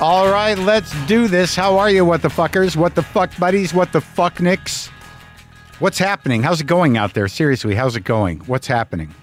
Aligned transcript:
All 0.00 0.30
right, 0.30 0.56
let's 0.56 0.94
do 1.04 1.28
this. 1.28 1.54
How 1.54 1.76
are 1.76 1.90
you, 1.90 2.06
what 2.06 2.22
the 2.22 2.28
fuckers? 2.28 2.74
What 2.74 2.94
the 2.94 3.02
fuck 3.02 3.36
buddies? 3.38 3.74
What 3.74 3.92
the 3.92 4.00
fuck 4.00 4.40
nicks? 4.40 4.86
What's 5.78 5.98
happening? 5.98 6.42
How's 6.42 6.62
it 6.62 6.66
going 6.66 6.96
out 6.96 7.12
there? 7.12 7.28
Seriously, 7.28 7.74
how's 7.74 7.96
it 7.96 8.04
going? 8.04 8.38
What's 8.46 8.66
happening? 8.66 9.14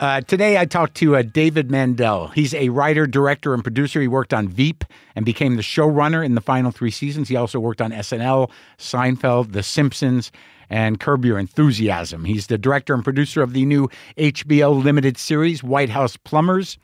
Uh, 0.00 0.20
today, 0.22 0.58
I 0.58 0.64
talked 0.64 0.96
to 0.96 1.14
uh, 1.14 1.22
David 1.22 1.70
Mandel. 1.70 2.26
He's 2.34 2.54
a 2.54 2.70
writer, 2.70 3.06
director, 3.06 3.54
and 3.54 3.62
producer. 3.62 4.00
He 4.00 4.08
worked 4.08 4.34
on 4.34 4.48
Veep 4.48 4.84
and 5.14 5.24
became 5.24 5.54
the 5.54 5.62
showrunner 5.62 6.24
in 6.24 6.34
the 6.34 6.40
final 6.40 6.72
three 6.72 6.90
seasons. 6.90 7.28
He 7.28 7.36
also 7.36 7.60
worked 7.60 7.80
on 7.80 7.92
SNL, 7.92 8.50
Seinfeld, 8.78 9.52
The 9.52 9.62
Simpsons, 9.62 10.32
and 10.70 10.98
Curb 10.98 11.24
Your 11.24 11.38
Enthusiasm. 11.38 12.24
He's 12.24 12.48
the 12.48 12.58
director 12.58 12.94
and 12.94 13.04
producer 13.04 13.42
of 13.42 13.52
the 13.52 13.64
new 13.64 13.88
HBO 14.18 14.82
limited 14.82 15.18
series, 15.18 15.62
White 15.62 15.90
House 15.90 16.16
Plumbers, 16.16 16.78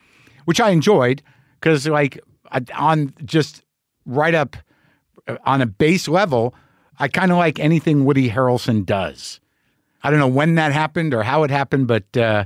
which 0.44 0.60
I 0.60 0.70
enjoyed 0.70 1.24
because, 1.60 1.88
like, 1.88 2.20
on 2.74 3.14
just 3.24 3.62
right 4.06 4.34
up 4.34 4.56
uh, 5.26 5.36
on 5.44 5.60
a 5.60 5.66
base 5.66 6.08
level, 6.08 6.54
I 6.98 7.08
kind 7.08 7.30
of 7.30 7.38
like 7.38 7.58
anything 7.58 8.04
Woody 8.04 8.28
Harrelson 8.28 8.84
does. 8.84 9.40
I 10.02 10.10
don't 10.10 10.18
know 10.18 10.28
when 10.28 10.54
that 10.56 10.72
happened 10.72 11.14
or 11.14 11.22
how 11.22 11.42
it 11.42 11.50
happened, 11.50 11.86
but 11.86 12.16
uh, 12.16 12.44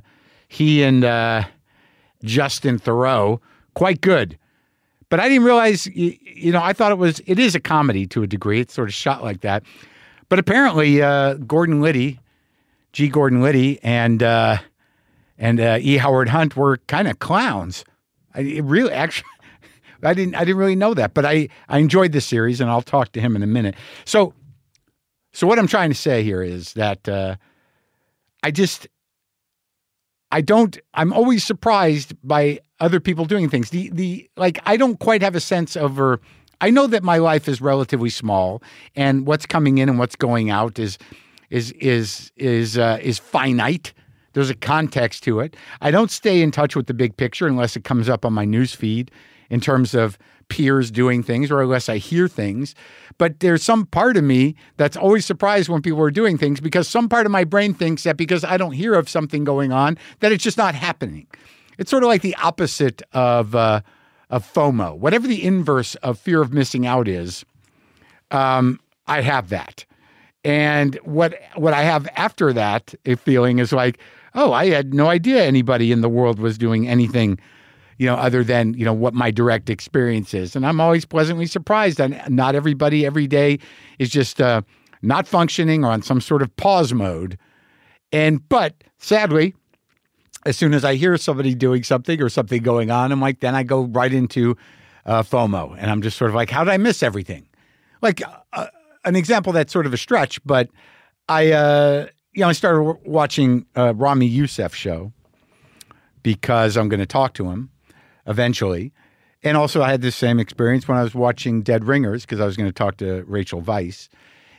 he 0.48 0.82
and 0.82 1.04
uh, 1.04 1.44
Justin 2.24 2.78
Theroux 2.78 3.40
quite 3.74 4.00
good. 4.00 4.38
But 5.08 5.20
I 5.20 5.28
didn't 5.28 5.44
realize, 5.44 5.86
you, 5.88 6.52
know, 6.52 6.62
I 6.62 6.72
thought 6.72 6.90
it 6.90 6.98
was 6.98 7.20
it 7.26 7.38
is 7.38 7.54
a 7.54 7.60
comedy 7.60 8.06
to 8.08 8.22
a 8.22 8.26
degree. 8.26 8.60
It's 8.60 8.72
sort 8.72 8.88
of 8.88 8.94
shot 8.94 9.22
like 9.22 9.42
that. 9.42 9.62
But 10.30 10.38
apparently, 10.38 11.02
uh, 11.02 11.34
Gordon 11.34 11.82
Liddy, 11.82 12.18
G. 12.94 13.08
Gordon 13.08 13.42
Liddy, 13.42 13.78
and 13.82 14.22
uh, 14.22 14.56
and 15.36 15.60
uh, 15.60 15.76
E. 15.80 15.98
Howard 15.98 16.30
Hunt 16.30 16.56
were 16.56 16.78
kind 16.86 17.08
of 17.08 17.18
clowns. 17.18 17.84
I 18.34 18.40
it 18.40 18.64
really 18.64 18.92
actually. 18.92 19.28
I 20.02 20.14
didn't. 20.14 20.34
I 20.34 20.40
didn't 20.40 20.56
really 20.56 20.76
know 20.76 20.94
that, 20.94 21.14
but 21.14 21.24
I 21.24 21.48
I 21.68 21.78
enjoyed 21.78 22.12
the 22.12 22.20
series, 22.20 22.60
and 22.60 22.70
I'll 22.70 22.82
talk 22.82 23.12
to 23.12 23.20
him 23.20 23.36
in 23.36 23.42
a 23.42 23.46
minute. 23.46 23.74
So, 24.04 24.34
so 25.32 25.46
what 25.46 25.58
I'm 25.58 25.66
trying 25.66 25.90
to 25.90 25.96
say 25.96 26.22
here 26.22 26.42
is 26.42 26.72
that 26.74 27.08
uh, 27.08 27.36
I 28.42 28.50
just 28.50 28.88
I 30.30 30.40
don't. 30.40 30.78
I'm 30.94 31.12
always 31.12 31.44
surprised 31.44 32.14
by 32.22 32.60
other 32.80 33.00
people 33.00 33.24
doing 33.24 33.48
things. 33.48 33.70
The 33.70 33.90
the 33.90 34.28
like 34.36 34.58
I 34.66 34.76
don't 34.76 34.98
quite 34.98 35.22
have 35.22 35.34
a 35.34 35.40
sense 35.40 35.76
of 35.76 36.00
I 36.60 36.70
know 36.70 36.86
that 36.86 37.02
my 37.02 37.18
life 37.18 37.48
is 37.48 37.60
relatively 37.60 38.10
small, 38.10 38.62
and 38.96 39.26
what's 39.26 39.46
coming 39.46 39.78
in 39.78 39.88
and 39.88 39.98
what's 39.98 40.16
going 40.16 40.50
out 40.50 40.78
is 40.78 40.98
is 41.50 41.72
is 41.72 42.32
is 42.36 42.78
uh, 42.78 42.98
is 43.02 43.18
finite. 43.18 43.92
There's 44.32 44.48
a 44.48 44.54
context 44.54 45.24
to 45.24 45.40
it. 45.40 45.56
I 45.82 45.90
don't 45.90 46.10
stay 46.10 46.40
in 46.40 46.50
touch 46.50 46.74
with 46.74 46.86
the 46.86 46.94
big 46.94 47.16
picture 47.18 47.46
unless 47.46 47.76
it 47.76 47.84
comes 47.84 48.08
up 48.08 48.24
on 48.24 48.32
my 48.32 48.46
news 48.46 48.74
feed 48.74 49.10
in 49.52 49.60
terms 49.60 49.94
of 49.94 50.16
peers 50.48 50.90
doing 50.90 51.22
things 51.22 51.50
or 51.50 51.60
unless 51.60 51.90
I 51.90 51.98
hear 51.98 52.26
things. 52.26 52.74
But 53.18 53.40
there's 53.40 53.62
some 53.62 53.84
part 53.84 54.16
of 54.16 54.24
me 54.24 54.56
that's 54.78 54.96
always 54.96 55.26
surprised 55.26 55.68
when 55.68 55.82
people 55.82 56.00
are 56.00 56.10
doing 56.10 56.38
things 56.38 56.58
because 56.58 56.88
some 56.88 57.06
part 57.06 57.26
of 57.26 57.32
my 57.32 57.44
brain 57.44 57.74
thinks 57.74 58.04
that 58.04 58.16
because 58.16 58.44
I 58.44 58.56
don't 58.56 58.72
hear 58.72 58.94
of 58.94 59.10
something 59.10 59.44
going 59.44 59.70
on, 59.70 59.98
that 60.20 60.32
it's 60.32 60.42
just 60.42 60.56
not 60.56 60.74
happening. 60.74 61.26
It's 61.76 61.90
sort 61.90 62.02
of 62.02 62.08
like 62.08 62.22
the 62.22 62.34
opposite 62.36 63.02
of 63.12 63.54
uh, 63.54 63.82
of 64.30 64.50
FOMO. 64.50 64.96
Whatever 64.96 65.28
the 65.28 65.44
inverse 65.44 65.96
of 65.96 66.18
fear 66.18 66.40
of 66.40 66.54
missing 66.54 66.86
out 66.86 67.06
is, 67.08 67.44
um, 68.30 68.80
I 69.06 69.20
have 69.20 69.50
that. 69.50 69.84
And 70.44 70.96
what 71.04 71.38
what 71.56 71.74
I 71.74 71.82
have 71.82 72.08
after 72.16 72.54
that 72.54 72.94
a 73.04 73.16
feeling 73.16 73.58
is 73.58 73.70
like, 73.70 73.98
oh, 74.34 74.54
I 74.54 74.70
had 74.70 74.94
no 74.94 75.08
idea 75.08 75.44
anybody 75.44 75.92
in 75.92 76.00
the 76.00 76.08
world 76.08 76.38
was 76.38 76.56
doing 76.56 76.88
anything, 76.88 77.38
you 77.98 78.06
know, 78.06 78.14
other 78.14 78.42
than 78.44 78.74
you 78.74 78.84
know 78.84 78.92
what 78.92 79.14
my 79.14 79.30
direct 79.30 79.70
experience 79.70 80.34
is. 80.34 80.56
And 80.56 80.66
I'm 80.66 80.80
always 80.80 81.04
pleasantly 81.04 81.46
surprised 81.46 81.98
that 81.98 82.30
not 82.30 82.54
everybody 82.54 83.06
every 83.06 83.26
day 83.26 83.58
is 83.98 84.10
just 84.10 84.40
uh, 84.40 84.62
not 85.02 85.26
functioning 85.26 85.84
or 85.84 85.92
on 85.92 86.02
some 86.02 86.20
sort 86.20 86.42
of 86.42 86.54
pause 86.56 86.92
mode. 86.92 87.38
And 88.12 88.46
but 88.48 88.84
sadly, 88.98 89.54
as 90.44 90.56
soon 90.56 90.74
as 90.74 90.84
I 90.84 90.94
hear 90.94 91.16
somebody 91.16 91.54
doing 91.54 91.82
something 91.82 92.20
or 92.20 92.28
something 92.28 92.62
going 92.62 92.90
on, 92.90 93.12
I'm 93.12 93.20
like, 93.20 93.40
then 93.40 93.54
I 93.54 93.62
go 93.62 93.82
right 93.82 94.12
into 94.12 94.56
uh, 95.06 95.22
FOMO, 95.22 95.76
and 95.78 95.90
I'm 95.90 96.02
just 96.02 96.16
sort 96.16 96.30
of 96.30 96.34
like, 96.34 96.50
how 96.50 96.64
did 96.64 96.72
I 96.72 96.76
miss 96.76 97.02
everything? 97.02 97.48
Like 98.00 98.22
uh, 98.52 98.66
an 99.04 99.16
example 99.16 99.52
that's 99.52 99.72
sort 99.72 99.86
of 99.86 99.92
a 99.92 99.96
stretch, 99.96 100.44
but 100.44 100.68
I, 101.28 101.52
uh, 101.52 102.06
you 102.32 102.40
know, 102.42 102.48
I 102.48 102.52
started 102.52 102.98
watching 103.04 103.66
uh, 103.76 103.94
Ramy 103.94 104.26
Youssef 104.26 104.74
show 104.74 105.12
because 106.22 106.76
I'm 106.76 106.88
going 106.88 107.00
to 107.00 107.06
talk 107.06 107.34
to 107.34 107.50
him 107.50 107.70
eventually. 108.26 108.92
And 109.44 109.56
also, 109.56 109.82
I 109.82 109.90
had 109.90 110.02
this 110.02 110.14
same 110.14 110.38
experience 110.38 110.86
when 110.86 110.96
I 110.96 111.02
was 111.02 111.14
watching 111.14 111.62
Dead 111.62 111.84
Ringers 111.84 112.22
because 112.24 112.40
I 112.40 112.46
was 112.46 112.56
going 112.56 112.68
to 112.68 112.72
talk 112.72 112.98
to 112.98 113.24
Rachel 113.24 113.60
Weisz. 113.60 114.08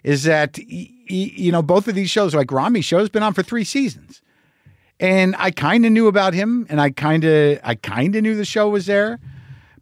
Is 0.04 0.24
that 0.24 0.58
you 0.58 1.52
know 1.52 1.62
both 1.62 1.88
of 1.88 1.96
these 1.96 2.10
shows, 2.10 2.36
like 2.36 2.52
Ramy's 2.52 2.84
show, 2.84 3.00
has 3.00 3.08
been 3.08 3.24
on 3.24 3.34
for 3.34 3.42
three 3.42 3.64
seasons, 3.64 4.22
and 5.00 5.34
I 5.40 5.52
kind 5.52 5.86
of 5.86 5.94
knew 5.94 6.08
about 6.08 6.34
him, 6.34 6.66
and 6.70 6.82
I 6.82 6.90
kind 6.90 7.24
of 7.24 7.60
I 7.64 7.76
kind 7.76 8.14
of 8.18 8.24
knew 8.24 8.36
the 8.36 8.44
show 8.44 8.68
was 8.68 8.86
there, 8.86 9.20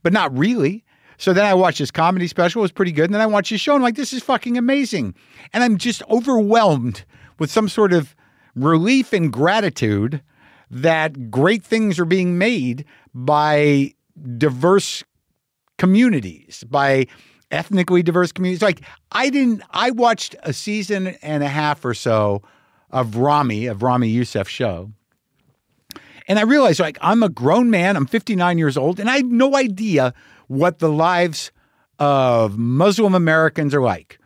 but 0.03 0.13
not 0.13 0.37
really. 0.37 0.83
So 1.17 1.33
then 1.33 1.45
I 1.45 1.55
watched 1.55 1.79
his 1.79 1.91
comedy 1.91 2.27
special, 2.27 2.61
it 2.61 2.63
was 2.63 2.71
pretty 2.71 2.91
good, 2.91 3.05
and 3.05 3.13
then 3.13 3.21
I 3.21 3.27
watched 3.27 3.51
his 3.51 3.61
show, 3.61 3.73
and 3.73 3.81
I'm 3.81 3.83
like, 3.83 3.95
this 3.95 4.13
is 4.13 4.23
fucking 4.23 4.57
amazing, 4.57 5.15
and 5.53 5.63
I'm 5.63 5.77
just 5.77 6.03
overwhelmed 6.09 7.03
with 7.39 7.51
some 7.51 7.69
sort 7.69 7.93
of 7.93 8.15
relief 8.55 9.13
and 9.13 9.31
gratitude 9.31 10.21
that 10.71 11.29
great 11.29 11.63
things 11.63 11.99
are 11.99 12.05
being 12.05 12.37
made 12.37 12.85
by 13.13 13.93
diverse 14.37 15.03
communities, 15.77 16.63
by 16.69 17.07
ethnically 17.51 18.01
diverse 18.01 18.31
communities. 18.31 18.61
Like 18.61 18.81
I 19.11 19.29
didn't 19.29 19.61
I 19.71 19.91
watched 19.91 20.35
a 20.43 20.53
season 20.53 21.07
and 21.21 21.43
a 21.43 21.47
half 21.49 21.83
or 21.83 21.93
so 21.93 22.41
of 22.89 23.17
Ramy, 23.17 23.67
of 23.67 23.83
Ramy 23.83 24.07
Youssef 24.07 24.47
show. 24.47 24.91
And 26.27 26.39
I 26.39 26.43
realized 26.43 26.79
like 26.79 26.97
I'm 27.01 27.21
a 27.21 27.29
grown 27.29 27.69
man, 27.69 27.97
I'm 27.97 28.05
59 28.05 28.57
years 28.57 28.77
old, 28.77 28.99
and 28.99 29.09
I 29.09 29.17
have 29.17 29.25
no 29.25 29.55
idea 29.57 30.13
what 30.47 30.79
the 30.79 30.91
lives 30.91 31.51
of 31.99 32.57
Muslim 32.57 33.13
Americans 33.13 33.75
are 33.75 33.81
like. 33.81 34.19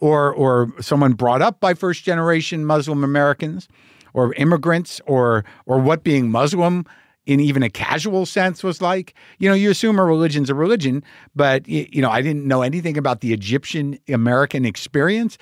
Or 0.00 0.32
or 0.32 0.72
someone 0.80 1.12
brought 1.12 1.42
up 1.42 1.60
by 1.60 1.74
first 1.74 2.02
generation 2.02 2.64
Muslim 2.64 3.04
Americans 3.04 3.68
or 4.14 4.34
immigrants 4.34 5.00
or 5.06 5.44
or 5.66 5.78
what 5.78 6.04
being 6.04 6.30
Muslim 6.30 6.84
in 7.24 7.40
even 7.40 7.62
a 7.62 7.70
casual 7.70 8.26
sense 8.26 8.62
was 8.62 8.80
like. 8.80 9.14
You 9.38 9.48
know, 9.48 9.54
you 9.54 9.70
assume 9.70 9.98
a 9.98 10.04
religion's 10.04 10.50
a 10.50 10.54
religion, 10.54 11.04
but 11.34 11.66
you 11.68 12.02
know, 12.02 12.10
I 12.10 12.22
didn't 12.22 12.46
know 12.46 12.62
anything 12.62 12.96
about 12.98 13.20
the 13.20 13.32
Egyptian 13.32 13.98
American 14.08 14.64
experience. 14.64 15.38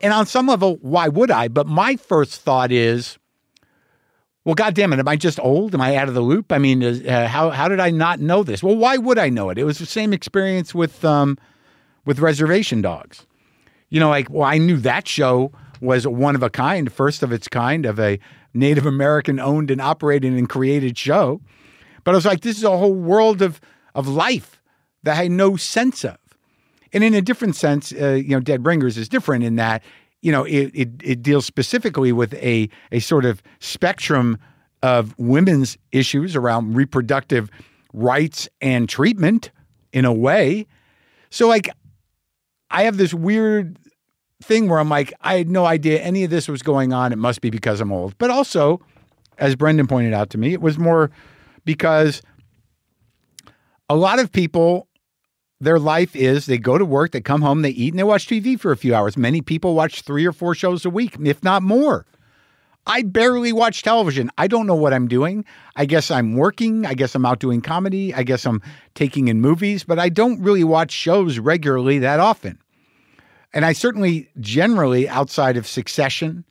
And 0.00 0.12
on 0.12 0.26
some 0.26 0.46
level, 0.46 0.76
why 0.82 1.08
would 1.08 1.30
I? 1.30 1.48
But 1.48 1.66
my 1.66 1.96
first 1.96 2.40
thought 2.40 2.72
is, 2.72 3.18
well, 4.44 4.54
God 4.54 4.74
damn 4.74 4.92
it, 4.92 4.98
am 4.98 5.08
I 5.08 5.16
just 5.16 5.40
old? 5.40 5.74
Am 5.74 5.80
I 5.80 5.96
out 5.96 6.08
of 6.08 6.14
the 6.14 6.20
loop? 6.20 6.52
I 6.52 6.58
mean, 6.58 6.82
uh, 6.82 7.26
how 7.28 7.50
how 7.50 7.68
did 7.68 7.80
I 7.80 7.90
not 7.90 8.20
know 8.20 8.42
this? 8.42 8.62
Well, 8.62 8.76
why 8.76 8.98
would 8.98 9.18
I 9.18 9.30
know 9.30 9.50
it? 9.50 9.58
It 9.58 9.64
was 9.64 9.78
the 9.78 9.86
same 9.86 10.12
experience 10.12 10.74
with 10.74 11.04
um, 11.04 11.38
with 12.04 12.18
Reservation 12.18 12.82
Dogs. 12.82 13.26
You 13.88 14.00
know, 14.00 14.08
like, 14.08 14.28
well, 14.28 14.42
I 14.46 14.58
knew 14.58 14.76
that 14.78 15.08
show 15.08 15.52
was 15.80 16.06
one 16.06 16.34
of 16.34 16.42
a 16.42 16.50
kind, 16.50 16.92
first 16.92 17.22
of 17.22 17.32
its 17.32 17.48
kind, 17.48 17.86
of 17.86 17.98
a 17.98 18.18
Native 18.52 18.86
American 18.86 19.40
owned 19.40 19.70
and 19.70 19.80
operated 19.80 20.32
and 20.32 20.48
created 20.48 20.96
show. 20.96 21.40
But 22.04 22.12
I 22.12 22.14
was 22.16 22.26
like, 22.26 22.40
this 22.40 22.58
is 22.58 22.64
a 22.64 22.76
whole 22.76 22.94
world 22.94 23.42
of 23.42 23.60
of 23.94 24.08
life 24.08 24.60
that 25.04 25.12
I 25.12 25.22
had 25.24 25.30
no 25.30 25.56
sense 25.56 26.04
of. 26.04 26.16
And 26.92 27.04
in 27.04 27.14
a 27.14 27.22
different 27.22 27.56
sense, 27.56 27.92
uh, 27.92 28.10
you 28.10 28.30
know, 28.30 28.40
Dead 28.40 28.64
Ringers 28.66 28.96
is 28.96 29.08
different 29.08 29.44
in 29.44 29.56
that, 29.56 29.82
you 30.22 30.32
know, 30.32 30.44
it, 30.44 30.70
it, 30.74 30.88
it 31.02 31.22
deals 31.22 31.44
specifically 31.44 32.12
with 32.12 32.34
a, 32.34 32.68
a 32.92 33.00
sort 33.00 33.24
of 33.24 33.42
spectrum 33.58 34.38
of 34.82 35.14
women's 35.18 35.76
issues 35.92 36.36
around 36.36 36.74
reproductive 36.74 37.50
rights 37.92 38.48
and 38.60 38.88
treatment 38.88 39.50
in 39.92 40.04
a 40.04 40.12
way. 40.12 40.66
So, 41.30 41.48
like, 41.48 41.68
I 42.70 42.84
have 42.84 42.96
this 42.96 43.12
weird 43.12 43.78
thing 44.42 44.68
where 44.68 44.78
I'm 44.78 44.88
like, 44.88 45.12
I 45.20 45.36
had 45.36 45.50
no 45.50 45.64
idea 45.64 46.00
any 46.00 46.24
of 46.24 46.30
this 46.30 46.48
was 46.48 46.62
going 46.62 46.92
on. 46.92 47.12
It 47.12 47.18
must 47.18 47.40
be 47.40 47.50
because 47.50 47.80
I'm 47.80 47.92
old. 47.92 48.16
But 48.18 48.30
also, 48.30 48.80
as 49.38 49.56
Brendan 49.56 49.86
pointed 49.86 50.12
out 50.12 50.30
to 50.30 50.38
me, 50.38 50.52
it 50.52 50.60
was 50.60 50.78
more 50.78 51.10
because 51.64 52.22
a 53.88 53.96
lot 53.96 54.18
of 54.18 54.32
people, 54.32 54.88
their 55.60 55.78
life 55.78 56.14
is 56.14 56.46
they 56.46 56.58
go 56.58 56.78
to 56.78 56.84
work, 56.84 57.12
they 57.12 57.20
come 57.20 57.42
home, 57.42 57.62
they 57.62 57.70
eat, 57.70 57.92
and 57.92 57.98
they 57.98 58.04
watch 58.04 58.26
TV 58.26 58.58
for 58.58 58.72
a 58.72 58.76
few 58.76 58.94
hours. 58.94 59.16
Many 59.16 59.40
people 59.40 59.74
watch 59.74 60.02
three 60.02 60.26
or 60.26 60.32
four 60.32 60.54
shows 60.54 60.84
a 60.84 60.90
week, 60.90 61.16
if 61.24 61.42
not 61.42 61.62
more. 61.62 62.06
I 62.86 63.02
barely 63.02 63.52
watch 63.52 63.82
television. 63.82 64.30
I 64.36 64.46
don't 64.46 64.66
know 64.66 64.74
what 64.74 64.92
I'm 64.92 65.08
doing. 65.08 65.46
I 65.74 65.86
guess 65.86 66.10
I'm 66.10 66.34
working. 66.34 66.84
I 66.84 66.92
guess 66.92 67.14
I'm 67.14 67.24
out 67.24 67.38
doing 67.38 67.62
comedy. 67.62 68.12
I 68.12 68.24
guess 68.24 68.44
I'm 68.44 68.60
taking 68.94 69.28
in 69.28 69.40
movies, 69.40 69.84
but 69.84 69.98
I 69.98 70.10
don't 70.10 70.42
really 70.42 70.64
watch 70.64 70.92
shows 70.92 71.38
regularly 71.38 71.98
that 72.00 72.20
often. 72.20 72.58
And 73.54 73.64
I 73.64 73.72
certainly, 73.72 74.28
generally, 74.40 75.08
outside 75.08 75.56
of 75.56 75.66
Succession, 75.66 76.44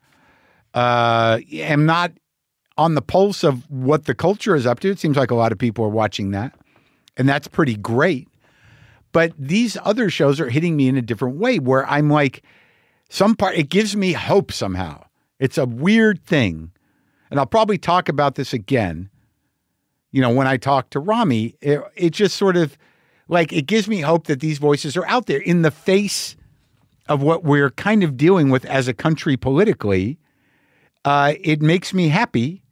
uh, 0.74 1.40
am 1.52 1.86
not 1.86 2.14
on 2.78 2.96
the 2.96 3.02
pulse 3.02 3.44
of 3.44 3.70
what 3.70 4.06
the 4.06 4.16
culture 4.16 4.56
is 4.56 4.66
up 4.66 4.80
to. 4.80 4.90
It 4.90 5.00
seems 5.00 5.18
like 5.18 5.30
a 5.30 5.36
lot 5.36 5.52
of 5.52 5.58
people 5.58 5.84
are 5.86 5.90
watching 5.90 6.32
that, 6.32 6.56
and 7.18 7.28
that's 7.28 7.48
pretty 7.48 7.76
great. 7.76 8.30
But 9.12 9.34
these 9.38 9.78
other 9.84 10.10
shows 10.10 10.40
are 10.40 10.50
hitting 10.50 10.78
me 10.78 10.88
in 10.88 10.98
a 10.98 11.02
different 11.02 11.38
way 11.38 11.60
where 11.60 11.86
I'm 11.88 12.10
like, 12.10 12.42
some 13.10 13.36
part, 13.36 13.56
it 13.56 13.70
gives 13.70 13.96
me 13.96 14.14
hope 14.14 14.52
somehow. 14.52 15.04
It's 15.40 15.58
a 15.58 15.66
weird 15.66 16.24
thing. 16.26 16.72
And 17.30 17.40
I'll 17.40 17.46
probably 17.46 17.78
talk 17.78 18.10
about 18.10 18.36
this 18.36 18.54
again. 18.54 19.10
You 20.12 20.22
know, 20.22 20.34
when 20.34 20.48
I 20.48 20.58
talk 20.58 20.90
to 20.92 21.00
Ramy, 21.00 21.56
it, 21.62 21.82
it 21.96 22.10
just 22.12 22.38
sort 22.38 22.56
of 22.56 22.78
like 23.28 23.52
it 23.52 23.68
gives 23.68 23.88
me 23.88 24.02
hope 24.02 24.28
that 24.28 24.40
these 24.40 24.58
voices 24.58 24.96
are 24.96 25.06
out 25.06 25.26
there 25.26 25.40
in 25.40 25.64
the 25.64 25.72
face 25.72 26.36
of 27.08 27.22
what 27.22 27.44
we're 27.44 27.72
kind 27.72 28.04
of 28.04 28.18
dealing 28.18 28.50
with 28.50 28.66
as 28.66 28.88
a 28.88 28.94
country 28.94 29.38
politically. 29.38 30.18
Uh, 31.06 31.34
it 31.42 31.62
makes 31.62 31.94
me 31.94 32.10
happy 32.10 32.64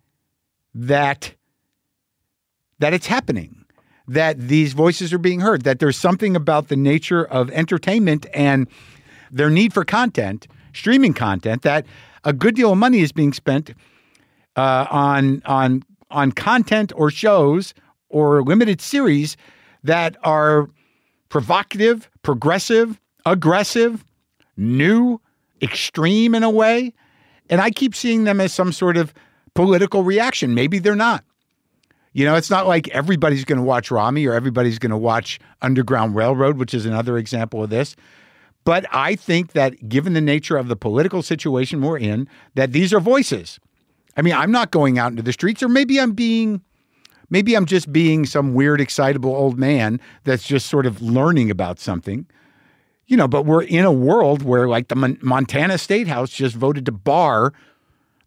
that 0.74 1.33
that 2.80 2.94
it's 2.94 3.07
happening, 3.07 3.66
that 4.07 4.39
these 4.39 4.74
voices 4.74 5.13
are 5.13 5.19
being 5.19 5.42
heard, 5.42 5.63
that 5.63 5.80
there's 5.80 5.98
something 5.98 6.36
about 6.36 6.68
the 6.68 6.75
nature 6.75 7.24
of 7.25 7.51
entertainment 7.51 8.25
and 8.33 8.68
their 9.30 9.51
need 9.51 9.72
for 9.72 9.86
content, 9.86 10.48
streaming 10.74 11.13
content, 11.13 11.62
that 11.62 11.86
a 12.24 12.33
good 12.33 12.56
deal 12.56 12.72
of 12.72 12.78
money 12.78 13.01
is 13.01 13.12
being 13.12 13.33
spent 13.33 13.74
uh, 14.56 14.88
on 14.89 15.42
on 15.45 15.83
on 16.10 16.31
content 16.31 16.92
or 16.95 17.10
shows 17.10 17.74
or 18.10 18.44
limited 18.44 18.81
series 18.81 19.38
that 19.83 20.18
are 20.24 20.69
provocative, 21.30 22.10
progressive, 22.24 23.00
aggressive, 23.25 24.04
new, 24.61 25.19
extreme 25.61 26.35
in 26.35 26.43
a 26.43 26.49
way. 26.49 26.93
And 27.49 27.59
I 27.59 27.71
keep 27.71 27.95
seeing 27.95 28.23
them 28.23 28.39
as 28.39 28.53
some 28.53 28.71
sort 28.71 28.95
of 28.95 29.13
political 29.53 30.03
reaction. 30.03 30.53
Maybe 30.53 30.79
they're 30.79 30.95
not. 30.95 31.23
You 32.13 32.25
know, 32.25 32.35
it's 32.35 32.49
not 32.49 32.67
like 32.67 32.89
everybody's 32.89 33.45
going 33.45 33.57
to 33.57 33.63
watch 33.63 33.89
Ramy 33.89 34.25
or 34.25 34.33
everybody's 34.33 34.79
going 34.79 34.91
to 34.91 34.97
watch 34.97 35.39
Underground 35.61 36.15
Railroad, 36.15 36.57
which 36.57 36.73
is 36.73 36.85
another 36.85 37.17
example 37.17 37.63
of 37.63 37.69
this. 37.69 37.95
But 38.63 38.85
I 38.91 39.15
think 39.15 39.53
that 39.53 39.89
given 39.89 40.13
the 40.13 40.21
nature 40.21 40.57
of 40.57 40.67
the 40.67 40.75
political 40.75 41.21
situation 41.21 41.81
we're 41.81 41.97
in, 41.97 42.27
that 42.55 42.73
these 42.73 42.93
are 42.93 42.99
voices. 42.99 43.59
I 44.17 44.21
mean, 44.21 44.33
I'm 44.33 44.51
not 44.51 44.71
going 44.71 44.99
out 44.99 45.11
into 45.11 45.23
the 45.23 45.33
streets, 45.33 45.63
or 45.63 45.69
maybe 45.69 45.99
I'm 45.99 46.11
being, 46.11 46.61
maybe 47.29 47.55
I'm 47.55 47.65
just 47.65 47.91
being 47.91 48.25
some 48.25 48.53
weird, 48.53 48.81
excitable 48.81 49.33
old 49.33 49.57
man 49.57 49.99
that's 50.25 50.45
just 50.45 50.67
sort 50.67 50.85
of 50.85 51.01
learning 51.01 51.49
about 51.49 51.79
something. 51.79 52.25
You 53.11 53.17
know, 53.17 53.27
but 53.27 53.45
we're 53.45 53.63
in 53.63 53.83
a 53.83 53.91
world 53.91 54.41
where, 54.41 54.69
like, 54.69 54.87
the 54.87 54.95
Mon- 54.95 55.17
Montana 55.21 55.77
State 55.77 56.07
House 56.07 56.29
just 56.29 56.55
voted 56.55 56.85
to 56.85 56.93
bar 56.93 57.51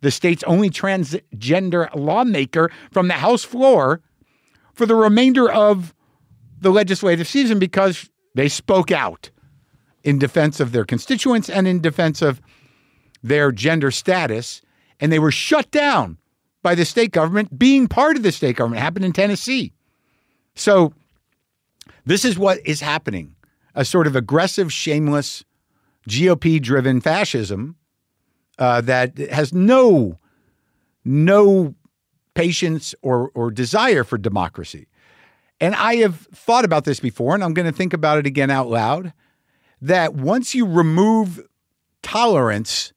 the 0.03 0.11
state's 0.11 0.43
only 0.43 0.69
transgender 0.69 1.89
lawmaker 1.95 2.71
from 2.93 3.09
the 3.09 3.15
House 3.15 3.43
floor 3.43 4.03
for 4.75 4.85
the 4.85 4.95
remainder 4.95 5.51
of 5.51 5.95
the 6.61 6.71
legislative 6.71 7.27
season 7.27 7.59
because 7.59 8.11
they 8.35 8.47
spoke 8.47 8.91
out 8.91 9.31
in 10.03 10.19
defense 10.19 10.61
of 10.61 10.73
their 10.73 10.85
constituents 10.85 11.49
and 11.49 11.67
in 11.67 11.81
defense 11.81 12.21
of 12.21 12.43
their 13.23 13.53
gender 13.53 13.91
status. 13.91 14.61
And 15.01 15.11
they 15.11 15.19
were 15.19 15.33
shut 15.33 15.71
down 15.71 16.19
by 16.63 16.75
the 16.75 16.85
state 16.85 17.13
government 17.13 17.59
being 17.59 17.89
part 17.89 18.19
of 18.19 18.23
the 18.23 18.33
state 18.33 18.57
government. 18.57 18.81
It 18.81 18.85
happened 18.85 19.07
in 19.07 19.15
Tennessee. 19.15 19.73
So, 20.55 20.93
this 22.05 22.27
is 22.27 22.39
what 22.39 22.59
is 22.67 22.83
happening 22.83 23.34
a 23.75 23.85
sort 23.85 24.07
of 24.07 24.17
aggressive, 24.17 24.73
shameless, 24.73 25.45
GOP 26.09 26.61
driven 26.61 27.01
fascism 27.01 27.77
uh, 28.59 28.81
that 28.83 29.19
has 29.19 29.53
no, 29.53 30.19
no 31.05 31.75
patience 32.35 32.95
or, 33.03 33.31
or 33.35 33.51
desire 33.51 34.05
for 34.05 34.19
democracy. 34.19 34.87
And 35.61 35.75
I 35.75 35.97
have 35.97 36.17
thought 36.33 36.65
about 36.65 36.85
this 36.85 37.01
before, 37.01 37.35
and 37.35 37.43
I'm 37.43 37.55
going 37.55 37.67
to 37.67 37.77
think 37.77 37.93
about 37.93 38.19
it 38.19 38.27
again 38.27 38.51
out 38.51 38.69
loud 38.69 39.13
that 39.81 40.15
once 40.15 40.55
you 40.55 40.67
remove 40.67 41.41
tolerance 42.03 42.93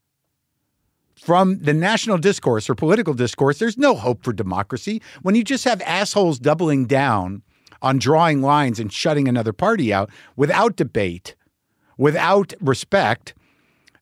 from 1.16 1.60
the 1.60 1.74
national 1.74 2.18
discourse 2.18 2.70
or 2.70 2.76
political 2.76 3.14
discourse, 3.14 3.60
there's 3.60 3.78
no 3.78 3.96
hope 3.96 4.24
for 4.24 4.34
democracy. 4.34 5.02
When 5.22 5.36
you 5.36 5.44
just 5.44 5.66
have 5.66 5.82
assholes 5.82 6.40
doubling 6.40 6.86
down 6.86 7.44
on 7.82 8.00
drawing 8.00 8.42
lines 8.42 8.80
and 8.80 8.92
shutting 8.92 9.28
another 9.28 9.54
party 9.54 9.94
out 9.94 10.10
without 10.36 10.76
debate, 10.76 11.36
without 11.98 12.54
respect, 12.60 13.34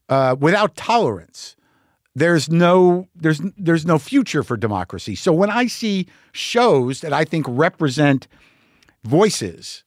uh, 0.10 0.36
without 0.40 0.76
tolerance, 0.76 1.56
there's 2.16 2.50
no 2.50 3.08
there's 3.16 3.42
there's 3.58 3.86
no 3.86 4.00
future 4.00 4.44
for 4.44 4.56
democracy. 4.56 5.16
So 5.16 5.34
when 5.34 5.50
I 5.50 5.68
see 5.68 6.08
shows 6.32 7.02
that 7.02 7.12
I 7.12 7.26
think 7.26 7.46
represent 7.50 8.28
voices 9.04 9.84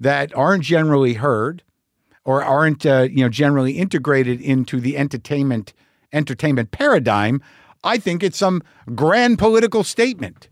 that 0.00 0.34
aren't 0.36 0.64
generally 0.64 1.14
heard, 1.14 1.62
or 2.24 2.42
aren't 2.42 2.84
uh, 2.84 3.08
you 3.10 3.22
know 3.22 3.28
generally 3.28 3.72
integrated 3.78 4.40
into 4.40 4.80
the 4.80 4.96
entertainment 4.96 5.72
entertainment 6.12 6.72
paradigm, 6.72 7.40
I 7.84 7.98
think 7.98 8.22
it's 8.22 8.38
some 8.38 8.62
grand 8.94 9.38
political 9.38 9.84
statement. 9.84 10.48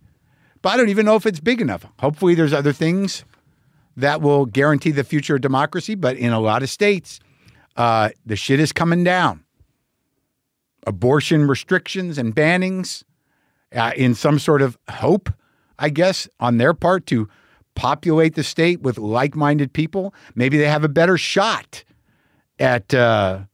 But 0.67 0.73
I 0.73 0.79
don't 0.79 0.89
even 0.89 1.07
know 1.07 1.15
if 1.15 1.27
it's 1.27 1.39
big 1.39 1.61
enough. 1.61 1.87
Hopefully, 2.01 2.35
there's 2.35 2.53
other 2.53 2.73
things 2.73 3.25
that 3.97 4.21
will 4.21 4.47
guarantee 4.47 4.91
the 4.91 5.05
future 5.05 5.37
of 5.37 5.41
democracy. 5.41 5.95
But 5.95 6.17
in 6.17 6.33
a 6.33 6.41
lot 6.41 6.65
of 6.65 6.69
states, 6.69 7.21
uh, 7.77 8.09
the 8.27 8.35
shit 8.35 8.59
is 8.59 8.73
coming 8.73 9.05
down. 9.05 9.45
Abortion 10.85 11.47
restrictions 11.47 12.19
and 12.19 12.35
bannings, 12.35 13.05
uh, 13.77 13.93
in 13.95 14.17
some 14.17 14.41
sort 14.41 14.61
of 14.61 14.77
hope, 14.91 15.33
I 15.79 15.89
guess, 15.89 16.29
on 16.41 16.59
their 16.59 16.75
part 16.75 17.07
to 17.07 17.29
populate 17.77 18.35
the 18.35 18.43
state 18.43 18.83
with 18.83 18.99
like 18.99 19.37
minded 19.37 19.73
people, 19.73 20.13
maybe 20.35 20.59
they 20.59 20.67
have 20.67 20.83
a 20.83 20.89
better 20.89 21.17
shot 21.17 21.85
at 22.59 22.93
uh, 22.93 23.45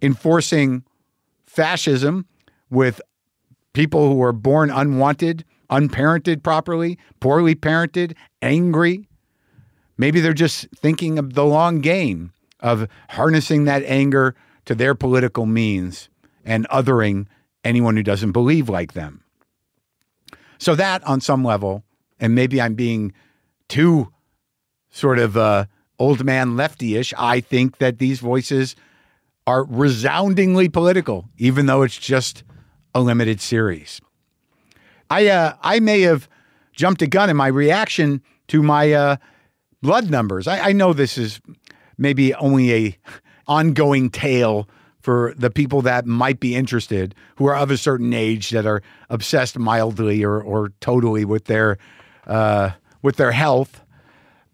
enforcing 0.00 0.84
fascism 1.44 2.24
with 2.70 2.98
people 3.74 4.10
who 4.10 4.22
are 4.22 4.32
born 4.32 4.70
unwanted, 4.70 5.44
unparented 5.72 6.42
properly, 6.42 6.98
poorly 7.18 7.54
parented, 7.54 8.14
angry. 8.42 9.08
Maybe 9.96 10.20
they're 10.20 10.34
just 10.34 10.68
thinking 10.76 11.18
of 11.18 11.32
the 11.32 11.44
long 11.44 11.80
game 11.80 12.32
of 12.60 12.86
harnessing 13.08 13.64
that 13.64 13.82
anger 13.84 14.36
to 14.66 14.74
their 14.74 14.94
political 14.94 15.46
means 15.46 16.10
and 16.44 16.68
othering 16.68 17.26
anyone 17.64 17.96
who 17.96 18.02
doesn't 18.02 18.32
believe 18.32 18.68
like 18.68 18.92
them. 18.92 19.24
So, 20.58 20.74
that 20.76 21.02
on 21.04 21.20
some 21.20 21.42
level, 21.42 21.82
and 22.20 22.34
maybe 22.34 22.60
I'm 22.60 22.74
being 22.74 23.12
too 23.68 24.12
sort 24.90 25.18
of 25.18 25.36
uh, 25.36 25.64
old 25.98 26.24
man 26.24 26.56
lefty 26.56 26.96
ish, 26.96 27.12
I 27.18 27.40
think 27.40 27.78
that 27.78 27.98
these 27.98 28.20
voices 28.20 28.76
are 29.46 29.64
resoundingly 29.64 30.68
political, 30.68 31.28
even 31.36 31.66
though 31.66 31.82
it's 31.82 31.96
just 31.96 32.44
a 32.94 33.00
limited 33.00 33.40
series. 33.40 34.00
I 35.12 35.26
uh, 35.26 35.54
I 35.60 35.78
may 35.78 36.00
have 36.02 36.26
jumped 36.72 37.02
a 37.02 37.06
gun 37.06 37.28
in 37.28 37.36
my 37.36 37.48
reaction 37.48 38.22
to 38.48 38.62
my 38.62 38.92
uh, 38.92 39.16
blood 39.82 40.10
numbers. 40.10 40.48
I, 40.48 40.70
I 40.70 40.72
know 40.72 40.94
this 40.94 41.18
is 41.18 41.38
maybe 41.98 42.34
only 42.34 42.72
a 42.72 42.98
ongoing 43.46 44.08
tale 44.08 44.66
for 45.00 45.34
the 45.36 45.50
people 45.50 45.82
that 45.82 46.06
might 46.06 46.40
be 46.40 46.54
interested 46.54 47.14
who 47.36 47.44
are 47.44 47.56
of 47.56 47.70
a 47.70 47.76
certain 47.76 48.14
age 48.14 48.50
that 48.50 48.64
are 48.64 48.82
obsessed 49.10 49.58
mildly 49.58 50.24
or 50.24 50.40
or 50.40 50.72
totally 50.80 51.26
with 51.26 51.44
their 51.44 51.76
uh, 52.26 52.70
with 53.02 53.16
their 53.16 53.32
health. 53.32 53.84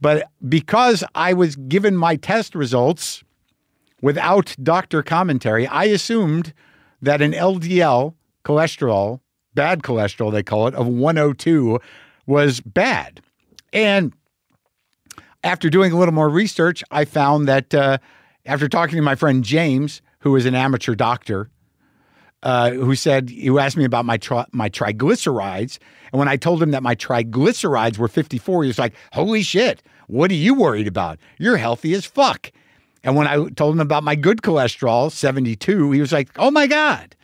But 0.00 0.28
because 0.48 1.04
I 1.14 1.34
was 1.34 1.54
given 1.54 1.96
my 1.96 2.16
test 2.16 2.56
results 2.56 3.22
without 4.02 4.56
doctor 4.60 5.04
commentary, 5.04 5.68
I 5.68 5.84
assumed 5.84 6.52
that 7.00 7.22
an 7.22 7.32
LDL 7.32 8.14
cholesterol, 8.44 9.20
bad 9.58 9.82
cholesterol, 9.82 10.30
they 10.30 10.44
call 10.44 10.68
it, 10.68 10.74
of 10.76 10.86
102 10.86 11.80
was 12.26 12.60
bad. 12.60 13.20
And 13.72 14.12
after 15.42 15.68
doing 15.68 15.90
a 15.90 15.98
little 15.98 16.14
more 16.14 16.28
research, 16.28 16.84
I 16.92 17.04
found 17.04 17.48
that 17.48 17.74
uh, 17.74 17.98
after 18.46 18.68
talking 18.68 18.94
to 18.94 19.02
my 19.02 19.16
friend 19.16 19.42
James, 19.42 20.00
who 20.20 20.36
is 20.36 20.46
an 20.46 20.54
amateur 20.54 20.94
doctor, 20.94 21.50
uh, 22.44 22.70
who 22.70 22.94
said 22.94 23.30
who 23.30 23.58
asked 23.58 23.76
me 23.76 23.84
about 23.84 24.04
my 24.04 24.16
tri- 24.16 24.46
my 24.52 24.70
triglycerides, 24.70 25.78
and 26.12 26.20
when 26.20 26.28
I 26.28 26.36
told 26.36 26.62
him 26.62 26.70
that 26.70 26.84
my 26.84 26.94
triglycerides 26.94 27.98
were 27.98 28.06
54, 28.06 28.62
he 28.62 28.68
was 28.68 28.78
like, 28.78 28.94
"Holy 29.12 29.42
shit! 29.42 29.82
What 30.06 30.30
are 30.30 30.34
you 30.34 30.54
worried 30.54 30.86
about? 30.86 31.18
You're 31.38 31.56
healthy 31.56 31.94
as 31.94 32.06
fuck." 32.06 32.52
And 33.02 33.16
when 33.16 33.26
I 33.26 33.48
told 33.56 33.74
him 33.74 33.80
about 33.80 34.04
my 34.04 34.14
good 34.14 34.42
cholesterol, 34.42 35.10
72, 35.10 35.90
he 35.90 36.00
was 36.00 36.12
like, 36.12 36.28
"Oh 36.36 36.52
my 36.52 36.68
god!" 36.68 37.16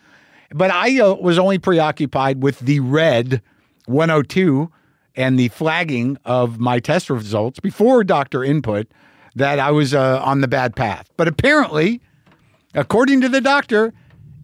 But 0.55 0.71
I 0.71 1.01
uh, 1.01 1.15
was 1.15 1.37
only 1.37 1.59
preoccupied 1.59 2.41
with 2.41 2.61
the 2.61 2.79
red 2.79 3.43
102 3.87 4.71
and 5.17 5.37
the 5.37 5.49
flagging 5.49 6.17
of 6.25 6.61
my 6.61 6.79
test 6.79 7.11
results 7.11 7.59
before 7.59 8.05
doctor 8.05 8.45
input 8.45 8.87
that 9.35 9.59
I 9.59 9.73
was 9.73 9.95
uh, 9.95 10.23
on 10.23 10.43
the 10.43 10.49
bad 10.49 10.77
path. 10.77 11.11
But 11.17 11.27
apparently, 11.27 12.01
according 12.73 13.21
to 13.23 13.29
the 13.29 13.41
doctor, 13.41 13.93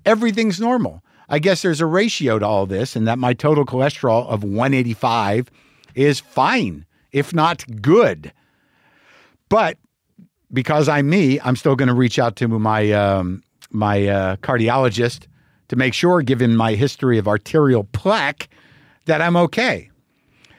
everything's 0.04 0.58
normal. 0.58 1.00
I 1.28 1.38
guess 1.38 1.62
there's 1.62 1.80
a 1.80 1.86
ratio 1.86 2.40
to 2.40 2.46
all 2.46 2.66
this, 2.66 2.96
and 2.96 3.06
that 3.06 3.20
my 3.20 3.32
total 3.32 3.64
cholesterol 3.64 4.26
of 4.26 4.42
185 4.42 5.48
is 5.94 6.18
fine, 6.18 6.86
if 7.12 7.32
not 7.32 7.64
good. 7.80 8.32
But 9.48 9.78
because 10.52 10.88
I'm 10.88 11.08
me, 11.08 11.38
I'm 11.40 11.54
still 11.54 11.76
going 11.76 11.86
to 11.86 11.94
reach 11.94 12.18
out 12.18 12.34
to 12.36 12.48
my 12.48 12.90
um, 12.90 13.44
my 13.70 14.08
uh, 14.08 14.36
cardiologist 14.36 15.28
to 15.70 15.76
make 15.76 15.94
sure, 15.94 16.20
given 16.20 16.56
my 16.56 16.74
history 16.74 17.16
of 17.16 17.28
arterial 17.28 17.84
plaque, 17.84 18.48
that 19.04 19.22
I'm 19.22 19.36
okay. 19.36 19.88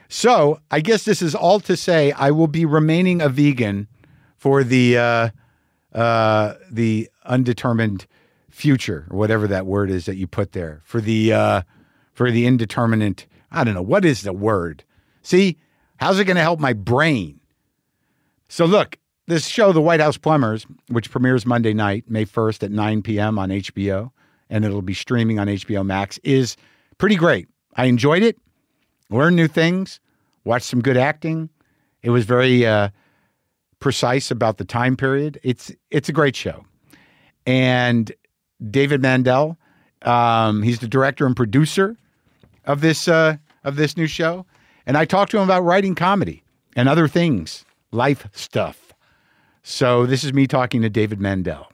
So 0.08 0.58
I 0.70 0.80
guess 0.80 1.04
this 1.04 1.20
is 1.20 1.34
all 1.34 1.60
to 1.60 1.76
say 1.76 2.12
I 2.12 2.30
will 2.30 2.46
be 2.46 2.64
remaining 2.64 3.20
a 3.20 3.28
vegan 3.28 3.88
for 4.38 4.64
the 4.64 4.96
uh, 4.96 5.28
uh, 5.92 6.54
the 6.70 7.10
undetermined 7.26 8.06
future 8.48 9.06
or 9.10 9.18
whatever 9.18 9.46
that 9.46 9.66
word 9.66 9.90
is 9.90 10.06
that 10.06 10.16
you 10.16 10.26
put 10.26 10.52
there 10.52 10.80
for 10.82 11.00
the 11.02 11.34
uh, 11.34 11.62
for 12.14 12.30
the 12.30 12.46
indeterminate. 12.46 13.26
I 13.50 13.64
don't 13.64 13.74
know 13.74 13.82
what 13.82 14.06
is 14.06 14.22
the 14.22 14.32
word. 14.32 14.82
See, 15.20 15.58
how's 15.96 16.18
it 16.18 16.24
going 16.24 16.36
to 16.36 16.42
help 16.42 16.58
my 16.58 16.72
brain? 16.72 17.38
So 18.48 18.64
look, 18.64 18.96
this 19.26 19.46
show, 19.46 19.72
The 19.72 19.82
White 19.82 20.00
House 20.00 20.16
Plumbers, 20.16 20.66
which 20.88 21.10
premieres 21.10 21.44
Monday 21.44 21.74
night, 21.74 22.04
May 22.08 22.24
1st 22.24 22.62
at 22.62 22.70
9 22.70 23.02
p.m. 23.02 23.38
on 23.38 23.50
HBO, 23.50 24.10
and 24.52 24.66
it'll 24.66 24.82
be 24.82 24.94
streaming 24.94 25.38
on 25.40 25.48
HBO 25.48 25.84
Max, 25.84 26.18
is 26.18 26.56
pretty 26.98 27.16
great. 27.16 27.48
I 27.74 27.86
enjoyed 27.86 28.22
it, 28.22 28.38
learned 29.08 29.34
new 29.34 29.48
things, 29.48 29.98
watched 30.44 30.66
some 30.66 30.82
good 30.82 30.98
acting. 30.98 31.48
It 32.02 32.10
was 32.10 32.26
very 32.26 32.66
uh, 32.66 32.90
precise 33.80 34.30
about 34.30 34.58
the 34.58 34.64
time 34.64 34.94
period. 34.94 35.40
It's 35.42 35.72
it's 35.90 36.08
a 36.10 36.12
great 36.12 36.36
show, 36.36 36.64
and 37.46 38.12
David 38.70 39.00
Mandel, 39.00 39.56
um, 40.02 40.62
he's 40.62 40.80
the 40.80 40.88
director 40.88 41.26
and 41.26 41.34
producer 41.34 41.96
of 42.66 42.82
this 42.82 43.08
uh, 43.08 43.36
of 43.64 43.76
this 43.76 43.96
new 43.96 44.06
show, 44.06 44.44
and 44.84 44.98
I 44.98 45.06
talked 45.06 45.30
to 45.30 45.38
him 45.38 45.44
about 45.44 45.64
writing 45.64 45.94
comedy 45.94 46.44
and 46.76 46.90
other 46.90 47.08
things, 47.08 47.64
life 47.90 48.28
stuff. 48.32 48.92
So 49.62 50.04
this 50.04 50.24
is 50.24 50.34
me 50.34 50.46
talking 50.46 50.82
to 50.82 50.90
David 50.90 51.20
Mandel. 51.20 51.68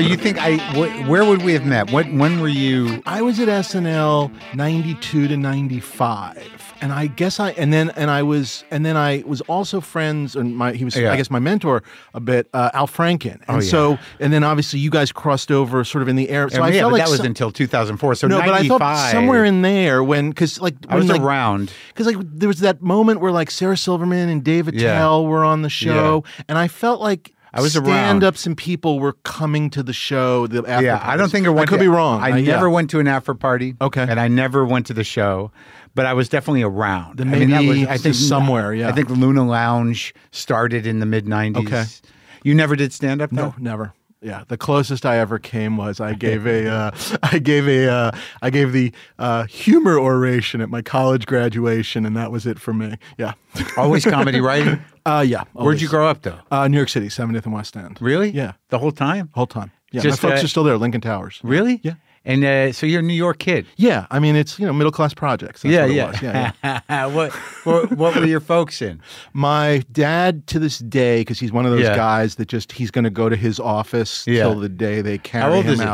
You 0.00 0.16
think 0.16 0.38
I? 0.38 0.56
Wh- 0.74 1.08
where 1.08 1.24
would 1.24 1.42
we 1.42 1.52
have 1.52 1.64
met? 1.66 1.90
What? 1.92 2.10
When 2.12 2.40
were 2.40 2.48
you? 2.48 3.02
I 3.06 3.22
was 3.22 3.38
at 3.40 3.48
SNL 3.48 4.30
92 4.54 5.28
to 5.28 5.36
95. 5.36 6.66
And 6.82 6.92
I 6.94 7.08
guess 7.08 7.38
I 7.38 7.50
and 7.52 7.72
then 7.74 7.90
and 7.90 8.10
I 8.10 8.22
was 8.22 8.64
and 8.70 8.86
then 8.86 8.96
I 8.96 9.22
was 9.26 9.42
also 9.42 9.82
friends 9.82 10.34
and 10.34 10.56
my 10.56 10.72
he 10.72 10.84
was 10.84 10.96
Yeah. 10.96 11.12
I 11.12 11.16
guess 11.16 11.30
my 11.30 11.38
mentor 11.38 11.82
a 12.14 12.20
bit 12.20 12.48
uh, 12.54 12.70
Al 12.72 12.86
Franken 12.86 13.32
and 13.34 13.42
Oh, 13.48 13.54
yeah. 13.56 13.60
so 13.60 13.98
and 14.18 14.32
then 14.32 14.42
obviously 14.44 14.78
you 14.80 14.88
guys 14.88 15.12
crossed 15.12 15.50
over 15.50 15.84
sort 15.84 16.00
of 16.00 16.08
in 16.08 16.16
the 16.16 16.30
air 16.30 16.48
so 16.48 16.62
I 16.62 16.72
felt 16.72 16.92
like 16.92 17.02
that 17.02 17.10
was 17.10 17.18
some- 17.18 17.26
until 17.26 17.50
2004. 17.50 18.14
So 18.14 18.28
no 18.28 18.38
but 18.40 18.48
I 18.54 18.66
thought 18.66 19.10
somewhere 19.10 19.44
in 19.44 19.60
there 19.60 20.02
when 20.02 20.30
because 20.30 20.58
like 20.58 20.74
I 20.88 20.96
was 20.96 21.06
like, 21.08 21.20
around. 21.20 21.70
because 21.88 22.06
like 22.06 22.16
there 22.20 22.48
was 22.48 22.60
that 22.60 22.80
moment 22.80 23.20
where 23.20 23.30
like 23.32 23.50
Sarah 23.50 23.76
Silverman 23.76 24.30
and 24.30 24.42
David 24.42 24.74
Yeah. 24.74 24.94
Tell 24.94 25.26
were 25.26 25.44
on 25.44 25.60
the 25.60 25.68
show, 25.68 26.24
and 26.48 26.56
I 26.56 26.68
felt 26.68 27.02
like 27.02 27.34
I 27.52 27.60
was 27.60 27.76
around. 27.76 27.86
stand-ups 27.86 28.46
and 28.46 28.56
people 28.56 29.00
were 29.00 29.14
coming 29.24 29.70
to 29.70 29.82
the 29.82 29.92
show. 29.92 30.46
The 30.46 30.64
after 30.66 30.84
Yeah, 30.86 30.96
I 31.02 31.16
don't 31.16 31.18
parties. 31.18 31.32
think 31.32 31.46
I 31.46 31.50
went. 31.50 31.68
could 31.68 31.76
to- 31.78 31.84
be 31.84 31.88
wrong. 31.88 32.20
I 32.22 32.32
Uh, 32.32 32.36
yeah. 32.36 32.52
never 32.52 32.70
went 32.70 32.90
to 32.90 33.00
an 33.00 33.08
after 33.08 33.34
party. 33.34 33.74
Okay. 33.80 34.02
and 34.08 34.20
I 34.20 34.28
never 34.28 34.64
went 34.64 34.86
to 34.86 34.94
the 34.94 35.04
show, 35.04 35.50
but 35.94 36.06
I 36.06 36.12
was 36.14 36.28
definitely 36.28 36.62
around. 36.62 37.18
Then 37.18 37.34
I 37.34 37.38
mean, 37.38 37.50
that 37.50 37.64
was, 37.64 37.86
I 37.88 37.96
think 37.96 38.14
somewhere, 38.14 38.72
yeah. 38.74 38.88
I 38.88 38.92
think 38.92 39.10
Luna 39.10 39.44
Lounge 39.46 40.14
started 40.30 40.86
in 40.86 41.00
the 41.00 41.06
mid 41.06 41.26
90s. 41.26 41.56
Okay. 41.66 41.84
You 42.44 42.54
never 42.54 42.76
did 42.76 42.92
stand 42.92 43.20
up? 43.20 43.32
No, 43.32 43.54
never. 43.58 43.92
Yeah, 44.22 44.44
the 44.48 44.58
closest 44.58 45.06
I 45.06 45.16
ever 45.18 45.38
came 45.38 45.78
was 45.78 45.98
I 45.98 46.12
gave 46.12 46.46
a 46.46 46.68
uh, 46.68 46.90
I 47.22 47.38
gave 47.38 47.66
a 47.66 47.88
uh, 47.90 48.10
I 48.42 48.50
gave 48.50 48.72
the 48.72 48.92
uh, 49.18 49.44
humor 49.44 49.98
oration 49.98 50.60
at 50.60 50.68
my 50.68 50.82
college 50.82 51.24
graduation, 51.26 52.04
and 52.04 52.14
that 52.16 52.30
was 52.30 52.44
it 52.46 52.58
for 52.58 52.74
me. 52.74 52.96
Yeah, 53.16 53.32
Always 53.78 54.04
comedy 54.04 54.40
writing. 54.40 54.78
uh, 55.06 55.24
yeah. 55.26 55.44
Where'd 55.54 55.80
you 55.80 55.88
grow 55.88 56.06
up 56.06 56.20
though? 56.22 56.38
Uh, 56.50 56.68
New 56.68 56.76
York 56.76 56.90
City, 56.90 57.08
70th 57.08 57.44
and 57.44 57.54
West 57.54 57.76
End. 57.76 57.96
Really? 58.02 58.30
Yeah, 58.30 58.52
The 58.68 58.78
whole 58.78 58.92
time? 58.92 59.30
whole 59.32 59.46
time. 59.46 59.70
Yeah, 59.90 60.02
Just, 60.02 60.22
my 60.22 60.28
folks 60.30 60.42
uh, 60.42 60.44
are 60.44 60.48
still 60.48 60.64
there. 60.64 60.76
Lincoln 60.76 61.00
Towers. 61.00 61.40
Really? 61.42 61.80
Yeah. 61.82 61.94
And 62.24 62.44
uh, 62.44 62.72
so 62.72 62.84
you're 62.86 63.00
a 63.00 63.02
New 63.02 63.14
York 63.14 63.38
kid. 63.38 63.66
Yeah, 63.76 64.06
I 64.10 64.18
mean 64.18 64.36
it's 64.36 64.58
you 64.58 64.66
know 64.66 64.72
middle 64.74 64.92
class 64.92 65.14
projects. 65.14 65.62
That's 65.62 65.72
yeah, 65.72 65.82
what 65.82 65.90
it 65.90 65.94
yeah. 65.94 66.06
was. 66.10 66.22
yeah, 66.62 66.80
yeah. 66.90 67.06
what, 67.06 67.32
what 67.64 67.92
what 67.92 68.14
were 68.14 68.26
your 68.26 68.40
folks 68.40 68.82
in? 68.82 69.00
My 69.32 69.82
dad 69.90 70.46
to 70.48 70.58
this 70.58 70.80
day, 70.80 71.22
because 71.22 71.40
he's 71.40 71.50
one 71.50 71.64
of 71.64 71.72
those 71.72 71.82
Yeah. 71.84 71.96
guys 71.96 72.34
that 72.34 72.46
just 72.48 72.72
he's 72.72 72.90
going 72.90 73.04
to 73.04 73.10
go 73.10 73.30
to 73.30 73.36
his 73.36 73.58
office 73.58 74.26
Yeah. 74.26 74.42
till 74.42 74.60
the 74.60 74.68
day 74.68 75.00
they 75.00 75.16
carry 75.16 75.60
him 75.62 75.66
is 75.72 75.80
he? 75.80 75.86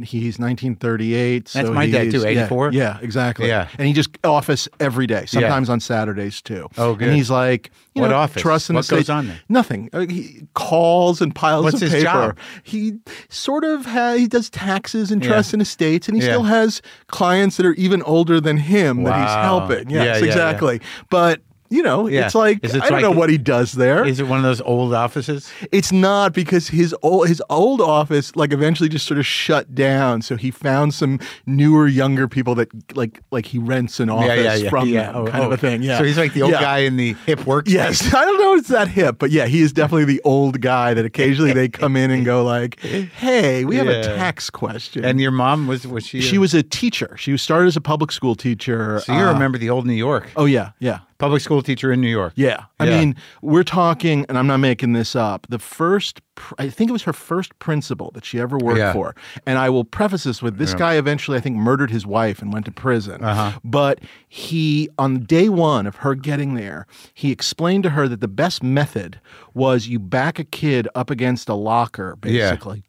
He's 0.00 0.38
1938. 0.38 1.46
That's 1.52 1.66
so 1.68 1.72
my 1.74 1.90
dad, 1.90 2.10
too, 2.12 2.20
yeah, 2.20 2.26
84? 2.44 2.72
Yeah, 2.72 2.98
exactly. 3.02 3.48
Yeah. 3.48 3.68
and 3.78 3.86
he 3.88 3.92
just 3.92 4.10
office 4.24 4.68
every 4.78 5.06
day. 5.08 5.26
Sometimes 5.26 5.68
on 5.68 5.80
Saturdays 5.80 6.40
too. 6.40 6.68
Oh, 6.78 6.94
good. 6.94 7.08
And 7.08 7.16
he's 7.16 7.30
like, 7.30 7.70
you 7.94 8.02
What 8.02 8.08
know, 8.10 8.16
office? 8.16 8.40
Trust 8.40 8.70
in 8.70 8.76
What 8.76 8.86
the 8.86 8.94
goes 8.96 9.04
state- 9.06 9.12
on 9.12 9.26
there? 9.26 9.40
Nothing. 9.48 9.90
Uh, 9.92 10.06
He 10.06 10.42
calls 10.54 11.20
and 11.20 11.34
piles 11.34 11.64
What's 11.64 11.76
of 11.82 11.90
his 11.90 12.04
paper. 12.04 12.04
job? 12.04 12.38
He 12.62 12.98
sort 13.28 13.64
of 13.64 13.86
ha 13.86 14.14
he 14.14 14.28
does 14.28 14.48
taxes 14.50 15.10
and 15.10 15.20
Yeah. 15.22 15.30
trust 15.30 15.52
and 15.52 15.60
estates, 15.60 16.06
and 16.06 16.16
he 16.16 16.22
Yeah. 16.22 16.30
still 16.34 16.44
has 16.44 16.80
clients 17.08 17.56
that 17.56 17.66
are 17.66 17.74
even 17.74 18.02
older 18.02 18.40
than 18.40 18.56
him 18.58 19.02
that 19.02 19.18
he's 19.20 19.34
helping. 19.44 19.90
Yes, 19.90 20.04
yeah, 20.04 20.18
yeah. 20.18 20.24
exactly. 20.26 20.80
But 21.10 21.40
you 21.70 21.82
know, 21.82 22.08
Yeah. 22.08 22.26
it's 22.26 22.34
like 22.34 22.58
it 22.64 22.74
I 22.74 22.78
don't 22.78 22.90
like- 22.92 23.02
know 23.02 23.10
what 23.10 23.30
he 23.30 23.38
does 23.38 23.72
there. 23.72 24.04
Is 24.06 24.20
it 24.20 24.26
one 24.28 24.38
of 24.38 24.44
those 24.44 24.60
old 24.62 24.94
offices? 24.94 25.50
It's 25.72 25.92
not 25.92 26.32
because 26.32 26.68
his 26.68 26.94
old 27.02 27.28
his 27.28 27.42
old 27.50 27.80
office 27.80 28.34
like 28.36 28.52
eventually 28.52 28.88
just 28.88 29.06
sort 29.06 29.18
of 29.18 29.26
shut 29.26 29.74
down. 29.74 30.22
So 30.22 30.36
he 30.36 30.50
found 30.50 30.94
some 30.94 31.18
newer, 31.46 31.86
younger 31.88 32.28
people 32.28 32.54
that 32.56 32.68
like 32.96 33.20
like 33.30 33.46
he 33.46 33.58
rents 33.58 34.00
an 34.00 34.10
office 34.10 34.68
from 34.68 34.90
them, 34.92 35.14
Oh, 35.16 35.26
kind 35.26 35.42
oh. 35.44 35.46
of 35.46 35.52
a 35.52 35.56
thing. 35.56 35.82
Yeah. 35.82 35.98
So 35.98 36.04
he's 36.04 36.18
like 36.18 36.32
the 36.34 36.42
old 36.42 36.52
Yeah. 36.52 36.60
guy 36.60 36.78
in 36.78 36.96
the 36.96 37.14
hip 37.26 37.44
work. 37.46 37.68
Yes, 37.68 38.12
I 38.14 38.24
don't 38.24 38.38
know 38.40 38.54
if 38.54 38.60
it's 38.60 38.68
that 38.68 38.88
hip, 38.88 39.16
but 39.18 39.30
yeah, 39.30 39.46
he 39.46 39.60
is 39.62 39.72
definitely 39.72 40.04
the 40.06 40.20
old 40.24 40.60
guy 40.60 40.94
that 40.94 41.04
occasionally 41.04 41.52
they 41.52 41.68
come 41.68 41.96
in 41.96 42.10
and 42.10 42.24
go 42.24 42.42
like, 42.44 42.80
"Hey, 42.80 43.64
we 43.64 43.76
have 43.76 43.88
a 43.88 44.02
tax 44.02 44.50
question." 44.50 45.04
And 45.04 45.20
your 45.20 45.30
mom 45.30 45.66
was 45.66 45.86
was 45.86 46.06
she? 46.06 46.20
she 46.20 46.36
a- 46.36 46.40
was 46.40 46.54
a 46.54 46.62
teacher. 46.62 47.16
She 47.18 47.36
started 47.36 47.66
as 47.68 47.76
a 47.76 47.80
public 47.80 48.12
school 48.12 48.34
teacher. 48.34 49.00
So 49.04 49.12
you 49.12 49.18
uh, 49.20 49.32
remember 49.32 49.58
the 49.58 49.70
old 49.70 49.86
New 49.86 49.92
York 49.92 50.30
Oh 50.36 50.44
yeah, 50.44 50.70
yeah. 50.78 51.00
Public 51.18 51.42
school 51.42 51.62
teacher 51.62 51.92
in 51.92 52.00
New 52.00 52.08
York? 52.08 52.32
Yeah. 52.36 52.64
I 52.80 52.86
Yeah. 52.86 52.98
mean, 53.00 53.16
we're 53.42 53.64
talking, 53.64 54.24
and 54.28 54.38
I'm 54.38 54.46
not 54.46 54.58
making 54.58 54.92
this 54.92 55.14
up. 55.16 55.46
The 55.50 55.58
first, 55.58 56.20
pr- 56.36 56.54
I 56.58 56.68
think 56.68 56.90
it 56.90 56.92
was 56.92 57.02
her 57.02 57.12
first 57.12 57.58
principal 57.58 58.10
that 58.12 58.24
she 58.24 58.38
ever 58.40 58.56
worked 58.56 58.78
Yeah. 58.78 58.92
for. 58.92 59.14
And 59.46 59.58
I 59.58 59.68
will 59.68 59.84
preface 59.84 60.24
this 60.24 60.40
with 60.42 60.58
this 60.58 60.74
guy 60.74 60.94
eventually, 60.94 61.36
I 61.36 61.40
think, 61.40 61.56
murdered 61.56 61.90
his 61.90 62.06
wife 62.06 62.40
and 62.40 62.52
went 62.52 62.64
to 62.66 62.72
prison. 62.72 63.22
Uh-huh. 63.24 63.58
But 63.64 63.98
he, 64.28 64.88
on 64.98 65.20
day 65.24 65.48
one 65.48 65.86
of 65.86 65.96
her 65.96 66.14
getting 66.14 66.54
there, 66.54 66.86
he 67.14 67.32
explained 67.32 67.82
to 67.84 67.90
her 67.90 68.06
that 68.08 68.20
the 68.20 68.28
best 68.28 68.62
method 68.62 69.20
was 69.54 69.88
you 69.88 69.98
back 69.98 70.38
a 70.38 70.44
kid 70.44 70.86
up 70.94 71.10
against 71.10 71.48
a 71.48 71.54
locker, 71.54 72.16
Yeah. 72.24 72.50
basically. 72.50 72.84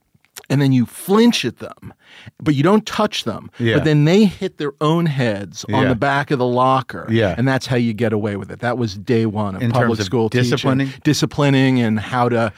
And 0.50 0.60
then 0.62 0.72
you 0.72 0.86
flinch 0.88 1.46
at 1.46 1.58
them, 1.60 1.94
but 2.42 2.56
you 2.56 2.64
don't 2.64 2.86
touch 2.86 3.24
them. 3.24 3.52
Yeah. 3.60 3.76
But 3.76 3.84
then 3.84 4.06
they 4.06 4.26
hit 4.26 4.58
their 4.58 4.74
own 4.82 5.06
heads 5.06 5.64
on 5.72 5.84
Yeah. 5.84 5.90
the 5.90 5.96
back 5.96 6.32
of 6.32 6.40
the 6.40 6.46
locker. 6.48 7.08
Yeah. 7.12 7.36
And 7.38 7.48
that's 7.48 7.68
how 7.68 7.76
you 7.76 7.94
get 7.94 8.14
away 8.14 8.36
with 8.36 8.50
it. 8.50 8.60
That 8.60 8.78
was 8.78 8.98
day 8.98 9.28
one 9.28 9.56
of 9.56 9.62
In 9.62 9.72
public 9.72 9.90
terms 9.90 10.00
of 10.00 10.06
school 10.06 10.30
disciplining? 10.30 10.88
teaching, 10.88 11.02
disciplining, 11.04 11.80
and 11.82 12.00
how 12.00 12.30
to. 12.30 12.52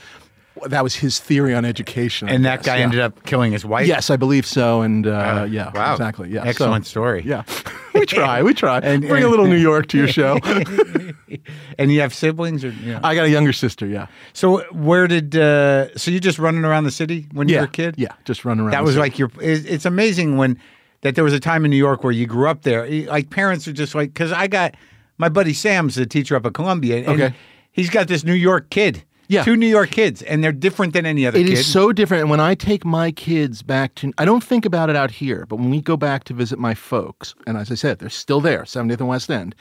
That 0.68 0.84
was 0.84 0.96
his 0.96 1.20
theory 1.20 1.54
on 1.54 1.66
education. 1.66 2.30
I 2.30 2.34
And 2.34 2.46
that 2.46 2.58
guess, 2.60 2.66
guy 2.66 2.78
yeah. 2.78 2.84
ended 2.84 3.00
up 3.00 3.24
killing 3.24 3.52
his 3.52 3.66
wife. 3.66 3.88
Yes, 3.88 4.10
I 4.10 4.16
believe 4.18 4.46
so. 4.46 4.82
And 4.82 5.08
uh, 5.08 5.48
yeah, 5.50 5.72
Wow. 5.74 5.94
exactly. 5.94 6.30
Yeah, 6.30 6.44
Excellent 6.46 6.86
So, 6.86 6.90
story. 6.92 7.24
yeah, 7.26 7.44
we 7.94 8.06
try. 8.06 8.42
We 8.44 8.54
try. 8.54 8.80
And- 8.84 9.08
Bring 9.08 9.24
a 9.24 9.28
little 9.28 9.48
New 9.56 9.58
York 9.58 9.88
to 9.88 9.98
your 9.98 10.08
show. 10.08 10.38
And 11.78 11.92
you 11.92 12.02
have 12.02 12.14
siblings, 12.14 12.64
or 12.64 12.70
you 12.70 12.94
know? 12.94 13.00
I 13.04 13.16
got 13.16 13.26
a 13.26 13.30
younger 13.30 13.54
sister. 13.54 13.86
Yeah. 13.88 14.08
so 14.34 14.62
where 14.72 15.08
did? 15.08 15.36
Uh, 15.36 15.96
so 15.98 16.12
you 16.12 16.20
just 16.20 16.38
running 16.40 16.66
around 16.66 16.84
the 16.84 16.92
city 16.92 17.28
when 17.34 17.48
you 17.48 17.56
Yeah. 17.56 17.62
were 17.62 17.68
a 17.68 17.72
kid? 17.72 17.96
Yeah, 17.98 18.10
just 18.26 18.46
running 18.46 18.62
around. 18.64 18.72
That 18.72 18.84
was 18.84 18.92
city. 18.94 19.02
like 19.02 19.18
your. 19.20 19.32
It's 19.42 19.86
amazing 19.86 20.38
when 20.38 20.60
that 21.02 21.16
there 21.16 21.24
was 21.24 21.34
a 21.34 21.40
time 21.40 21.66
in 21.66 21.72
New 21.72 21.78
York 21.78 22.04
where 22.04 22.14
you 22.14 22.28
grew 22.28 22.48
up 22.48 22.62
there. 22.64 22.88
Like 23.06 23.30
parents 23.30 23.68
are 23.68 23.74
just 23.74 23.96
like 23.96 24.14
because 24.14 24.32
I 24.32 24.48
got 24.48 24.76
my 25.18 25.30
buddy 25.30 25.54
Sam's 25.54 25.96
the 25.96 26.06
teacher 26.06 26.36
up 26.36 26.46
at 26.46 26.54
Columbia. 26.54 26.98
And 26.98 27.08
Okay. 27.22 27.36
He's 27.72 27.90
got 27.90 28.08
this 28.10 28.24
New 28.26 28.34
York 28.34 28.70
kid. 28.70 29.04
Yeah. 29.32 29.44
Two 29.46 29.56
New 29.56 29.68
York 29.68 29.92
kids, 29.92 30.22
and 30.24 30.44
they're 30.44 30.52
different 30.52 30.92
than 30.92 31.06
any 31.06 31.26
other 31.26 31.40
It 31.40 31.48
kid. 31.48 31.54
is 31.54 31.66
so 31.66 31.94
different. 31.94 32.22
And 32.22 32.30
when 32.30 32.42
I 32.42 32.54
take 32.54 32.84
my 32.84 33.12
kids 33.12 33.62
back 33.62 33.96
to, 33.96 34.12
I 34.18 34.26
don't 34.26 34.44
think 34.44 34.66
about 34.66 34.90
it 34.90 34.96
out 34.98 35.10
here, 35.10 35.46
but 35.48 35.56
when 35.56 35.70
we 35.70 35.80
go 35.82 35.96
back 35.96 36.26
to 36.26 36.34
visit 36.34 36.60
my 36.60 36.74
folks, 36.74 37.34
and 37.48 37.58
as 37.58 37.72
I 37.72 37.76
said, 37.76 38.00
they're 38.00 38.10
still 38.10 38.42
there, 38.42 38.64
70th 38.64 39.00
and 39.00 39.08
West 39.08 39.32
End. 39.32 39.56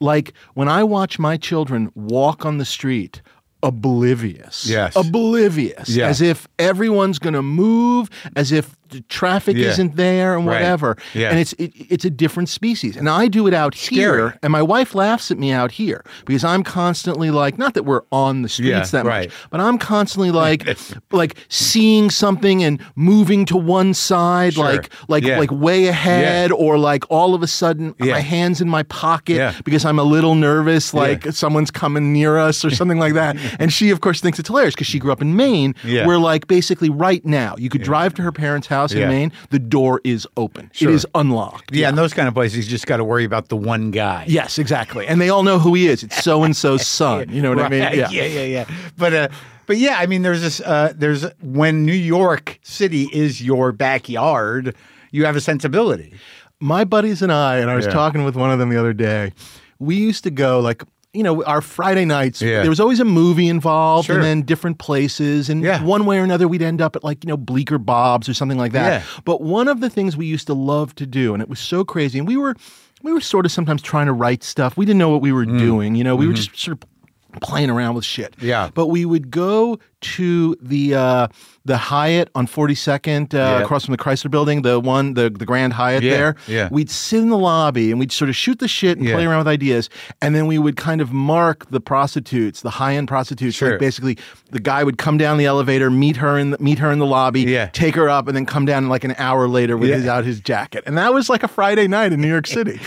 Like 0.00 0.32
when 0.54 0.68
I 0.68 0.82
watch 0.82 1.18
my 1.20 1.36
children 1.36 1.92
walk 1.94 2.44
on 2.44 2.58
the 2.58 2.64
street, 2.64 3.22
oblivious. 3.62 4.66
Yes. 4.66 4.96
Oblivious. 4.96 5.88
Yeah. 5.88 6.08
As 6.08 6.20
if 6.20 6.48
everyone's 6.58 7.18
going 7.18 7.34
to 7.34 7.42
move, 7.42 8.10
as 8.36 8.50
if 8.52 8.76
traffic 9.02 9.56
Yeah. 9.56 9.68
isn't 9.70 9.96
there 9.96 10.36
and 10.36 10.46
Right. 10.46 10.54
whatever. 10.60 10.96
Yeah. 11.14 11.30
And 11.30 11.38
it's 11.38 11.52
it, 11.54 11.72
it's 11.76 12.04
a 12.04 12.10
different 12.10 12.48
species. 12.48 12.96
And 12.96 13.08
I 13.08 13.28
do 13.28 13.46
it 13.46 13.54
out 13.54 13.74
Scary. 13.74 14.00
here, 14.00 14.38
and 14.42 14.52
my 14.52 14.62
wife 14.62 14.94
laughs 14.94 15.30
at 15.30 15.38
me 15.38 15.50
out 15.52 15.72
here 15.72 16.04
because 16.26 16.44
I'm 16.44 16.62
constantly 16.62 17.30
like, 17.30 17.58
not 17.58 17.74
that 17.74 17.84
we're 17.84 18.02
on 18.12 18.42
the 18.42 18.48
streets 18.48 18.92
Yeah, 18.92 19.02
that 19.02 19.04
right. 19.06 19.28
much, 19.28 19.36
but 19.50 19.60
I'm 19.60 19.78
constantly 19.78 20.30
like, 20.44 20.66
like 21.10 21.36
seeing 21.48 22.10
something 22.10 22.62
and 22.62 22.80
moving 22.96 23.44
to 23.46 23.56
one 23.56 23.94
side, 23.94 24.54
Sure. 24.54 24.64
like 24.64 24.90
like 25.08 25.24
Yeah. 25.24 25.38
like 25.38 25.50
way 25.52 25.86
ahead, 25.86 26.50
or 26.52 26.78
like 26.78 27.04
all 27.10 27.34
of 27.34 27.42
a 27.42 27.46
sudden 27.46 27.94
my 27.98 28.20
hands 28.20 28.60
in 28.60 28.68
my 28.68 28.82
pocket 28.84 29.54
because 29.64 29.84
I'm 29.84 29.98
a 29.98 30.04
little 30.04 30.34
nervous, 30.34 30.92
like 30.94 31.26
someone's 31.32 31.70
coming 31.70 32.12
near 32.12 32.38
us 32.38 32.64
or 32.64 32.70
something 32.70 32.98
like 32.98 33.14
that. 33.14 33.36
And 33.58 33.72
she, 33.72 33.90
of 33.90 34.00
course, 34.00 34.20
thinks 34.20 34.38
it's 34.38 34.48
hilarious 34.48 34.74
because 34.74 34.86
she 34.88 34.98
grew 34.98 35.12
up 35.12 35.20
in 35.22 35.36
Maine, 35.36 35.74
where 35.84 36.18
like 36.18 36.46
basically 36.48 36.90
right 36.90 37.24
now 37.24 37.54
you 37.58 37.68
could 37.68 37.82
drive 37.82 38.14
to 38.14 38.22
her 38.22 38.32
parents' 38.32 38.66
house 38.66 38.81
Yeah. 38.90 39.04
in 39.04 39.08
Maine, 39.10 39.32
the 39.50 39.58
door 39.58 40.00
is 40.02 40.26
open, 40.36 40.70
Sure. 40.72 40.90
it 40.90 40.94
is 40.94 41.06
unlocked. 41.14 41.74
Yeah, 41.74 41.88
in 41.90 41.94
those 41.94 42.12
kind 42.14 42.26
of 42.26 42.34
places, 42.34 42.64
you 42.66 42.70
just 42.70 42.86
got 42.86 42.96
to 42.96 43.04
worry 43.04 43.24
about 43.24 43.48
the 43.48 43.56
one 43.56 43.90
guy. 43.92 44.24
Yes, 44.26 44.58
exactly. 44.58 45.06
And 45.06 45.20
they 45.20 45.28
all 45.28 45.42
know 45.44 45.58
who 45.58 45.74
he 45.74 45.86
is. 45.86 46.02
It's 46.02 46.22
so 46.24 46.42
and 46.42 46.56
so's 46.56 46.84
son. 46.86 47.28
You 47.30 47.42
know 47.42 47.50
what 47.50 47.60
I 47.60 47.68
mean? 47.68 47.80
Yeah. 47.82 48.08
yeah, 48.10 48.24
yeah, 48.24 48.42
yeah. 48.44 48.64
But 48.96 49.12
uh, 49.14 49.28
but 49.66 49.76
yeah, 49.76 49.96
I 49.98 50.06
mean, 50.06 50.22
there's 50.22 50.40
this. 50.42 50.60
Uh, 50.60 50.92
there's 50.96 51.24
when 51.42 51.84
New 51.86 51.92
York 51.92 52.58
City 52.62 53.08
is 53.12 53.40
your 53.42 53.70
backyard, 53.72 54.74
you 55.12 55.24
have 55.26 55.36
a 55.36 55.40
sensibility. 55.40 56.14
My 56.58 56.84
buddies 56.84 57.22
and 57.22 57.32
I, 57.32 57.58
and 57.58 57.70
I 57.70 57.74
was 57.76 57.86
Yeah. 57.86 57.92
talking 57.92 58.24
with 58.24 58.34
one 58.36 58.50
of 58.50 58.58
them 58.58 58.68
the 58.70 58.78
other 58.78 58.92
day, 58.92 59.32
we 59.78 59.96
used 59.96 60.24
to 60.24 60.30
go 60.30 60.60
like, 60.60 60.82
you 61.14 61.22
know, 61.22 61.44
our 61.44 61.60
Friday 61.60 62.04
nights, 62.06 62.40
Yeah. 62.40 62.60
there 62.62 62.70
was 62.70 62.80
always 62.80 62.98
a 63.00 63.04
movie 63.04 63.48
involved 63.48 64.06
Sure. 64.06 64.16
and 64.16 64.24
then 64.24 64.42
different 64.42 64.78
places. 64.78 65.50
And 65.50 65.62
Yeah. 65.62 65.82
one 65.82 66.06
way 66.06 66.18
or 66.18 66.24
another, 66.24 66.48
we'd 66.48 66.62
end 66.62 66.80
up 66.80 66.96
at 66.96 67.04
like, 67.04 67.22
you 67.24 67.28
know, 67.28 67.36
Bleecker 67.36 67.76
Bob's 67.78 68.28
or 68.30 68.34
something 68.34 68.56
like 68.56 68.72
that. 68.72 68.92
Yeah. 69.02 69.02
But 69.24 69.42
one 69.42 69.68
of 69.68 69.80
the 69.80 69.90
things 69.90 70.16
we 70.16 70.24
used 70.26 70.46
to 70.46 70.54
love 70.54 70.94
to 70.94 71.06
do, 71.06 71.34
and 71.34 71.42
it 71.42 71.50
was 71.50 71.58
so 71.60 71.84
crazy, 71.84 72.18
and 72.18 72.26
we 72.26 72.36
were, 72.38 72.54
we 73.02 73.12
were 73.12 73.20
sort 73.20 73.44
of 73.44 73.52
sometimes 73.52 73.82
trying 73.82 74.06
to 74.06 74.12
write 74.12 74.42
stuff. 74.42 74.76
We 74.76 74.86
didn't 74.86 74.98
know 75.00 75.10
what 75.10 75.20
we 75.20 75.32
were 75.32 75.44
doing. 75.44 75.96
You 75.96 76.04
know, 76.04 76.16
we 76.16 76.26
were 76.26 76.32
just 76.34 76.56
sort 76.58 76.78
of 76.82 77.40
playing 77.42 77.68
around 77.68 77.94
with 77.94 78.04
shit. 78.04 78.34
Mm-hmm. 78.36 78.46
Yeah. 78.46 78.70
But 78.72 78.86
we 78.86 79.04
would 79.04 79.30
go 79.30 79.78
to 80.00 80.56
the 80.62 80.94
uh, 80.94 81.28
the 81.64 81.76
Hyatt 81.76 82.28
on 82.34 82.46
42nd 82.48 83.34
uh, 83.34 83.62
across 83.62 83.84
from 83.84 83.92
the 83.92 83.98
Chrysler 83.98 84.30
Building, 84.30 84.62
the 84.62 84.80
one, 84.80 85.14
the 85.14 85.30
the 85.30 85.46
Grand 85.46 85.72
Hyatt 85.72 86.02
Yeah, 86.02 86.10
there. 86.16 86.36
yeah. 86.48 86.68
We'd 86.72 86.90
sit 86.90 87.20
in 87.20 87.28
the 87.28 87.38
lobby 87.38 87.90
and 87.90 88.00
we'd 88.00 88.10
sort 88.10 88.28
of 88.28 88.34
shoot 88.36 88.58
the 88.58 88.66
shit 88.68 88.98
and 88.98 89.06
Yeah. 89.06 89.14
play 89.14 89.24
around 89.26 89.38
with 89.38 89.48
ideas, 89.48 89.88
and 90.20 90.34
then 90.34 90.46
we 90.46 90.58
would 90.58 90.76
kind 90.76 91.00
of 91.00 91.12
mark 91.12 91.70
the 91.70 91.80
prostitutes, 91.80 92.62
the 92.62 92.70
high 92.70 92.94
end 92.96 93.06
prostitutes. 93.08 93.56
Sure. 93.56 93.70
Like 93.72 93.78
basically, 93.80 94.18
the 94.50 94.60
guy 94.60 94.82
would 94.82 94.98
come 94.98 95.18
down 95.18 95.38
the 95.38 95.46
elevator, 95.46 95.90
meet 95.90 96.16
her 96.16 96.36
in 96.38 96.50
the, 96.50 96.58
meet 96.58 96.78
her 96.80 96.90
in 96.90 96.98
the 96.98 97.06
lobby, 97.06 97.42
Yeah. 97.42 97.66
take 97.72 97.94
her 97.94 98.08
up, 98.08 98.26
and 98.28 98.36
then 98.36 98.44
come 98.46 98.66
down 98.66 98.88
like 98.88 99.04
an 99.04 99.14
hour 99.18 99.46
later 99.46 99.76
with 99.76 99.90
Yeah. 99.90 99.96
his 99.96 100.06
out 100.06 100.24
his 100.24 100.40
jacket, 100.40 100.82
and 100.86 100.98
that 100.98 101.14
was 101.14 101.28
like 101.28 101.42
a 101.44 101.48
Friday 101.48 101.86
night 101.86 102.12
in 102.12 102.20
New 102.20 102.28
York 102.28 102.46
City. 102.58 102.80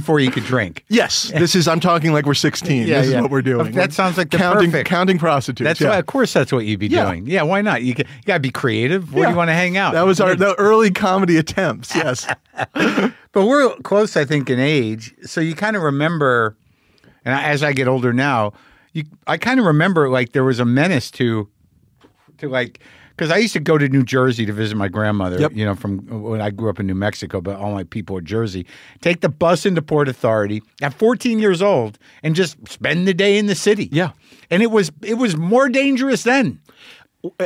Before 0.00 0.20
you 0.20 0.30
could 0.30 0.44
drink. 0.44 0.84
yes, 0.88 1.30
this 1.30 1.54
is. 1.54 1.68
I'm 1.68 1.80
talking 1.80 2.12
like 2.12 2.26
we're 2.26 2.34
16. 2.34 2.86
Yeah, 2.86 3.00
this 3.00 3.10
yeah. 3.10 3.16
is 3.16 3.22
what 3.22 3.30
we're 3.30 3.42
doing. 3.42 3.72
That 3.72 3.92
sounds 3.92 4.18
like 4.18 4.30
the 4.30 4.38
counting 4.38 4.70
perfect- 4.70 4.88
counting 4.88 5.18
prostitutes. 5.18 5.64
That's 5.64 5.80
yeah. 5.80 5.90
why, 5.90 5.98
of 5.98 6.06
course, 6.06 6.32
that's 6.32 6.52
what 6.52 6.66
you'd 6.66 6.80
be 6.80 6.88
doing. 6.88 7.26
Yeah, 7.26 7.42
why 7.42 7.62
not? 7.62 7.82
You, 7.82 7.94
you 7.96 8.04
got 8.26 8.34
to 8.34 8.40
be 8.40 8.50
creative. 8.50 9.14
Where 9.14 9.26
do 9.26 9.30
you 9.30 9.36
want 9.36 9.48
to 9.48 9.54
hang 9.54 9.76
out? 9.76 9.94
That 9.94 10.06
was 10.06 10.20
our 10.20 10.34
the 10.34 10.54
early 10.56 10.90
comedy 10.90 11.36
attempts. 11.36 11.94
Yes. 11.94 12.26
But 13.34 13.46
we're 13.46 13.74
close, 13.78 14.16
I 14.16 14.24
think, 14.24 14.48
in 14.48 14.60
age. 14.60 15.12
So 15.24 15.40
you 15.40 15.56
kind 15.56 15.74
of 15.74 15.82
remember, 15.82 16.56
and 17.24 17.34
as 17.34 17.64
I 17.64 17.72
get 17.72 17.88
older 17.88 18.12
now, 18.12 18.52
you 18.92 19.02
I 19.26 19.38
kind 19.38 19.58
of 19.58 19.66
remember 19.66 20.08
like 20.08 20.32
there 20.32 20.44
was 20.44 20.60
a 20.60 20.64
menace 20.64 21.10
to, 21.12 21.48
to 22.38 22.48
like, 22.48 22.78
because 23.16 23.30
I 23.30 23.36
used 23.36 23.52
to 23.54 23.60
go 23.60 23.78
to 23.78 23.88
New 23.88 24.02
Jersey 24.02 24.44
to 24.46 24.52
visit 24.52 24.76
my 24.76 24.88
grandmother. 24.88 25.38
Yep. 25.40 25.52
You 25.54 25.64
know, 25.64 25.74
from 25.74 25.98
when 26.22 26.40
I 26.40 26.50
grew 26.50 26.68
up 26.70 26.80
in 26.80 26.86
New 26.86 26.94
Mexico, 26.94 27.40
but 27.40 27.56
all 27.56 27.72
my 27.72 27.84
people 27.84 28.16
are 28.16 28.20
Jersey. 28.20 28.66
Take 29.00 29.20
the 29.20 29.28
bus 29.28 29.64
into 29.66 29.82
Port 29.82 30.08
Authority 30.08 30.62
at 30.82 30.94
14 30.94 31.38
years 31.38 31.62
old 31.62 31.98
and 32.22 32.34
just 32.34 32.56
spend 32.68 33.06
the 33.06 33.14
day 33.14 33.38
in 33.38 33.46
the 33.46 33.54
city. 33.54 33.88
Yeah. 33.92 34.10
and 34.50 34.62
it 34.62 34.70
was 34.70 34.90
it 35.02 35.14
was 35.14 35.36
more 35.36 35.68
dangerous 35.68 36.22
then, 36.24 36.60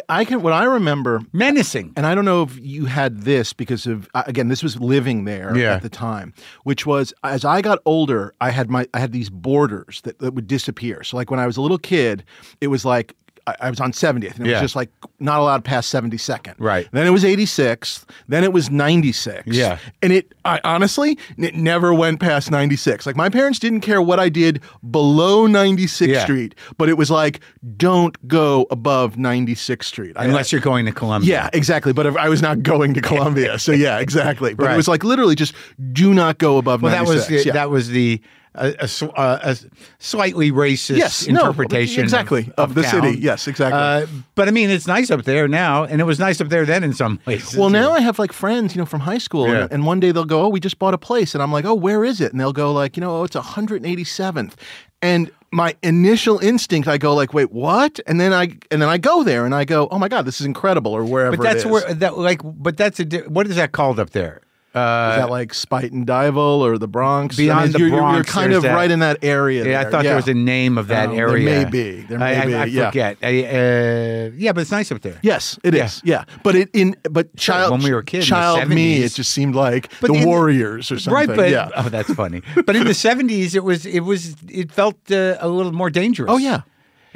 I 0.09 0.25
can 0.25 0.43
what 0.43 0.53
I 0.53 0.65
remember 0.65 1.21
menacing. 1.33 1.93
and 1.97 2.05
I 2.05 2.15
don't 2.17 2.25
know 2.25 2.43
if 2.43 2.59
you 2.59 2.87
had 2.87 3.23
this 3.23 3.53
because 3.53 3.87
of 3.87 4.09
uh, 4.13 4.25
again 4.27 4.49
this 4.49 4.61
was 4.63 4.81
living 4.81 5.25
there 5.25 5.57
Yeah. 5.57 5.75
at 5.75 5.83
the 5.83 5.89
time 5.89 6.35
which 6.65 6.85
was 6.85 7.15
as 7.23 7.45
I 7.45 7.63
got 7.63 7.79
older 7.85 8.35
I 8.41 8.51
had 8.51 8.69
my 8.71 8.89
I 8.93 8.99
had 8.99 9.13
these 9.13 9.31
borders 9.31 10.01
that, 10.03 10.19
that 10.19 10.35
would 10.35 10.49
disappear 10.49 11.05
so 11.05 11.17
like 11.17 11.31
when 11.31 11.39
I 11.39 11.47
was 11.47 11.57
a 11.57 11.61
little 11.63 11.79
kid 11.79 12.25
it 12.61 12.67
was 12.69 12.85
like 12.85 13.15
I, 13.49 13.67
I 13.67 13.71
was 13.71 13.81
on 13.81 13.93
70th 13.93 14.37
and 14.37 14.47
it 14.47 14.51
Yeah. 14.51 14.57
was 14.57 14.63
just 14.63 14.77
like 14.77 14.91
not 15.21 15.41
allowed 15.41 15.65
past 15.65 15.93
72nd 15.93 16.55
Right. 16.59 16.89
then 16.93 17.07
it 17.07 17.11
was 17.11 17.25
86th 17.25 18.05
then 18.29 18.45
it 18.45 18.53
was 18.53 18.71
96 18.71 19.47
Yeah. 19.47 19.79
and 20.03 20.13
it 20.13 20.35
I 20.45 20.61
honestly 20.65 21.19
it 21.37 21.55
never 21.55 21.93
went 21.95 22.21
past 22.21 22.51
96 22.51 23.07
like 23.07 23.17
my 23.17 23.29
parents 23.29 23.59
didn't 23.59 23.81
care 23.81 24.01
what 24.03 24.21
I 24.21 24.29
did 24.29 24.61
below 24.91 25.47
96th 25.47 26.09
Yeah. 26.09 26.23
Street 26.25 26.55
but 26.77 26.89
it 26.89 26.97
was 26.97 27.11
like 27.11 27.41
don't 27.77 28.17
go 28.29 28.67
above 28.71 29.17
96th 29.17 29.85
Street 29.85 30.13
I- 30.17 30.25
Unless 30.27 30.53
you're 30.53 30.61
going 30.61 30.87
to 30.87 30.93
Columbia. 30.93 31.31
yeah, 31.35 31.51
exactly. 31.53 31.93
But 31.93 32.07
if 32.07 32.17
I 32.17 32.29
was 32.29 32.43
not 32.43 32.63
going 32.63 32.95
to 32.95 33.01
Columbia, 33.01 33.59
so 33.59 33.73
yeah, 33.73 33.99
exactly. 33.99 34.55
But 34.55 34.67
Right. 34.67 34.75
it 34.75 34.77
was 34.77 34.89
like 34.89 35.05
literally 35.05 35.35
just 35.35 35.55
do 35.93 36.13
not 36.15 36.39
go 36.39 36.59
above. 36.59 36.83
Well, 36.83 36.93
that 36.93 37.07
was 37.07 37.27
the, 37.27 37.45
yeah. 37.45 37.53
that 37.53 37.71
was 37.71 37.89
the 37.89 38.21
a, 38.59 38.75
a 38.81 39.07
uh, 39.11 39.39
a 39.43 39.57
slightly 39.99 40.51
racist 40.53 40.97
Yes, 40.99 41.27
no, 41.29 41.41
interpretation 41.41 42.03
exactly, 42.03 42.53
of 42.57 42.75
the 42.75 42.83
town. 42.83 43.03
city. 43.03 43.19
Yes, 43.21 43.47
exactly. 43.49 43.79
Uh, 43.81 44.07
but 44.35 44.49
I 44.49 44.51
mean, 44.51 44.71
it's 44.71 44.87
nice 44.87 45.11
up 45.11 45.25
there 45.25 45.49
now, 45.49 45.85
and 45.85 46.01
it 46.01 46.05
was 46.05 46.19
nice 46.19 46.41
up 46.41 46.49
there 46.49 46.65
then 46.67 46.85
in 46.85 46.93
some 46.93 47.19
places. 47.19 47.57
Well, 47.57 47.71
now 47.71 47.93
I 47.93 48.01
have 48.01 48.19
like 48.19 48.33
friends, 48.33 48.75
you 48.75 48.81
know, 48.81 48.87
from 48.87 49.01
high 49.01 49.19
school, 49.19 49.49
Yeah. 49.49 49.63
and, 49.63 49.73
and 49.73 49.87
one 49.87 50.01
day 50.01 50.11
they'll 50.13 50.25
go, 50.25 50.43
"Oh, 50.43 50.49
we 50.49 50.61
just 50.61 50.79
bought 50.79 50.95
a 50.95 50.99
place," 50.99 51.35
and 51.35 51.43
I'm 51.43 51.53
like, 51.53 51.65
"Oh, 51.65 51.75
where 51.75 52.05
is 52.05 52.21
it?" 52.21 52.33
And 52.33 52.41
they'll 52.41 52.53
go 52.53 52.73
like, 52.73 52.97
"You 52.97 53.01
know, 53.03 53.17
oh, 53.21 53.25
it's 53.25 53.37
187th," 53.37 54.55
and 55.03 55.31
my 55.51 55.75
initial 55.83 56.39
instinct, 56.41 56.89
I 56.89 56.99
go 56.99 57.15
like, 57.15 57.33
"Wait, 57.33 57.51
what?" 57.53 58.01
And 58.07 58.21
then 58.21 58.33
I 58.35 58.57
and 58.71 58.83
then 58.83 58.89
I 58.89 58.99
go 58.99 59.23
there 59.23 59.47
and 59.47 59.55
I 59.55 59.65
go, 59.65 59.89
"Oh 59.91 59.99
my 59.99 60.09
god, 60.09 60.25
this 60.27 60.41
is 60.41 60.47
incredible," 60.47 60.93
or 60.93 61.05
wherever. 61.05 61.37
but 61.37 61.43
that's 61.43 61.65
it 61.65 61.67
is. 61.67 61.73
where 61.73 61.95
that 61.95 62.19
like, 62.19 62.41
but 62.45 62.77
that's 62.77 63.01
a 63.01 63.05
di- 63.05 63.27
what 63.27 63.47
is 63.47 63.57
that 63.57 63.73
called 63.73 63.99
up 63.99 64.11
there? 64.11 64.41
Uh, 64.79 65.11
Is 65.13 65.17
that 65.23 65.31
like 65.31 65.53
Spuyten 65.53 66.05
Duyvil 66.07 66.37
or 66.61 66.79
the 66.79 66.89
Bronx? 66.89 67.37
Beyond 67.37 67.73
the 67.73 67.79
you're, 67.81 67.91
Bronx, 67.91 68.17
you're 68.17 68.25
kind 68.33 68.53
of 68.53 68.63
that- 68.63 68.75
right 68.75 68.91
in 68.91 69.01
that 69.01 69.19
area. 69.23 69.65
yeah, 69.69 69.81
I 69.81 69.83
there. 69.85 69.91
thought 69.91 70.05
there 70.05 70.17
was 70.17 70.29
a 70.29 70.35
name 70.35 70.79
of 70.79 70.89
that 70.89 71.09
Um, 71.09 71.17
there 71.17 71.29
area. 71.29 71.45
may 71.45 71.65
be. 71.71 72.01
There 72.03 72.19
may 72.19 72.37
I, 72.37 72.43
I- 72.43 72.47
be, 72.47 72.55
I 72.55 72.65
yeah. 72.67 72.91
forget. 72.91 73.17
I, 73.23 73.27
uh, 73.45 74.31
yeah, 74.37 74.53
but 74.53 74.61
it's 74.61 74.71
nice 74.71 74.91
up 74.93 75.01
there. 75.03 75.19
Yes, 75.23 75.59
it 75.65 75.75
Yeah. 75.75 75.85
is. 75.87 76.01
yeah. 76.05 76.25
But 76.43 76.55
it 76.57 76.71
in 76.73 76.97
but 77.11 77.35
child 77.37 77.73
when 77.73 77.83
we 77.83 77.93
were 77.93 78.03
kids 78.03 78.27
child 78.27 78.69
me, 78.69 79.03
it 79.03 79.13
just 79.15 79.33
seemed 79.33 79.55
like 79.55 79.91
But 80.01 80.13
the 80.13 80.19
in 80.19 80.27
Warriors 80.29 80.91
or 80.93 80.99
something. 80.99 81.29
Right, 81.29 81.37
but 81.37 81.51
yeah. 81.51 81.71
oh, 81.77 81.89
that's 81.89 82.13
funny. 82.15 82.43
but 82.67 82.77
in 82.77 82.85
the 82.87 82.95
seventies, 83.09 83.55
it 83.55 83.65
was 83.65 83.85
it 83.87 84.01
was 84.01 84.37
it 84.49 84.71
felt 84.73 84.97
uh, 85.11 85.37
a 85.41 85.49
little 85.49 85.73
more 85.73 85.91
dangerous. 85.91 86.31
Oh 86.31 86.37
yeah. 86.39 86.61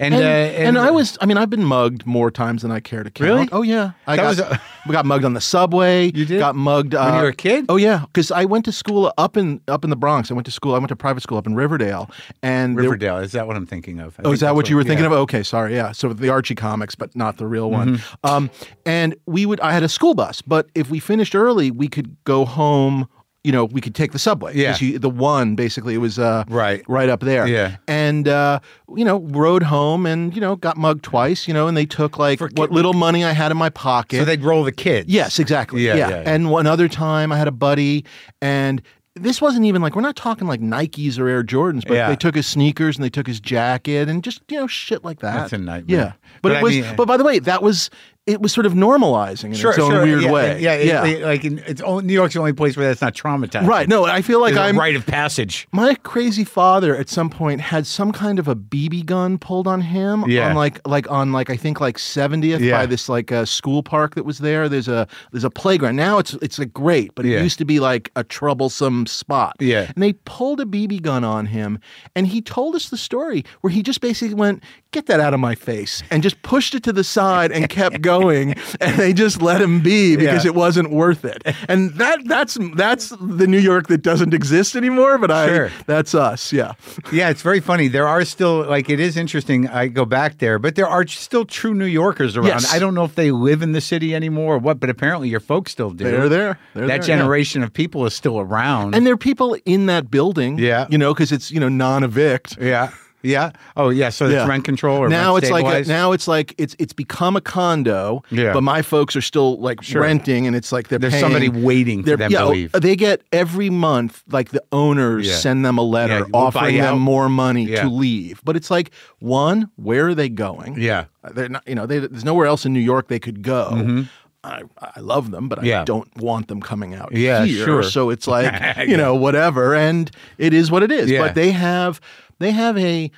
And 0.02 0.14
And, 0.14 0.24
uh, 0.24 0.26
and, 0.68 0.78
I 0.78 0.90
was, 0.90 1.16
I 1.20 1.26
mean, 1.26 1.36
I've 1.36 1.50
been 1.50 1.64
mugged 1.64 2.04
more 2.06 2.30
times 2.30 2.62
than 2.62 2.70
I 2.72 2.80
care 2.80 3.02
to 3.04 3.10
count. 3.10 3.28
Really? 3.30 3.48
Oh 3.52 3.62
yeah, 3.62 3.92
I 4.06 4.16
That 4.16 4.22
got, 4.22 4.28
was 4.28 4.38
a- 4.40 4.60
we 4.86 4.92
got 4.92 5.06
mugged 5.06 5.24
on 5.24 5.34
the 5.34 5.40
subway. 5.40 6.10
You 6.14 6.24
did? 6.24 6.38
Got 6.38 6.56
mugged 6.56 6.94
uh, 6.94 7.04
When 7.04 7.14
you 7.14 7.22
were 7.22 7.28
a 7.28 7.34
kid? 7.34 7.66
Oh 7.68 7.76
yeah, 7.76 8.04
because 8.06 8.30
I 8.30 8.44
went 8.44 8.64
to 8.66 8.72
school 8.72 9.12
up 9.16 9.36
in 9.36 9.60
up 9.68 9.84
in 9.84 9.90
the 9.90 9.96
Bronx. 9.96 10.30
I 10.30 10.34
went 10.34 10.44
to 10.46 10.50
school. 10.52 10.74
I 10.74 10.78
went 10.78 10.88
to 10.88 10.96
private 10.96 11.22
school 11.22 11.38
up 11.38 11.46
in 11.46 11.54
Riverdale. 11.54 12.10
And 12.42 12.76
there- 12.76 12.84
Riverdale. 12.84 13.18
Is 13.18 13.32
that 13.32 13.46
what 13.46 13.56
I'm 13.56 13.66
thinking 13.66 14.00
of? 14.00 14.14
I 14.18 14.22
Oh, 14.22 14.24
think 14.24 14.34
is 14.34 14.40
that 14.40 14.46
that's 14.46 14.56
what 14.56 14.70
you 14.70 14.76
were 14.76 14.84
thinking 14.84 15.04
yeah. 15.04 15.12
of? 15.12 15.18
Okay, 15.24 15.42
sorry. 15.42 15.74
Yeah. 15.74 15.92
So 15.92 16.12
the 16.12 16.28
Archie 16.30 16.54
comics, 16.54 16.94
but 16.94 17.14
not 17.16 17.36
the 17.38 17.46
real 17.46 17.70
one. 17.70 17.98
Mm-hmm. 17.98 18.26
Um, 18.30 18.50
and 18.84 19.14
we 19.26 19.46
would. 19.46 19.60
I 19.60 19.72
had 19.72 19.82
a 19.82 19.88
school 19.88 20.14
bus, 20.14 20.42
but 20.42 20.68
if 20.74 20.90
we 20.90 20.98
finished 20.98 21.34
early, 21.34 21.70
we 21.70 21.88
could 21.88 22.16
go 22.24 22.44
home. 22.44 23.08
You 23.44 23.50
know, 23.50 23.64
we 23.64 23.80
could 23.80 23.96
take 23.96 24.12
the 24.12 24.20
subway. 24.20 24.54
Yeah. 24.56 24.76
You, 24.78 25.00
the 25.00 25.10
one 25.10 25.56
basically 25.56 25.94
it 25.94 25.98
was 25.98 26.16
uh, 26.16 26.44
Right. 26.48 26.84
right 26.86 27.08
up 27.08 27.20
there. 27.20 27.46
Yeah. 27.48 27.76
And 27.88 28.28
uh, 28.28 28.60
you 28.96 29.04
know, 29.04 29.18
rode 29.18 29.64
home 29.64 30.06
and 30.06 30.32
you 30.32 30.40
know 30.40 30.54
got 30.54 30.76
mugged 30.76 31.02
twice. 31.02 31.48
You 31.48 31.54
know, 31.54 31.66
and 31.66 31.76
they 31.76 31.86
took 31.86 32.18
like 32.18 32.38
For 32.38 32.50
what 32.54 32.70
little 32.70 32.92
money 32.92 33.24
I 33.24 33.32
had 33.32 33.50
in 33.50 33.56
my 33.56 33.68
pocket. 33.70 34.18
So 34.18 34.24
they'd 34.24 34.42
roll 34.44 34.62
the 34.62 34.70
kids. 34.70 35.08
Yes, 35.12 35.40
exactly. 35.40 35.84
Yeah, 35.84 35.94
Yeah, 35.96 36.08
yeah, 36.08 36.22
yeah. 36.22 36.30
And 36.32 36.50
one 36.50 36.68
other 36.68 36.86
time 36.88 37.32
I 37.32 37.36
had 37.36 37.48
a 37.48 37.52
buddy 37.52 38.04
and 38.40 38.80
this 39.14 39.42
wasn't 39.42 39.66
even 39.66 39.82
like 39.82 39.94
we're 39.94 40.00
not 40.00 40.16
talking 40.16 40.46
like 40.48 40.60
Nikes 40.60 41.18
or 41.18 41.28
Air 41.28 41.42
Jordans, 41.44 41.86
but 41.86 41.94
Yeah. 41.94 42.08
they 42.08 42.16
took 42.16 42.34
his 42.34 42.46
sneakers 42.46 42.96
and 42.96 43.04
they 43.04 43.10
took 43.10 43.26
his 43.26 43.40
jacket 43.40 44.08
and 44.08 44.22
just 44.24 44.40
you 44.48 44.58
know 44.58 44.66
shit 44.66 45.04
like 45.04 45.18
that. 45.18 45.34
That's 45.36 45.52
a 45.52 45.58
nightmare. 45.58 45.98
Yeah, 45.98 46.12
but, 46.40 46.48
But 46.48 46.52
it 46.52 46.56
I 46.58 46.62
was. 46.62 46.72
mean- 46.76 46.96
but 46.96 47.06
by 47.08 47.16
the 47.18 47.24
way, 47.24 47.38
that 47.40 47.62
was 47.62 47.90
it 48.24 48.40
was 48.40 48.52
sort 48.52 48.66
of 48.66 48.72
normalizing 48.74 49.46
in 49.46 49.54
Sure, 49.54 49.70
its 49.72 49.80
own 49.80 49.90
sure. 49.90 50.02
weird 50.04 50.22
yeah, 50.22 50.30
way. 50.30 50.60
Yeah, 50.60 50.76
yeah. 50.78 51.04
it- 51.04 51.22
like 51.22 51.44
in, 51.44 51.58
it's 51.66 51.80
only, 51.80 52.04
New 52.04 52.12
York's 52.12 52.34
the 52.34 52.38
only 52.40 52.52
place 52.52 52.76
where 52.76 52.86
that's 52.86 53.00
not 53.02 53.14
traumatizing. 53.14 53.66
right. 53.66 53.88
No, 53.88 54.04
I 54.04 54.22
feel 54.22 54.40
like 54.40 54.54
a 54.54 54.60
I'm 54.60 54.78
rite 54.78 54.94
of 54.94 55.04
passage. 55.06 55.66
my 55.72 55.96
crazy 56.04 56.44
father 56.44 56.96
at 56.96 57.08
some 57.08 57.28
point 57.30 57.60
had 57.60 57.84
some 57.84 58.12
kind 58.12 58.38
of 58.38 58.46
a 58.46 58.54
BB 58.54 59.06
gun 59.06 59.38
pulled 59.38 59.66
on 59.66 59.80
him 59.80 60.24
Yeah. 60.28 60.50
on 60.50 60.54
like 60.54 60.86
like 60.86 61.10
on 61.10 61.32
like 61.32 61.50
I 61.50 61.56
think 61.56 61.80
like 61.80 61.96
70th 61.98 62.60
Yeah. 62.60 62.78
by 62.78 62.86
this 62.86 63.08
like 63.08 63.32
uh, 63.32 63.44
school 63.44 63.82
park 63.82 64.14
that 64.14 64.24
was 64.24 64.38
there. 64.38 64.68
There's 64.68 64.86
a 64.88 65.08
there's 65.32 65.42
a 65.44 65.50
playground. 65.50 65.96
Now 65.96 66.18
it's 66.18 66.34
it's 66.34 66.60
like 66.60 66.72
great, 66.72 67.16
but 67.16 67.26
it 67.26 67.30
Yeah. 67.30 67.42
used 67.42 67.58
to 67.58 67.64
be 67.64 67.80
like 67.80 68.12
a 68.14 68.22
troublesome 68.22 69.06
spot. 69.06 69.56
Yeah. 69.58 69.90
And 69.94 70.00
they 70.02 70.12
pulled 70.12 70.60
a 70.60 70.64
BB 70.64 71.02
gun 71.02 71.24
on 71.24 71.46
him 71.46 71.80
and 72.14 72.28
he 72.28 72.40
told 72.40 72.76
us 72.76 72.88
the 72.88 72.96
story 72.96 73.44
where 73.62 73.72
he 73.72 73.82
just 73.82 74.00
basically 74.00 74.34
went 74.34 74.62
get 74.92 75.06
that 75.06 75.20
out 75.20 75.32
of 75.32 75.40
my 75.40 75.54
face, 75.54 76.02
and 76.10 76.22
just 76.22 76.42
pushed 76.42 76.74
it 76.74 76.82
to 76.82 76.92
the 76.92 77.02
side 77.02 77.50
and 77.50 77.66
kept 77.70 78.02
going, 78.02 78.11
and 78.80 78.96
they 78.98 79.12
just 79.12 79.40
let 79.42 79.60
him 79.60 79.80
be 79.80 80.16
because 80.16 80.44
Yeah. 80.44 80.50
it 80.50 80.54
wasn't 80.54 80.90
worth 80.90 81.24
it. 81.24 81.42
And 81.68 81.90
that 81.94 82.20
that's 82.26 82.58
that's 82.76 83.10
the 83.20 83.46
New 83.46 83.58
York 83.58 83.86
that 83.88 84.02
doesn't 84.02 84.34
exist 84.34 84.76
anymore. 84.76 85.18
But 85.18 85.30
I 85.30 85.46
Sure. 85.48 85.70
that's 85.86 86.14
us. 86.14 86.52
Yeah. 86.52 86.72
Yeah, 87.12 87.30
it's 87.30 87.42
very 87.42 87.60
funny. 87.60 87.88
There 87.88 88.06
are 88.08 88.24
still 88.24 88.64
like 88.64 88.88
it 88.90 89.00
is 89.00 89.16
interesting. 89.16 89.68
I 89.68 89.88
go 89.88 90.04
back 90.04 90.38
there, 90.38 90.58
but 90.58 90.74
there 90.74 90.88
are 90.88 91.06
still 91.06 91.44
true 91.44 91.74
New 91.74 91.84
Yorkers 91.86 92.36
around. 92.36 92.46
Yes. 92.48 92.72
I 92.74 92.78
don't 92.78 92.94
know 92.94 93.04
if 93.04 93.14
they 93.14 93.30
live 93.30 93.62
in 93.62 93.72
the 93.72 93.80
city 93.80 94.14
anymore 94.14 94.54
or 94.54 94.58
what, 94.58 94.80
but 94.80 94.90
apparently 94.90 95.28
your 95.28 95.40
folks 95.40 95.72
still 95.72 95.90
do. 95.90 96.04
They're 96.04 96.28
there. 96.28 96.58
They're 96.74 96.86
that 96.86 97.02
there, 97.02 97.10
yeah. 97.16 97.22
generation 97.22 97.62
of 97.62 97.72
people 97.72 98.04
is 98.06 98.14
still 98.14 98.38
around. 98.40 98.94
And 98.94 99.06
there 99.06 99.14
are 99.14 99.16
people 99.18 99.56
in 99.64 99.86
that 99.86 100.10
building. 100.10 100.58
Yeah. 100.58 100.86
You 100.90 100.98
know, 100.98 101.12
because 101.14 101.32
it's 101.32 101.50
you 101.50 101.60
know 101.60 101.68
non-evict. 101.68 102.58
yeah, 102.60 102.90
yeah. 103.22 103.50
Oh, 103.76 103.88
yeah. 103.90 104.08
So 104.10 104.26
it's 104.26 104.34
Yeah. 104.34 104.46
rent 104.46 104.64
control 104.64 104.98
or 104.98 105.08
now 105.08 105.34
rent 105.34 105.44
it's 105.44 105.50
like 105.52 105.86
a, 105.86 105.88
now 105.88 106.12
it's 106.12 106.28
like 106.28 106.54
it's 106.58 106.74
it's 106.78 106.92
become 106.92 107.36
a 107.36 107.40
condo. 107.40 108.22
Yeah. 108.30 108.52
But 108.52 108.62
my 108.62 108.82
folks 108.82 109.16
are 109.16 109.20
still 109.20 109.58
like 109.60 109.80
renting, 109.94 110.46
and 110.46 110.54
it's 110.56 110.72
like 110.72 110.88
they're 110.88 110.98
There's 110.98 111.12
paying- 111.12 111.22
somebody 111.24 111.48
waiting 111.48 112.02
for 112.02 112.16
them 112.16 112.30
yeah, 112.30 112.38
to 112.38 112.44
oh, 112.44 112.50
leave. 112.50 112.72
They 112.72 112.96
get 112.96 113.22
every 113.32 113.70
month, 113.70 114.22
like 114.30 114.50
the 114.50 114.62
owners 114.72 115.26
Yeah. 115.26 115.36
send 115.36 115.64
them 115.64 115.78
a 115.78 115.82
letter 115.82 116.26
we'll 116.32 116.42
offering 116.42 116.76
them 116.78 116.98
more 116.98 117.28
money 117.28 117.66
to 117.66 117.88
leave. 117.88 118.40
But 118.44 118.56
it's 118.56 118.70
like 118.70 118.90
one, 119.20 119.70
where 119.76 120.08
are 120.08 120.14
they 120.14 120.28
going? 120.28 120.76
Yeah. 120.78 121.04
They're 121.34 121.48
not, 121.48 121.66
you 121.68 121.76
know, 121.76 121.86
they, 121.86 122.00
there's 122.00 122.24
nowhere 122.24 122.46
else 122.46 122.66
in 122.66 122.72
New 122.72 122.80
York 122.80 123.06
they 123.06 123.20
could 123.20 123.42
go. 123.42 123.70
Mm-hmm. 123.72 124.02
I, 124.44 124.62
I 124.80 125.00
love 125.00 125.30
them, 125.30 125.48
but 125.48 125.60
I. 125.60 125.62
Yeah. 125.62 125.84
don't 125.84 126.08
want 126.16 126.48
them 126.48 126.60
coming 126.60 126.94
out 126.94 127.12
Yeah, 127.12 127.44
here. 127.44 127.64
sure. 127.64 127.82
So 127.82 128.10
it's 128.10 128.26
like, 128.36 128.88
you 128.88 128.96
know, 128.96 129.14
whatever. 129.14 129.74
And 129.74 130.10
it 130.38 130.52
is 130.52 130.70
what 130.70 130.82
it 130.82 130.90
is. 130.90 131.10
Yeah. 131.10 131.20
But 131.20 131.34
they 131.34 131.50
have 131.52 132.00
they 132.38 132.50
have 132.50 132.76
a 132.78 133.10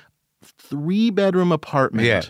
three 0.43 1.09
bedroom 1.09 1.51
apartment 1.51 2.07
Yeah. 2.07 2.21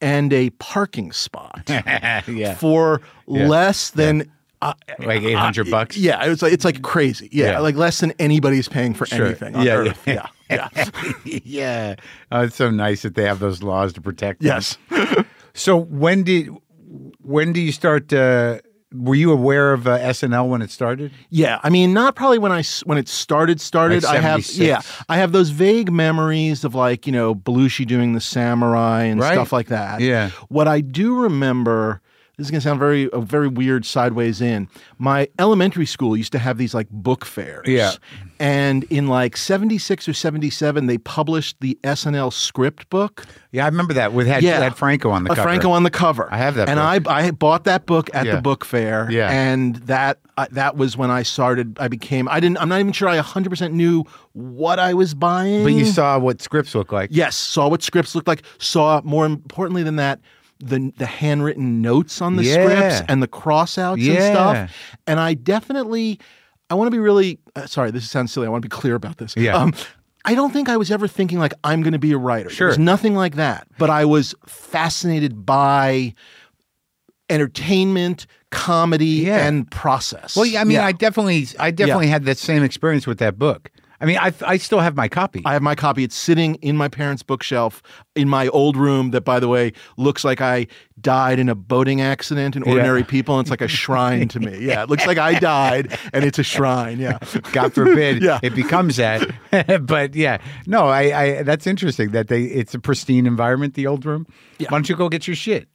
and 0.00 0.32
a 0.32 0.50
parking 0.50 1.12
spot 1.12 1.62
yeah. 1.68 2.54
for 2.54 3.00
less 3.26 3.90
than 3.90 4.30
uh, 4.62 4.74
Like 4.98 5.22
800 5.22 5.70
bucks? 5.70 5.96
yeah, 5.96 6.24
it's 6.24 6.42
like 6.42 6.52
it's 6.52 6.64
like 6.64 6.82
crazy. 6.82 7.28
Yeah, 7.32 7.52
Yeah. 7.52 7.58
like 7.60 7.76
less 7.76 8.00
than 8.00 8.12
anybody's 8.18 8.68
paying 8.68 8.94
for 8.94 9.06
Sure. 9.06 9.26
anything 9.26 9.54
on 9.56 9.64
Yeah, 9.64 9.74
earth. 9.76 10.02
yeah. 10.06 10.26
Yeah, 10.50 10.68
yeah. 10.74 10.90
yeah. 11.44 11.94
Oh, 12.32 12.42
it's 12.42 12.56
so 12.56 12.70
nice 12.70 13.02
that 13.02 13.14
they 13.14 13.22
have 13.24 13.38
those 13.38 13.62
laws 13.62 13.92
to 13.94 14.00
protect 14.00 14.42
yes. 14.42 14.76
So 15.54 15.76
when 15.76 16.24
did 16.24 16.48
when 17.22 17.52
do 17.52 17.60
you 17.60 17.72
start? 17.72 18.12
Uh, 18.12 18.58
were 18.92 19.14
you 19.14 19.30
aware 19.30 19.72
of 19.72 19.86
uh, 19.86 19.98
SNL 20.00 20.48
when 20.48 20.62
it 20.62 20.70
started? 20.70 21.12
Yeah, 21.28 21.60
I 21.62 21.70
mean, 21.70 21.92
not 21.94 22.16
probably 22.16 22.38
when 22.38 22.50
I 22.52 22.64
when 22.84 22.98
it 22.98 23.08
started. 23.08 23.60
Started. 23.60 24.02
Like 24.02 24.16
I 24.16 24.20
have 24.20 24.48
yeah, 24.50 24.80
I 25.08 25.16
have 25.18 25.32
those 25.32 25.50
vague 25.50 25.92
memories 25.92 26.64
of 26.64 26.74
like 26.74 27.06
you 27.06 27.12
know 27.12 27.34
Belushi 27.34 27.86
doing 27.86 28.14
the 28.14 28.20
samurai 28.20 29.04
and 29.04 29.20
Right. 29.20 29.34
stuff 29.34 29.52
like 29.52 29.68
that. 29.68 30.00
Yeah. 30.00 30.30
What 30.48 30.66
I 30.68 30.80
do 30.80 31.14
remember. 31.20 32.00
This 32.40 32.46
is 32.46 32.50
gonna 32.52 32.60
sound 32.62 32.78
very 32.78 33.10
a 33.12 33.20
very 33.20 33.48
weird 33.48 33.84
sideways 33.84 34.40
in. 34.40 34.66
My 34.96 35.28
elementary 35.38 35.84
school 35.84 36.16
used 36.16 36.32
to 36.32 36.38
have 36.38 36.56
these 36.56 36.72
like 36.72 36.88
book 36.88 37.26
fairs. 37.26 37.66
Yeah. 37.68 37.92
And 38.38 38.84
in 38.84 39.08
like 39.08 39.36
seventy 39.36 39.76
six 39.76 40.08
or 40.08 40.14
seventy 40.14 40.48
seven, 40.48 40.86
they 40.86 40.96
published 40.96 41.56
the 41.60 41.78
SNL 41.84 42.32
script 42.32 42.88
book. 42.88 43.26
Yeah, 43.52 43.64
I 43.66 43.68
remember 43.68 43.92
that 43.92 44.14
with 44.14 44.26
had, 44.26 44.42
Yeah. 44.42 44.58
had 44.58 44.74
Franco 44.74 45.10
on 45.10 45.24
the 45.24 45.28
cover. 45.30 45.42
Franco 45.42 45.70
on 45.70 45.82
the 45.82 45.90
cover. 45.90 46.32
I 46.32 46.38
have 46.38 46.54
that 46.54 46.70
and 46.70 46.78
book. 47.04 47.12
I 47.12 47.26
I 47.26 47.30
bought 47.32 47.64
that 47.64 47.84
book 47.84 48.08
at 48.14 48.24
Yeah. 48.24 48.36
the 48.36 48.40
book 48.40 48.64
fair. 48.64 49.06
Yeah. 49.10 49.28
and 49.30 49.76
that 49.76 50.18
uh, 50.38 50.46
that 50.52 50.78
was 50.78 50.96
when 50.96 51.10
I 51.10 51.22
started. 51.22 51.76
I 51.78 51.88
became. 51.88 52.26
I 52.26 52.40
didn't. 52.40 52.56
I'm 52.56 52.70
not 52.70 52.80
even 52.80 52.92
sure 52.92 53.06
I 53.08 53.16
100 53.16 53.50
percent 53.50 53.74
knew 53.74 54.04
what 54.32 54.78
I 54.78 54.94
was 54.94 55.12
buying. 55.12 55.62
but 55.62 55.74
you 55.74 55.84
saw 55.84 56.18
what 56.18 56.40
scripts 56.40 56.74
look 56.74 56.90
like. 56.90 57.10
yes, 57.12 57.36
saw 57.36 57.68
what 57.68 57.82
scripts 57.82 58.14
looked 58.14 58.28
like. 58.28 58.44
Saw 58.56 59.02
more 59.04 59.26
importantly 59.26 59.82
than 59.82 59.96
that. 59.96 60.20
The, 60.62 60.92
the 60.98 61.06
handwritten 61.06 61.80
notes 61.82 62.20
on 62.20 62.36
the 62.36 62.44
Yeah. 62.44 62.52
scripts 62.52 63.02
and 63.08 63.22
the 63.22 63.28
crossouts 63.28 64.06
and 64.06 64.22
stuff. 64.22 64.70
And 65.06 65.18
I 65.18 65.34
definitely, 65.34 66.20
I 66.68 66.74
want 66.74 66.86
to 66.86 66.90
be 66.90 66.98
really, 66.98 67.38
uh, 67.56 67.66
sorry, 67.66 67.90
this 67.90 68.08
sounds 68.08 68.30
silly. 68.32 68.46
I 68.46 68.50
want 68.50 68.62
to 68.62 68.68
be 68.68 68.74
clear 68.74 68.94
about 68.94 69.16
this. 69.18 69.34
Yeah. 69.36 69.56
Um, 69.56 69.72
I 70.26 70.34
don't 70.34 70.52
think 70.52 70.68
I 70.68 70.76
was 70.76 70.90
ever 70.90 71.08
thinking 71.08 71.38
like 71.38 71.54
I'm 71.64 71.82
going 71.82 71.94
to 71.94 71.98
be 71.98 72.12
a 72.12 72.18
writer. 72.18 72.50
Sure. 72.50 72.68
There's 72.68 72.78
nothing 72.78 73.14
like 73.14 73.36
that. 73.36 73.66
But 73.78 73.88
I 73.88 74.04
was 74.04 74.34
fascinated 74.46 75.46
by 75.46 76.14
entertainment, 77.30 78.26
comedy, 78.50 79.06
Yeah. 79.06 79.46
and 79.46 79.70
process. 79.70 80.36
Well, 80.36 80.44
yeah, 80.46 80.60
I 80.60 80.64
mean, 80.64 80.78
I 80.78 80.92
definitely, 80.92 81.46
I 81.58 81.70
definitely 81.70 82.08
had 82.08 82.24
that 82.24 82.38
same 82.38 82.62
experience 82.62 83.06
with 83.06 83.18
that 83.18 83.38
book. 83.38 83.70
I 84.00 84.06
mean, 84.06 84.16
I, 84.18 84.32
I 84.46 84.56
still 84.56 84.80
have 84.80 84.96
my 84.96 85.08
copy. 85.08 85.42
I 85.44 85.52
have 85.52 85.62
my 85.62 85.74
copy. 85.74 86.04
It's 86.04 86.16
sitting 86.16 86.54
in 86.56 86.76
my 86.76 86.88
parents' 86.88 87.22
bookshelf 87.22 87.82
in 88.14 88.28
my 88.28 88.48
old 88.48 88.76
room 88.76 89.10
that, 89.10 89.22
by 89.22 89.38
the 89.40 89.48
way, 89.48 89.72
looks 89.98 90.24
like 90.24 90.40
I 90.40 90.68
died 91.00 91.38
in 91.38 91.48
a 91.48 91.54
boating 91.54 92.00
accident 92.00 92.56
in 92.56 92.62
Ordinary 92.62 93.04
People. 93.04 93.38
And 93.38 93.44
it's 93.44 93.50
like 93.50 93.60
a 93.60 93.68
shrine 93.68 94.28
to 94.28 94.40
me. 94.40 94.58
Yeah, 94.64 94.82
it 94.82 94.88
looks 94.88 95.06
like 95.06 95.18
I 95.18 95.38
died 95.38 95.98
and 96.12 96.24
it's 96.24 96.38
a 96.38 96.42
shrine. 96.42 96.98
Yeah. 96.98 97.18
God 97.52 97.74
forbid 97.74 98.22
Yeah. 98.22 98.38
it 98.42 98.54
becomes 98.54 98.96
that. 98.96 99.30
but 99.86 100.14
yeah, 100.14 100.38
no, 100.66 100.86
I, 100.88 101.00
I, 101.22 101.42
that's 101.42 101.66
interesting 101.66 102.10
that 102.12 102.28
they, 102.28 102.42
it's 102.44 102.74
a 102.74 102.78
pristine 102.78 103.26
environment, 103.26 103.74
the 103.74 103.86
old 103.86 104.04
room. 104.06 104.26
Yeah. 104.58 104.68
Why 104.70 104.76
don't 104.78 104.88
you 104.88 104.96
go 104.96 105.08
get 105.08 105.26
your 105.26 105.36
shit? 105.36 105.68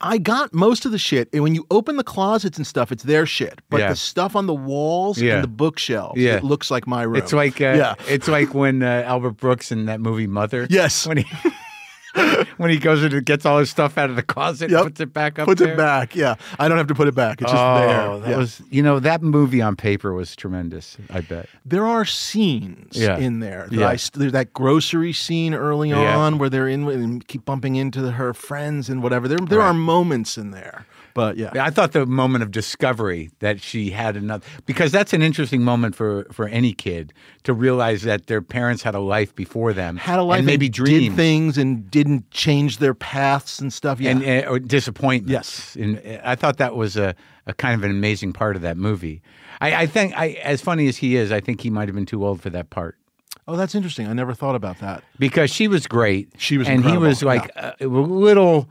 I 0.00 0.18
got 0.18 0.52
most 0.54 0.84
of 0.86 0.92
the 0.92 0.98
shit. 0.98 1.28
And 1.32 1.42
when 1.42 1.54
you 1.54 1.66
open 1.70 1.96
the 1.96 2.04
closets 2.04 2.56
and 2.58 2.66
stuff, 2.66 2.90
it's 2.92 3.02
their 3.04 3.26
shit. 3.26 3.60
But 3.70 3.80
Yeah. 3.80 3.90
the 3.90 3.96
stuff 3.96 4.36
on 4.36 4.46
the 4.46 4.54
walls 4.54 5.20
Yeah. 5.20 5.34
and 5.36 5.44
the 5.44 5.48
bookshelves, 5.48 6.20
Yeah. 6.20 6.36
it 6.36 6.44
looks 6.44 6.70
like 6.70 6.86
my 6.86 7.02
room. 7.02 7.16
It's 7.16 7.32
like, 7.32 7.60
uh, 7.60 7.74
yeah. 7.76 7.94
it's 8.08 8.28
like 8.28 8.54
when 8.54 8.82
uh, 8.82 9.02
Albert 9.06 9.32
Brooks 9.38 9.70
in 9.72 9.86
that 9.86 10.00
movie 10.00 10.26
Mother. 10.26 10.66
Yes. 10.70 11.06
When 11.06 11.18
he, 11.18 11.24
when 12.56 12.70
he 12.70 12.78
goes 12.78 13.02
in 13.02 13.12
and 13.12 13.24
gets 13.24 13.46
all 13.46 13.58
his 13.58 13.70
stuff 13.70 13.96
out 13.98 14.10
of 14.10 14.16
the 14.16 14.22
closet, 14.22 14.70
Yep. 14.70 14.80
and 14.80 14.86
puts 14.90 15.00
it 15.00 15.12
back 15.12 15.38
up 15.38 15.46
Puts 15.46 15.60
there. 15.60 15.74
it 15.74 15.76
back. 15.76 16.14
Yeah. 16.16 16.34
I 16.58 16.68
don't 16.68 16.78
have 16.78 16.86
to 16.88 16.94
put 16.94 17.08
it 17.08 17.14
back. 17.14 17.40
It's 17.42 17.50
just 17.50 17.62
oh, 17.62 17.78
there. 17.78 18.18
that 18.20 18.30
Yeah. 18.30 18.36
was, 18.36 18.62
you 18.70 18.82
know, 18.82 18.98
that 19.00 19.22
movie 19.22 19.62
on 19.62 19.76
paper 19.76 20.12
was 20.12 20.34
tremendous. 20.36 20.96
I 21.10 21.20
bet. 21.20 21.48
there 21.64 21.86
are 21.86 22.04
scenes 22.04 22.96
Yeah. 22.96 23.16
in 23.18 23.40
there. 23.40 23.66
That 23.70 23.78
Yeah. 23.78 23.88
I, 23.88 23.96
there's 24.14 24.32
that 24.32 24.52
grocery 24.52 25.12
scene 25.12 25.54
early 25.54 25.92
on 25.92 26.38
where 26.38 26.48
they're 26.50 26.68
in 26.68 26.88
and 26.88 27.26
keep 27.26 27.44
bumping 27.44 27.76
into 27.76 28.10
her 28.12 28.34
friends 28.34 28.88
and 28.88 29.02
whatever. 29.02 29.28
There, 29.28 29.38
there 29.38 29.58
Right. 29.60 29.68
are 29.68 29.74
moments 29.74 30.36
in 30.38 30.50
there. 30.50 30.86
But 31.18 31.36
yeah. 31.36 31.50
Yeah, 31.52 31.64
I 31.64 31.70
thought 31.70 31.90
the 31.90 32.06
moment 32.06 32.44
of 32.44 32.52
discovery 32.52 33.30
that 33.40 33.60
she 33.60 33.90
had 33.90 34.16
another 34.16 34.46
because 34.66 34.92
that's 34.92 35.12
an 35.12 35.20
interesting 35.20 35.64
moment 35.64 35.96
for 35.96 36.28
for 36.30 36.46
any 36.46 36.72
kid 36.72 37.12
to 37.42 37.52
realize 37.52 38.02
that 38.02 38.28
their 38.28 38.40
parents 38.40 38.84
had 38.84 38.94
a 38.94 39.00
life 39.00 39.34
before 39.34 39.72
them, 39.72 39.96
Had 39.96 40.20
a 40.20 40.22
life 40.22 40.38
and 40.38 40.46
maybe 40.46 40.66
and 40.66 40.74
dreams 40.74 41.08
did 41.08 41.16
things 41.16 41.58
and 41.58 41.90
didn't 41.90 42.30
change 42.30 42.78
their 42.78 42.94
paths 42.94 43.58
and 43.58 43.72
stuff. 43.72 43.98
Yeah. 44.00 44.12
and 44.12 44.46
uh, 44.46 44.48
or 44.48 44.60
disappointments. 44.60 45.74
Yes. 45.74 45.76
and 45.76 45.98
uh, 46.06 46.20
I 46.22 46.36
thought 46.36 46.58
that 46.58 46.76
was 46.76 46.96
a, 46.96 47.16
a 47.48 47.52
kind 47.52 47.74
of 47.74 47.82
an 47.82 47.90
amazing 47.90 48.32
part 48.32 48.54
of 48.54 48.62
that 48.62 48.76
movie. 48.76 49.20
I, 49.60 49.74
I 49.74 49.86
think, 49.86 50.16
I, 50.16 50.38
as 50.44 50.60
funny 50.60 50.86
as 50.86 50.98
he 50.98 51.16
is, 51.16 51.32
I 51.32 51.40
think 51.40 51.62
he 51.62 51.70
might 51.70 51.88
have 51.88 51.96
been 51.96 52.06
too 52.06 52.24
old 52.24 52.40
for 52.40 52.50
that 52.50 52.70
part 52.70 52.96
oh, 53.48 53.56
that's 53.56 53.74
interesting. 53.74 54.06
I 54.06 54.12
never 54.12 54.34
thought 54.34 54.54
about 54.54 54.78
that. 54.78 55.02
because 55.18 55.50
she 55.50 55.66
was 55.66 55.86
great. 55.86 56.28
She 56.36 56.58
was 56.58 56.68
and 56.68 56.84
he 56.84 56.96
was 56.96 57.22
like 57.22 57.50
uh, 57.56 57.72
a 57.80 57.86
little. 57.86 58.68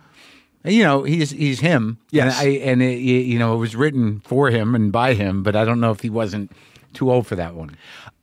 You 0.67 0.83
know, 0.83 1.03
he's 1.03 1.31
he's 1.31 1.59
him. 1.59 1.97
Yes. 2.11 2.39
and, 2.39 2.47
I, 2.47 2.51
and 2.57 2.81
it, 2.81 2.99
you 2.99 3.39
know 3.39 3.53
it 3.55 3.57
was 3.57 3.75
written 3.75 4.19
for 4.21 4.49
him 4.49 4.75
and 4.75 4.91
by 4.91 5.13
him, 5.13 5.43
but 5.43 5.55
I 5.55 5.65
don't 5.65 5.79
know 5.79 5.91
if 5.91 6.01
he 6.01 6.09
wasn't 6.09 6.51
too 6.93 7.11
old 7.11 7.27
for 7.27 7.35
that 7.35 7.55
one. 7.55 7.75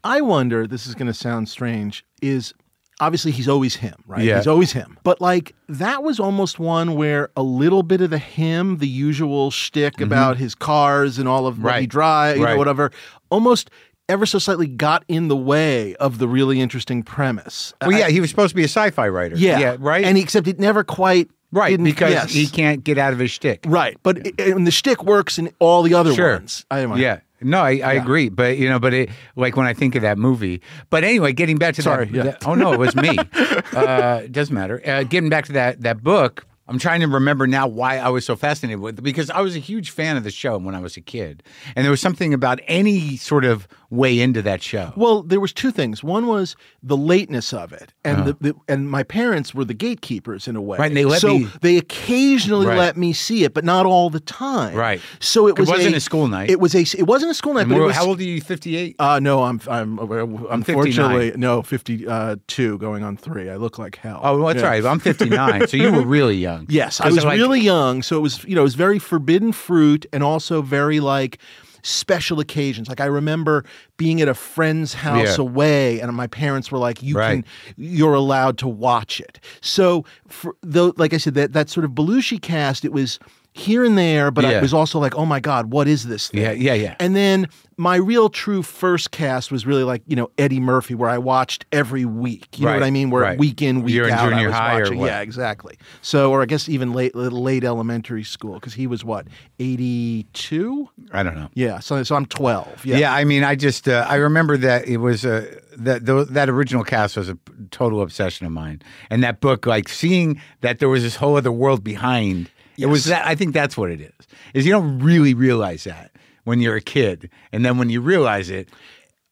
I 0.03 0.21
wonder, 0.21 0.67
this 0.67 0.87
is 0.87 0.95
going 0.95 1.07
to 1.07 1.15
sound 1.15 1.49
strange, 1.49 2.05
is 2.21 2.53
obviously 3.01 3.31
he's 3.33 3.49
always 3.49 3.77
him, 3.77 3.95
right? 4.07 4.23
Yeah. 4.23 4.37
He's 4.37 4.47
always 4.47 4.73
him. 4.73 4.99
But 5.03 5.21
like 5.21 5.55
that 5.69 6.03
was 6.03 6.21
almost 6.21 6.59
one 6.59 6.95
where 6.95 7.31
a 7.37 7.43
little 7.43 7.83
bit 7.83 8.01
of 8.01 8.11
the 8.11 8.19
him, 8.19 8.79
the 8.79 8.89
usual 8.89 9.51
shtick 9.51 10.01
about 10.01 10.37
his 10.37 10.55
cars 10.55 11.19
and 11.19 11.27
all 11.29 11.47
of 11.47 11.63
what 11.63 11.75
he 11.77 11.81
Mm-hmm. 11.87 11.89
Drives, 11.91 12.39
you 12.39 12.45
Right. 12.45 12.53
know, 12.53 12.59
whatever, 12.59 12.91
almost 13.31 13.71
ever 14.11 14.27
so 14.27 14.39
slightly 14.39 14.67
got 14.67 15.03
in 15.09 15.29
the 15.29 15.37
way 15.37 15.95
of 15.97 16.19
the 16.19 16.29
really 16.29 16.61
interesting 16.61 17.03
premise. 17.03 17.73
Well, 17.81 17.93
yeah, 17.93 18.09
he 18.09 18.21
was 18.21 18.29
supposed 18.29 18.51
to 18.51 18.55
be 18.57 18.63
a 18.65 18.69
sci-fi 18.69 19.09
writer. 19.09 19.37
yeah, 19.37 19.59
yeah, 19.59 19.77
right. 19.81 20.05
And 20.05 20.19
he, 20.19 20.23
except 20.23 20.47
it 20.47 20.61
never 20.61 20.85
quite 20.85 21.31
right 21.55 21.83
because 21.83 22.13
yes. 22.13 22.33
he 22.33 22.47
can't 22.47 22.85
get 22.85 22.99
out 22.99 23.13
of 23.13 23.19
his 23.19 23.31
shtick. 23.31 23.65
Right, 23.67 23.97
but 24.03 24.19
it, 24.27 24.39
and 24.41 24.67
the 24.67 24.71
shtick 24.71 25.03
works 25.05 25.39
in 25.39 25.51
all 25.59 25.83
the 25.83 25.95
other 25.95 26.13
Sure. 26.15 26.35
ones. 26.35 26.67
I, 26.71 26.85
Yeah. 26.97 27.21
No, 27.41 27.61
I, 27.61 27.81
I 27.85 27.93
agree, 27.95 28.31
but 28.31 28.57
you 28.57 28.69
know, 28.71 28.79
but 28.79 28.95
it 28.95 29.11
like 29.37 29.55
when 29.57 29.67
I 29.67 29.75
think 29.75 29.95
of 29.97 30.03
that 30.03 30.17
movie. 30.17 30.63
But 30.89 31.05
anyway, 31.05 31.33
getting 31.35 31.59
back 31.59 31.75
to 31.75 31.83
Sorry, 31.83 32.07
that. 32.07 32.15
yeah. 32.15 32.23
that- 32.25 32.47
oh 32.47 32.55
no, 32.55 32.73
it 32.73 32.79
was 32.79 32.97
me. 32.97 33.19
uh, 33.73 34.21
it 34.25 34.33
doesn't 34.33 34.55
matter. 34.55 34.81
Uh, 34.87 35.03
getting 35.03 35.29
back 35.29 35.45
to 35.47 35.53
that 35.53 35.83
that 35.83 36.03
book. 36.03 36.47
I'm 36.67 36.79
trying 36.79 37.01
to 37.01 37.07
remember 37.09 37.47
now 37.47 37.67
why 37.67 37.99
I 37.99 38.09
was 38.09 38.25
so 38.25 38.37
fascinated 38.37 38.81
with 38.81 38.99
it 38.99 39.03
because 39.03 39.29
I 39.31 39.41
was 39.43 39.55
a 39.55 39.59
huge 39.59 39.91
fan 39.91 40.17
of 40.17 40.25
the 40.25 40.31
show 40.31 40.57
when 40.57 40.75
I 40.75 40.81
was 40.81 40.97
a 40.97 41.03
kid, 41.03 41.43
and 41.77 41.85
there 41.85 41.91
was 41.91 42.01
something 42.01 42.33
about 42.33 42.59
any 42.67 43.17
sort 43.19 43.45
of 43.45 43.69
way 43.91 44.19
into 44.19 44.41
that 44.43 44.63
show. 44.63 44.93
Well, 44.97 45.23
there 45.23 45.41
was 45.41 45.53
two 45.53 45.71
things. 45.71 46.03
One 46.03 46.27
was 46.27 46.57
the 46.83 46.97
lateness 46.97 47.53
of 47.53 47.73
it, 47.73 47.93
and 48.03 48.25
the, 48.27 48.33
the 48.41 48.55
and 48.67 48.91
my 48.91 49.03
parents 49.03 49.55
were 49.55 49.65
the 49.67 49.75
gatekeepers 49.75 50.49
in 50.49 50.57
a 50.57 50.63
way. 50.63 50.77
Uh-huh. 50.77 50.83
Right, 50.85 50.91
and 50.91 50.97
they 50.97 51.05
let 51.05 51.21
so 51.21 51.39
me- 51.39 51.49
they 51.61 51.77
occasionally 51.77 52.67
Right. 52.67 52.79
let 52.79 52.97
me 52.97 53.13
see 53.13 53.45
it, 53.45 53.53
but 53.53 53.65
not 53.65 53.85
all 53.85 54.09
the 54.09 54.21
time. 54.21 54.75
Right. 54.75 55.01
So 55.21 55.47
it 55.49 55.51
It 55.51 55.59
was 55.59 55.69
wasn't 55.69 55.97
a 55.97 56.01
school 56.01 56.29
night. 56.29 56.49
It 56.51 56.61
was 56.61 56.75
a. 56.75 56.81
It 56.99 57.07
wasn't 57.07 57.31
a 57.31 57.35
school 57.35 57.53
night, 57.55 57.69
but 57.69 57.77
it 57.77 57.81
was. 57.81 57.95
how 57.95 58.07
old 58.07 58.21
are 58.21 58.23
you? 58.25 58.41
58. 58.41 58.97
Uh, 58.99 59.21
no, 59.21 59.43
I'm 59.43 59.61
I'm, 59.69 59.99
unfortunately 59.99 61.27
59. 61.33 61.41
no 61.41 61.63
fifty 61.63 62.07
uh, 62.07 62.37
two 62.47 62.79
going 62.79 63.05
on 63.05 63.17
three. 63.19 63.51
I 63.51 63.57
look 63.57 63.79
like 63.79 63.97
hell. 63.97 64.21
oh, 64.23 64.39
well, 64.39 64.49
that's 64.49 64.63
Yeah. 64.63 64.69
right. 64.71 64.85
I'm 64.85 64.99
59, 64.99 65.69
so 65.69 65.77
you 65.77 65.93
were 65.93 66.03
really 66.07 66.37
young. 66.49 66.54
Yes, 66.69 67.01
I 67.01 67.09
was 67.09 67.25
like- 67.25 67.39
really 67.39 67.61
young, 67.61 68.03
so 68.03 68.17
it 68.17 68.21
was 68.21 68.45
you 68.45 68.55
know 68.55 68.61
it 68.63 68.65
was 68.65 68.75
very 68.75 68.99
forbidden 68.99 69.53
fruit 69.53 70.07
and 70.13 70.23
also 70.23 70.63
very 70.63 71.01
like 71.01 71.39
special 71.83 72.41
occasions. 72.41 72.89
Like 72.89 73.01
I 73.01 73.05
remember 73.07 73.65
being 73.99 74.21
at 74.23 74.29
a 74.29 74.35
friend's 74.35 74.95
house 74.95 75.37
Yeah. 75.39 75.43
away, 75.45 76.01
and 76.01 76.11
my 76.17 76.27
parents 76.27 76.71
were 76.73 76.79
like, 76.79 77.03
"You 77.03 77.17
Right. 77.17 77.45
can, 77.45 77.77
you're 77.77 78.15
allowed 78.15 78.57
to 78.59 78.69
watch 78.69 79.21
it." 79.21 79.39
So, 79.61 80.05
for, 80.27 80.55
though, 80.63 80.95
like 80.97 81.13
I 81.13 81.19
said, 81.19 81.35
that 81.35 81.53
that 81.53 81.69
sort 81.69 81.85
of 81.85 81.91
Belushi 81.93 82.41
cast, 82.41 82.85
it 82.87 82.93
was 82.93 83.19
here 83.57 83.85
and 83.85 83.97
there, 83.97 84.33
but 84.33 84.45
Yeah. 84.45 84.59
I 84.59 84.61
was 84.61 84.75
also 84.75 84.99
like, 84.99 85.15
"Oh 85.15 85.25
my 85.25 85.39
god, 85.39 85.71
what 85.71 85.87
is 85.87 86.07
this?" 86.09 86.29
Thing? 86.29 86.41
Yeah, 86.43 86.51
yeah, 86.51 86.75
yeah. 86.75 86.97
And 86.99 87.15
then 87.15 87.47
my 87.77 87.95
real 87.97 88.29
true 88.29 88.63
first 88.63 89.13
cast 89.13 89.53
was 89.53 89.65
really 89.65 89.85
like 89.85 90.03
you 90.07 90.17
know 90.17 90.29
Eddie 90.39 90.59
Murphy, 90.59 90.95
where 90.97 91.09
I 91.09 91.19
watched 91.19 91.65
every 91.73 92.05
week. 92.05 92.59
You 92.59 92.67
know 92.67 92.75
what 92.75 92.83
I 92.83 92.91
mean? 92.91 93.11
Where 93.11 93.23
right. 93.23 93.39
week 93.39 93.63
in, 93.63 93.83
week 93.83 93.95
You're 93.95 94.09
in 94.09 94.13
out, 94.13 94.27
I 94.27 94.31
junior 94.31 94.49
was 94.49 94.57
high 94.57 94.77
or 94.79 94.83
watching. 94.83 95.01
Yeah, 95.01 95.21
exactly. 95.21 95.79
So, 96.03 96.33
or 96.33 96.43
I 96.43 96.47
guess 96.47 96.69
even 96.69 96.93
late 96.93 97.15
late 97.15 97.63
elementary 97.63 98.25
school 98.25 98.55
because 98.55 98.75
he 98.75 98.89
was 98.89 99.05
what 99.05 99.29
eighty 99.61 100.25
two. 100.33 100.89
I 101.13 101.23
don't 101.23 101.37
know. 101.37 101.49
Yeah, 101.55 101.79
so 101.79 102.03
so 102.03 102.17
I'm 102.17 102.27
twelve. 102.27 102.85
Yeah, 102.85 102.97
Yeah, 102.97 103.15
I 103.15 103.23
mean, 103.23 103.45
I 103.45 103.55
just 103.55 103.89
uh, 103.89 104.05
I 104.09 104.17
remember 104.17 104.57
that 104.57 104.89
it 104.89 104.97
was 104.97 105.25
a 105.25 105.47
that 105.77 106.07
tho- 106.07 106.25
that 106.25 106.49
original 106.49 106.83
cast 106.83 107.17
was 107.17 107.29
a 107.29 107.39
total 107.71 108.03
obsession 108.03 108.47
of 108.47 108.53
mine, 108.53 108.83
and 109.11 109.23
that 109.23 109.41
book, 109.41 109.65
like 109.65 109.89
seeing 109.89 110.41
that 110.61 110.81
there 110.81 110.89
was 110.89 111.05
this 111.05 111.17
whole 111.17 111.37
other 111.37 111.53
world 111.53 111.85
behind. 111.85 112.51
It 112.77 112.87
was 112.87 113.05
that 113.07 113.27
I 113.27 113.35
think 113.35 113.55
that's 113.55 113.77
what 113.77 113.91
it 113.91 114.01
is. 114.01 114.27
Is 114.53 114.67
you 114.67 114.73
don't 114.73 114.99
really 114.99 115.35
realize 115.35 115.85
that 115.85 116.11
when 116.45 116.61
you're 116.61 116.77
a 116.77 116.81
kid, 116.81 117.31
and 117.53 117.65
then 117.65 117.79
when 117.79 117.91
you 117.91 118.01
realize 118.01 118.51
it, 118.51 118.69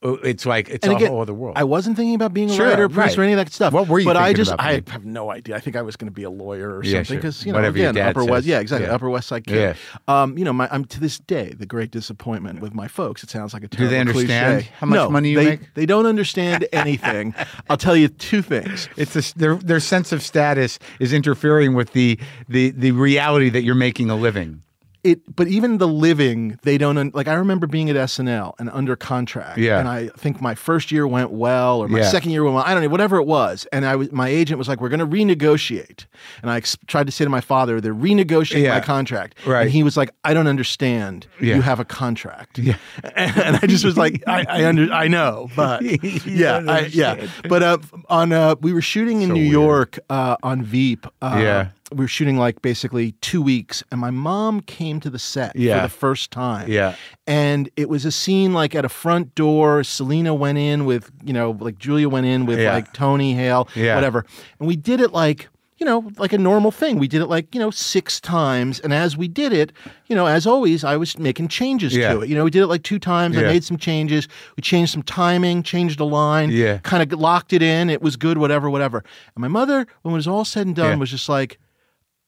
it's 0.03 0.45
like 0.47 0.69
it's 0.69 0.85
And 0.87 0.93
a 0.93 0.97
again, 0.97 1.09
whole 1.09 1.21
other 1.21 1.35
world. 1.35 1.57
I 1.57 1.65
wasn't 1.65 1.97
thinking 1.97 2.15
about 2.15 2.35
being 2.35 2.51
a 2.51 2.55
Sure, 2.55 2.67
writer, 2.69 2.89
producer, 2.89 3.01
right. 3.01 3.19
or 3.19 3.23
any 3.23 3.33
of 3.33 3.37
that 3.39 3.53
stuff. 3.53 3.73
What 3.73 3.89
were 3.89 3.99
you 4.01 4.05
But 4.05 4.17
I 4.17 4.33
just, 4.33 4.53
about 4.53 4.67
I 4.67 4.83
have 4.89 5.05
no 5.05 5.31
idea. 5.31 5.57
I 5.57 5.61
think 5.61 5.77
I 5.77 5.83
was 5.83 5.97
going 5.97 6.07
to 6.09 6.15
be 6.15 6.25
a 6.25 6.31
lawyer 6.31 6.77
or 6.79 6.85
Yeah, 6.85 6.99
something 6.99 7.05
sure. 7.05 7.17
because 7.19 7.47
you 7.47 7.53
know, 7.53 7.59
Whatever 7.59 7.79
again, 7.79 7.97
Upper 7.99 8.25
West, 8.25 8.47
yeah, 8.47 8.61
exactly, 8.61 8.89
Yeah. 8.89 8.95
Upper 8.95 9.09
West 9.11 9.29
Side 9.29 9.47
kid. 9.47 9.77
Um, 10.09 10.37
you 10.37 10.45
know, 10.45 10.53
my, 10.53 10.69
I'm 10.71 10.85
to 10.87 11.01
this 11.01 11.19
day 11.19 11.55
the 11.57 11.67
great 11.67 11.91
disappointment 11.91 12.61
with 12.61 12.75
my 12.75 12.89
folks. 12.89 13.23
It 13.23 13.31
sounds 13.31 13.55
like 13.55 13.63
a 13.65 13.69
terrible 13.69 13.91
they 13.91 14.01
understand 14.01 14.63
cliche. 14.63 14.75
how 14.79 14.87
much 14.87 14.97
no, 14.97 15.11
money 15.11 15.31
you 15.31 15.37
they, 15.39 15.45
make? 15.51 15.75
They 15.75 15.87
don't 15.87 16.07
understand 16.07 16.67
anything. 16.73 17.35
I'll 17.71 17.77
tell 17.77 17.97
you 17.97 18.09
two 18.09 18.43
things. 18.43 18.89
it's 18.97 19.33
their 19.35 19.57
their 19.57 19.81
sense 19.81 20.13
of 20.13 20.23
status 20.23 20.79
is 20.99 21.13
interfering 21.13 21.75
with 21.75 21.93
the 21.93 22.19
the 22.49 22.71
the 22.71 22.91
reality 22.93 23.51
that 23.51 23.63
you're 23.63 23.75
making 23.75 24.11
a 24.11 24.17
living. 24.17 24.63
It 25.05 25.21
but 25.35 25.49
even 25.49 25.79
the 25.79 25.89
living 25.89 26.59
they 26.63 26.79
don't 26.79 26.97
un- 26.97 27.11
like 27.13 27.27
i 27.27 27.35
remember 27.35 27.67
being 27.67 27.91
at 27.91 27.97
snl 27.97 28.53
and 28.61 28.71
under 28.71 28.95
contract 28.95 29.59
Yeah. 29.59 29.79
and 29.81 29.89
i 29.89 30.09
think 30.17 30.41
my 30.41 30.55
first 30.55 30.93
year 30.93 31.07
went 31.09 31.33
well 31.33 31.81
or 31.81 31.89
my 31.89 31.99
Yeah. 31.99 32.09
second 32.11 32.31
year 32.31 32.45
went 32.45 32.55
well 32.55 32.65
i 32.65 32.73
don't 32.73 32.83
know 32.85 32.89
whatever 32.89 33.17
it 33.17 33.27
was 33.27 33.67
and 33.73 33.85
i 33.85 33.97
was 33.97 34.13
my 34.13 34.29
agent 34.29 34.59
was 34.59 34.69
like 34.69 34.81
we're 34.81 34.89
going 34.89 35.01
to 35.01 35.07
renegotiate 35.07 36.07
and 36.43 36.51
i 36.51 36.57
ex- 36.59 36.77
tried 36.87 37.07
to 37.07 37.13
say 37.13 37.25
to 37.25 37.31
my 37.31 37.41
father 37.41 37.81
they're 37.81 37.95
renegotiating 37.95 38.63
Yeah. 38.63 38.75
my 38.75 38.81
contract 38.81 39.35
Right. 39.47 39.63
and 39.63 39.71
he 39.71 39.83
was 39.83 39.97
like 39.97 40.11
i 40.25 40.33
don't 40.35 40.47
understand 40.47 41.27
Yeah. 41.41 41.57
you 41.57 41.63
have 41.63 41.81
a 41.81 41.85
contract 41.85 42.59
yeah 42.59 42.77
and 43.17 43.57
i 43.57 43.67
just 43.67 43.85
was 43.85 43.97
like 43.97 44.23
i 44.29 44.45
i 44.49 44.65
under 44.67 44.93
i 44.93 45.09
know 45.09 45.49
but 45.57 45.83
yeah 46.27 46.63
I, 46.69 46.81
yeah 46.93 47.27
but 47.49 47.63
uh 47.63 47.79
on 48.09 48.33
uh 48.33 48.55
we 48.61 48.73
were 48.73 48.83
shooting 48.83 49.23
in 49.23 49.31
So 49.31 49.35
new 49.35 49.41
weird. 49.43 49.53
york 49.53 49.99
uh 50.11 50.37
on 50.43 50.63
veep 50.63 51.07
uh, 51.21 51.39
Yeah. 51.43 51.69
We 51.95 52.05
were 52.05 52.09
shooting 52.09 52.37
like 52.37 52.63
basically 52.63 53.13
two 53.21 53.43
weeks, 53.43 53.83
and 53.91 54.01
my 54.01 54.11
mom 54.11 54.61
came 54.61 55.01
to 55.01 55.11
the 55.11 55.19
set 55.19 55.55
Yeah. 55.57 55.77
for 55.77 55.83
the 55.89 55.95
first 55.95 56.31
time. 56.31 56.71
Yeah. 56.71 56.95
And 57.27 57.69
it 57.77 57.89
was 57.89 58.05
a 58.05 58.13
scene 58.13 58.53
like 58.53 58.75
at 58.75 58.85
a 58.85 58.89
front 58.89 59.35
door. 59.35 59.85
Selina 59.85 60.35
went 60.35 60.59
in 60.59 60.85
with, 60.85 61.11
you 61.25 61.33
know, 61.33 61.57
like 61.61 61.79
Julia 61.79 62.09
went 62.09 62.27
in 62.27 62.47
with 62.47 62.59
Yeah. 62.61 62.73
like 62.75 62.93
Tony 62.93 63.35
Hale, 63.35 63.69
Yeah. 63.75 63.95
whatever. 63.95 64.25
And 64.59 64.67
we 64.69 64.77
did 64.77 65.01
it 65.01 65.13
like, 65.13 65.49
you 65.79 65.87
know, 65.87 66.11
like 66.17 66.33
a 66.33 66.39
normal 66.39 66.71
thing. 66.71 66.99
We 67.01 67.09
did 67.09 67.23
it 67.23 67.27
like, 67.27 67.53
you 67.55 67.61
know, 67.61 67.71
six 67.71 68.21
times. 68.21 68.79
And 68.81 68.93
as 68.93 69.17
we 69.17 69.27
did 69.27 69.53
it, 69.53 69.73
you 70.07 70.15
know, 70.15 70.27
as 70.27 70.47
always, 70.47 70.85
I 70.85 70.97
was 70.97 71.19
making 71.19 71.49
changes 71.49 71.97
Yeah. 71.97 72.13
to 72.13 72.21
it. 72.21 72.29
You 72.29 72.37
know, 72.37 72.45
we 72.45 72.51
did 72.51 72.63
it 72.63 72.69
like 72.69 72.85
two 72.85 73.01
times. 73.01 73.37
I 73.37 73.43
made 73.43 73.65
some 73.65 73.77
changes. 73.79 74.29
We 74.57 74.61
changed 74.63 74.93
some 74.93 75.03
timing, 75.03 75.65
changed 75.65 75.99
a 75.99 76.05
line, 76.05 76.51
Yeah. 76.51 76.79
kind 76.85 77.03
of 77.03 77.19
locked 77.19 77.53
it 77.53 77.63
in. 77.63 77.91
It 77.91 78.01
was 78.01 78.15
good, 78.17 78.39
whatever, 78.39 78.71
whatever. 78.71 78.99
And 79.35 79.43
my 79.43 79.49
mother, 79.49 79.87
when 80.03 80.13
it 80.15 80.17
was 80.17 80.29
all 80.29 80.45
said 80.45 80.67
and 80.69 80.77
done, 80.77 80.91
Yeah. 80.91 80.97
was 80.97 81.11
just 81.11 81.29
like, 81.29 81.59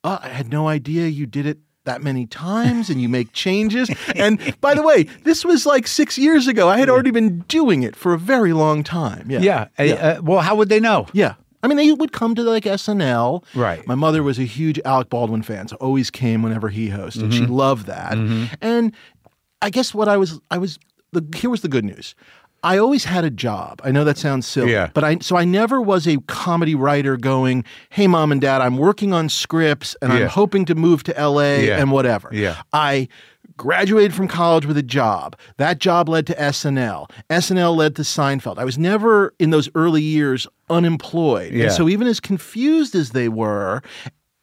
oh, 0.05 0.19
I 0.23 0.29
had 0.29 0.51
no 0.53 0.69
idea 0.69 1.07
you 1.09 1.27
did 1.27 1.47
it 1.47 1.59
that 1.85 2.03
many 2.03 2.27
times 2.27 2.88
and 2.88 3.01
you 3.03 3.09
make 3.09 3.33
changes. 3.45 3.90
and 4.14 4.38
by 4.61 4.75
the 4.75 4.83
way, 4.83 5.05
this 5.25 5.45
was 5.45 5.67
like 5.67 5.87
six 5.87 6.17
years 6.17 6.47
ago. 6.47 6.69
I 6.69 6.79
had 6.79 6.88
already 6.88 7.11
been 7.11 7.40
doing 7.40 7.83
it 7.83 7.97
for 7.97 8.14
a 8.14 8.19
very 8.19 8.53
long 8.53 8.83
time. 8.85 9.31
Yeah. 9.31 9.40
Yeah. 9.40 9.69
Uh, 9.79 9.83
uh, 9.83 10.21
well, 10.23 10.40
how 10.40 10.55
would 10.55 10.69
they 10.69 10.81
know? 10.81 11.07
Yeah. 11.12 11.35
I 11.62 11.67
mean, 11.67 11.77
they 11.79 11.90
would 11.93 12.12
come 12.12 12.35
to 12.35 12.43
like 12.43 12.64
SNL. 12.64 13.43
Right. 13.55 13.87
My 13.87 13.95
mother 13.95 14.23
was 14.23 14.38
a 14.38 14.45
huge 14.45 14.79
Alec 14.85 15.09
Baldwin 15.09 15.43
fan, 15.43 15.67
so 15.69 15.77
always 15.77 16.11
came 16.11 16.43
whenever 16.43 16.69
he 16.69 16.88
hosted. 16.90 17.33
She 17.33 17.40
Mm-hmm. 17.40 17.53
loved 17.53 17.87
that. 17.87 18.12
And 18.61 18.93
I 19.62 19.71
guess 19.71 19.95
what 19.95 20.09
I 20.09 20.17
was, 20.19 20.40
I 20.51 20.59
was, 20.59 20.79
the, 21.12 21.23
here 21.37 21.49
was 21.49 21.62
the 21.62 21.69
good 21.69 21.85
news. 21.85 22.14
I 22.64 22.79
always 22.79 23.05
had 23.05 23.24
a 23.24 23.31
job. 23.31 23.81
I 23.85 23.92
know 23.92 24.03
that 24.05 24.18
sounds 24.18 24.46
silly, 24.46 24.72
Yeah. 24.72 24.88
but 24.94 25.05
I 25.05 25.18
so 25.20 25.37
I 25.37 25.44
never 25.44 25.81
was 25.81 26.09
a 26.09 26.16
comedy 26.27 26.74
writer 26.74 27.16
going, 27.16 27.64
"Hey, 27.90 28.07
mom 28.07 28.33
and 28.33 28.40
dad, 28.40 28.61
I'm 28.62 28.77
working 28.79 29.12
on 29.12 29.29
scripts 29.29 29.94
and 30.03 30.12
Yeah. 30.12 30.18
I'm 30.20 30.29
hoping 30.29 30.64
to 30.64 30.74
move 30.74 31.03
to 31.05 31.16
L.A. 31.16 31.66
Yeah. 31.66 31.79
and 31.79 31.92
whatever." 31.92 32.31
Yeah. 32.33 32.57
I 32.72 33.09
graduated 33.57 34.12
from 34.14 34.27
college 34.27 34.66
with 34.66 34.77
a 34.77 34.83
job. 34.83 35.37
That 35.59 35.79
job 35.79 36.09
led 36.09 36.27
to 36.27 36.35
SNL. 36.40 37.09
SNL 37.31 37.77
led 37.77 37.94
to 37.96 38.03
Seinfeld. 38.03 38.59
I 38.59 38.64
was 38.64 38.79
never 38.79 39.33
in 39.38 39.50
those 39.50 39.68
early 39.77 40.03
years 40.03 40.48
unemployed. 40.70 41.53
Yeah. 41.53 41.64
And 41.64 41.72
so 41.72 41.88
even 41.88 42.09
as 42.09 42.18
confused 42.18 42.94
as 42.96 43.11
they 43.11 43.29
were, 43.29 43.83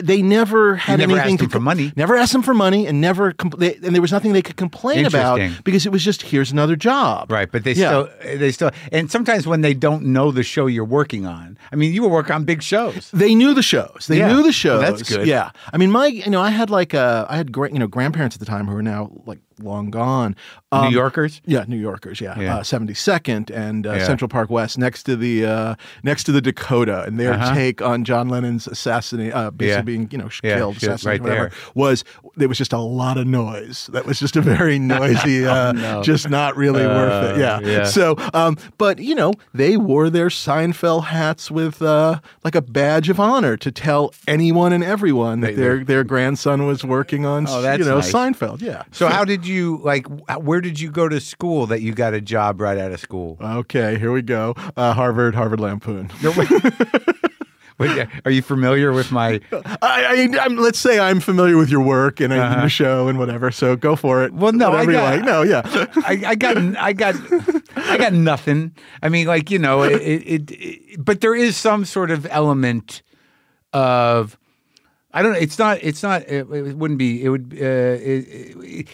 they 0.04 0.22
never 0.22 0.76
had 0.76 1.00
never 1.00 1.14
anything 1.14 1.34
asked 1.36 1.40
to 1.40 1.44
them 1.46 1.50
for 1.52 1.60
money. 1.60 1.94
Never 1.96 2.16
asked 2.16 2.34
them 2.34 2.42
for 2.44 2.54
money, 2.54 2.88
and 2.88 3.00
never 3.02 3.32
compl- 3.34 3.60
they, 3.60 3.76
and 3.76 3.94
there 3.96 4.02
was 4.02 4.12
nothing 4.12 4.34
they 4.34 4.42
could 4.42 4.58
complain 4.58 5.06
about 5.06 5.40
because 5.64 5.86
it 5.86 5.92
was 5.92 6.04
just 6.04 6.22
here's 6.24 6.52
another 6.52 6.76
job. 6.76 7.32
Right, 7.32 7.52
but 7.52 7.64
they 7.64 7.74
Yeah. 7.74 7.88
still 8.06 8.38
they 8.38 8.52
still 8.52 8.72
and 8.92 9.10
sometimes 9.12 9.48
when 9.48 9.62
they 9.62 9.74
don't 9.74 10.04
know 10.06 10.32
the 10.32 10.44
show 10.44 10.66
you're 10.68 10.86
working 10.86 11.26
on. 11.26 11.58
I 11.72 11.76
mean, 11.76 11.94
you 11.94 12.02
will 12.02 12.10
work 12.10 12.30
on 12.30 12.44
big 12.44 12.62
shows. 12.64 13.10
They 13.14 13.36
knew 13.36 13.54
the 13.54 13.64
shows. 13.64 14.06
They 14.08 14.18
Yeah. 14.18 14.28
knew 14.28 14.38
the 14.38 14.44
Well, 14.44 14.52
shows. 14.52 14.82
that's 14.82 15.04
good. 15.04 15.28
Yeah. 15.28 15.52
I 15.74 15.78
mean, 15.78 15.92
my 15.92 16.08
you 16.08 16.30
know, 16.30 16.42
I 16.42 16.50
had 16.50 16.70
like 16.70 16.94
uh, 16.94 17.26
I 17.30 17.38
had 17.38 17.52
great 17.52 17.74
you 17.74 17.80
know 17.80 17.88
grandparents 17.88 18.36
at 18.36 18.40
the 18.40 18.46
time 18.46 18.68
who 18.68 18.76
are 18.76 18.84
now 18.84 19.12
like 19.26 19.40
long 19.64 19.90
gone. 19.92 20.36
Um, 20.72 20.86
New 20.90 20.92
Yorkers? 20.98 21.42
Yeah, 21.46 21.66
New 21.68 21.78
Yorkers. 21.78 22.22
Yeah, 22.22 22.40
Yeah. 22.40 22.62
Seventy 22.62 22.94
Second 22.94 23.50
and 23.52 23.86
uh, 23.86 23.94
Yeah. 23.94 24.06
Central 24.06 24.30
Park 24.30 24.50
West, 24.50 24.78
next 24.78 25.04
to 25.04 25.16
the 25.16 25.46
uh, 25.46 25.76
next 26.04 26.24
to 26.26 26.32
the 26.32 26.42
Dakota, 26.42 27.04
and 27.06 27.20
their 27.20 27.34
Uh-huh. 27.34 27.54
take 27.54 27.82
on 27.82 28.04
John 28.04 28.30
Lennon's 28.30 28.68
assassination, 28.68 29.34
uh, 29.38 29.52
basically 29.52 29.72
Yeah. 29.94 29.98
being 29.98 30.08
you 30.12 30.18
know 30.18 30.30
killed, 30.42 30.78
assassinated, 30.78 31.06
right 31.06 31.22
whatever, 31.22 31.50
there. 31.50 31.58
was 31.76 32.04
there 32.38 32.48
was 32.48 32.58
just 32.58 32.74
a 32.74 32.78
lot 32.80 33.18
of 33.18 33.28
noise. 33.28 33.90
That 33.94 34.06
was 34.06 34.20
just 34.20 34.36
a 34.36 34.42
very 34.42 34.80
noisy, 34.98 35.46
uh, 35.46 35.74
no. 35.74 36.02
just 36.04 36.30
not 36.30 36.56
really 36.56 36.86
worth 36.86 37.38
it. 37.38 37.44
Uh, 37.44 37.60
Yeah. 37.62 37.84
So, 37.84 38.16
um, 38.34 38.58
but 38.78 39.00
you 39.00 39.16
know, 39.16 39.34
they 39.54 39.76
wore 39.78 40.10
their 40.10 40.28
Seinfeld 40.30 41.06
hats 41.06 41.52
with 41.52 41.82
uh, 41.82 42.20
like 42.44 42.56
a 42.56 42.62
badge 42.62 43.10
of 43.10 43.20
honor 43.20 43.58
to 43.58 43.72
tell 43.72 44.14
anyone 44.28 44.72
and 44.74 44.84
everyone 44.84 45.42
that 45.42 45.56
They- 45.56 45.62
their 45.62 45.84
their 45.84 46.04
grandson 46.06 46.66
was 46.66 46.84
working 46.86 47.26
on, 47.26 47.46
Oh, 47.50 47.60
you 47.74 47.84
know, 47.84 47.96
nice. 47.96 48.12
Seinfeld. 48.12 48.62
Yeah. 48.62 48.84
So 48.92 49.08
how 49.08 49.26
did 49.26 49.46
you 49.46 49.51
like 49.60 50.06
where 50.40 50.62
did 50.62 50.80
you 50.80 50.90
go 50.92 51.08
to 51.10 51.20
school 51.20 51.68
that 51.68 51.82
you 51.82 51.94
got 51.94 52.14
a 52.14 52.22
job 52.22 52.60
right 52.62 52.78
out 52.78 52.92
of 52.92 53.00
school? 53.00 53.38
Okay, 53.42 53.98
here 54.00 54.12
we 54.12 54.22
go. 54.22 54.54
Uh, 54.78 54.94
Harvard, 54.94 55.36
Harvard 55.36 55.60
Lampoon. 55.60 56.10
Wait, 57.80 58.08
Are 58.26 58.32
you 58.32 58.44
familiar 58.44 58.92
with 58.92 59.12
my 59.12 59.42
I, 59.52 60.30
I, 60.32 60.40
I'm, 60.42 60.56
let's 60.58 60.78
say 60.78 61.00
I'm 61.00 61.20
familiar 61.20 61.58
with 61.58 61.70
your 61.72 61.82
work 61.82 62.20
and 62.20 62.32
uh 62.32 62.58
your 62.60 62.70
show 62.70 63.08
and 63.08 63.18
whatever. 63.18 63.50
So 63.50 63.76
go 63.76 63.96
for 63.96 64.24
it. 64.24 64.28
Uh-huh. 64.32 64.40
Well, 64.40 64.54
no, 64.54 64.68
I 64.72 64.86
whatever 64.86 64.92
you 64.92 64.98
got- 64.98 65.16
like. 65.16 65.24
No, 65.26 65.42
yeah. 65.42 65.62
I, 66.06 66.22
I 66.28 66.36
got 66.36 66.58
I 66.78 66.94
got 66.94 67.16
I 67.76 67.98
got 67.98 68.14
nothing. 68.14 68.76
I 69.02 69.10
mean, 69.10 69.26
like 69.26 69.50
you 69.50 69.58
know, 69.58 69.82
it, 69.82 70.00
it, 70.00 70.52
it 70.52 71.04
but 71.04 71.22
there 71.22 71.34
is 71.36 71.58
some 71.58 71.84
sort 71.86 72.12
of 72.12 72.28
element 72.30 73.02
of 73.74 74.38
I 75.12 75.24
don't 75.24 75.34
know. 75.34 75.40
It's 75.40 75.58
not. 75.60 75.80
It's 75.82 76.04
not. 76.04 76.22
It, 76.22 76.50
it 76.52 76.78
wouldn't 76.78 77.00
be. 77.00 77.24
It 77.24 77.30
would. 77.30 77.52
Uh, 77.54 77.66
it- 78.00 78.88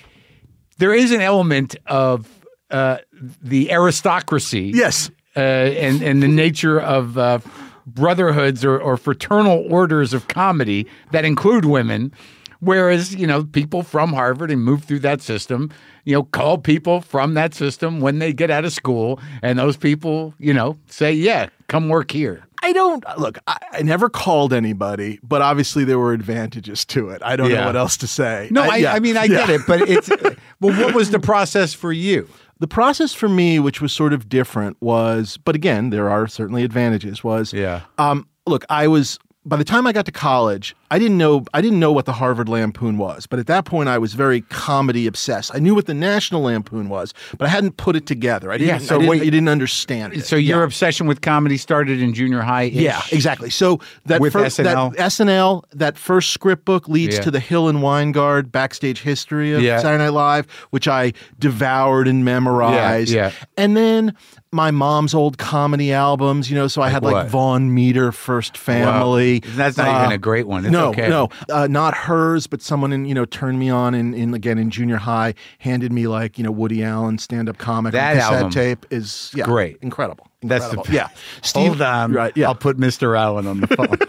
there 0.77 0.93
is 0.93 1.11
an 1.11 1.21
element 1.21 1.75
of 1.85 2.27
uh, 2.71 2.97
the 3.41 3.71
aristocracy. 3.71 4.71
yes. 4.73 5.09
uh, 5.35 5.39
and 5.39 6.01
and 6.01 6.21
the 6.21 6.27
nature 6.27 6.79
of 6.79 7.17
uh, 7.17 7.39
brotherhoods 7.85 8.65
or, 8.65 8.77
or 8.77 8.97
fraternal 8.97 9.65
orders 9.71 10.13
of 10.13 10.27
comedy 10.27 10.87
that 11.11 11.25
include 11.25 11.65
women. 11.65 12.11
Whereas, 12.59 13.15
you 13.15 13.27
know, 13.27 13.43
people 13.43 13.83
from 13.83 14.13
Harvard 14.13 14.49
and 14.49 14.63
move 14.63 14.83
through 14.83 14.99
that 15.01 15.21
system, 15.21 15.69
you 16.05 16.13
know, 16.13 16.23
call 16.23 16.57
people 16.57 17.01
from 17.01 17.35
that 17.35 17.53
system 17.53 17.99
when 17.99 18.17
they 18.17 18.33
get 18.33 18.49
out 18.49 18.65
of 18.65 18.73
school. 18.73 19.19
And 19.43 19.59
those 19.59 19.77
people, 19.77 20.33
you 20.39 20.55
know, 20.55 20.75
say, 20.87 21.13
yeah, 21.13 21.49
come 21.67 21.87
work 21.87 22.09
here. 22.09 22.46
I 22.67 22.73
don't 22.73 23.03
look. 23.17 23.37
I, 23.47 23.57
I 23.71 23.81
never 23.81 24.09
called 24.09 24.51
anybody, 24.53 25.19
but 25.23 25.41
obviously 25.41 25.83
there 25.85 25.97
were 25.99 26.11
advantages 26.13 26.83
to 26.85 27.09
it. 27.09 27.21
I 27.23 27.35
don't 27.35 27.49
Yeah. 27.49 27.61
know 27.61 27.65
what 27.67 27.75
else 27.77 27.95
to 27.97 28.07
say. 28.07 28.49
No, 28.51 28.63
I, 28.63 28.77
yeah, 28.77 28.93
I 28.93 28.99
mean, 28.99 29.15
I 29.17 29.23
yeah. 29.23 29.45
get 29.45 29.49
it, 29.49 29.61
but 29.67 29.81
it's, 29.89 30.09
well, 30.59 30.77
what 30.83 30.93
was 30.93 31.11
the 31.11 31.19
process 31.19 31.73
for 31.73 31.91
you? 31.93 32.27
The 32.59 32.67
process 32.67 33.13
for 33.13 33.29
me, 33.29 33.59
which 33.59 33.81
was 33.81 33.93
sort 33.93 34.13
of 34.13 34.27
different, 34.29 34.77
was, 34.81 35.37
but 35.37 35.55
again, 35.55 35.91
there 35.91 36.09
are 36.09 36.27
certainly 36.27 36.63
advantages. 36.63 37.23
Was 37.23 37.53
Yeah. 37.53 37.81
Um, 37.97 38.27
look, 38.45 38.65
I 38.69 38.87
was 38.87 39.17
by 39.45 39.55
the 39.55 39.63
time 39.63 39.87
I 39.87 39.93
got 39.93 40.05
to 40.07 40.11
college, 40.11 40.75
I 40.89 40.99
didn't 40.99 41.17
know 41.17 41.43
I 41.53 41.61
didn't 41.61 41.79
know 41.79 41.91
what 41.91 42.05
the 42.05 42.13
Harvard 42.13 42.47
Lampoon 42.47 42.97
was, 42.97 43.27
but 43.27 43.39
at 43.39 43.47
that 43.47 43.65
point 43.65 43.89
I 43.89 43.97
was 43.97 44.13
very 44.13 44.41
comedy 44.41 45.05
obsessed. 45.07 45.51
I 45.53 45.59
knew 45.59 45.75
what 45.75 45.85
the 45.85 45.93
National 45.93 46.41
Lampoon 46.43 46.87
was, 46.87 47.13
but 47.37 47.45
I 47.47 47.49
hadn't 47.49 47.77
put 47.77 47.95
it 47.95 48.05
together. 48.05 48.51
I 48.51 48.57
didn't. 48.57 48.69
Yeah, 48.69 48.77
so 48.79 48.95
I 48.95 48.97
didn't, 48.99 49.09
wait- 49.09 49.21
I 49.23 49.25
didn't 49.25 49.49
understand 49.49 50.13
it. 50.13 50.25
So 50.25 50.35
your 50.37 50.63
obsession 50.63 51.05
with 51.07 51.21
comedy 51.21 51.57
started 51.57 52.01
in 52.01 52.13
junior 52.13 52.41
high. 52.41 52.63
Yeah, 52.63 53.01
exactly. 53.11 53.49
So 53.49 53.79
that 54.05 54.21
With 54.21 54.33
first, 54.33 54.59
SNL? 54.59 54.95
that 54.95 55.11
SNL, 55.11 55.63
that 55.73 55.97
first 55.97 56.31
script 56.31 56.63
book 56.65 56.87
leads 56.87 57.15
Yeah. 57.17 57.21
to 57.23 57.31
the 57.31 57.39
Hill 57.39 57.67
and 57.67 57.79
Weingrad 57.79 58.51
backstage 58.51 59.01
history 59.01 59.53
of 59.53 59.61
Yeah. 59.61 59.79
Saturday 59.79 60.03
Night 60.05 60.13
Live, 60.13 60.47
which 60.69 60.87
I 60.87 61.11
devoured 61.39 62.07
and 62.07 62.23
memorized. 62.23 63.11
Yeah, 63.11 63.27
yeah. 63.27 63.31
And 63.57 63.75
then 63.75 64.13
my 64.51 64.71
mom's 64.71 65.13
old 65.13 65.37
comedy 65.37 65.91
albums, 65.91 66.49
you 66.49 66.55
know, 66.55 66.67
so 66.67 66.81
I 66.81 66.89
had 66.89 67.03
like 67.03 67.13
what? 67.13 67.27
Vaughn 67.27 67.73
Meader, 67.73 68.11
First 68.13 68.57
Family. 68.57 69.39
That's 69.39 69.77
not 69.77 69.87
Uh, 69.87 69.99
even 70.03 70.11
a 70.13 70.17
great 70.17 70.47
one. 70.47 70.63
It's 70.65 70.71
no, 70.79 70.89
okay. 70.89 71.09
no, 71.09 71.29
uh, 71.51 71.67
not 71.67 71.93
hers, 71.95 72.47
but 72.47 72.61
someone 72.61 72.93
in 72.93 73.05
you 73.05 73.13
know 73.13 73.25
turned 73.25 73.59
me 73.59 73.69
on 73.69 73.93
in, 73.95 74.13
in 74.13 74.33
again 74.33 74.57
in 74.57 74.69
junior 74.69 74.97
high, 74.97 75.33
handed 75.59 75.91
me 75.91 76.07
like 76.07 76.37
you 76.37 76.43
know 76.43 76.51
Woody 76.51 76.83
Allen 76.83 77.17
stand 77.17 77.49
up 77.49 77.57
comic 77.57 77.93
That 77.93 78.15
cassette 78.15 78.33
album, 78.33 78.51
tape 78.51 78.85
is 78.89 79.31
yeah, 79.35 79.45
great. 79.45 79.77
incredible. 79.81 80.27
That's 80.41 80.65
the 80.65 80.77
incredible. 80.77 80.95
yeah. 80.95 81.09
Steve, 81.41 81.67
Hold 81.67 81.81
on. 81.81 82.11
right? 82.13 82.31
Yeah, 82.35 82.47
I'll 82.47 82.55
put 82.55 82.77
Mr. 82.77 83.17
Allen 83.17 83.47
on 83.47 83.61
the 83.61 83.67
phone. 83.67 83.97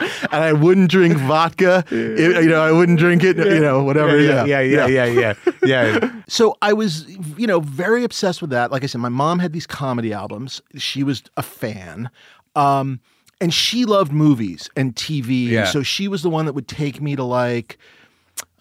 and 0.32 0.42
I 0.44 0.52
wouldn't 0.52 0.90
drink 0.90 1.16
vodka. 1.18 1.84
It- 1.90 2.42
you 2.42 2.48
know, 2.48 2.62
I 2.62 2.72
wouldn't 2.72 2.98
drink 2.98 3.22
it. 3.22 3.36
You 3.36 3.60
know, 3.60 3.82
whatever. 3.82 4.18
yeah, 4.18 4.44
yeah, 4.44 4.60
yeah, 4.60 4.86
yeah, 4.86 5.04
yeah, 5.04 5.34
yeah. 5.62 6.12
So 6.26 6.56
I 6.62 6.72
was, 6.72 7.06
you 7.36 7.46
know, 7.46 7.60
very 7.60 8.02
obsessed 8.04 8.40
with 8.40 8.50
that. 8.50 8.70
Like 8.70 8.82
I 8.82 8.86
said, 8.86 9.00
my 9.00 9.08
mom 9.10 9.38
had 9.40 9.52
these 9.52 9.66
comedy 9.66 10.12
albums. 10.12 10.62
She 10.76 11.04
was 11.04 11.22
a 11.36 11.42
fan. 11.42 12.08
Um, 12.56 13.00
and 13.40 13.52
she 13.54 13.84
loved 13.84 14.12
movies 14.12 14.68
and 14.76 14.94
TV. 14.94 15.48
Yeah. 15.48 15.64
So 15.64 15.82
she 15.82 16.08
was 16.08 16.22
the 16.22 16.30
one 16.30 16.46
that 16.46 16.52
would 16.52 16.68
take 16.68 17.00
me 17.00 17.16
to 17.16 17.24
like, 17.24 17.78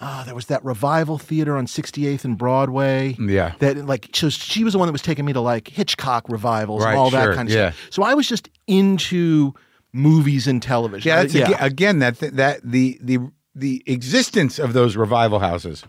oh, 0.01 0.23
there 0.25 0.35
was 0.35 0.45
that 0.47 0.63
revival 0.63 1.17
theater 1.17 1.57
on 1.57 1.65
68th 1.65 2.23
and 2.25 2.37
Broadway. 2.37 3.15
Yeah. 3.19 3.53
That 3.59 3.85
like, 3.85 4.09
so 4.13 4.29
she 4.29 4.63
was 4.63 4.73
the 4.73 4.79
one 4.79 4.87
that 4.87 4.93
was 4.93 5.01
taking 5.01 5.25
me 5.25 5.33
to 5.33 5.41
like 5.41 5.67
Hitchcock 5.67 6.27
revivals 6.29 6.83
Right, 6.83 6.91
and 6.91 6.99
all 6.99 7.09
that 7.11 7.35
kind 7.35 7.49
of 7.49 7.53
yeah. 7.55 7.71
stuff. 7.71 7.87
So 7.91 8.03
I 8.03 8.13
was 8.13 8.27
just 8.27 8.49
into 8.67 9.53
movies 9.93 10.47
and 10.47 10.61
television. 10.61 11.09
Yeah, 11.09 11.23
that's 11.23 11.35
I- 11.35 11.39
aga- 11.39 11.63
again 11.65 11.99
that 11.99 12.19
that 12.19 12.61
the 12.63 12.99
the 13.01 13.19
the 13.55 13.83
existence 13.87 14.59
of 14.59 14.73
those 14.73 14.95
revival 14.95 15.39
houses, 15.39 15.83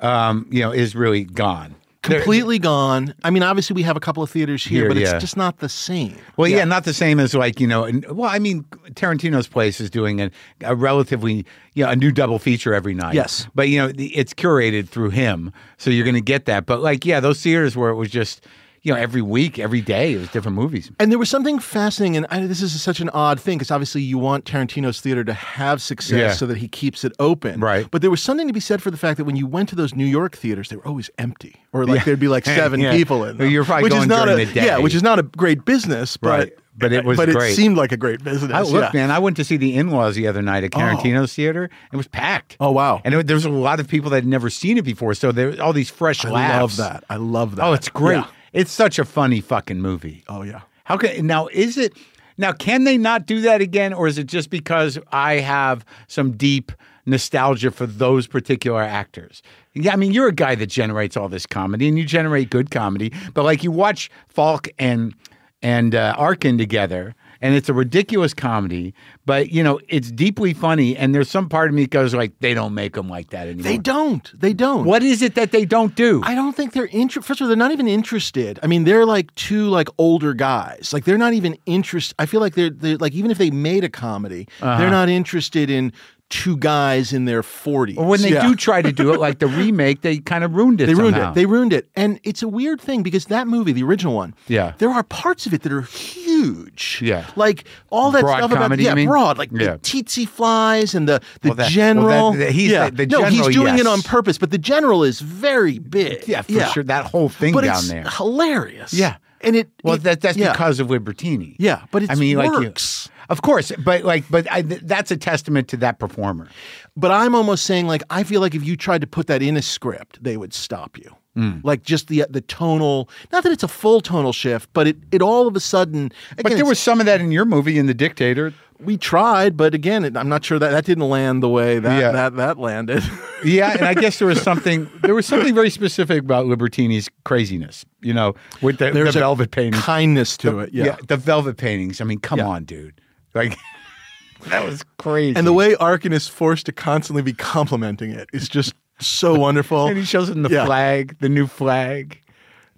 um, 0.00 0.46
you 0.50 0.60
know, 0.60 0.72
is 0.72 0.96
really 0.96 1.24
gone. 1.24 1.74
Completely 2.06 2.58
gone. 2.58 3.14
I 3.24 3.30
mean, 3.30 3.42
obviously 3.42 3.74
we 3.74 3.82
have 3.82 3.96
a 3.96 4.00
couple 4.00 4.22
of 4.22 4.30
theaters 4.30 4.64
here, 4.64 4.82
Here, 4.82 4.88
but 4.88 4.96
it's 4.96 5.10
yeah. 5.10 5.18
just 5.18 5.36
not 5.36 5.58
the 5.58 5.68
same. 5.68 6.16
Well, 6.36 6.48
yeah. 6.48 6.64
not 6.64 6.84
the 6.84 6.94
same 6.94 7.20
as 7.20 7.34
like 7.34 7.60
you 7.60 7.66
know. 7.66 7.84
and- 7.84 8.04
Well, 8.08 8.30
I 8.30 8.38
mean, 8.38 8.64
Tarantino's 8.92 9.48
place 9.48 9.80
is 9.80 9.90
doing 9.90 10.20
a, 10.20 10.30
a 10.62 10.74
relatively 10.74 11.44
you 11.74 11.84
know 11.84 11.90
a 11.90 11.96
new 11.96 12.12
double 12.12 12.38
feature 12.38 12.72
every 12.74 12.94
night. 12.94 13.14
Yes. 13.14 13.46
but 13.54 13.68
you 13.68 13.78
know 13.78 13.92
it's 13.96 14.32
curated 14.34 14.88
through 14.88 15.10
him, 15.10 15.52
so 15.76 15.90
you're 15.90 16.04
going 16.04 16.14
to 16.14 16.20
get 16.20 16.46
that. 16.46 16.66
But 16.66 16.80
like, 16.80 17.04
yeah, 17.04 17.20
those 17.20 17.42
theaters 17.42 17.76
where 17.76 17.90
it 17.90 17.96
was 17.96 18.10
just 18.10 18.46
you 18.86 18.94
know 18.94 19.00
every 19.00 19.20
week, 19.20 19.58
every 19.58 19.80
day, 19.80 20.12
it 20.12 20.18
was 20.18 20.28
different 20.28 20.54
movies. 20.56 20.92
And 21.00 21.10
there 21.10 21.18
was 21.18 21.28
something 21.28 21.58
fascinating, 21.58 22.16
and 22.18 22.26
I, 22.30 22.46
this 22.46 22.62
is 22.62 22.80
such 22.80 23.00
an 23.00 23.08
odd 23.08 23.40
thing 23.40 23.58
because 23.58 23.72
obviously 23.72 24.00
you 24.00 24.16
want 24.16 24.44
Tarantino's 24.44 25.00
theater 25.00 25.24
to 25.24 25.32
have 25.32 25.82
success 25.82 26.16
Yeah. 26.16 26.32
so 26.32 26.46
that 26.46 26.58
he 26.58 26.68
keeps 26.68 27.02
it 27.04 27.10
open. 27.18 27.58
Right. 27.58 27.90
But 27.90 28.00
there 28.00 28.12
was 28.12 28.22
something 28.22 28.46
to 28.46 28.52
be 28.52 28.60
said 28.60 28.80
for 28.80 28.92
the 28.92 28.96
fact 28.96 29.16
that 29.16 29.24
when 29.24 29.34
you 29.34 29.48
went 29.48 29.68
to 29.70 29.74
those 29.74 29.92
New 29.96 30.04
York 30.04 30.36
theaters, 30.36 30.68
they 30.68 30.76
were 30.76 30.86
always 30.86 31.10
empty, 31.18 31.56
or 31.72 31.84
like 31.84 32.04
there'd 32.04 32.20
be 32.20 32.28
like 32.28 32.44
seven 32.60 32.78
Yeah. 32.78 32.92
people 32.92 33.24
in 33.24 33.38
them. 33.38 33.50
You're 33.50 33.64
probably 33.64 33.82
which 33.90 33.94
is 33.94 34.06
not 34.06 34.26
during 34.26 34.42
a, 34.42 34.44
the 34.44 34.54
day. 34.54 34.66
Yeah, 34.66 34.78
which 34.78 34.94
is 34.94 35.02
not 35.02 35.18
a 35.18 35.24
great 35.24 35.64
business, 35.64 36.16
but 36.16 36.28
Right. 36.28 36.52
But 36.78 36.92
it 36.92 37.06
was 37.06 37.16
but 37.16 37.30
great. 37.30 37.52
it 37.52 37.56
seemed 37.56 37.76
like 37.78 37.90
a 37.90 37.96
great 37.96 38.22
business. 38.22 38.52
I, 38.52 38.60
look, 38.60 38.92
yeah. 38.92 39.00
man, 39.00 39.10
I 39.10 39.18
went 39.18 39.36
to 39.38 39.44
see 39.44 39.56
the 39.56 39.74
In-Laws 39.76 40.14
the 40.14 40.28
other 40.28 40.42
night 40.42 40.62
at 40.62 40.76
oh. 40.76 40.78
Tarantino's 40.78 41.32
theater. 41.34 41.70
It 41.90 41.96
was 41.96 42.06
packed. 42.06 42.58
Oh, 42.60 42.70
wow. 42.70 43.00
And 43.02 43.14
it, 43.14 43.26
there 43.26 43.34
was 43.34 43.46
a 43.46 43.50
lot 43.50 43.80
of 43.80 43.88
people 43.88 44.10
that 44.10 44.16
had 44.16 44.26
never 44.26 44.50
seen 44.50 44.76
it 44.76 44.84
before, 44.84 45.14
so 45.14 45.32
there 45.32 45.52
were 45.52 45.62
all 45.62 45.72
these 45.72 45.88
fresh 45.88 46.24
I 46.26 46.30
laughs. 46.30 46.78
love 46.78 46.92
that. 46.92 47.04
I 47.08 47.16
love 47.16 47.54
oh, 47.54 47.56
that. 47.56 47.64
Oh, 47.64 47.72
it's 47.72 47.88
great. 47.88 48.16
Yeah. 48.18 48.26
It's 48.56 48.72
such 48.72 48.98
a 48.98 49.04
funny 49.04 49.42
fucking 49.42 49.82
movie. 49.82 50.24
Oh 50.28 50.40
yeah. 50.40 50.62
How 50.84 50.96
can 50.96 51.26
now 51.26 51.48
is 51.48 51.76
it 51.76 51.92
now 52.38 52.52
can 52.52 52.84
they 52.84 52.96
not 52.96 53.26
do 53.26 53.42
that 53.42 53.60
again 53.60 53.92
or 53.92 54.06
is 54.06 54.16
it 54.16 54.28
just 54.28 54.48
because 54.48 54.98
I 55.12 55.34
have 55.34 55.84
some 56.08 56.38
deep 56.38 56.72
nostalgia 57.04 57.70
for 57.70 57.84
those 57.84 58.26
particular 58.26 58.80
actors? 58.80 59.42
Yeah, 59.74 59.92
I 59.92 59.96
mean 59.96 60.12
you're 60.12 60.28
a 60.28 60.34
guy 60.34 60.54
that 60.54 60.68
generates 60.68 61.18
all 61.18 61.28
this 61.28 61.44
comedy 61.44 61.86
and 61.86 61.98
you 61.98 62.06
generate 62.06 62.48
good 62.48 62.70
comedy, 62.70 63.12
but 63.34 63.44
like 63.44 63.62
you 63.62 63.70
watch 63.70 64.10
Falk 64.28 64.68
and 64.78 65.14
and 65.60 65.94
uh, 65.94 66.14
Arkin 66.16 66.56
together 66.56 67.14
and 67.40 67.54
it's 67.54 67.68
a 67.68 67.74
ridiculous 67.74 68.34
comedy, 68.34 68.94
but 69.24 69.50
you 69.50 69.62
know, 69.62 69.80
it's 69.88 70.10
deeply 70.10 70.54
funny 70.54 70.96
and 70.96 71.14
there's 71.14 71.30
some 71.30 71.48
part 71.48 71.68
of 71.68 71.74
me 71.74 71.82
that 71.82 71.90
goes 71.90 72.14
like 72.14 72.32
they 72.40 72.54
don't 72.54 72.74
make 72.74 72.94
them 72.94 73.08
like 73.08 73.30
that 73.30 73.46
anymore. 73.46 73.64
They 73.64 73.78
don't. 73.78 74.40
They 74.40 74.52
don't. 74.52 74.84
What 74.84 75.02
is 75.02 75.22
it 75.22 75.34
that 75.34 75.52
they 75.52 75.64
don't 75.64 75.94
do? 75.94 76.22
I 76.24 76.34
don't 76.34 76.54
think 76.54 76.72
they're 76.72 76.86
interested. 76.86 77.26
First 77.26 77.40
of 77.40 77.44
all, 77.44 77.48
they're 77.48 77.56
not 77.56 77.72
even 77.72 77.88
interested. 77.88 78.58
I 78.62 78.66
mean, 78.66 78.84
they're 78.84 79.06
like 79.06 79.34
two 79.34 79.68
like 79.68 79.88
older 79.98 80.34
guys. 80.34 80.92
Like 80.92 81.04
they're 81.04 81.18
not 81.18 81.32
even 81.32 81.56
interested. 81.66 82.14
I 82.18 82.26
feel 82.26 82.40
like 82.40 82.54
they're, 82.54 82.70
they're 82.70 82.98
like 82.98 83.12
even 83.12 83.30
if 83.30 83.38
they 83.38 83.50
made 83.50 83.84
a 83.84 83.88
comedy, 83.88 84.48
they're 84.60 84.68
uh-huh. 84.68 84.90
not 84.90 85.08
interested 85.08 85.70
in 85.70 85.92
two 86.28 86.56
guys 86.56 87.12
in 87.12 87.24
their 87.24 87.42
forties. 87.42 87.96
or 87.96 88.04
when 88.06 88.20
they 88.20 88.30
do 88.40 88.56
try 88.56 88.82
to 88.82 88.90
do 88.92 89.12
it, 89.14 89.20
like 89.20 89.38
the 89.38 89.46
remake, 89.60 90.00
they 90.02 90.18
kind 90.18 90.42
of 90.42 90.54
ruined 90.56 90.80
it. 90.80 90.86
They 90.86 90.94
ruined 90.94 91.14
somehow. 91.14 91.30
it. 91.30 91.34
They 91.34 91.46
ruined 91.46 91.72
it. 91.72 91.88
And 91.94 92.18
it's 92.24 92.42
a 92.42 92.48
weird 92.48 92.80
thing 92.80 93.02
because 93.04 93.26
that 93.26 93.46
movie, 93.46 93.72
the 93.72 93.84
original 93.84 94.14
one, 94.14 94.34
Yeah. 94.48 94.72
there 94.78 94.90
are 94.90 95.02
parts 95.04 95.46
of 95.46 95.54
it 95.54 95.62
that 95.62 95.72
are 95.72 95.82
huge. 95.82 97.00
Yeah. 97.02 97.26
Like 97.36 97.64
all 97.90 98.10
that 98.10 98.22
Broad 98.22 98.38
stuff 98.38 98.50
about 98.50 98.62
comedy, 98.62 98.84
yeah, 98.84 99.04
broad, 99.04 99.38
like 99.38 99.50
Yeah. 99.52 99.74
the 99.74 99.78
tsetse 99.78 100.26
flies 100.28 100.94
and 100.94 101.08
the 101.08 101.20
the 101.42 101.48
Well, 101.50 101.54
that- 101.56 101.62
well, 101.62 101.70
general. 101.70 102.32
that- 102.32 102.38
that- 102.38 102.52
he's 102.52 102.70
yeah. 102.72 102.90
the- 102.90 102.96
the 102.96 103.06
no, 103.06 103.24
he's 103.24 103.38
general, 103.46 103.52
doing 103.52 103.78
it 103.78 103.86
on 103.86 104.02
purpose, 104.02 104.38
but 104.38 104.50
the 104.50 104.58
general 104.58 105.04
is 105.04 105.20
very 105.20 105.78
big. 105.78 106.26
Yeah, 106.26 106.42
for 106.42 106.60
sure. 106.72 106.82
That 106.84 107.06
whole 107.06 107.28
thing 107.28 107.52
but 107.54 107.62
down 107.64 107.76
it's 107.76 107.88
there. 107.88 108.04
hilarious. 108.10 108.92
Yeah. 108.92 109.16
And 109.42 109.54
it 109.54 109.68
Well, 109.84 109.94
it- 109.94 110.02
that 110.02 110.20
that's 110.22 110.36
yeah. 110.36 110.52
because 110.52 110.80
of 110.80 110.88
Libertini. 110.88 111.56
Yeah, 111.58 111.82
but 111.92 112.02
it 112.02 112.10
I 112.10 112.14
mean, 112.16 112.36
like 112.36 112.50
you- 112.52 112.66
works. 112.68 113.08
Of 113.28 113.42
course, 113.42 113.72
but 113.84 114.04
like, 114.04 114.24
but 114.30 114.50
I, 114.50 114.62
th- 114.62 114.82
that's 114.84 115.10
a 115.10 115.16
testament 115.16 115.68
to 115.68 115.76
that 115.78 115.98
performer. 115.98 116.48
But 116.96 117.10
I'm 117.10 117.34
almost 117.34 117.64
saying 117.64 117.86
like 117.86 118.02
I 118.10 118.22
feel 118.24 118.40
like 118.40 118.54
if 118.54 118.64
you 118.64 118.76
tried 118.76 119.00
to 119.02 119.06
put 119.06 119.26
that 119.26 119.42
in 119.42 119.56
a 119.56 119.62
script, 119.62 120.22
they 120.22 120.36
would 120.36 120.54
stop 120.54 120.96
you. 120.98 121.14
Hmm. 121.34 121.58
Like 121.62 121.82
just 121.82 122.08
the 122.08 122.24
the 122.30 122.40
tonal, 122.40 123.08
not 123.32 123.42
that 123.42 123.52
it's 123.52 123.62
a 123.62 123.68
full 123.68 124.00
tonal 124.00 124.32
shift, 124.32 124.70
but 124.72 124.86
it 124.86 124.96
it 125.12 125.20
all 125.22 125.46
of 125.46 125.54
a 125.56 125.60
sudden. 125.60 126.10
But 126.42 126.52
there 126.52 126.64
was 126.64 126.78
some 126.78 127.00
of 127.00 127.06
that 127.06 127.20
in 127.20 127.30
your 127.30 127.44
movie, 127.44 127.78
in 127.78 127.86
The 127.86 127.92
Dictator. 127.94 128.54
we 128.80 128.96
tried, 128.98 129.56
but 129.56 129.74
again, 129.74 130.04
it, 130.04 130.16
I'm 130.16 130.28
not 130.30 130.44
sure 130.44 130.58
that 130.58 130.70
that 130.70 130.84
didn't 130.86 131.08
land 131.08 131.42
the 131.42 131.48
way 131.50 131.78
that 131.78 132.00
Yeah. 132.00 132.12
that 132.12 132.36
that 132.36 132.58
landed. 132.58 133.02
Yeah, 133.44 133.72
and 133.74 133.82
I 133.84 133.92
guess 133.92 134.18
there 134.18 134.26
was 134.28 134.40
something 134.40 134.88
there 135.02 135.14
was 135.14 135.26
something 135.26 135.54
very 135.54 135.68
specific 135.68 136.20
about 136.20 136.46
Libertini's 136.46 137.10
craziness. 137.24 137.84
You 138.00 138.14
know, 138.14 138.34
with 138.62 138.78
the, 138.78 138.90
the 138.92 139.12
velvet 139.12 139.50
paintings. 139.50 139.84
kindness 139.84 140.38
to 140.38 140.60
it, 140.60 140.72
yeah. 140.72 140.96
the 141.06 141.18
velvet 141.18 141.58
paintings. 141.58 142.00
I 142.00 142.04
mean, 142.04 142.18
come 142.18 142.38
Yeah. 142.38 142.46
on, 142.46 142.64
dude. 142.64 142.98
Like 143.36 143.56
that 144.48 144.64
was 144.64 144.84
crazy. 144.98 145.36
And 145.36 145.46
the 145.46 145.52
way 145.52 145.74
Arkin 145.76 146.12
is 146.12 146.26
forced 146.28 146.66
to 146.66 146.72
constantly 146.72 147.22
be 147.22 147.32
complimenting 147.32 148.10
it 148.10 148.28
is 148.32 148.48
just 148.48 148.74
so 148.98 149.34
wonderful. 149.38 149.86
and 149.86 149.96
he 149.96 150.04
shows 150.04 150.28
him 150.30 150.42
the 150.42 150.48
Yeah. 150.50 150.64
flag, 150.66 151.16
the 151.20 151.28
new 151.28 151.46
flag. 151.46 152.20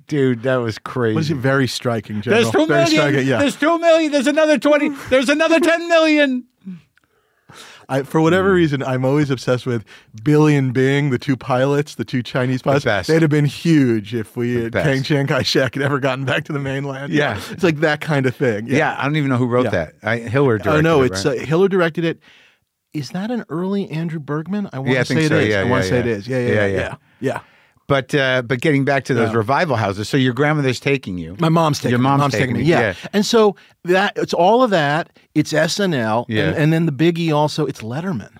Dude, 0.06 0.42
that 0.44 0.56
was 0.56 0.78
crazy. 0.78 1.14
What 1.14 1.20
is 1.20 1.30
it? 1.30 1.34
Very 1.36 1.66
striking, 1.68 2.22
General. 2.22 2.42
There's 2.42 2.52
two 2.52 2.66
Very 2.66 2.80
million. 2.84 3.00
striking, 3.02 3.26
yeah. 3.28 3.38
There's 3.40 3.56
two 3.56 3.78
million. 3.78 4.10
There's 4.10 4.26
another 4.26 4.58
twenty. 4.58 4.88
There's 5.10 5.28
another 5.28 5.60
ten 5.60 5.86
million. 5.86 6.44
I, 7.88 8.02
for 8.02 8.20
whatever 8.20 8.52
reason, 8.52 8.82
I'm 8.82 9.04
always 9.04 9.30
obsessed 9.30 9.64
with 9.66 9.84
Billy 10.22 10.54
and 10.56 10.72
Bing, 10.74 11.10
the 11.10 11.18
two 11.18 11.36
pilots, 11.36 11.94
the 11.94 12.04
two 12.04 12.22
Chinese 12.22 12.60
pilots. 12.62 12.84
best. 12.84 13.08
They'd 13.08 13.22
have 13.22 13.30
been 13.30 13.44
huge 13.46 14.14
if 14.14 14.36
we, 14.36 14.68
best. 14.68 14.84
Kang 14.84 15.02
Chiang 15.02 15.26
Kai 15.26 15.42
shek, 15.42 15.74
had 15.74 15.82
ever 15.82 15.98
gotten 15.98 16.24
back 16.24 16.44
to 16.44 16.52
the 16.52 16.58
mainland. 16.58 17.12
Yeah. 17.12 17.40
it's 17.50 17.62
like 17.62 17.78
that 17.78 18.00
kind 18.00 18.26
of 18.26 18.36
thing. 18.36 18.66
Yeah. 18.66 18.94
I 18.98 19.04
don't 19.04 19.16
even 19.16 19.30
know 19.30 19.36
who 19.38 19.46
wrote 19.46 19.64
Yeah. 19.64 19.70
that. 19.70 19.94
I, 20.02 20.16
Hiller 20.18 20.58
directed 20.58 20.78
Oh 20.78 20.80
no, 20.82 21.02
it, 21.02 21.12
it's 21.12 21.24
right? 21.24 21.38
uh, 21.40 21.44
Hiller 21.46 21.68
directed 21.68 22.04
it. 22.04 22.20
Is 22.94 23.10
that 23.10 23.30
an 23.30 23.44
early 23.48 23.88
Andrew 23.90 24.18
Bergman? 24.20 24.68
I 24.72 24.78
want 24.78 24.90
Yeah, 24.90 24.98
to 25.00 25.04
say 25.04 25.14
think 25.14 25.24
it 25.26 25.28
so. 25.28 25.38
is. 25.38 25.48
Yeah, 25.48 25.60
I 25.60 25.64
want 25.64 25.72
yeah, 25.72 25.82
to 25.82 25.88
say 25.88 25.98
it 26.00 26.06
yeah. 26.06 26.12
is. 26.12 26.28
Yeah, 26.28 26.38
yeah, 26.38 26.46
Yeah, 26.52 26.66
yeah, 26.66 26.94
yeah. 27.20 27.40
But 27.88 28.14
uh, 28.14 28.42
but 28.42 28.60
getting 28.60 28.84
back 28.84 29.04
to 29.06 29.14
those 29.14 29.30
Yeah. 29.30 29.36
revival 29.38 29.76
houses, 29.76 30.08
so 30.08 30.16
your 30.18 30.34
grandmother's 30.34 30.78
taking 30.78 31.16
you. 31.18 31.36
My 31.40 31.48
mom's 31.48 31.78
taking 31.78 31.90
Your 31.92 31.98
me. 31.98 32.02
mom's 32.04 32.20
mom's 32.20 32.32
taking 32.34 32.48
taking 32.54 32.62
me. 32.62 32.70
Yeah. 32.70 32.80
yeah. 32.80 32.94
And 33.14 33.24
so 33.26 33.56
that 33.84 34.12
it's 34.16 34.34
all 34.34 34.62
of 34.62 34.70
that. 34.70 35.10
It's 35.34 35.52
SNL. 35.54 36.26
Yeah. 36.28 36.48
And, 36.48 36.56
and 36.56 36.72
then 36.72 36.86
the 36.86 36.92
biggie 36.92 37.34
also, 37.34 37.64
it's 37.66 37.80
Letterman. 37.80 38.30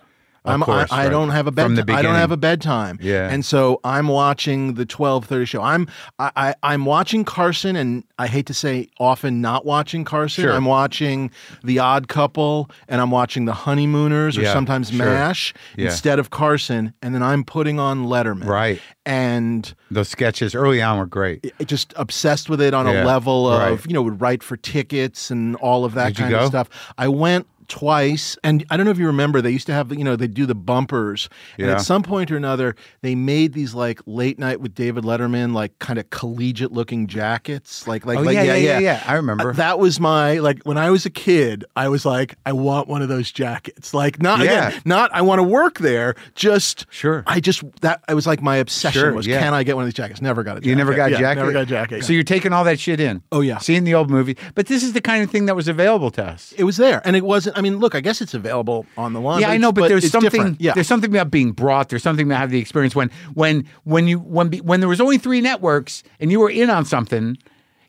I'm, 0.52 0.62
course, 0.62 0.90
I, 0.92 1.00
I 1.00 1.04
right. 1.04 1.10
don't 1.10 1.30
have 1.30 1.46
a 1.46 1.52
bed. 1.52 1.90
I 1.90 2.02
don't 2.02 2.14
have 2.14 2.30
a 2.32 2.36
bedtime. 2.36 2.98
Yeah. 3.02 3.28
And 3.30 3.44
so 3.44 3.80
I'm 3.84 4.08
watching 4.08 4.74
the 4.74 4.84
12:30 4.86 5.46
show. 5.46 5.62
I'm 5.62 5.88
I, 6.18 6.30
I 6.36 6.54
I'm 6.62 6.84
watching 6.84 7.24
Carson, 7.24 7.76
and 7.76 8.04
I 8.18 8.26
hate 8.26 8.46
to 8.46 8.54
say 8.54 8.88
often 8.98 9.40
not 9.40 9.64
watching 9.64 10.04
Carson. 10.04 10.42
Sure. 10.44 10.52
I'm 10.52 10.64
watching 10.64 11.30
The 11.62 11.78
Odd 11.78 12.08
Couple, 12.08 12.70
and 12.88 13.00
I'm 13.00 13.10
watching 13.10 13.44
The 13.44 13.52
Honeymooners, 13.52 14.36
or 14.38 14.42
Yeah, 14.42 14.52
sometimes 14.52 14.90
sure. 14.90 15.04
MASH 15.06 15.54
Yeah. 15.76 15.86
instead 15.86 16.18
of 16.18 16.30
Carson, 16.30 16.92
and 17.02 17.14
then 17.14 17.22
I'm 17.22 17.44
putting 17.44 17.78
on 17.78 18.06
Letterman. 18.06 18.46
Right. 18.46 18.80
And 19.06 19.72
Those 19.90 20.08
sketches 20.08 20.54
early 20.54 20.82
on 20.82 20.98
were 20.98 21.06
great. 21.06 21.44
it- 21.58 21.66
just 21.68 21.92
obsessed 21.96 22.48
with 22.50 22.60
it 22.60 22.74
on 22.74 22.86
Yeah, 22.86 23.04
a 23.04 23.06
level 23.06 23.48
of 23.50 23.60
right. 23.60 23.86
you 23.86 23.94
know 23.94 24.02
would 24.02 24.20
write 24.20 24.42
for 24.42 24.56
tickets 24.56 25.30
and 25.30 25.56
all 25.56 25.84
of 25.84 25.94
that 25.94 26.08
Did 26.08 26.16
kind 26.18 26.34
of 26.34 26.46
stuff. 26.48 26.68
I 26.98 27.08
went 27.08 27.46
twice 27.68 28.36
and 28.42 28.64
I 28.70 28.76
don't 28.76 28.86
know 28.86 28.90
if 28.92 28.98
you 28.98 29.06
remember 29.06 29.40
they 29.40 29.50
used 29.50 29.66
to 29.66 29.72
have 29.72 29.92
you 29.92 30.02
know 30.04 30.16
they 30.16 30.26
do 30.26 30.46
the 30.46 30.54
bumpers 30.54 31.28
and 31.58 31.66
Yeah. 31.68 31.74
at 31.74 31.82
some 31.82 32.02
point 32.02 32.30
or 32.30 32.36
another 32.36 32.74
they 33.02 33.14
made 33.14 33.52
these 33.52 33.74
like 33.74 34.00
late 34.06 34.38
night 34.38 34.60
with 34.60 34.74
David 34.74 35.04
Letterman 35.04 35.52
like 35.52 35.78
kind 35.78 35.98
of 35.98 36.08
collegiate 36.10 36.72
looking 36.72 37.06
jackets 37.06 37.86
like 37.86 38.06
like 38.06 38.18
Oh 38.18 38.22
like 38.22 38.34
yeah, 38.34 38.42
yeah, 38.42 38.54
yeah, 38.56 38.78
yeah. 38.78 39.04
I 39.06 39.14
remember. 39.14 39.50
Uh, 39.50 39.52
That 39.52 39.78
was 39.78 40.00
my 40.00 40.38
like 40.38 40.62
when 40.64 40.78
I 40.78 40.90
was 40.90 41.04
a 41.06 41.10
kid. 41.10 41.64
I 41.76 41.88
was 41.88 42.04
like, 42.06 42.34
I 42.46 42.52
want 42.52 42.88
one 42.88 43.02
of 43.02 43.08
those 43.08 43.30
jackets. 43.30 43.92
Like 43.94 44.20
not 44.22 44.40
Yeah. 44.40 44.68
again, 44.68 44.82
not 44.84 45.10
I 45.14 45.22
want 45.22 45.38
to 45.38 45.42
work 45.42 45.78
there. 45.78 46.14
Just 46.34 46.86
Sure. 46.90 47.22
I 47.26 47.40
just 47.40 47.62
that 47.82 48.02
I 48.08 48.14
was 48.14 48.26
like 48.26 48.40
my 48.42 48.56
obsession 48.56 49.00
Sure, 49.00 49.12
was 49.12 49.26
yeah. 49.26 49.40
can 49.40 49.54
I 49.54 49.62
get 49.62 49.76
one 49.76 49.84
of 49.84 49.86
these 49.86 49.94
jackets? 49.94 50.22
Never 50.22 50.42
got 50.42 50.52
a 50.56 50.60
jacket. 50.60 50.68
you 50.70 50.76
never 50.76 50.94
got 50.94 51.08
a 51.08 51.12
Yeah, 51.12 51.18
jacket. 51.20 51.40
Never 51.40 51.52
got 51.52 51.62
a 51.62 51.66
jacket. 51.66 52.04
So 52.04 52.12
you're 52.12 52.22
taking 52.22 52.52
all 52.52 52.64
that 52.64 52.80
shit 52.80 53.00
in. 53.00 53.22
Oh, 53.30 53.40
yeah. 53.40 53.58
Seeing 53.58 53.84
the 53.84 53.94
old 53.94 54.08
movie, 54.10 54.36
but 54.54 54.66
this 54.66 54.82
is 54.82 54.92
the 54.94 55.00
kind 55.00 55.22
of 55.22 55.30
thing 55.30 55.46
that 55.46 55.54
was 55.56 55.68
available 55.68 56.10
to 56.12 56.24
us. 56.24 56.54
it 56.56 56.64
was 56.64 56.76
there, 56.78 57.02
and 57.04 57.14
it 57.16 57.24
wasn't. 57.24 57.56
I 57.58 57.60
mean, 57.60 57.78
look, 57.78 57.94
I 57.94 58.00
guess 58.00 58.20
it's 58.20 58.32
available 58.34 58.86
on 58.96 59.12
the 59.12 59.20
line. 59.20 59.40
Yeah, 59.42 59.50
I 59.50 59.56
know, 59.58 59.72
but, 59.72 59.88
there's 59.88 60.10
something. 60.10 60.30
different. 60.30 60.60
Yeah, 60.60 60.72
There's 60.74 60.86
something 60.86 61.10
about 61.10 61.30
being 61.30 61.52
brought. 61.52 61.88
There's 61.88 62.02
something 62.02 62.26
about 62.26 62.38
having 62.38 62.52
the 62.52 62.60
experience 62.60 62.94
when 62.94 63.10
when 63.34 63.66
when 63.84 64.06
you 64.08 64.18
when 64.20 64.52
when 64.58 64.80
there 64.80 64.88
was 64.88 65.00
only 65.00 65.18
three 65.18 65.40
networks 65.40 66.02
and 66.20 66.30
you 66.30 66.40
were 66.40 66.50
in 66.50 66.70
on 66.70 66.84
something. 66.84 67.36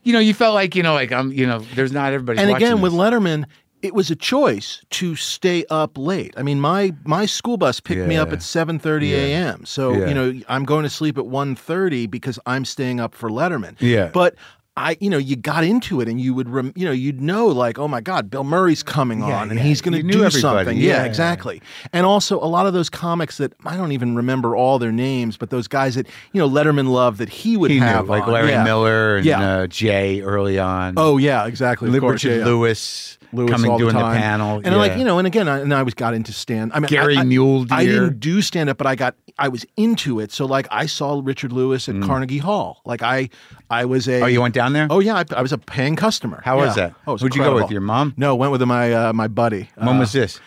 You 0.03 0.13
know, 0.13 0.19
you 0.19 0.33
felt 0.33 0.55
like 0.55 0.75
you 0.75 0.83
know, 0.83 0.93
like 0.93 1.11
I'm. 1.11 1.31
You 1.31 1.45
know, 1.45 1.59
there's 1.75 1.91
not 1.91 2.11
everybody. 2.13 2.39
and 2.39 2.49
again 2.49 2.81
with. 2.81 2.93
Letterman. 2.93 3.45
It 3.81 3.93
was 3.93 4.11
a 4.11 4.15
choice 4.17 4.83
to 4.89 5.15
stay 5.15 5.63
up 5.69 5.97
late. 5.97 6.33
I 6.35 6.43
mean, 6.43 6.59
my 6.59 6.91
my 7.05 7.25
school 7.25 7.55
bus 7.55 7.79
picked 7.79 8.05
me 8.07 8.17
up 8.17 8.33
at 8.33 8.43
seven 8.43 8.77
thirty 8.77 9.07
Yeah. 9.07 9.17
a.m. 9.17 9.65
So 9.65 9.93
Yeah. 9.93 10.07
you 10.09 10.13
know, 10.13 10.41
I'm 10.49 10.65
going 10.65 10.83
to 10.83 10.89
sleep 10.89 11.17
at 11.17 11.23
1.30 11.23 12.11
because 12.11 12.37
I'm 12.45 12.65
staying 12.65 12.99
up 12.99 13.15
for 13.15 13.29
Letterman. 13.29 13.77
Yeah. 13.79 14.09
but 14.13 14.35
I, 14.79 14.95
you 15.01 15.09
know, 15.09 15.17
you 15.17 15.35
got 15.35 15.65
into 15.65 15.99
it, 15.99 16.07
and 16.07 16.21
you 16.21 16.33
would, 16.33 16.47
rem, 16.49 16.71
you 16.73 16.85
know, 16.85 16.91
you'd 16.93 17.19
know 17.19 17.47
like, 17.47 17.77
oh 17.77 17.89
my 17.89 17.99
God, 17.99 18.29
Bill 18.29 18.45
Murray's 18.45 18.81
coming 18.81 19.19
Yeah, 19.19 19.41
on, 19.41 19.49
and 19.49 19.59
yeah. 19.59 19.65
he's 19.65 19.81
going 19.81 19.91
to 19.93 20.01
do 20.01 20.23
everybody. 20.23 20.39
something. 20.39 20.77
Yeah. 20.77 20.89
Yeah, 20.89 21.03
exactly. 21.03 21.61
And 21.91 22.05
also 22.05 22.37
a 22.39 22.47
lot 22.47 22.65
of 22.65 22.71
those 22.71 22.89
comics 22.89 23.37
that 23.39 23.51
I 23.65 23.75
don't 23.75 23.91
even 23.91 24.15
remember 24.15 24.55
all 24.55 24.79
their 24.79 24.93
names, 24.93 25.35
but 25.35 25.49
those 25.49 25.67
guys 25.67 25.95
that 25.95 26.07
you 26.31 26.39
know 26.39 26.49
Letterman 26.49 26.87
loved 26.89 27.17
that 27.17 27.27
he 27.29 27.57
would 27.57 27.71
he 27.71 27.79
knew, 27.79 27.85
have 27.85 28.07
like. 28.07 28.25
Larry 28.25 28.49
Yeah. 28.51 28.63
Miller 28.63 29.17
and 29.17 29.25
Yeah. 29.25 29.41
uh, 29.41 29.67
Jay 29.67 30.21
early 30.21 30.57
on. 30.59 30.93
Oh 30.97 31.17
yeah, 31.17 31.45
exactly. 31.45 31.89
Of 31.93 31.99
course, 31.99 32.23
Richard 32.23 32.31
yeah, 32.31 32.37
yeah. 32.39 32.45
Lewis, 32.45 33.17
Lewis 33.33 33.51
coming 33.51 33.71
all 33.71 33.77
doing 33.77 33.93
the, 33.95 33.99
the, 33.99 34.05
panel, 34.15 34.61
and 34.63 34.77
like 34.77 34.97
you 34.97 35.03
know, 35.03 35.17
and 35.17 35.27
again, 35.27 35.47
I, 35.49 35.59
and 35.59 35.73
I 35.73 35.83
was 35.83 35.93
got 35.93 36.13
into 36.13 36.31
stand. 36.31 36.71
I 36.73 36.79
mean, 36.79 36.87
Gary 36.87 37.17
I, 37.17 37.21
I, 37.21 37.23
Mule 37.23 37.65
I 37.69 37.85
didn't 37.85 38.19
do 38.19 38.41
stand 38.41 38.69
up, 38.69 38.77
but 38.77 38.87
I 38.87 38.95
got 38.95 39.15
I 39.37 39.47
was 39.49 39.65
into 39.77 40.19
it. 40.19 40.31
So 40.31 40.45
like, 40.45 40.67
I 40.71 40.85
saw 40.85 41.21
Richard 41.23 41.51
Lewis 41.51 41.87
at 41.89 42.01
Carnegie 42.01 42.37
Hall. 42.39 42.81
Like 42.85 43.01
I, 43.01 43.29
I 43.69 43.85
was 43.85 44.07
a. 44.07 44.21
Oh, 44.21 44.25
you 44.25 44.41
went 44.41 44.53
down 44.55 44.73
there? 44.73 44.87
Oh 44.89 44.99
yeah, 44.99 45.15
I, 45.15 45.23
I 45.35 45.41
was 45.41 45.51
a 45.53 45.57
paying 45.57 45.95
customer. 45.95 46.41
How 46.43 46.57
was 46.57 46.75
that? 46.75 46.93
Oh, 47.05 47.11
it 47.11 47.13
was 47.13 47.21
Who'd 47.21 47.35
you 47.35 47.43
go 47.43 47.55
with? 47.55 47.69
Your 47.71 47.81
mom? 47.81 48.13
No, 48.17 48.35
went 48.35 48.51
with 48.51 48.61
my 48.63 48.91
uh, 48.93 49.13
my 49.13 49.27
buddy. 49.27 49.69
When 49.75 49.89
Uh, 49.95 49.99
was 49.99 50.11
this? 50.11 50.39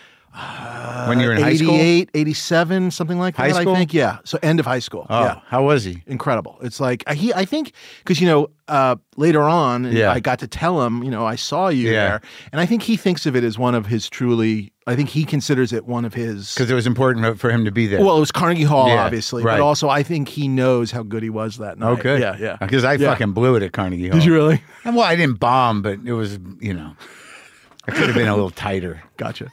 when 1.07 1.19
you 1.19 1.27
were 1.27 1.33
in 1.33 1.41
high 1.43 1.55
school? 1.55 1.75
88, 1.75 2.09
87, 2.15 2.89
something 2.91 3.19
like 3.19 3.35
High 3.35 3.49
that. 3.49 3.61
school? 3.61 3.73
I 3.75 3.77
think. 3.77 3.93
Yeah. 3.93 4.17
So 4.23 4.39
end 4.41 4.59
of 4.59 4.65
high 4.65 4.79
school. 4.79 5.05
Oh, 5.09 5.23
Yeah. 5.23 5.39
how 5.45 5.63
was 5.63 5.83
he? 5.83 6.01
incredible. 6.07 6.57
It's 6.63 6.79
like 6.79 7.07
he, 7.09 7.31
I 7.33 7.45
think, 7.45 7.71
because 7.99 8.19
you 8.19 8.27
know, 8.27 8.47
uh, 8.67 8.95
later 9.15 9.43
on, 9.43 9.85
Yeah. 9.91 10.11
I 10.11 10.19
got 10.19 10.39
to 10.39 10.47
tell 10.47 10.81
him, 10.83 11.03
you 11.03 11.11
know, 11.11 11.23
I 11.25 11.35
saw 11.35 11.67
you 11.69 11.91
Yeah. 11.91 11.91
there, 12.09 12.21
and 12.51 12.59
I 12.59 12.65
think 12.65 12.81
he 12.83 12.97
thinks 12.97 13.25
of 13.27 13.35
it 13.35 13.43
as 13.43 13.57
one 13.59 13.75
of 13.75 13.85
his 13.85 14.09
truly. 14.09 14.72
I 14.85 14.95
think 14.95 15.09
he 15.09 15.23
considers 15.23 15.71
it 15.71 15.85
one 15.85 16.03
of 16.05 16.13
his. 16.13 16.53
Because 16.53 16.69
it 16.69 16.73
was 16.73 16.85
important 16.85 17.39
for 17.39 17.49
him 17.49 17.63
to 17.65 17.71
be 17.71 17.87
there. 17.87 18.01
Well, 18.03 18.17
it 18.17 18.19
was 18.19 18.31
Carnegie 18.31 18.63
Hall, 18.63 18.87
Yeah, 18.89 19.05
obviously, 19.05 19.43
right. 19.43 19.57
but 19.59 19.63
also 19.63 19.87
I 19.89 20.03
think 20.03 20.27
he 20.27 20.47
knows 20.47 20.91
how 20.91 21.03
good 21.03 21.23
he 21.23 21.29
was 21.29 21.57
that 21.59 21.79
night. 21.79 21.99
Okay. 21.99 22.19
Yeah, 22.19 22.35
yeah. 22.37 22.57
Because 22.59 22.83
I 22.83 22.93
Yeah. 22.95 23.09
fucking 23.11 23.31
blew 23.31 23.55
it 23.55 23.63
at 23.63 23.71
Carnegie 23.71 24.09
Hall. 24.09 24.19
Did 24.19 24.25
you 24.25 24.33
really? 24.33 24.61
Well, 24.85 25.01
I 25.01 25.15
didn't 25.15 25.39
bomb, 25.39 25.81
but 25.81 25.99
it 26.03 26.13
was, 26.13 26.37
you 26.59 26.73
know, 26.73 26.95
I 27.87 27.91
could 27.91 28.07
have 28.07 28.15
been 28.15 28.27
a 28.27 28.33
little 28.35 28.49
tighter. 28.49 29.01
Gotcha. 29.17 29.47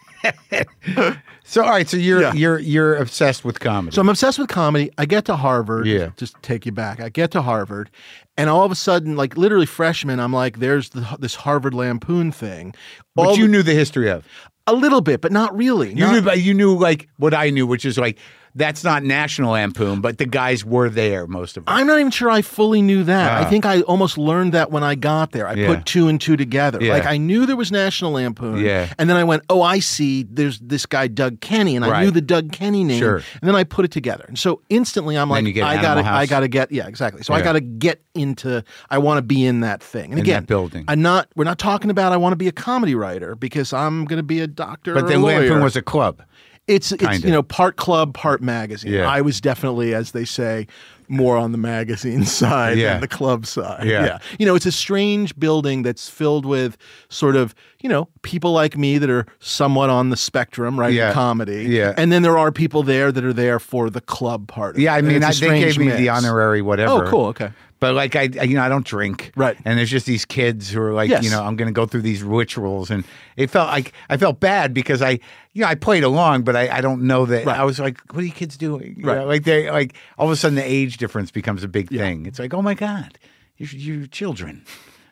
So, 1.45 1.63
all 1.65 1.71
right. 1.71 1.89
So 1.89 1.97
you're 1.97 2.21
Yeah. 2.21 2.33
you're 2.35 2.59
you're 2.59 2.97
obsessed 2.97 3.45
with 3.45 3.59
comedy. 3.61 3.95
So 3.95 4.01
I'm 4.03 4.09
obsessed 4.09 4.39
with 4.39 4.49
comedy. 4.49 4.91
I 4.99 5.07
get 5.07 5.25
to 5.27 5.37
Harvard. 5.37 5.87
Yeah. 5.87 6.11
Just 6.17 6.35
to 6.35 6.41
take 6.43 6.67
you 6.67 6.73
back. 6.73 7.01
I 7.01 7.09
get 7.09 7.31
to 7.33 7.43
Harvard, 7.43 7.91
and 8.37 8.49
all 8.51 8.65
of 8.65 8.71
a 8.71 8.75
sudden, 8.77 9.17
like 9.17 9.37
literally 9.37 9.67
freshman, 9.67 10.21
I'm 10.21 10.33
like, 10.33 10.59
there's 10.59 10.91
the, 10.91 11.17
this 11.19 11.35
Harvard 11.37 11.75
Lampoon 11.75 12.31
thing. 12.33 12.75
but 13.17 13.29
All 13.29 13.37
you 13.37 13.45
the- 13.47 13.53
knew 13.53 13.63
the 13.63 13.73
history 13.75 14.09
of. 14.11 14.25
A 14.67 14.73
little 14.75 15.01
bit, 15.01 15.21
but 15.21 15.33
not 15.33 15.57
really. 15.57 15.91
You 15.91 15.97
Not- 16.07 16.13
knew, 16.13 16.23
but 16.23 16.41
you 16.41 16.55
knew 16.55 16.77
like 16.79 17.09
what 17.17 17.35
I 17.35 17.51
knew, 17.51 17.67
which 17.67 17.85
is 17.85 17.99
like 17.99 18.19
that's 18.55 18.83
not 18.85 19.03
National 19.05 19.53
Lampoon, 19.53 20.01
but 20.01 20.19
the 20.19 20.27
guys 20.27 20.65
were 20.65 20.89
there 20.89 21.27
most 21.27 21.57
of 21.57 21.65
them. 21.65 21.75
I'm 21.75 21.87
not 21.87 21.99
even 22.01 22.11
sure 22.11 22.31
I 22.31 22.43
fully 22.43 22.83
knew 22.83 23.05
that. 23.05 23.33
Ah. 23.33 23.47
I 23.47 23.51
think 23.51 23.65
I 23.67 23.81
almost 23.83 24.19
learned 24.19 24.53
that 24.55 24.71
when 24.71 24.83
I 24.83 24.95
got 24.95 25.33
there. 25.33 25.47
I 25.47 25.55
Yeah. 25.55 25.67
put 25.75 25.87
two 25.87 26.09
and 26.09 26.21
two 26.21 26.37
together. 26.37 26.79
Yeah. 26.81 26.93
Like 26.93 27.07
I 27.07 27.17
knew 27.17 27.47
there 27.47 27.57
was 27.57 27.71
National 27.73 28.13
Lampoon. 28.13 28.59
Yeah. 28.65 28.93
And 28.99 29.09
then 29.09 29.17
I 29.17 29.25
went, 29.25 29.43
oh, 29.51 29.63
I 29.63 29.79
see. 29.79 30.25
There's 30.25 30.59
this 30.61 30.87
guy 30.87 31.07
Doug 31.09 31.41
Kenney, 31.41 31.77
and 31.77 31.85
I 31.85 31.91
Right. 31.91 32.05
knew 32.05 32.11
the 32.11 32.21
Doug 32.21 32.53
Kenney 32.53 32.85
name. 32.85 32.99
Sure. 32.99 33.17
And 33.17 33.43
then 33.49 33.55
I 33.55 33.65
put 33.65 33.85
it 33.85 33.91
together, 33.91 34.25
and 34.29 34.39
so 34.39 34.63
instantly 34.69 35.17
I'm 35.17 35.29
like, 35.31 35.45
I 35.47 35.81
gotta, 35.81 36.05
I 36.07 36.27
gotta 36.27 36.49
get, 36.49 36.73
yeah, 36.73 36.87
exactly. 36.87 37.23
So 37.23 37.35
I 37.35 37.43
gotta 37.43 37.61
get 37.61 38.03
into. 38.15 38.63
I 38.91 38.99
want 38.99 39.19
to 39.19 39.23
be 39.23 39.45
in 39.47 39.61
that 39.61 39.83
thing. 39.83 40.07
And 40.11 40.15
In 40.15 40.19
again, 40.21 40.43
that 40.43 40.47
building. 40.49 40.85
I'm 40.89 41.01
not. 41.03 41.29
We're 41.37 41.45
not 41.45 41.59
talking 41.59 41.91
about 41.91 42.13
I 42.13 42.17
want 42.17 42.33
to 42.33 42.37
be 42.37 42.49
a 42.49 42.53
comedy 42.53 42.95
writer 42.95 43.35
because 43.35 43.73
I'm 43.73 44.05
going 44.05 44.17
to 44.19 44.23
be 44.25 44.41
a 44.41 44.47
doctor. 44.47 44.95
but 44.95 45.05
or 45.05 45.09
then. 45.09 45.23
Lampoon 45.23 45.63
was 45.63 45.77
a 45.77 45.83
club. 45.83 46.23
It's 46.67 46.93
it's 46.93 47.03
Kinda. 47.03 47.27
you 47.27 47.33
know 47.33 47.43
part 47.43 47.77
club, 47.77 48.15
part 48.15 48.41
magazine. 48.41 48.93
Yeah. 48.93 49.09
I 49.11 49.23
was 49.23 49.41
definitely, 49.41 49.93
as 49.95 50.13
they 50.13 50.25
say, 50.25 50.67
more 51.09 51.37
on 51.37 51.51
the 51.51 51.59
magazine 51.59 52.25
side 52.41 52.79
Yeah. 52.79 52.93
than 52.93 53.01
the 53.01 53.09
club 53.09 53.45
side. 53.47 53.87
Yeah. 53.89 54.19
You 54.39 54.47
know, 54.47 54.55
it's 54.55 54.67
a 54.67 54.73
strange 54.73 55.37
building 55.37 55.83
that's 55.83 56.09
filled 56.09 56.47
with 56.47 56.77
sort 57.09 57.35
of, 57.35 57.55
you 57.83 57.89
know, 57.89 58.09
people 58.23 58.53
like 58.53 58.77
me 58.77 58.99
that 58.99 59.11
are 59.11 59.27
somewhat 59.41 59.91
on 59.91 60.11
the 60.11 60.17
spectrum, 60.17 60.79
right? 60.79 60.93
Yeah. 60.95 61.13
Comedy. 61.13 61.65
Yeah. 61.65 61.95
And 61.97 62.13
then 62.13 62.23
there 62.23 62.39
are 62.39 62.53
people 62.53 62.85
there 62.85 63.11
that 63.11 63.25
are 63.25 63.33
there 63.33 63.59
for 63.59 63.91
the 63.91 64.01
club 64.01 64.47
part. 64.47 64.77
of 64.77 64.81
Yeah, 64.81 64.95
it. 64.95 64.99
I 64.99 65.01
mean, 65.03 65.23
it's 65.25 65.43
I, 65.43 65.49
they 65.49 65.59
gave 65.61 65.77
me 65.79 65.91
the 65.91 66.11
honorary 66.11 66.61
oh, 66.61 66.65
whatever. 66.65 67.07
Oh, 67.07 67.11
cool. 67.11 67.27
Okay. 67.27 67.51
But 67.81 67.95
like 67.95 68.15
I, 68.15 68.29
I- 68.39 68.45
you 68.45 68.55
know, 68.57 68.63
I 68.63 68.69
don't 68.69 68.85
drink. 68.87 69.33
Right. 69.37 69.57
And 69.65 69.79
there's 69.79 69.91
just 69.91 70.07
these 70.07 70.25
kids 70.25 70.71
who 70.71 70.81
are 70.83 70.93
like, 70.93 71.09
Yes. 71.11 71.25
you 71.25 71.31
know, 71.31 71.43
I'm 71.43 71.57
going 71.57 71.67
to 71.69 71.73
go 71.73 71.87
through 71.87 72.03
these 72.03 72.23
rituals, 72.23 72.91
and 72.91 73.05
it 73.37 73.49
felt 73.51 73.69
like 73.69 73.93
I 74.11 74.17
felt 74.19 74.39
bad 74.39 74.73
because 74.75 75.01
I, 75.03 75.19
you 75.55 75.63
know, 75.63 75.67
I 75.67 75.75
played 75.75 76.05
along, 76.05 76.43
but 76.43 76.55
I, 76.57 76.69
I 76.77 76.81
don't 76.83 77.03
know 77.03 77.27
that. 77.27 77.47
Right. 77.47 77.59
I 77.59 77.65
was 77.65 77.81
like, 77.81 77.99
what 78.15 78.23
are 78.23 78.27
you 78.27 78.33
kids 78.33 78.57
doing? 78.57 78.97
You 78.99 79.07
Right. 79.07 79.19
know, 79.19 79.27
like 79.27 79.45
they, 79.45 79.71
like 79.71 79.95
all 80.19 80.27
of 80.27 80.33
a 80.33 80.37
sudden 80.37 80.55
the 80.57 80.63
age 80.65 80.99
difference 80.99 81.31
becomes 81.31 81.65
a 81.65 81.69
big 81.69 81.89
thing. 81.89 82.27
It's 82.27 82.39
like, 82.39 82.53
oh 82.55 82.63
my 82.63 82.75
god, 82.75 83.19
you're, 83.57 83.71
you're 83.71 84.07
children. 84.07 84.65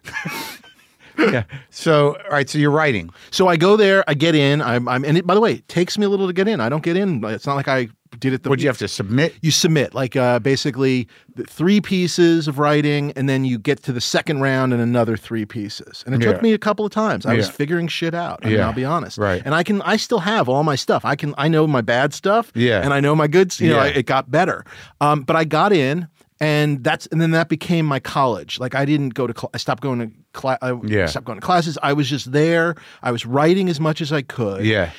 yeah. 1.18 1.44
So 1.70 2.16
all 2.24 2.30
right, 2.30 2.48
so 2.48 2.58
you're 2.58 2.70
writing. 2.70 3.10
So 3.30 3.48
I 3.48 3.56
go 3.56 3.76
there, 3.76 4.04
I 4.08 4.14
get 4.14 4.34
in, 4.34 4.62
I'm, 4.62 4.86
I'm 4.88 5.04
and 5.04 5.16
it, 5.18 5.26
by 5.26 5.34
the 5.34 5.40
way, 5.40 5.54
it 5.54 5.68
takes 5.68 5.98
me 5.98 6.06
a 6.06 6.08
little 6.08 6.26
to 6.28 6.32
get 6.32 6.46
in. 6.48 6.60
I 6.60 6.68
don't 6.68 6.82
get 6.82 6.96
in. 6.96 7.24
It's 7.24 7.46
not 7.46 7.54
like 7.56 7.66
I 7.68 7.88
did 8.18 8.32
it 8.32 8.42
the 8.42 8.48
Would 8.50 8.62
you 8.62 8.68
have 8.68 8.78
to 8.78 8.88
submit? 8.88 9.34
you 9.42 9.50
submit 9.50 9.94
like 9.94 10.16
uh, 10.16 10.38
basically 10.38 11.08
the 11.34 11.44
three 11.44 11.80
pieces 11.80 12.48
of 12.48 12.58
writing 12.58 13.12
and 13.16 13.28
then 13.28 13.44
you 13.44 13.58
get 13.58 13.82
to 13.84 13.92
the 13.92 14.00
second 14.00 14.40
round 14.40 14.72
and 14.72 14.80
another 14.82 15.16
three 15.16 15.44
pieces 15.44 16.02
and 16.06 16.14
it 16.14 16.22
Yeah. 16.22 16.32
took 16.32 16.42
me 16.42 16.52
a 16.52 16.58
couple 16.58 16.84
of 16.84 16.90
times 16.92 17.26
i 17.26 17.34
was 17.34 17.48
figuring 17.50 17.86
shit 17.88 18.14
out 18.14 18.40
I 18.42 18.46
mean, 18.48 18.56
Yeah. 18.56 18.66
i'll 18.66 18.72
be 18.72 18.84
honest 18.84 19.18
Right. 19.18 19.42
and 19.44 19.54
i 19.54 19.62
can 19.62 19.82
i 19.82 19.96
still 19.96 20.20
have 20.20 20.48
all 20.48 20.64
my 20.64 20.74
stuff 20.76 21.04
i 21.04 21.14
can 21.16 21.34
i 21.38 21.48
know 21.48 21.66
my 21.66 21.80
bad 21.82 22.12
stuff 22.14 22.50
Yeah. 22.54 22.82
and 22.82 22.92
i 22.94 23.00
know 23.00 23.14
my 23.14 23.26
good 23.28 23.58
you 23.60 23.68
know 23.70 23.76
Yeah. 23.76 23.82
I, 23.82 23.86
it 23.88 24.06
got 24.06 24.30
better 24.30 24.64
um, 25.00 25.22
but 25.22 25.36
i 25.36 25.44
got 25.44 25.72
in 25.72 26.08
and 26.40 26.82
that's 26.84 27.06
and 27.08 27.20
then 27.20 27.32
that 27.32 27.48
became 27.48 27.84
my 27.86 28.00
college 28.00 28.58
like 28.58 28.74
i 28.74 28.84
didn't 28.84 29.10
go 29.14 29.26
to 29.26 29.34
cl- 29.38 29.50
i 29.54 29.58
stopped 29.58 29.82
going 29.82 29.98
to 30.00 30.10
class 30.32 30.58
i 30.62 30.72
Yeah. 30.84 31.06
stopped 31.06 31.26
going 31.26 31.38
to 31.40 31.44
classes 31.44 31.76
i 31.82 31.92
was 31.92 32.08
just 32.08 32.32
there 32.32 32.74
i 33.02 33.10
was 33.12 33.26
writing 33.26 33.68
as 33.68 33.78
much 33.80 34.00
as 34.00 34.12
i 34.12 34.22
could 34.22 34.64
Yeah. 34.64 34.90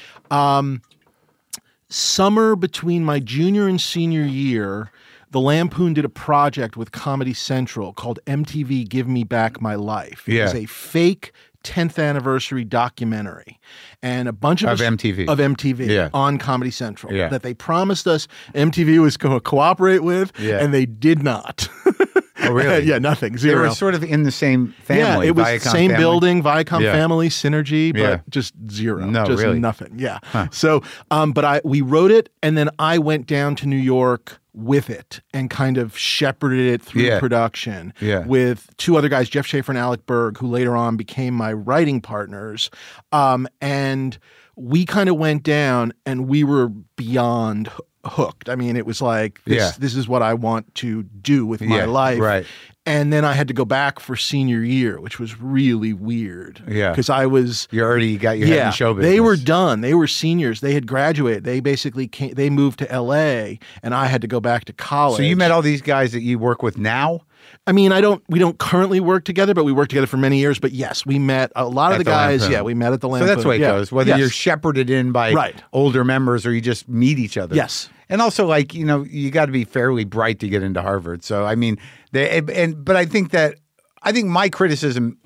Summer 1.90 2.56
between 2.56 3.04
my 3.04 3.20
junior 3.20 3.68
and 3.68 3.80
senior 3.82 4.24
year, 4.24 4.92
the 5.32 5.40
Lampoon 5.40 5.94
did 5.94 6.06
a 6.06 6.10
project 6.10 6.76
with 6.78 6.92
Comedy 6.92 7.34
Central 7.34 7.94
called 7.94 8.20
MTV 8.26 8.88
Give 8.88 9.08
Me 9.08 9.24
Back 9.24 9.62
My 9.62 9.76
Life. 9.76 10.24
It 10.28 10.36
Yeah. 10.36 10.44
was 10.46 10.56
a 10.56 10.66
fake 10.66 11.32
10th 11.64 12.00
anniversary 12.00 12.64
documentary 12.64 13.60
and 14.02 14.30
a 14.30 14.32
bunch 14.32 14.64
of 14.64 14.70
Of 14.70 14.80
us- 14.80 14.88
MTV. 14.88 15.28
of 15.28 15.40
MTV 15.40 15.88
Yeah. 15.94 16.10
on 16.14 16.38
Comedy 16.38 16.72
Central 16.72 17.14
Yeah. 17.14 17.28
that 17.30 17.44
they 17.44 17.54
promised 17.54 18.08
us 18.08 18.28
MTV 18.56 18.98
was 19.00 19.18
going 19.18 19.36
to 19.36 19.42
cooperate 19.42 20.02
with, 20.04 20.32
Yeah. 20.40 20.64
and 20.64 20.74
they 20.74 20.86
did 20.86 21.22
not. 21.22 21.68
Oh, 22.50 22.54
really? 22.54 22.84
yeah, 22.86 22.98
nothing. 23.00 23.38
Zero. 23.38 23.62
They 23.64 23.68
were 23.70 23.76
sort 23.76 23.94
of 23.96 24.04
in 24.04 24.24
the 24.24 24.32
same 24.32 24.74
family. 24.84 25.26
Yeah, 25.26 25.30
it 25.32 25.36
was 25.36 25.46
Viacom 25.46 25.72
same 25.72 25.90
family. 25.92 26.04
building, 26.04 26.44
Viacom 26.44 26.82
Yeah. 26.82 26.92
family, 26.94 27.30
synergy, 27.30 27.92
but 27.94 28.00
Yeah. 28.02 28.20
just 28.30 28.54
zero. 28.72 29.06
No, 29.06 29.26
just 29.26 29.44
really? 29.44 29.60
nothing. 29.60 29.94
Yeah. 29.98 30.20
So, 30.52 30.82
um, 31.12 31.32
but 31.34 31.46
I 31.46 31.62
we 31.64 31.82
wrote 31.82 32.12
it, 32.12 32.30
and 32.42 32.58
then 32.58 32.70
I 32.80 32.98
went 32.98 33.28
down 33.28 33.56
to 33.58 33.68
New 33.68 33.76
York 33.78 34.40
with 34.54 34.90
it 34.90 35.22
and 35.34 35.50
kind 35.50 35.78
of 35.78 35.98
shepherded 35.98 36.60
it 36.74 36.82
through 36.82 37.04
Yeah. 37.04 37.20
production 37.20 37.94
Yeah. 38.02 38.26
with 38.26 38.68
two 38.78 38.98
other 38.98 39.08
guys, 39.10 39.30
Jeff 39.30 39.46
Schaffer 39.46 39.72
and 39.72 39.80
Alec 39.80 40.06
Berg, 40.06 40.38
who 40.40 40.48
later 40.48 40.76
on 40.76 40.98
became 40.98 41.34
my 41.34 41.54
writing 41.54 42.02
partners. 42.02 42.70
Um, 43.12 43.48
and 43.62 44.18
we 44.56 44.86
kind 44.86 45.08
of 45.08 45.16
went 45.18 45.44
down, 45.44 45.94
and 46.06 46.28
we 46.28 46.44
were 46.44 46.68
beyond 46.70 47.70
hooked. 48.06 48.50
I 48.50 48.56
mean, 48.56 48.78
it 48.78 48.86
was 48.86 49.02
like 49.02 49.42
this. 49.46 49.58
Yeah. 49.58 49.72
This 49.78 49.96
is 49.96 50.08
what 50.08 50.22
I 50.22 50.34
want 50.34 50.74
to 50.76 51.04
do 51.04 51.46
with 51.46 51.62
my 51.62 51.78
Yeah, 51.80 51.86
life. 51.86 52.20
right. 52.20 52.46
And 52.86 53.14
then 53.14 53.24
I 53.24 53.34
had 53.34 53.48
to 53.50 53.54
go 53.54 53.66
back 53.66 54.00
for 54.00 54.16
senior 54.16 54.64
year, 54.64 55.00
which 55.00 55.20
was 55.20 55.40
really 55.40 55.94
weird. 55.94 56.64
Yeah. 56.68 56.90
Because 56.92 57.10
I 57.10 57.28
was 57.28 57.68
You 57.72 57.84
already 57.84 58.18
got 58.18 58.38
your 58.40 58.48
head 58.48 58.56
yeah, 58.56 58.66
in 58.68 58.72
show 58.74 58.94
business. 58.94 59.12
they 59.12 59.20
were 59.20 59.36
done. 59.36 59.82
They 59.82 59.94
were 59.94 60.08
seniors. 60.08 60.62
They 60.62 60.74
had 60.74 60.88
graduated. 60.88 61.44
They 61.44 61.60
basically 61.60 62.08
came, 62.08 62.34
they 62.34 62.50
moved 62.50 62.80
to 62.80 62.92
L.A. 62.92 63.60
and 63.84 63.94
I 63.94 64.06
had 64.08 64.22
to 64.22 64.28
go 64.28 64.40
back 64.40 64.66
to 64.66 64.74
college. 64.74 65.18
So 65.18 65.24
you 65.24 65.36
met 65.36 65.52
all 65.52 65.62
these 65.62 65.82
guys 65.84 66.14
that 66.14 66.22
you 66.22 66.40
work 66.40 66.64
with 66.64 66.78
now? 66.78 67.22
I 67.68 67.72
mean, 67.72 67.92
I 67.92 68.02
don't. 68.02 68.24
We 68.30 68.40
don't 68.40 68.58
currently 68.58 69.00
work 69.00 69.24
together, 69.26 69.54
but 69.54 69.64
we 69.64 69.72
worked 69.72 69.92
together 69.92 70.08
for 70.08 70.18
many 70.18 70.38
years. 70.40 70.60
But 70.60 70.72
yes, 70.72 71.06
we 71.06 71.20
met 71.20 71.52
a 71.56 71.68
lot 71.68 71.92
of 71.92 71.98
the 72.00 72.04
the 72.04 72.10
guys. 72.10 72.42
Lampoon. 72.42 72.52
Yeah, 72.54 72.62
we 72.64 72.74
met 72.74 72.94
at 72.94 73.02
the 73.02 73.10
So 73.10 73.26
that's 73.26 73.44
the 73.44 73.50
way 73.50 73.58
it 73.58 73.62
Yeah. 73.62 73.72
goes. 73.72 73.92
Whether 73.92 74.10
Yes. 74.12 74.20
you're 74.20 74.30
shepherded 74.30 74.90
in 74.90 75.12
by 75.12 75.34
Right. 75.34 75.62
older 75.74 76.04
members 76.04 76.46
or 76.46 76.54
you 76.54 76.62
just 76.62 76.88
meet 76.90 77.20
each 77.20 77.38
other. 77.38 77.56
Yes. 77.56 77.90
And 78.10 78.22
also, 78.22 78.48
like 78.48 78.74
you 78.74 78.86
know, 78.86 79.04
you 79.04 79.30
got 79.32 79.46
to 79.48 79.52
be 79.52 79.64
fairly 79.66 80.04
bright 80.04 80.40
to 80.40 80.48
get 80.50 80.64
into 80.64 80.82
Harvard. 80.82 81.24
So 81.24 81.46
I 81.46 81.56
mean, 81.56 81.78
they 82.12 82.42
and 82.54 82.84
but 82.84 82.96
I 82.96 83.06
think 83.06 83.32
that 83.32 83.56
I 84.02 84.12
think 84.12 84.28
my 84.28 84.50
criticism 84.50 85.18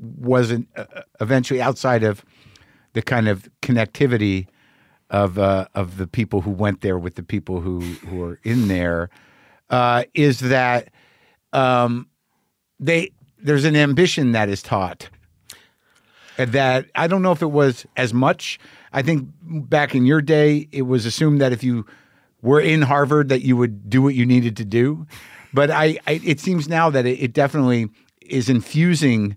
wasn't 0.00 0.66
uh, 0.76 0.84
eventually 1.20 1.62
outside 1.62 2.02
of 2.02 2.24
the 2.94 3.02
kind 3.02 3.28
of 3.28 3.48
connectivity 3.62 4.46
of 5.10 5.38
uh, 5.38 5.66
of 5.74 5.98
the 5.98 6.06
people 6.06 6.40
who 6.40 6.50
went 6.50 6.80
there 6.80 6.98
with 6.98 7.14
the 7.14 7.22
people 7.22 7.60
who 7.60 7.80
who 7.80 8.22
are 8.24 8.40
in 8.42 8.68
there 8.68 9.08
uh, 9.70 10.04
is 10.14 10.40
that 10.40 10.88
um, 11.52 12.06
they 12.80 13.10
there's 13.42 13.64
an 13.64 13.76
ambition 13.76 14.32
that 14.32 14.48
is 14.48 14.62
taught 14.62 15.08
that 16.36 16.86
I 16.94 17.06
don't 17.06 17.22
know 17.22 17.32
if 17.32 17.42
it 17.42 17.50
was 17.50 17.86
as 17.96 18.14
much. 18.14 18.58
I 18.92 19.02
think 19.02 19.28
back 19.42 19.94
in 19.94 20.06
your 20.06 20.20
day, 20.22 20.68
it 20.72 20.82
was 20.82 21.06
assumed 21.06 21.40
that 21.40 21.52
if 21.52 21.62
you 21.62 21.86
were 22.40 22.60
in 22.60 22.82
Harvard, 22.82 23.28
that 23.28 23.42
you 23.42 23.56
would 23.56 23.88
do 23.88 24.02
what 24.02 24.14
you 24.14 24.26
needed 24.26 24.56
to 24.56 24.64
do. 24.64 25.06
But 25.54 25.70
I, 25.70 25.98
I 26.06 26.20
it 26.24 26.40
seems 26.40 26.68
now 26.68 26.90
that 26.90 27.04
it, 27.06 27.18
it 27.22 27.32
definitely 27.32 27.88
is 28.22 28.48
infusing 28.48 29.36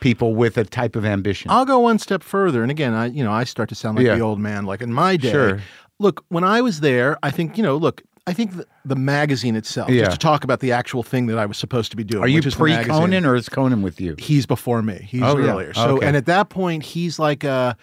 people 0.00 0.34
with 0.34 0.56
a 0.56 0.64
type 0.64 0.96
of 0.96 1.04
ambition. 1.04 1.50
I'll 1.50 1.64
go 1.66 1.78
one 1.78 1.98
step 1.98 2.22
further, 2.22 2.62
and 2.62 2.70
again, 2.70 2.94
I 2.94 3.06
you 3.06 3.22
know 3.22 3.32
I 3.32 3.44
start 3.44 3.68
to 3.68 3.74
sound 3.74 3.98
like 3.98 4.06
Yeah. 4.06 4.14
the 4.16 4.22
old 4.22 4.40
man. 4.40 4.64
Like 4.64 4.80
in 4.82 4.92
my 4.92 5.16
day, 5.16 5.30
Sure. 5.30 5.60
look 5.98 6.24
when 6.28 6.44
I 6.44 6.60
was 6.62 6.80
there, 6.80 7.18
I 7.22 7.30
think 7.30 7.56
you 7.56 7.62
know, 7.62 7.76
look, 7.76 8.02
I 8.26 8.32
think 8.32 8.56
the, 8.56 8.66
the 8.84 8.94
magazine 8.96 9.56
itself. 9.56 9.90
Yeah. 9.90 10.04
Just 10.04 10.12
to 10.20 10.24
talk 10.24 10.44
about 10.44 10.60
the 10.60 10.70
actual 10.72 11.02
thing 11.02 11.26
that 11.26 11.38
I 11.38 11.46
was 11.46 11.56
supposed 11.56 11.90
to 11.90 11.96
be 11.96 12.04
doing. 12.04 12.22
are 12.22 12.28
you 12.28 12.36
which 12.36 12.46
is 12.46 12.54
pre. 12.54 12.76
Conan 12.84 13.26
or 13.26 13.34
is 13.34 13.48
Conan 13.48 13.82
with 13.82 14.00
you? 14.00 14.14
He's 14.18 14.46
before 14.46 14.80
me. 14.82 15.06
He's 15.10 15.22
Oh, 15.22 15.36
yeah. 15.38 15.50
earlier. 15.50 15.74
So, 15.74 15.96
Okay. 15.96 16.06
and 16.06 16.16
at 16.16 16.26
that 16.26 16.48
point, 16.48 16.84
he's 16.84 17.18
like 17.18 17.44
uh 17.44 17.74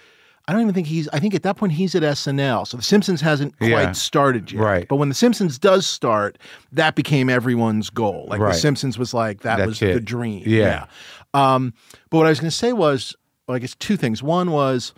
I 0.48 0.52
don't 0.54 0.62
even 0.64 0.74
think 0.74 0.88
he's. 0.88 1.08
I 1.10 1.20
think 1.20 1.36
at 1.36 1.44
that 1.44 1.58
point 1.58 1.74
he's 1.74 1.94
at 1.94 2.02
SNL. 2.02 2.66
So 2.66 2.76
The 2.78 2.82
Simpsons 2.82 3.22
hasn't 3.22 3.56
quite 3.60 3.70
Yeah. 3.70 3.92
started 3.92 4.52
yet. 4.52 4.60
Right. 4.60 4.88
But 4.88 4.96
when 4.96 5.08
The 5.08 5.14
Simpsons 5.14 5.60
does 5.60 5.86
start, 5.86 6.40
that 6.72 6.96
became 6.96 7.30
everyone's 7.30 7.92
goal. 7.92 8.26
Like 8.30 8.40
Right. 8.40 8.54
The 8.54 8.60
Simpsons 8.60 8.98
was 8.98 9.14
like 9.14 9.42
that 9.42 9.58
That's 9.58 9.68
was 9.68 9.82
it. 9.84 9.94
the 9.94 10.00
dream. 10.00 10.42
Yeah. 10.48 10.86
Um, 11.36 11.76
but 12.10 12.18
what 12.18 12.26
I 12.26 12.30
was 12.30 12.40
going 12.40 12.50
to 12.50 12.56
say 12.58 12.74
was, 12.74 13.16
well, 13.48 13.58
I 13.58 13.60
guess 13.60 13.76
two 13.76 13.96
things. 13.96 14.24
One 14.24 14.50
was, 14.50 14.94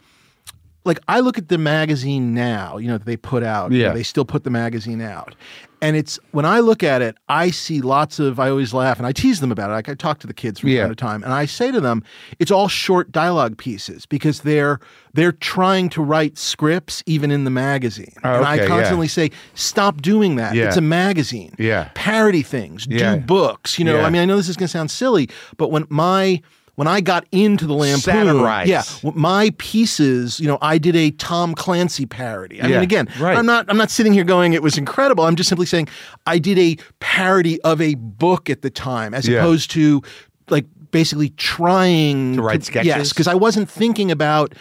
like, 0.83 0.99
I 1.07 1.19
look 1.19 1.37
at 1.37 1.47
the 1.49 1.57
magazine 1.57 2.33
now. 2.33 2.77
You 2.77 2.87
know 2.87 2.97
that 2.97 3.05
they 3.05 3.17
put 3.17 3.43
out. 3.43 3.71
you 3.71 3.79
know, 3.79 3.85
Yeah. 3.89 3.93
they 3.93 4.03
still 4.03 4.25
put 4.25 4.43
the 4.43 4.49
magazine 4.49 5.01
out, 5.01 5.35
and 5.81 5.95
it's 5.95 6.19
when 6.31 6.45
I 6.45 6.59
look 6.59 6.83
at 6.83 7.01
it, 7.01 7.15
I 7.29 7.51
see 7.51 7.81
lots 7.81 8.19
of. 8.19 8.39
I 8.39 8.49
always 8.49 8.73
laugh 8.73 8.97
and 8.97 9.05
I 9.05 9.11
tease 9.11 9.39
them 9.41 9.51
about 9.51 9.69
it. 9.69 9.73
Like 9.73 9.89
I 9.89 9.93
talk 9.93 10.19
to 10.19 10.27
the 10.27 10.33
kids 10.33 10.59
from 10.59 10.69
Yeah. 10.69 10.81
time 10.83 10.89
to 10.89 10.95
time, 10.95 11.23
and 11.23 11.33
I 11.33 11.45
say 11.45 11.71
to 11.71 11.79
them, 11.81 12.03
it's 12.39 12.51
all 12.51 12.67
short 12.67 13.11
dialogue 13.11 13.57
pieces 13.57 14.05
because 14.05 14.41
they're 14.41 14.79
they're 15.13 15.31
trying 15.33 15.89
to 15.89 16.01
write 16.01 16.37
scripts 16.37 17.03
even 17.05 17.31
in 17.31 17.43
the 17.43 17.51
magazine, 17.51 18.13
Oh, 18.23 18.35
and 18.37 18.45
I 18.45 18.53
okay, 18.55 18.63
yeah. 18.63 18.67
constantly 18.69 19.07
say, 19.07 19.29
stop 19.53 20.01
doing 20.01 20.35
that. 20.37 20.55
Yeah. 20.55 20.67
It's 20.67 20.77
a 20.77 20.81
magazine. 20.81 21.53
Yeah. 21.59 21.89
parody 21.95 22.41
things, 22.43 22.87
Yeah. 22.89 23.15
do 23.17 23.21
books. 23.21 23.77
You 23.77 23.85
know, 23.85 23.97
Yeah. 23.97 24.05
I 24.05 24.09
mean, 24.09 24.21
I 24.21 24.25
know 24.25 24.37
this 24.37 24.49
is 24.49 24.55
going 24.57 24.67
to 24.67 24.71
sound 24.71 24.89
silly, 24.89 25.29
but 25.57 25.69
when 25.69 25.85
my 25.89 26.41
when 26.75 26.87
I 26.87 27.01
got 27.01 27.25
into 27.31 27.67
the 27.67 27.73
Lampoon, 27.73 27.99
Satirize. 28.01 28.67
yeah, 28.67 28.83
my 29.13 29.51
pieces, 29.57 30.39
you 30.39 30.47
know, 30.47 30.57
I 30.61 30.77
did 30.77 30.95
a 30.95 31.11
Tom 31.11 31.53
Clancy 31.53 32.05
parody. 32.05 32.61
I 32.61 32.67
Yeah, 32.67 32.75
mean, 32.75 32.83
again, 32.83 33.09
right. 33.19 33.37
I'm 33.37 33.45
not 33.45 33.65
I'm 33.69 33.77
not 33.77 33.91
sitting 33.91 34.13
here 34.13 34.23
going 34.23 34.53
it 34.53 34.63
was 34.63 34.77
incredible. 34.77 35.25
I'm 35.25 35.35
just 35.35 35.49
simply 35.49 35.65
saying 35.65 35.87
I 36.25 36.39
did 36.39 36.57
a 36.57 36.77
parody 36.99 37.61
of 37.61 37.81
a 37.81 37.95
book 37.95 38.49
at 38.49 38.61
the 38.61 38.69
time, 38.69 39.13
as 39.13 39.27
Yeah. 39.27 39.39
opposed 39.39 39.69
to 39.71 40.01
like 40.49 40.65
basically 40.91 41.29
trying 41.37 42.35
To 42.35 42.41
write 42.41 42.63
sketches? 42.63 42.87
Yes, 42.87 43.09
because 43.09 43.27
I 43.27 43.35
wasn't 43.35 43.69
thinking 43.69 44.11
about. 44.11 44.53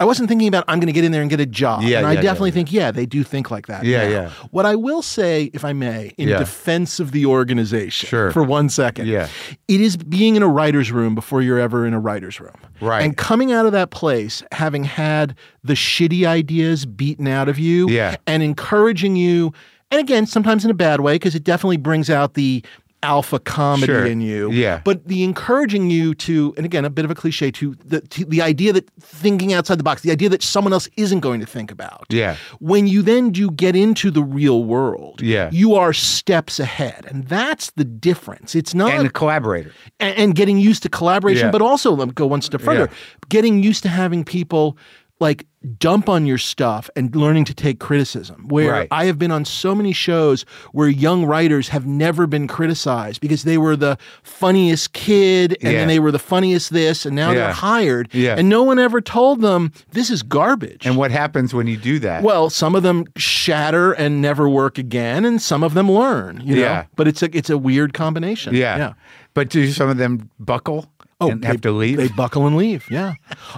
I 0.00 0.04
wasn't 0.04 0.28
thinking 0.28 0.46
about 0.48 0.64
I'm 0.68 0.78
going 0.78 0.86
to 0.86 0.92
get 0.92 1.04
in 1.04 1.10
there 1.12 1.22
and 1.22 1.28
get 1.30 1.40
a 1.40 1.46
job. 1.46 1.82
Yeah, 1.82 1.98
and 1.98 2.06
I 2.06 2.12
yeah, 2.12 2.16
yeah, 2.18 2.22
definitely 2.22 2.50
yeah. 2.50 2.54
think 2.54 2.72
yeah, 2.72 2.90
they 2.92 3.06
do 3.06 3.24
think 3.24 3.50
like 3.50 3.66
that. 3.66 3.84
Yeah, 3.84 4.04
now. 4.04 4.10
yeah. 4.10 4.30
What 4.50 4.64
I 4.66 4.76
will 4.76 5.02
say, 5.02 5.50
if 5.52 5.64
I 5.64 5.72
may, 5.72 6.12
in 6.16 6.28
defense 6.28 7.00
of 7.00 7.10
the 7.12 7.26
organization, 7.26 8.08
Sure. 8.08 8.30
for 8.30 8.42
one 8.42 8.68
second, 8.68 9.06
Yeah. 9.08 9.28
it 9.66 9.80
is 9.80 9.96
being 9.96 10.36
in 10.36 10.42
a 10.42 10.48
writer's 10.48 10.92
room 10.92 11.14
before 11.14 11.42
you're 11.42 11.58
ever 11.58 11.84
in 11.86 11.94
a 11.94 12.00
writer's 12.00 12.38
room. 12.40 12.54
Right. 12.80 13.02
And 13.02 13.16
coming 13.16 13.50
out 13.52 13.66
of 13.66 13.72
that 13.72 13.90
place, 13.90 14.42
having 14.52 14.84
had 14.84 15.34
the 15.64 15.74
shitty 15.74 16.24
ideas 16.26 16.86
beaten 16.86 17.26
out 17.26 17.48
of 17.48 17.58
you, 17.58 17.88
Yeah. 17.90 18.16
and 18.26 18.42
encouraging 18.42 19.16
you, 19.16 19.52
and 19.90 20.00
again, 20.00 20.26
sometimes 20.26 20.64
in 20.64 20.70
a 20.70 20.74
bad 20.74 21.00
way, 21.00 21.14
because 21.16 21.34
it 21.34 21.42
definitely 21.44 21.76
brings 21.78 22.08
out 22.10 22.34
the 22.34 22.62
alpha 23.02 23.38
comedy 23.38 23.86
Sure. 23.86 24.04
in 24.06 24.20
you. 24.20 24.50
Yeah. 24.50 24.80
But 24.84 25.06
the 25.06 25.22
encouraging 25.22 25.88
you 25.90 26.14
to, 26.16 26.52
and 26.56 26.66
again, 26.66 26.84
a 26.84 26.90
bit 26.90 27.04
of 27.04 27.10
a 27.10 27.14
cliche 27.14 27.50
to 27.52 27.74
the 27.84 28.00
to 28.00 28.24
the 28.24 28.42
idea 28.42 28.72
that 28.72 28.90
thinking 29.00 29.52
outside 29.52 29.78
the 29.78 29.84
box, 29.84 30.02
the 30.02 30.10
idea 30.10 30.28
that 30.30 30.42
someone 30.42 30.72
else 30.72 30.88
isn't 30.96 31.20
going 31.20 31.38
to 31.40 31.46
think 31.46 31.70
about. 31.70 32.06
Yeah. 32.10 32.36
When 32.58 32.86
you 32.88 33.02
then 33.02 33.30
do 33.30 33.50
get 33.52 33.76
into 33.76 34.10
the 34.10 34.22
real 34.22 34.64
world, 34.64 35.20
Yeah. 35.22 35.48
you 35.52 35.74
are 35.74 35.92
steps 35.92 36.58
ahead. 36.58 37.06
And 37.08 37.26
that's 37.28 37.70
the 37.72 37.84
difference. 37.84 38.54
It's 38.56 38.74
not 38.74 38.92
and 38.92 39.06
a 39.06 39.10
collaborator. 39.10 39.72
and, 40.00 40.16
and 40.18 40.34
getting 40.34 40.58
used 40.58 40.82
to 40.82 40.88
collaboration, 40.88 41.46
Yeah. 41.46 41.50
but 41.52 41.62
also 41.62 41.92
let 41.94 42.08
me 42.08 42.14
go 42.14 42.26
one 42.26 42.42
step 42.42 42.60
further, 42.60 42.88
Yeah. 42.90 42.96
getting 43.28 43.62
used 43.62 43.82
to 43.84 43.88
having 43.88 44.24
people 44.24 44.76
like 45.20 45.46
dump 45.80 46.08
on 46.08 46.24
your 46.24 46.38
stuff 46.38 46.88
and 46.94 47.14
learning 47.16 47.44
to 47.44 47.54
take 47.54 47.80
criticism. 47.80 48.46
Where 48.48 48.70
Right. 48.70 48.88
I 48.92 49.06
have 49.06 49.18
been 49.18 49.32
on 49.32 49.44
so 49.44 49.74
many 49.74 49.92
shows 49.92 50.44
where 50.72 50.88
young 50.88 51.24
writers 51.24 51.68
have 51.70 51.84
never 51.84 52.26
been 52.28 52.46
criticized 52.46 53.20
because 53.20 53.42
they 53.42 53.58
were 53.58 53.74
the 53.74 53.98
funniest 54.22 54.92
kid 54.92 55.56
and 55.60 55.72
Yeah. 55.72 55.78
then 55.80 55.88
they 55.88 55.98
were 55.98 56.12
the 56.12 56.18
funniest 56.20 56.72
this 56.72 57.04
and 57.04 57.16
now 57.16 57.30
Yeah. 57.30 57.34
they're 57.34 57.52
hired 57.52 58.08
Yeah. 58.12 58.36
and 58.38 58.48
no 58.48 58.62
one 58.62 58.78
ever 58.78 59.00
told 59.00 59.40
them 59.40 59.72
this 59.92 60.10
is 60.10 60.22
garbage. 60.22 60.86
And 60.86 60.96
what 60.96 61.10
happens 61.10 61.52
when 61.52 61.66
you 61.66 61.76
do 61.76 61.98
that? 62.00 62.22
Well, 62.22 62.50
some 62.50 62.76
of 62.76 62.84
them 62.84 63.04
shatter 63.16 63.92
and 63.92 64.22
never 64.22 64.48
work 64.48 64.78
again, 64.78 65.24
and 65.24 65.42
some 65.42 65.64
of 65.64 65.74
them 65.74 65.90
learn. 65.90 66.40
You 66.44 66.54
know, 66.56 66.60
Yeah. 66.62 66.84
but 66.94 67.08
it's 67.08 67.22
a 67.22 67.36
it's 67.36 67.50
a 67.50 67.58
weird 67.58 67.94
combination. 67.94 68.54
yeah. 68.54 68.76
yeah. 68.76 68.92
But 69.34 69.50
do 69.50 69.70
some 69.70 69.88
of 69.88 69.98
them 69.98 70.30
buckle 70.40 70.86
and 71.20 71.44
have 71.44 71.60
to 71.62 71.72
leave? 71.72 71.98
Oh, 71.98 72.02
They 72.02 72.08
buckle 72.08 72.46
and 72.46 72.56
leave. 72.56 72.86
Yeah. 72.90 73.14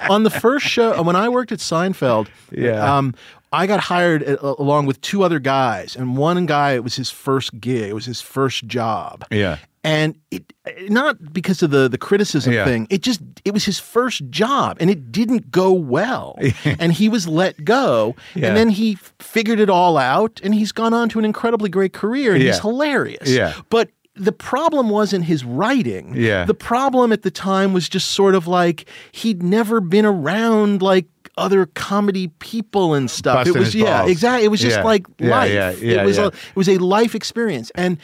On 0.09 0.23
the 0.23 0.31
first 0.31 0.67
show, 0.67 1.03
when 1.03 1.17
I 1.17 1.29
worked 1.29 1.53
at 1.53 1.59
Seinfeld, 1.59 2.29
Yeah. 2.51 2.97
um, 2.97 3.15
I 3.53 3.67
got 3.67 3.81
hired 3.81 4.23
uh, 4.27 4.37
along 4.59 4.87
with 4.87 5.01
two 5.01 5.23
other 5.25 5.39
guys, 5.41 5.97
and 5.97 6.17
one 6.17 6.47
guy 6.47 6.73
it 6.73 6.85
was 6.85 6.97
his 6.97 7.11
first 7.11 7.61
gig. 7.61 7.91
It 7.91 7.95
was 7.95 8.07
his 8.07 8.21
first 8.21 8.67
job. 8.67 9.25
Yeah. 9.31 9.59
And 9.83 10.15
it 10.31 10.53
not 10.91 11.33
because 11.33 11.63
of 11.63 11.71
the 11.71 11.89
the 11.89 11.97
criticism 11.99 12.53
Yeah. 12.53 12.65
thing. 12.67 12.87
It 12.91 13.01
just 13.03 13.21
it 13.45 13.53
was 13.55 13.65
his 13.65 13.79
first 13.79 14.23
job, 14.31 14.77
and 14.79 14.89
it 14.91 15.11
didn't 15.11 15.51
go 15.51 15.73
well. 15.73 16.39
and 16.79 16.93
he 16.93 17.09
was 17.09 17.27
let 17.27 17.65
go, 17.65 18.15
Yeah. 18.35 18.49
and 18.49 18.57
then 18.57 18.69
he 18.71 18.97
figured 19.19 19.59
it 19.59 19.71
all 19.71 19.97
out, 19.97 20.39
and 20.45 20.55
he's 20.55 20.71
gone 20.71 20.93
on 20.95 21.09
to 21.11 21.19
an 21.19 21.25
incredibly 21.25 21.71
great 21.71 21.93
career, 21.93 22.35
and 22.35 22.43
he's 22.43 22.61
hilarious. 22.61 23.29
Yeah. 23.31 23.55
But 23.71 23.89
the 24.17 24.33
problem 24.33 24.91
wasn't 24.91 25.25
his 25.25 25.45
writing. 25.45 26.15
Yeah. 26.17 26.45
The 26.45 26.55
problem 26.55 27.13
at 27.13 27.23
the 27.23 27.31
time 27.31 27.73
was 27.73 27.89
just 27.89 28.11
sort 28.11 28.35
of 28.35 28.47
like 28.47 28.89
he'd 29.13 29.43
never 29.43 29.81
been 29.81 30.05
around 30.05 30.83
like 30.83 31.07
other 31.37 31.67
comedy 31.67 32.29
people 32.41 32.93
and 32.95 33.11
stuff. 33.11 33.37
Busting 33.47 33.55
it 33.55 33.59
was 33.59 33.75
yeah, 33.75 33.99
balls. 34.01 34.11
exactly. 34.11 34.45
It 34.45 34.49
was 34.49 34.61
just 34.61 34.77
Yeah. 34.79 34.85
like 34.85 35.07
Yeah, 35.19 35.29
life. 35.31 35.53
yeah, 35.83 36.03
it 36.03 36.05
was 36.05 36.19
a 36.19 36.27
it 36.27 36.57
was 36.57 36.69
a 36.69 36.79
life 36.79 37.15
experience. 37.15 37.71
And 37.75 37.99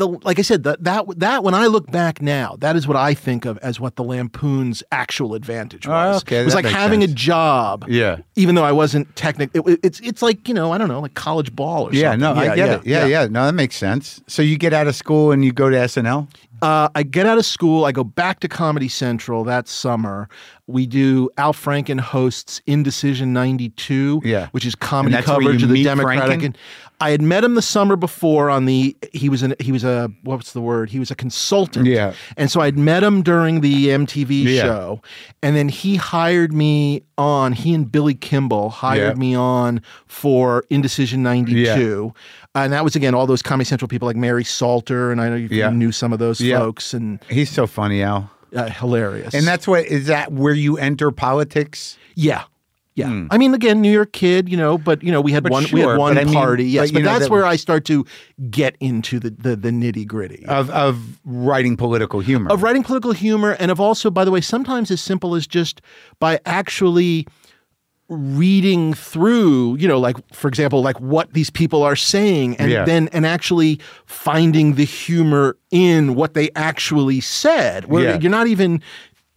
the 0.00 0.08
like 0.08 0.38
I 0.40 0.42
said 0.42 0.64
that 0.64 0.82
that 0.82 1.04
that 1.20 1.44
when 1.44 1.54
I 1.54 1.66
look 1.66 1.90
back 1.92 2.20
now, 2.20 2.56
that 2.58 2.74
is 2.74 2.88
what 2.88 2.96
I 2.96 3.14
think 3.14 3.44
of 3.44 3.56
as 3.58 3.78
what 3.78 3.94
the 3.94 4.02
Lampoon's 4.02 4.82
actual 4.90 5.34
advantage 5.34 5.86
was. 5.86 6.16
Oh, 6.16 6.18
okay, 6.18 6.40
it 6.40 6.44
was 6.44 6.54
like 6.56 6.64
having 6.64 7.02
sense. 7.02 7.12
a 7.12 7.14
job. 7.14 7.84
Yeah. 7.88 8.18
even 8.34 8.56
though 8.56 8.64
I 8.64 8.72
wasn't 8.72 9.14
technically, 9.14 9.60
it, 9.72 9.80
it's 9.84 10.00
it's 10.00 10.22
like 10.22 10.48
you 10.48 10.54
know 10.54 10.72
I 10.72 10.78
don't 10.78 10.88
know 10.88 11.00
like 11.00 11.14
college 11.14 11.54
ball 11.54 11.84
or 11.88 11.92
Yeah, 11.94 12.10
something. 12.12 12.20
no, 12.34 12.34
I 12.34 12.56
get 12.56 12.68
it. 12.80 12.86
Yeah, 12.86 13.06
yeah, 13.06 13.26
No, 13.30 13.46
that 13.46 13.54
makes 13.54 13.76
sense. 13.76 14.20
So 14.26 14.42
you 14.42 14.58
get 14.58 14.72
out 14.72 14.88
of 14.88 14.96
school 14.96 15.30
and 15.30 15.44
you 15.44 15.52
go 15.52 15.70
to 15.70 15.76
SNL? 15.76 16.26
Uh, 16.62 16.90
I 16.94 17.04
get 17.04 17.24
out 17.24 17.38
of 17.38 17.46
school. 17.46 17.86
I 17.86 17.92
go 17.92 18.04
back 18.04 18.40
to 18.40 18.48
Comedy 18.48 18.88
Central 18.88 19.44
that 19.44 19.66
summer. 19.66 20.28
We 20.66 20.86
do 20.86 21.30
Al 21.38 21.54
Franken 21.54 21.98
hosts 21.98 22.60
Indecision 22.66 23.32
'92, 23.32 24.20
Yeah. 24.24 24.48
which 24.52 24.66
is 24.66 24.74
comedy 24.74 25.14
And 25.14 25.22
that's 25.24 25.28
where 25.28 25.38
coverage 25.40 25.62
of 25.62 25.70
the 25.70 25.82
Democratic. 25.82 26.40
Franken? 26.40 26.56
I 27.02 27.10
had 27.10 27.22
met 27.22 27.44
him 27.44 27.54
the 27.54 27.62
summer 27.62 27.96
before 27.96 28.50
on 28.50 28.66
the. 28.66 28.94
He 29.12 29.28
was 29.28 29.42
an 29.42 29.54
he 29.58 29.72
was 29.72 29.84
a 29.84 30.10
what's 30.22 30.52
the 30.52 30.60
word? 30.60 30.90
He 30.90 30.98
was 30.98 31.10
a 31.10 31.14
consultant. 31.14 31.86
Yeah. 31.86 32.12
And 32.36 32.50
so 32.50 32.60
I'd 32.60 32.76
met 32.78 33.02
him 33.02 33.22
during 33.22 33.62
the 33.62 33.86
MTV 33.88 34.44
Yeah. 34.44 34.62
show, 34.62 35.02
and 35.42 35.56
then 35.56 35.68
he 35.70 35.96
hired 35.96 36.52
me 36.52 37.02
on. 37.16 37.52
He 37.54 37.72
and 37.74 37.90
Billy 37.90 38.14
Kimball 38.14 38.68
hired 38.68 39.16
Yeah. 39.16 39.20
me 39.20 39.34
on 39.34 39.80
for 40.06 40.64
Indecision 40.70 41.22
'92. 41.22 42.12
And 42.54 42.72
that 42.72 42.84
was 42.84 42.96
again 42.96 43.14
all 43.14 43.26
those 43.26 43.42
Comedy 43.42 43.66
Central 43.66 43.88
people 43.88 44.06
like 44.06 44.16
Mary 44.16 44.44
Salter, 44.44 45.10
and 45.12 45.20
I 45.20 45.28
know 45.30 45.36
you 45.36 45.48
Yeah. 45.50 45.70
knew 45.70 45.92
some 45.92 46.12
of 46.12 46.18
those 46.18 46.40
Yeah. 46.40 46.58
folks, 46.58 46.92
and 46.92 47.18
He's 47.30 47.48
so 47.50 47.66
funny, 47.66 48.02
Al. 48.02 48.30
uh, 48.54 48.68
hilarious. 48.68 49.32
And 49.34 49.46
that's 49.46 49.66
what 49.66 49.86
is 49.86 50.06
that 50.06 50.32
where 50.32 50.54
you 50.54 50.76
enter 50.76 51.10
politics? 51.10 51.96
yeah, 52.16 52.42
yeah. 52.96 53.06
Hmm. 53.06 53.26
I 53.30 53.38
mean, 53.38 53.54
again, 53.54 53.80
New 53.80 53.90
York 53.92 54.12
kid, 54.12 54.48
you 54.48 54.56
know, 54.56 54.76
but 54.76 55.02
you 55.02 55.10
know, 55.12 55.20
we 55.20 55.32
had. 55.32 55.42
But 55.44 55.52
one, 55.52 55.64
we 55.72 55.80
had 55.80 55.96
one 55.96 56.14
but 56.14 56.20
I 56.20 56.24
mean- 56.24 56.34
party, 56.34 56.64
yes, 56.64 56.90
but, 56.90 56.94
but, 56.94 56.98
know, 57.04 57.12
that's 57.12 57.24
that- 57.24 57.30
where 57.30 57.46
I 57.46 57.56
start 57.56 57.84
to 57.86 58.04
get 58.50 58.76
into 58.80 59.18
the 59.20 59.30
the, 59.30 59.56
the 59.56 59.70
nitty 59.70 60.06
gritty. 60.06 60.44
Of 60.46 60.68
of 60.70 61.20
writing 61.24 61.76
political 61.76 62.20
humor. 62.20 62.50
of 62.50 62.62
writing 62.62 62.82
political 62.82 63.12
humor 63.12 63.52
and 63.60 63.70
of 63.70 63.80
also 63.80 64.10
by 64.10 64.24
the 64.24 64.30
way 64.30 64.40
sometimes 64.40 64.90
as 64.90 65.00
simple 65.00 65.34
as 65.34 65.46
just 65.46 65.80
by 66.18 66.40
actually 66.44 67.26
reading 68.08 68.92
through 68.92 69.76
you 69.76 69.86
know 69.86 69.96
like 70.00 70.16
for 70.34 70.48
example 70.48 70.82
like 70.82 70.98
what 71.00 71.32
these 71.32 71.48
people 71.48 71.84
are 71.84 71.94
saying 71.94 72.56
and 72.56 72.68
Yeah. 72.68 72.84
then 72.84 73.08
and 73.12 73.24
actually 73.24 73.78
finding 74.04 74.74
the 74.74 74.84
humor 74.84 75.56
in 75.70 76.16
what 76.16 76.34
they 76.34 76.50
actually 76.56 77.20
said 77.20 77.84
where 77.84 78.02
Yeah. 78.02 78.18
you're 78.20 78.28
not 78.32 78.48
even 78.48 78.82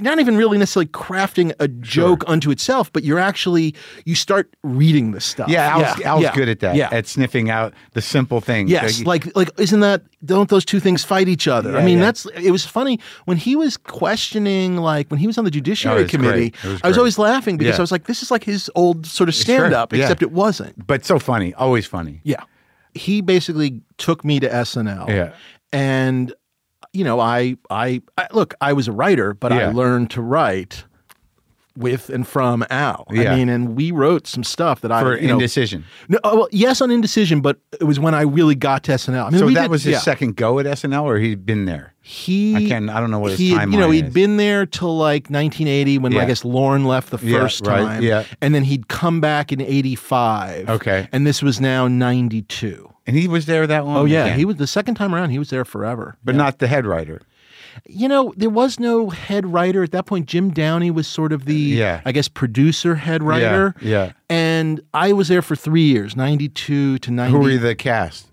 not 0.02 0.20
even 0.20 0.36
really 0.36 0.58
necessarily 0.58 0.88
crafting 0.88 1.54
a 1.60 1.68
joke 1.68 2.24
unto 2.28 2.50
itself 2.52 2.91
but 2.91 3.04
you're 3.04 3.20
actually 3.20 3.76
you 4.06 4.16
start 4.16 4.54
reading 4.64 5.12
the 5.12 5.22
stuff 5.22 5.48
yeah, 5.48 5.70
Al's, 5.78 6.02
Al's 6.02 6.24
yeah, 6.24 6.34
good 6.36 6.50
at 6.50 6.60
that. 6.62 6.76
yeah 6.76 6.89
At 6.91 7.06
sniffing 7.08 7.50
out 7.52 7.74
the 7.94 8.02
simple 8.02 8.41
things. 8.41 8.72
Yes, 8.72 8.98
So 8.98 9.04
like 9.04 9.34
like 9.36 9.50
isn't 9.60 9.82
that 9.82 10.02
don't 10.26 10.50
those 10.50 10.66
two 10.66 10.80
things 10.80 11.04
fight 11.04 11.28
each 11.28 11.48
other? 11.48 11.78
I 11.78 11.84
mean, 11.86 11.98
yeah. 12.00 12.06
that's 12.06 12.26
it 12.41 12.50
was 12.52 12.66
funny 12.66 13.00
when 13.26 13.38
he 13.38 13.56
was 13.56 13.78
questioning 13.78 14.78
like 14.78 15.10
when 15.12 15.20
he 15.20 15.28
was 15.28 15.38
on 15.38 15.44
the 15.44 15.50
oh, 15.50 15.60
judiciary 15.60 16.04
Oh, 16.04 16.08
committee. 16.08 16.54
was 16.64 16.82
I 16.84 16.88
was 16.88 16.98
always 16.98 17.20
laughing 17.20 17.58
because 17.58 17.76
Yeah. 17.76 17.82
I 17.82 17.82
was 17.82 17.91
like, 17.91 18.06
this 18.08 18.24
is 18.24 18.32
like 18.32 18.44
his 18.44 18.72
old 18.76 19.06
sort 19.06 19.30
of 19.30 19.36
stand 19.36 19.74
up, 19.74 19.94
yeah. 19.94 20.02
except 20.04 20.22
it 20.22 20.32
wasn't. 20.32 20.88
but 20.88 21.06
so 21.06 21.20
funny, 21.20 21.54
always 21.54 21.86
funny. 21.86 22.20
Yeah, 22.24 22.44
he 22.96 23.22
basically 23.22 23.82
took 23.98 24.24
me 24.26 24.39
to 24.39 24.50
SNL. 24.50 25.08
Yeah. 25.10 25.34
and 25.72 26.34
you 26.94 27.04
know, 27.04 27.20
I 27.20 27.58
I, 27.70 28.02
I 28.18 28.28
look, 28.32 28.54
I 28.62 28.74
was 28.74 28.88
a 28.88 28.91
writer, 28.91 29.34
but 29.34 29.52
I 29.52 29.70
learned 29.72 30.10
to 30.12 30.22
write 30.22 30.86
with 31.76 32.12
and 32.12 32.28
from 32.28 32.64
Al. 32.70 33.08
Yeah. 33.10 33.34
I 33.34 33.36
mean, 33.36 33.50
and 33.50 33.76
we 33.76 33.89
wrote 33.89 34.28
some 34.28 34.44
stuff 34.44 34.82
that 34.82 34.89
For 34.89 35.14
I 35.18 35.20
you 35.20 35.28
know, 35.28 35.34
indecision. 35.34 35.86
no, 36.08 36.20
oh, 36.24 36.36
well, 36.38 36.48
yes, 36.52 36.82
on 36.82 36.91
indecision, 36.91 37.41
but 37.41 37.58
it 37.82 37.86
was 37.86 38.00
when 38.00 38.14
I 38.14 38.22
really 38.22 38.54
got 38.54 38.84
to 38.84 38.91
SNL. 38.91 39.26
I 39.26 39.30
mean, 39.32 39.39
So 39.39 39.50
that 39.50 39.62
did- 39.64 39.72
was 39.72 39.82
his 39.84 39.94
yeah. 39.94 39.98
second 40.00 40.36
go 40.36 40.60
at 40.60 40.68
SNL, 40.68 41.02
or 41.04 41.18
he'd 41.18 41.48
been 41.48 41.66
there. 41.66 41.96
He, 42.02 42.56
I 42.56 42.68
can't- 42.68 42.91
I 42.91 43.00
don't 43.00 43.10
know 43.10 43.18
what 43.18 43.32
his 43.32 43.39
he, 43.39 43.52
had- 43.54 43.72
You 43.72 43.80
know, 43.80 43.89
he'd 43.89 44.06
is. 44.10 44.14
been 44.14 44.38
there 44.38 44.68
till 44.68 44.96
like 44.96 45.32
1980 45.32 45.98
when 45.98 46.16
I 46.16 46.26
guess 46.26 46.46
Lorne 46.46 46.86
left 46.86 47.10
the 47.10 47.18
Yeah, 47.26 47.39
first 47.39 47.66
right, 47.66 47.80
time. 47.84 48.04
yeah. 48.04 48.26
and 48.39 48.54
then 48.54 48.62
he'd 48.66 48.88
come 48.88 49.20
back 49.20 49.52
in 49.52 49.60
85. 49.60 50.70
Okay. 50.70 51.08
and 51.12 51.26
this 51.26 51.41
was 51.41 51.60
now 51.60 51.88
92. 51.88 52.88
And 53.06 53.16
he 53.18 53.28
was 53.28 53.45
there 53.45 53.68
that 53.68 53.86
long. 53.86 53.97
Oh 53.97 54.06
yeah, 54.06 54.26
again? 54.26 54.39
he 54.39 54.45
was 54.45 54.56
the 54.58 54.68
second 54.68 54.95
time 54.95 55.14
around. 55.14 55.30
He 55.32 55.39
was 55.39 55.49
there 55.49 55.66
forever. 55.66 56.16
but 56.24 56.36
not 56.36 56.60
the 56.60 56.68
head 56.68 56.86
writer. 56.86 57.22
You 57.88 58.08
know, 58.08 58.34
there 58.38 58.51
was 58.51 58.80
no 58.80 59.10
head 59.10 59.47
writer 59.47 59.82
at 59.84 59.91
that 59.93 60.06
point. 60.06 60.28
Jim 60.28 60.51
Downey 60.51 60.91
was 60.91 61.08
sort 61.08 61.34
of 61.34 61.45
the, 61.45 61.56
Yeah. 61.56 62.01
I 62.06 62.12
guess, 62.12 62.28
producer 62.28 62.93
head 62.95 63.24
writer. 63.24 63.74
yeah. 63.82 64.12
And 64.30 64.80
I 64.93 65.12
was 65.12 65.28
there 65.28 65.41
for 65.41 65.56
three 65.56 65.82
years, 65.82 66.16
92 66.16 66.99
to 66.99 67.12
90. 67.12 67.32
Who 67.32 67.39
were 67.43 67.58
the 67.58 67.76
cast? 67.76 68.28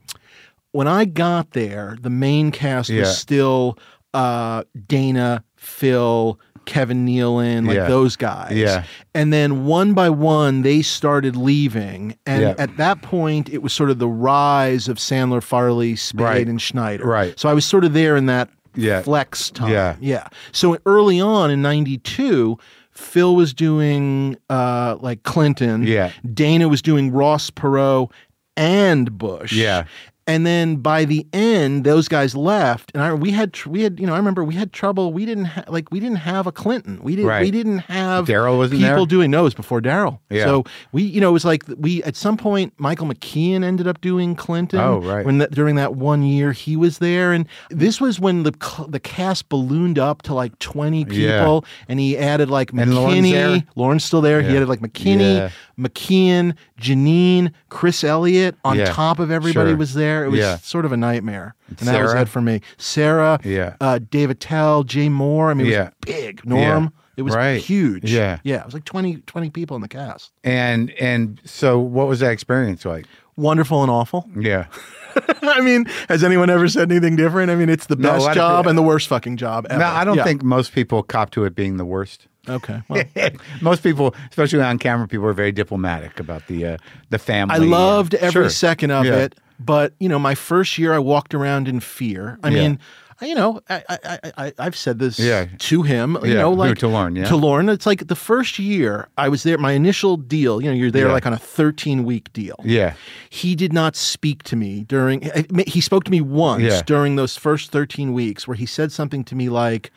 when 0.73 0.87
I 0.87 1.05
got 1.07 1.51
there, 1.53 1.97
the 2.01 2.11
main 2.11 2.53
cast 2.53 2.91
Yeah. 2.91 3.01
was 3.01 3.19
still 3.19 3.77
uh, 4.15 4.65
Dana, 4.87 5.43
Phil, 5.57 6.39
Kevin 6.71 7.05
Nealon, 7.05 7.67
like 7.67 7.75
Yeah. 7.77 7.89
those 7.89 8.15
guys. 8.15 8.53
Yeah. 8.57 8.85
And 9.13 9.33
then 9.33 9.65
one 9.67 9.93
by 9.93 10.09
one, 10.09 10.63
they 10.63 10.83
started 10.83 11.35
leaving. 11.37 12.15
And 12.25 12.43
Yeah. 12.43 12.55
at 12.59 12.77
that 12.77 13.03
point, 13.03 13.49
it 13.49 13.61
was 13.61 13.73
sort 13.73 13.91
of 13.91 13.99
the 13.99 14.07
rise 14.07 14.87
of 14.87 14.99
Sandler, 14.99 15.43
Farley, 15.43 15.97
Spade, 15.97 16.21
Right. 16.25 16.49
and 16.49 16.63
Schneider. 16.63 17.05
Right. 17.05 17.39
So 17.39 17.49
I 17.49 17.55
was 17.55 17.65
sort 17.65 17.85
of 17.85 17.93
there 17.93 18.17
in 18.17 18.27
that 18.27 18.51
Yeah. 18.77 19.03
flex 19.03 19.51
time. 19.51 19.73
Yeah. 19.73 19.97
Yeah. 20.01 20.29
So 20.53 20.79
early 20.87 21.21
on 21.21 21.51
in 21.51 21.61
92, 21.61 22.57
Phil 22.93 23.35
was 23.35 23.53
doing 23.53 24.37
uh, 24.49 24.97
like 25.01 25.25
Clinton. 25.25 25.85
Yeah. 25.85 26.11
Dana 26.33 26.69
was 26.69 26.83
doing 26.83 27.11
Ross 27.11 27.51
Perot 27.51 28.11
and 28.57 29.17
Bush. 29.19 29.53
Yeah. 29.53 29.85
And 30.31 30.47
then 30.47 30.77
by 30.77 31.05
the 31.05 31.27
end, 31.33 31.83
those 31.85 32.07
guys 32.09 32.35
left, 32.37 32.93
and 32.95 33.03
I 33.03 33.13
we 33.15 33.31
had 33.33 33.53
tr- 33.53 33.69
we 33.69 33.83
had 33.83 33.99
you 33.99 34.07
know 34.07 34.15
I 34.15 34.17
remember 34.17 34.45
we 34.45 34.55
had 34.55 34.73
trouble. 34.73 35.13
We 35.13 35.27
didn't 35.27 35.47
ha- 35.47 35.65
like 35.69 35.91
we 35.91 35.99
didn't 35.99 36.17
have 36.19 36.47
a 36.47 36.53
Clinton. 36.53 37.01
We 37.03 37.17
didn't 37.17 37.41
we 37.41 37.51
didn't 37.51 37.79
have 37.81 38.27
Darrell 38.27 38.57
wasn't 38.59 38.81
people 38.81 38.97
there? 38.99 39.07
doing 39.07 39.31
no. 39.31 39.41
It 39.41 39.45
was 39.45 39.55
before 39.55 39.81
Darrell. 39.81 40.21
Yeah. 40.31 40.45
So 40.45 40.65
we 40.93 41.03
you 41.03 41.21
know 41.21 41.31
it 41.31 41.33
was 41.33 41.45
like 41.45 41.65
we 41.79 42.03
at 42.05 42.15
some 42.17 42.37
point 42.37 42.73
Michael 42.79 43.07
McKean 43.09 43.65
ended 43.65 43.87
up 43.89 44.01
doing 44.01 44.37
Clinton. 44.37 44.79
Oh, 44.81 44.99
right. 45.01 45.27
When 45.27 45.39
that 45.39 45.51
during 45.51 45.75
that 45.77 45.95
one 45.97 46.23
year 46.23 46.53
he 46.53 46.77
was 46.77 46.99
there, 46.99 47.33
and 47.33 47.47
this 47.71 48.01
was 48.01 48.21
when 48.21 48.45
the 48.45 48.55
cl- 48.63 48.87
the 48.89 49.01
cast 49.01 49.49
ballooned 49.49 49.99
up 49.99 50.23
to 50.23 50.35
like 50.35 50.57
twenty 50.61 51.05
Yeah. 51.11 51.41
people, 51.41 51.65
and 51.89 51.99
he 51.99 52.17
added 52.17 52.51
like 52.51 52.71
McKinney. 52.73 53.67
Lorne's 53.75 54.05
still 54.05 54.21
there. 54.21 54.41
He 54.43 54.55
added 54.57 54.69
like 54.69 54.81
McKinney, 54.81 55.37
Yeah. 55.37 55.51
McKean, 55.79 56.55
Janeane, 56.81 57.53
Chris 57.69 58.05
Elliott 58.05 58.55
on 58.65 58.79
Yeah. 58.79 58.87
top 58.93 59.19
of 59.19 59.31
everybody 59.31 59.71
Sure. 59.71 59.77
was 59.77 59.95
there. 59.95 60.20
It 60.25 60.31
was 60.31 60.41
Yeah. 60.41 60.57
sort 60.59 60.85
of 60.85 60.93
a 60.93 60.97
nightmare. 60.97 61.55
And 61.69 61.79
that 61.89 62.01
was 62.03 62.11
Sarah? 62.13 62.23
it 62.23 62.29
for 62.29 62.41
me. 62.41 62.61
Sarah, 62.79 63.39
Yeah. 63.45 63.75
uh, 63.81 63.99
David 64.11 64.41
Tell, 64.41 64.83
Jay 64.85 65.09
Mohr. 65.09 65.51
I 65.51 65.55
mean, 65.55 65.67
it 65.67 65.71
Yeah. 65.73 65.85
was 65.85 65.93
big. 66.07 66.45
Norm. 66.47 66.85
Yeah. 66.85 66.89
It 67.17 67.23
was 67.23 67.35
Right. 67.35 67.61
huge. 67.61 68.11
Yeah. 68.11 68.39
Yeah. 68.45 68.61
It 68.61 68.65
was 68.65 68.75
like 68.75 68.85
20, 68.85 69.17
20 69.27 69.51
people 69.51 69.75
in 69.77 69.83
the 69.83 69.89
cast. 69.89 70.31
And 70.43 70.91
and 71.01 71.41
so 71.45 71.79
what 71.79 72.09
was 72.09 72.21
that 72.21 72.31
experience 72.33 72.85
like? 72.85 73.07
Wonderful 73.37 73.83
and 73.83 73.91
awful. 73.91 74.29
Yeah. 74.39 74.67
I 75.43 75.61
mean, 75.61 75.87
has 76.09 76.23
anyone 76.25 76.51
ever 76.51 76.69
said 76.69 76.91
anything 76.91 77.17
different? 77.17 77.51
I 77.51 77.57
mean, 77.57 77.69
it's 77.69 77.87
the 77.87 77.97
No, 77.97 78.13
best 78.13 78.33
job 78.35 78.67
and 78.67 78.79
the 78.79 78.83
worst 78.83 79.09
fucking 79.09 79.37
job 79.39 79.67
ever. 79.69 79.81
No, 79.81 79.87
I 79.87 80.05
don't 80.05 80.17
Yeah. 80.17 80.25
think 80.25 80.43
most 80.43 80.73
people 80.73 81.03
cop 81.03 81.31
to 81.33 81.45
it 81.45 81.55
being 81.55 81.77
the 81.79 81.85
worst. 81.85 82.27
Okay. 82.49 82.81
Well, 82.89 83.05
most 83.61 83.83
people, 83.83 84.15
especially 84.31 84.61
on 84.63 84.79
camera, 84.79 85.07
people 85.09 85.27
are 85.27 85.33
very 85.35 85.53
diplomatic 85.53 86.19
about 86.21 86.47
the 86.47 86.67
uh, 86.67 86.77
the 87.11 87.19
family. 87.19 87.55
I 87.55 87.59
loved 87.59 88.15
every 88.15 88.31
sure. 88.45 88.51
second 88.51 88.93
of 88.93 89.05
Yeah. 89.05 89.17
it, 89.17 89.35
but 89.65 89.95
you 90.01 90.09
know, 90.09 90.19
my 90.19 90.35
first 90.35 90.79
year 90.79 90.93
I 90.95 90.99
walked 90.99 91.35
around 91.35 91.69
in 91.69 91.81
fear. 91.81 92.39
I 92.43 92.49
Yeah. 92.49 92.61
mean, 92.63 92.79
you 93.23 93.35
know, 93.35 93.61
I, 93.69 93.83
I, 93.91 94.19
I, 94.39 94.53
I've 94.59 94.75
said 94.77 94.99
this 94.99 95.19
Yeah. 95.19 95.47
to 95.59 95.83
him. 95.83 96.17
You 96.23 96.31
Yeah, 96.33 96.41
know, 96.41 96.53
like 96.53 96.79
to 96.79 96.89
Lorne, 96.89 97.17
yeah? 97.17 97.27
to 97.27 97.37
Lorne. 97.37 97.69
It's 97.69 97.85
like 97.85 98.07
the 98.09 98.17
first 98.17 98.59
year 98.59 99.09
I 99.19 99.29
was 99.29 99.43
there. 99.43 99.59
My 99.59 99.73
initial 99.73 100.17
deal. 100.17 100.63
You 100.63 100.71
know, 100.71 100.75
you're 100.77 100.91
there 100.91 101.09
Yeah. 101.09 101.13
like 101.13 101.27
on 101.27 101.35
a 101.35 101.39
13 101.39 102.05
week 102.05 102.33
deal. 102.33 102.57
Yeah. 102.65 102.95
He 103.29 103.55
did 103.55 103.75
not 103.75 103.95
speak 103.95 104.43
to 104.45 104.57
me 104.57 104.85
during. 104.89 105.31
He 105.67 105.83
spoke 105.83 106.05
to 106.05 106.11
me 106.11 106.23
once 106.23 106.81
during 106.83 107.17
those 107.17 107.37
first 107.37 107.71
13 107.71 108.15
weeks, 108.15 108.49
where 108.49 108.57
he 108.57 108.65
said 108.67 108.91
something 108.91 109.23
to 109.25 109.35
me 109.35 109.49
like. 109.49 109.91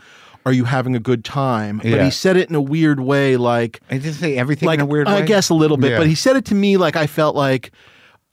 Are 0.46 0.52
you 0.52 0.66
having 0.66 0.94
a 0.94 1.00
good 1.00 1.24
time? 1.24 1.78
But 1.78 1.86
Yeah. 1.88 2.04
he 2.04 2.12
said 2.12 2.36
it 2.36 2.50
in 2.50 2.56
a 2.56 2.62
weird 2.62 3.00
way, 3.00 3.38
like 3.38 3.80
I 3.90 3.98
just 3.98 4.20
say 4.20 4.36
everything 4.36 4.68
like 4.68 4.80
in 4.80 4.82
a 4.82 4.86
weird 4.86 5.08
I 5.08 5.22
way. 5.22 5.26
guess 5.26 5.48
a 5.48 5.54
little 5.54 5.78
bit, 5.78 5.92
Yeah. 5.92 6.00
but 6.00 6.08
he 6.08 6.16
said 6.16 6.36
it 6.36 6.44
to 6.48 6.54
me 6.54 6.76
like 6.76 6.98
I 6.98 7.08
felt 7.08 7.34
like, 7.34 7.72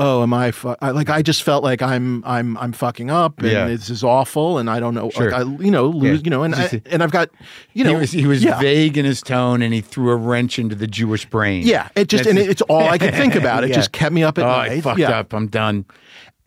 oh, 0.01 0.23
am 0.23 0.33
I, 0.35 0.51
fu-? 0.51 0.75
I 0.81 0.91
like 0.91 1.09
I 1.11 1.23
just 1.23 1.43
felt 1.45 1.63
like 1.63 1.83
I'm 1.83 2.25
I'm 2.25 2.57
I'm 2.57 2.73
fucking 2.73 3.11
up 3.11 3.39
and 3.39 3.53
Yeah. 3.53 3.69
this 3.69 3.91
is 3.91 4.03
awful 4.03 4.59
and 4.59 4.69
I 4.69 4.81
don't 4.81 4.95
know 4.95 5.11
Sure. 5.11 5.31
like 5.31 5.47
I 5.47 5.63
you 5.63 5.71
know 5.71 5.87
lose 5.87 6.19
Yeah. 6.21 6.25
you 6.25 6.31
know 6.31 6.43
and 6.43 6.55
I, 6.55 6.83
and 6.91 7.03
I've 7.03 7.13
got 7.13 7.29
you 7.75 7.85
know 7.85 7.91
he 7.91 7.97
was 8.01 8.11
he 8.11 8.27
was 8.27 8.43
yeah. 8.43 8.59
vague 8.59 8.97
in 8.99 9.05
his 9.05 9.21
tone, 9.21 9.63
and 9.63 9.73
he 9.73 9.81
threw 9.81 10.11
a 10.11 10.17
wrench 10.17 10.59
into 10.59 10.75
the 10.75 10.87
Jewish 10.87 11.27
brain. 11.27 11.63
Yeah, 11.65 11.89
it 11.95 12.09
just 12.09 12.25
That's 12.25 12.37
and 12.37 12.51
it's 12.51 12.63
all 12.63 12.89
I 12.89 12.99
could 12.99 13.15
think 13.15 13.35
about. 13.37 13.63
It 13.63 13.73
just 13.81 13.93
kept 13.93 14.13
me 14.13 14.23
up 14.25 14.39
at 14.39 14.45
oh, 14.45 14.49
night. 14.49 14.73
I 14.73 14.81
fucked 14.81 15.01
up. 15.01 15.33
I'm 15.33 15.47
done. 15.47 15.85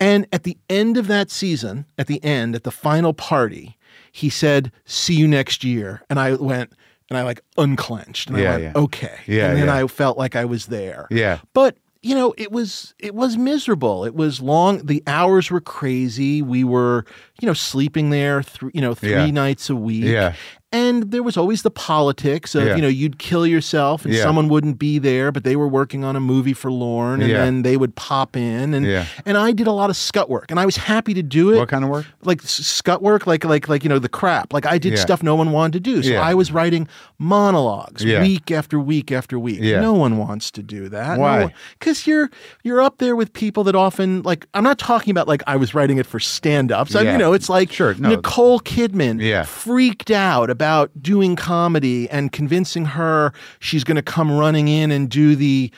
And 0.00 0.26
at 0.32 0.42
the 0.42 0.58
end 0.68 0.96
of 0.96 1.06
that 1.06 1.30
season, 1.30 1.86
at 1.96 2.08
the 2.08 2.22
end, 2.24 2.54
at 2.56 2.64
the 2.64 2.72
final 2.72 3.14
party, 3.14 3.78
he 4.10 4.28
said, 4.28 4.72
"See 4.84 5.14
you 5.14 5.28
next 5.28 5.62
year," 5.62 6.02
and 6.10 6.18
I 6.18 6.34
went 6.34 6.72
and 7.08 7.16
I 7.16 7.22
like 7.22 7.40
unclenched 7.56 8.28
and 8.28 8.38
Yeah, 8.38 8.44
I 8.44 8.50
went, 8.58 8.62
yeah. 8.64 8.72
"Okay," 8.82 9.18
Yeah, 9.26 9.48
and 9.50 9.58
then 9.58 9.66
yeah. 9.68 9.76
I 9.84 9.86
felt 9.86 10.18
like 10.18 10.34
I 10.34 10.44
was 10.44 10.66
there. 10.66 11.06
Yeah. 11.10 11.38
But 11.52 11.76
you 12.04 12.14
know, 12.14 12.34
it 12.36 12.52
was 12.52 12.94
it 12.98 13.14
was 13.14 13.36
miserable. 13.36 14.04
It 14.04 14.14
was 14.14 14.40
long. 14.40 14.84
The 14.84 15.02
hours 15.06 15.50
were 15.50 15.60
crazy. 15.60 16.42
We 16.42 16.62
were, 16.62 17.04
you 17.40 17.46
know, 17.46 17.54
sleeping 17.54 18.10
there, 18.10 18.42
th- 18.42 18.72
you 18.74 18.80
know, 18.80 18.94
three 18.94 19.10
Yeah. 19.10 19.30
nights 19.30 19.70
a 19.70 19.76
week. 19.76 20.04
Yeah. 20.04 20.34
And 20.74 21.10
there 21.12 21.22
was 21.22 21.36
always 21.36 21.62
the 21.62 21.70
politics 21.70 22.54
of, 22.54 22.64
Yeah. 22.66 22.74
you 22.76 22.82
know, 22.82 22.88
you'd 22.88 23.18
kill 23.18 23.46
yourself 23.46 24.04
and 24.04 24.12
Yeah. 24.12 24.22
someone 24.24 24.48
wouldn't 24.48 24.78
be 24.78 24.98
there, 24.98 25.30
but 25.32 25.44
they 25.44 25.54
were 25.56 25.68
working 25.68 26.02
on 26.04 26.16
a 26.16 26.20
movie 26.20 26.52
for 26.52 26.70
Lorne 26.70 27.20
and 27.22 27.30
Yeah. 27.30 27.44
then 27.44 27.62
they 27.62 27.76
would 27.76 27.94
pop 27.94 28.36
in 28.36 28.74
and 28.74 28.84
and 29.24 29.36
I 29.38 29.52
did 29.52 29.66
a 29.68 29.72
lot 29.72 29.88
of 29.88 29.96
scut 29.96 30.28
work 30.28 30.46
and 30.50 30.58
I 30.58 30.66
was 30.66 30.76
happy 30.76 31.14
to 31.14 31.22
do 31.22 31.52
it 31.52 31.58
What 31.58 31.68
kind 31.68 31.84
of 31.84 31.90
work? 31.90 32.06
like 32.24 32.42
scut 32.42 33.00
work, 33.02 33.26
like 33.26 33.44
like 33.44 33.68
like 33.68 33.84
you 33.84 33.88
know 33.88 34.00
the 34.00 34.08
crap. 34.08 34.52
Like 34.52 34.66
I 34.66 34.76
did 34.78 34.98
stuff 34.98 35.22
no 35.22 35.34
one 35.36 35.52
wanted 35.52 35.74
to 35.84 35.90
do. 35.90 36.02
So. 36.02 36.16
I 36.16 36.34
was 36.34 36.50
writing 36.50 36.88
monologues 37.18 38.04
week 38.04 38.50
after 38.50 38.78
week 38.80 39.12
after 39.12 39.38
week. 39.38 39.60
No 39.60 39.92
one 39.92 40.16
wants 40.18 40.50
to 40.52 40.62
do 40.62 40.88
that. 40.88 41.18
Why? 41.18 41.52
Because 41.78 42.06
you're 42.06 42.30
you're 42.64 42.80
up 42.80 42.98
there 42.98 43.14
with 43.16 43.32
people 43.32 43.62
that 43.64 43.76
often 43.76 44.22
like. 44.22 44.46
I'm 44.54 44.64
not 44.64 44.78
talking 44.78 45.10
about 45.12 45.28
like 45.28 45.42
I 45.46 45.56
was 45.56 45.74
writing 45.74 45.98
it 45.98 46.06
for 46.06 46.18
stand-ups. 46.20 46.94
I 46.96 47.02
Yeah. 47.02 47.12
you 47.12 47.18
know 47.18 47.32
it's 47.32 47.48
like 47.48 47.70
Sure, 47.72 47.94
no. 47.98 48.08
Nicole 48.10 48.60
Kidman 48.60 49.20
Yeah. 49.20 49.44
freaked 49.44 50.10
out 50.10 50.50
about 50.50 50.63
doing 51.00 51.36
comedy 51.36 52.08
and 52.10 52.32
convincing 52.32 52.84
her 52.86 53.32
she's 53.60 53.84
going 53.84 53.96
to 53.96 54.02
come 54.02 54.30
running 54.30 54.68
in 54.68 54.90
and 54.90 55.08
do 55.08 55.36
the 55.36 55.70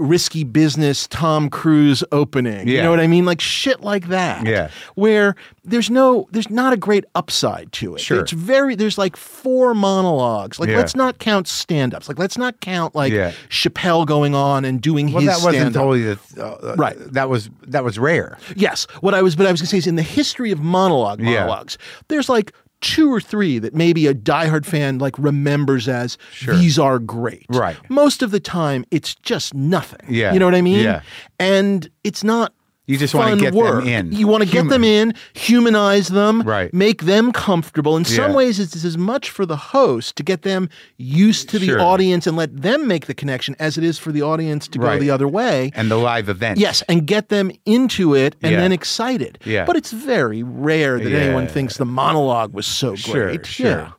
risky 0.00 0.44
business 0.44 1.08
Tom 1.08 1.50
Cruise 1.50 2.04
opening. 2.12 2.68
You 2.68 2.80
know 2.80 2.90
what 2.90 3.00
I 3.00 3.08
mean? 3.08 3.24
Like 3.24 3.40
shit 3.40 3.80
like 3.80 4.06
that. 4.10 4.46
Yeah. 4.46 4.70
Where 4.94 5.34
there's 5.64 5.90
no 5.90 6.28
there's 6.30 6.48
not 6.50 6.72
a 6.72 6.76
great 6.76 7.04
upside 7.16 7.72
to 7.72 7.96
it. 7.96 8.00
Sure. 8.00 8.20
It's 8.20 8.30
very 8.30 8.76
there's 8.76 8.96
like 8.96 9.16
four 9.16 9.74
monologues. 9.74 10.60
Like 10.60 10.68
Yeah. 10.68 10.76
let's 10.76 10.94
not 10.94 11.18
count 11.18 11.48
stand-ups. 11.48 12.08
Like 12.08 12.16
let's 12.16 12.38
not 12.38 12.60
count 12.60 12.94
like 12.94 13.12
Yeah. 13.12 13.32
Chappelle 13.48 14.06
going 14.06 14.36
on 14.36 14.64
and 14.64 14.80
doing. 14.80 15.10
Well, 15.10 15.20
his 15.22 15.30
that 15.30 15.44
wasn't 15.44 15.74
stand-up. 15.74 15.80
totally 15.82 16.02
the 16.04 16.46
uh, 16.46 16.76
Right. 16.78 16.94
That 17.14 17.28
was 17.28 17.50
that 17.66 17.82
was 17.82 17.98
rare. 17.98 18.38
Yes. 18.54 18.86
What 19.00 19.14
I 19.14 19.22
was, 19.22 19.34
but 19.34 19.46
I 19.46 19.50
was 19.50 19.60
going 19.60 19.66
to 19.66 19.70
say 19.70 19.78
is 19.78 19.88
in 19.88 19.96
the 19.96 20.02
history 20.04 20.52
of 20.52 20.60
monologue 20.60 21.18
Yeah. 21.20 21.40
monologues, 21.40 21.76
there's 22.06 22.28
like 22.28 22.52
two 22.80 23.12
or 23.12 23.20
three 23.20 23.58
that 23.58 23.74
maybe 23.74 24.06
a 24.06 24.14
diehard 24.14 24.64
fan 24.64 24.98
like 24.98 25.18
remembers 25.18 25.88
as 25.88 26.18
these 26.46 26.78
are 26.78 26.98
great. 26.98 27.46
Right. 27.48 27.76
Most 27.88 28.22
of 28.22 28.30
the 28.30 28.40
time, 28.40 28.84
it's 28.90 29.14
just 29.16 29.54
nothing. 29.54 30.00
Yeah. 30.08 30.32
You 30.32 30.38
know 30.38 30.44
what 30.46 30.54
I 30.54 30.62
mean? 30.62 30.84
Yeah. 30.84 31.02
And 31.38 31.88
it's 32.04 32.22
not. 32.22 32.54
You 32.88 32.96
just 32.98 33.14
wanna 33.14 33.30
fun 33.32 33.38
get 33.38 33.52
them 33.54 33.86
in. 33.86 34.12
You 34.12 34.26
want 34.26 34.42
to 34.44 34.48
get 34.50 34.68
them 34.68 34.82
in, 34.82 35.12
humanize 35.34 36.08
them, 36.08 36.42
Right. 36.42 36.72
make 36.72 37.02
them 37.02 37.32
comfortable. 37.32 37.96
In 37.96 38.04
some 38.04 38.30
Yeah. 38.30 38.36
ways, 38.36 38.58
it's 38.58 38.82
as 38.84 38.96
much 38.98 39.30
for 39.30 39.44
the 39.46 39.56
host 39.56 40.16
to 40.16 40.22
get 40.22 40.42
them 40.42 40.68
used 40.96 41.48
to 41.50 41.58
the 41.58 41.66
Sure. 41.66 41.80
audience 41.80 42.26
and 42.26 42.36
let 42.36 42.62
them 42.62 42.88
make 42.88 43.06
the 43.06 43.14
connection 43.14 43.54
as 43.58 43.76
it 43.78 43.84
is 43.84 43.98
for 43.98 44.10
the 44.10 44.22
audience 44.22 44.66
to 44.68 44.78
go 44.78 44.98
the 44.98 45.10
other 45.10 45.28
way. 45.28 45.70
And 45.76 45.90
the 45.90 45.96
live 45.96 46.28
event. 46.28 46.58
Yes, 46.58 46.82
and 46.88 47.06
get 47.06 47.28
them 47.28 47.50
into 47.66 48.14
it 48.14 48.34
and 48.42 48.52
Yeah. 48.52 48.60
then 48.60 48.72
excited. 48.72 49.38
Yeah. 49.44 49.64
But 49.66 49.76
it's 49.76 49.92
very 49.92 50.42
rare 50.42 50.98
that 50.98 51.10
Yeah. 51.10 51.18
anyone 51.18 51.46
thinks 51.46 51.76
the 51.76 51.84
monologue 51.84 52.54
was 52.54 52.66
so 52.66 52.94
Sure, 52.96 53.26
great. 53.26 53.46
sure. 53.46 53.92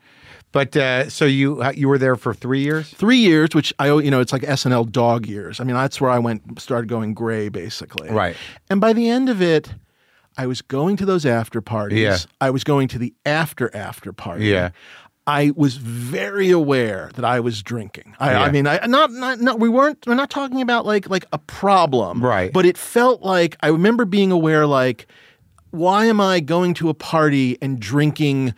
But 0.52 0.76
uh, 0.76 1.10
so 1.10 1.26
you 1.26 1.64
you 1.72 1.88
were 1.88 1.98
there 1.98 2.16
for 2.16 2.34
three 2.34 2.62
years. 2.62 2.90
Three 2.90 3.18
years, 3.18 3.50
which 3.54 3.74
I, 3.78 3.88
you 3.88 4.10
know, 4.10 4.20
it's 4.20 4.34
like 4.34 4.42
SNL 4.42 4.92
dog 4.92 5.28
years. 5.28 5.60
I 5.60 5.64
mean, 5.64 5.76
that's 5.76 6.02
where 6.02 6.10
I 6.10 6.18
went, 6.18 6.60
started 6.60 6.88
going 6.88 7.14
gray, 7.14 7.50
basically. 7.50 8.10
Right. 8.10 8.36
And 8.70 8.82
by 8.82 8.94
the 8.94 9.08
end 9.10 9.30
of 9.30 9.42
it, 9.42 9.72
I 10.38 10.48
was 10.48 10.62
going 10.62 10.98
to 10.98 11.06
those 11.06 11.26
after 11.26 11.62
parties. 11.62 12.00
Yeah. 12.00 12.18
I 12.42 12.50
was 12.50 12.64
going 12.64 12.88
to 12.90 12.98
the 12.98 13.14
after 13.26 13.76
after 13.76 14.12
party. 14.12 14.46
Yeah. 14.46 14.72
I 15.28 15.52
was 15.56 15.78
very 15.78 16.50
aware 16.50 17.12
that 17.14 17.24
I 17.24 17.40
was 17.40 17.62
drinking. 17.62 18.16
I, 18.20 18.32
Yeah. 18.32 18.42
I 18.42 18.52
mean, 18.52 18.66
I 18.66 18.80
not, 18.88 19.12
not 19.12 19.40
not 19.40 19.60
we 19.60 19.70
weren't 19.70 20.04
we're 20.08 20.16
not 20.16 20.32
talking 20.32 20.62
about 20.62 20.88
like 20.88 21.08
like 21.08 21.26
a 21.32 21.38
problem, 21.38 22.24
Right. 22.24 22.52
But 22.52 22.66
it 22.66 22.78
felt 22.78 23.22
like 23.22 23.56
I 23.62 23.68
remember 23.68 24.06
being 24.06 24.32
aware, 24.32 24.66
like, 24.66 25.06
why 25.70 26.06
am 26.06 26.20
I 26.20 26.40
going 26.40 26.74
to 26.76 26.90
a 26.90 26.96
party 26.96 27.58
and 27.62 27.80
drinking? 27.80 28.56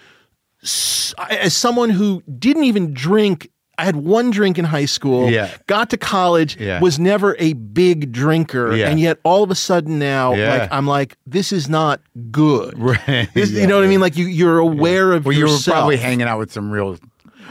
As 0.64 1.56
someone 1.56 1.90
who 1.90 2.22
didn't 2.40 2.64
even 2.66 2.94
drink. 2.94 3.50
I 3.78 3.86
had 3.86 3.96
one 3.96 4.30
drink 4.30 4.60
in 4.60 4.66
high 4.66 4.86
school. 4.86 5.28
Yeah. 5.32 5.50
Got 5.66 5.90
to 5.90 5.98
college. 5.98 6.56
Yeah. 6.60 6.80
Was 6.82 7.00
never 7.00 7.36
a 7.40 7.54
big 7.54 8.12
drinker, 8.12 8.76
Yeah. 8.76 8.90
and 8.90 9.00
yet 9.00 9.18
all 9.24 9.42
of 9.42 9.50
a 9.50 9.56
sudden 9.56 9.98
now, 9.98 10.36
like 10.36 10.72
I'm 10.72 10.86
like, 10.86 11.18
this 11.26 11.52
is 11.52 11.68
not 11.68 12.00
good. 12.30 12.78
Right. 12.78 13.28
This- 13.34 13.50
you 13.52 13.66
know 13.66 13.78
what 13.78 13.86
I 13.86 13.88
mean? 13.88 14.02
Like 14.02 14.18
you, 14.18 14.26
you're 14.28 14.60
aware 14.60 15.14
of 15.14 15.26
Well, 15.26 15.34
you 15.34 15.42
yourself. 15.48 15.66
were 15.68 15.72
probably 15.80 15.98
hanging 15.98 16.28
out 16.28 16.38
with 16.38 16.52
some 16.52 16.70
real 16.70 16.98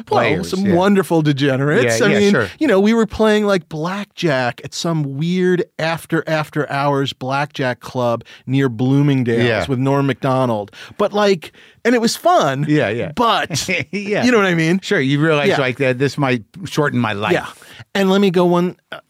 Well, 0.09 0.45
some 0.45 0.73
wonderful 0.73 1.21
degenerates. 1.23 2.01
I 2.01 2.09
mean, 2.09 2.31
sure. 2.31 2.49
you 2.61 2.69
know, 2.69 2.79
we 2.79 2.95
were 2.95 3.07
playing 3.07 3.47
like 3.47 3.69
blackjack 3.69 4.61
at 4.63 4.73
some 4.73 5.17
weird 5.17 5.65
after 5.81 6.23
after 6.29 6.71
hours 6.71 7.13
blackjack 7.13 7.81
club 7.81 8.23
near 8.47 8.69
Bloomingdale's 8.69 9.69
with 9.69 9.81
Norm 9.81 10.07
Macdonald, 10.07 10.71
But 10.97 11.13
like, 11.13 11.53
and 11.85 11.95
it 11.95 12.01
was 12.01 12.17
fun. 12.17 12.65
Yeah, 12.69 12.89
yeah. 12.89 13.13
But 13.15 13.69
Yeah. 13.93 14.25
you 14.25 14.31
know 14.33 14.39
what 14.39 14.47
I 14.47 14.55
mean? 14.55 14.81
Sure, 14.81 15.01
you 15.01 15.21
realize 15.21 15.49
Yeah. 15.49 15.61
like 15.61 15.79
that 15.79 15.99
this 15.99 16.17
might 16.19 16.45
shorten 16.65 16.99
my 16.99 17.13
life. 17.13 17.33
Yeah. 17.33 17.47
And 17.95 18.09
let 18.11 18.21
me 18.21 18.31
go 18.31 18.45
one, 18.45 18.77
uh, 18.93 19.01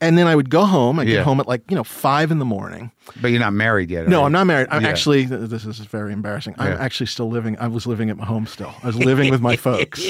and 0.00 0.18
then 0.18 0.26
I 0.26 0.36
would 0.36 0.50
go 0.50 0.64
home. 0.64 0.98
I'd 0.98 1.08
Yeah. 1.08 1.16
get 1.16 1.24
home 1.24 1.40
at 1.40 1.48
like 1.48 1.62
you 1.70 1.76
know 1.76 1.84
five 1.84 2.30
in 2.30 2.38
the 2.38 2.44
morning. 2.44 2.90
But 3.22 3.28
you're 3.28 3.40
not 3.40 3.54
married 3.54 3.90
yet. 3.90 4.06
No, 4.08 4.20
are 4.22 4.26
I'm 4.26 4.32
not 4.32 4.46
married. 4.46 4.68
I'm 4.70 4.82
Yeah. 4.82 4.88
actually. 4.88 5.24
This 5.24 5.64
is 5.64 5.78
very 5.78 6.12
embarrassing. 6.12 6.54
I'm 6.58 6.72
actually 6.74 7.06
still 7.06 7.30
living. 7.30 7.56
I 7.58 7.68
was 7.68 7.86
living 7.86 8.10
at 8.10 8.16
my 8.18 8.26
home 8.26 8.46
still. 8.46 8.74
I 8.82 8.86
was 8.86 8.96
living 8.96 9.30
with 9.30 9.40
my 9.40 9.56
folks. 9.68 10.00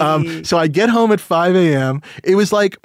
Um, 0.00 0.44
so 0.44 0.58
I 0.58 0.66
get 0.66 0.88
home 0.88 1.12
at 1.12 1.20
5 1.20 1.54
a.m. 1.54 2.02
It 2.24 2.34
was 2.34 2.52
like. 2.52 2.76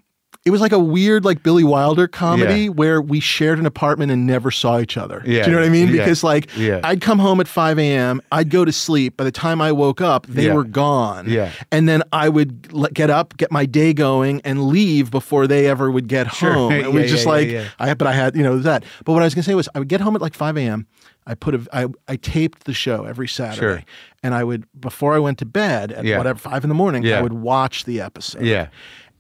It 0.46 0.52
was 0.52 0.60
like 0.60 0.74
a 0.74 0.80
weird, 0.80 1.24
like 1.24 1.42
Billy 1.42 1.64
Wilder 1.64 2.06
comedy 2.06 2.64
Yeah. 2.64 2.68
where 2.70 3.02
we 3.02 3.22
shared 3.22 3.60
an 3.60 3.66
apartment 3.66 4.12
and 4.12 4.28
never 4.28 4.52
saw 4.52 4.78
each 4.80 4.98
other. 4.98 5.24
Yeah. 5.26 5.44
Do 5.46 5.52
you 5.52 5.56
know 5.56 5.62
what 5.62 5.68
I 5.68 5.70
mean? 5.72 5.88
Yeah. 5.88 6.04
Because 6.04 6.22
like. 6.22 6.50
I'd 6.58 7.00
come 7.00 7.18
home 7.20 7.40
at 7.40 7.48
5 7.48 7.80
a.m., 7.80 8.22
I'd 8.30 8.50
go 8.50 8.66
to 8.66 8.72
sleep. 8.74 9.16
By 9.16 9.24
the 9.24 9.32
time 9.32 9.62
I 9.62 9.72
woke 9.72 10.02
up, 10.02 10.28
they 10.28 10.52
were 10.52 10.66
gone. 10.66 11.30
Yeah. 11.30 11.50
And 11.72 11.88
then 11.88 12.04
I 12.12 12.28
would 12.28 12.94
get 12.94 13.10
up, 13.10 13.38
get 13.38 13.54
my 13.54 13.66
day 13.66 13.94
going, 13.94 14.42
and 14.44 14.68
leave 14.68 15.12
before 15.12 15.48
they 15.48 15.66
ever 15.68 15.90
would 15.90 16.10
get 16.10 16.30
Sure. 16.34 16.52
home. 16.52 16.74
And 16.84 16.94
we 16.94 17.06
just 17.06 17.26
like. 17.26 17.48
I 17.80 17.94
but 17.94 18.08
I 18.08 18.12
had 18.12 18.36
you 18.36 18.44
know 18.44 18.58
that. 18.60 18.84
But 19.06 19.14
what 19.14 19.22
I 19.22 19.26
was 19.26 19.34
gonna 19.36 19.44
say 19.44 19.56
was 19.56 19.70
I 19.74 19.80
would 19.80 19.88
get 19.88 20.02
home 20.02 20.16
at 20.16 20.22
like 20.22 20.34
5 20.34 20.58
a.m. 20.58 20.88
I 21.26 21.36
put 21.36 21.56
a 21.56 21.66
I, 21.72 21.86
I 22.10 22.18
taped 22.18 22.66
the 22.66 22.74
show 22.74 23.06
every 23.06 23.30
Saturday, 23.30 23.60
Sure. 23.78 23.84
and 24.24 24.34
I 24.34 24.44
would 24.44 24.66
before 24.78 25.14
I 25.16 25.20
went 25.20 25.38
to 25.38 25.46
bed 25.46 25.94
at 25.94 26.04
whatever 26.18 26.38
five 26.38 26.66
in 26.66 26.68
the 26.70 26.76
morning, 26.76 27.04
Yeah. 27.04 27.20
I 27.20 27.22
would 27.22 27.32
watch 27.32 27.86
the 27.86 28.02
episode. 28.02 28.44
Yeah. 28.44 28.68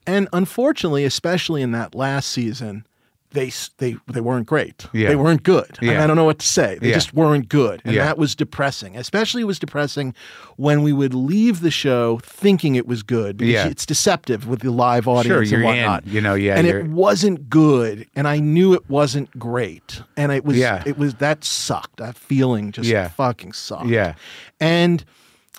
And 0.06 0.28
unfortunately, 0.34 1.06
especially 1.06 1.62
in 1.62 1.72
that 1.72 1.96
last 1.96 2.30
season, 2.30 2.86
they 3.32 3.52
they 3.80 3.96
they 4.08 4.22
weren't 4.22 4.46
great. 4.46 4.86
Yeah. 4.94 5.08
They 5.10 5.16
weren't 5.16 5.42
good. 5.42 5.80
Yeah. 5.82 6.04
I 6.04 6.08
don't 6.08 6.16
know 6.16 6.24
what 6.26 6.38
to 6.38 6.46
say. 6.46 6.78
They 6.80 6.90
Yeah. 6.90 6.94
just 6.94 7.16
weren't 7.16 7.50
good, 7.50 7.82
and 7.84 7.98
that 7.98 8.18
was 8.20 8.36
depressing. 8.36 8.96
Especially 8.96 9.42
it 9.42 9.46
was 9.46 9.58
depressing 9.58 10.14
when 10.58 10.84
we 10.84 10.94
would 10.94 11.16
leave 11.16 11.62
the 11.62 11.72
show 11.72 12.20
thinking 12.22 12.76
it 12.76 12.86
was 12.86 13.02
good 13.02 13.38
because 13.38 13.54
Yeah. 13.54 13.68
it's 13.68 13.88
deceptive 13.88 14.48
with 14.48 14.60
the 14.60 14.70
live 14.70 15.08
audience 15.08 15.26
Sure, 15.28 15.42
and 15.42 15.50
you're 15.50 15.62
in, 15.62 15.66
whatnot. 15.66 16.06
you 16.06 16.22
know, 16.22 16.36
yeah, 16.36 16.58
and 16.58 16.68
it 16.68 16.86
wasn't 16.88 17.50
good, 17.50 18.06
and 18.16 18.28
I 18.28 18.38
knew 18.38 18.74
it 18.76 18.88
wasn't 18.88 19.40
great, 19.40 20.02
and 20.16 20.32
it 20.32 20.46
was 20.46 20.58
Yeah. 20.58 20.84
it 20.86 21.00
was 21.00 21.16
that 21.16 21.44
sucked. 21.44 21.98
That 21.98 22.16
feeling 22.16 22.72
just 22.72 22.88
Yeah. 22.88 23.08
fucking 23.08 23.54
sucked. 23.54 23.88
Yeah. 23.88 24.14
And 24.60 25.04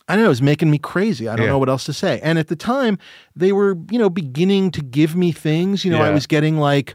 I 0.08 0.14
don't 0.14 0.22
know, 0.22 0.26
it 0.26 0.28
was 0.28 0.42
making 0.42 0.70
me 0.70 0.78
crazy. 0.78 1.28
I 1.28 1.36
don't 1.36 1.46
Yeah. 1.46 1.52
know 1.52 1.58
what 1.58 1.68
else 1.68 1.84
to 1.84 1.92
say. 1.92 2.20
And 2.22 2.38
at 2.38 2.48
the 2.48 2.56
time, 2.56 2.98
they 3.34 3.52
were, 3.52 3.76
you 3.90 3.98
know, 3.98 4.10
beginning 4.10 4.70
to 4.72 4.82
give 4.82 5.16
me 5.16 5.32
things. 5.32 5.84
You 5.84 5.90
know, 5.90 6.02
I 6.02 6.10
was 6.10 6.26
getting 6.26 6.58
like, 6.58 6.94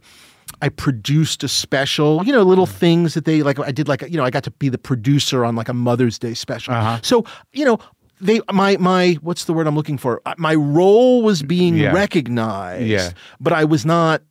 I 0.61 0.69
produced 0.69 1.43
a 1.43 1.47
special, 1.47 2.21
you 2.25 2.31
know, 2.31 2.43
little 2.43 2.65
things 2.67 3.13
that 3.15 3.25
they 3.25 3.41
like. 3.43 3.59
I 3.59 3.71
did 3.71 3.87
like, 3.87 4.01
you 4.03 4.17
know, 4.17 4.23
I 4.25 4.29
got 4.29 4.43
to 4.43 4.51
be 4.51 4.69
the 4.69 4.77
producer 4.77 5.43
on 5.45 5.55
like 5.55 5.69
a 5.69 5.73
Mother's 5.73 6.19
Day 6.19 6.33
special. 6.33 6.73
Uh-huh. 6.73 6.99
So, 7.01 7.25
you 7.53 7.65
know, 7.65 7.79
they, 8.21 8.41
my, 8.51 8.75
my, 8.77 9.13
what's 9.21 9.45
the 9.45 9.53
word 9.53 9.65
I'm 9.67 9.75
looking 9.75 9.97
for? 9.97 10.21
Uh, 10.25 10.33
My 10.37 10.53
role 10.53 11.23
was 11.23 11.41
being 11.41 11.77
Yeah. 11.77 11.93
recognized, 11.93 12.85
Yeah. 12.85 13.11
but 13.39 13.53
I 13.53 13.63
was 13.63 13.85
not 13.85 14.21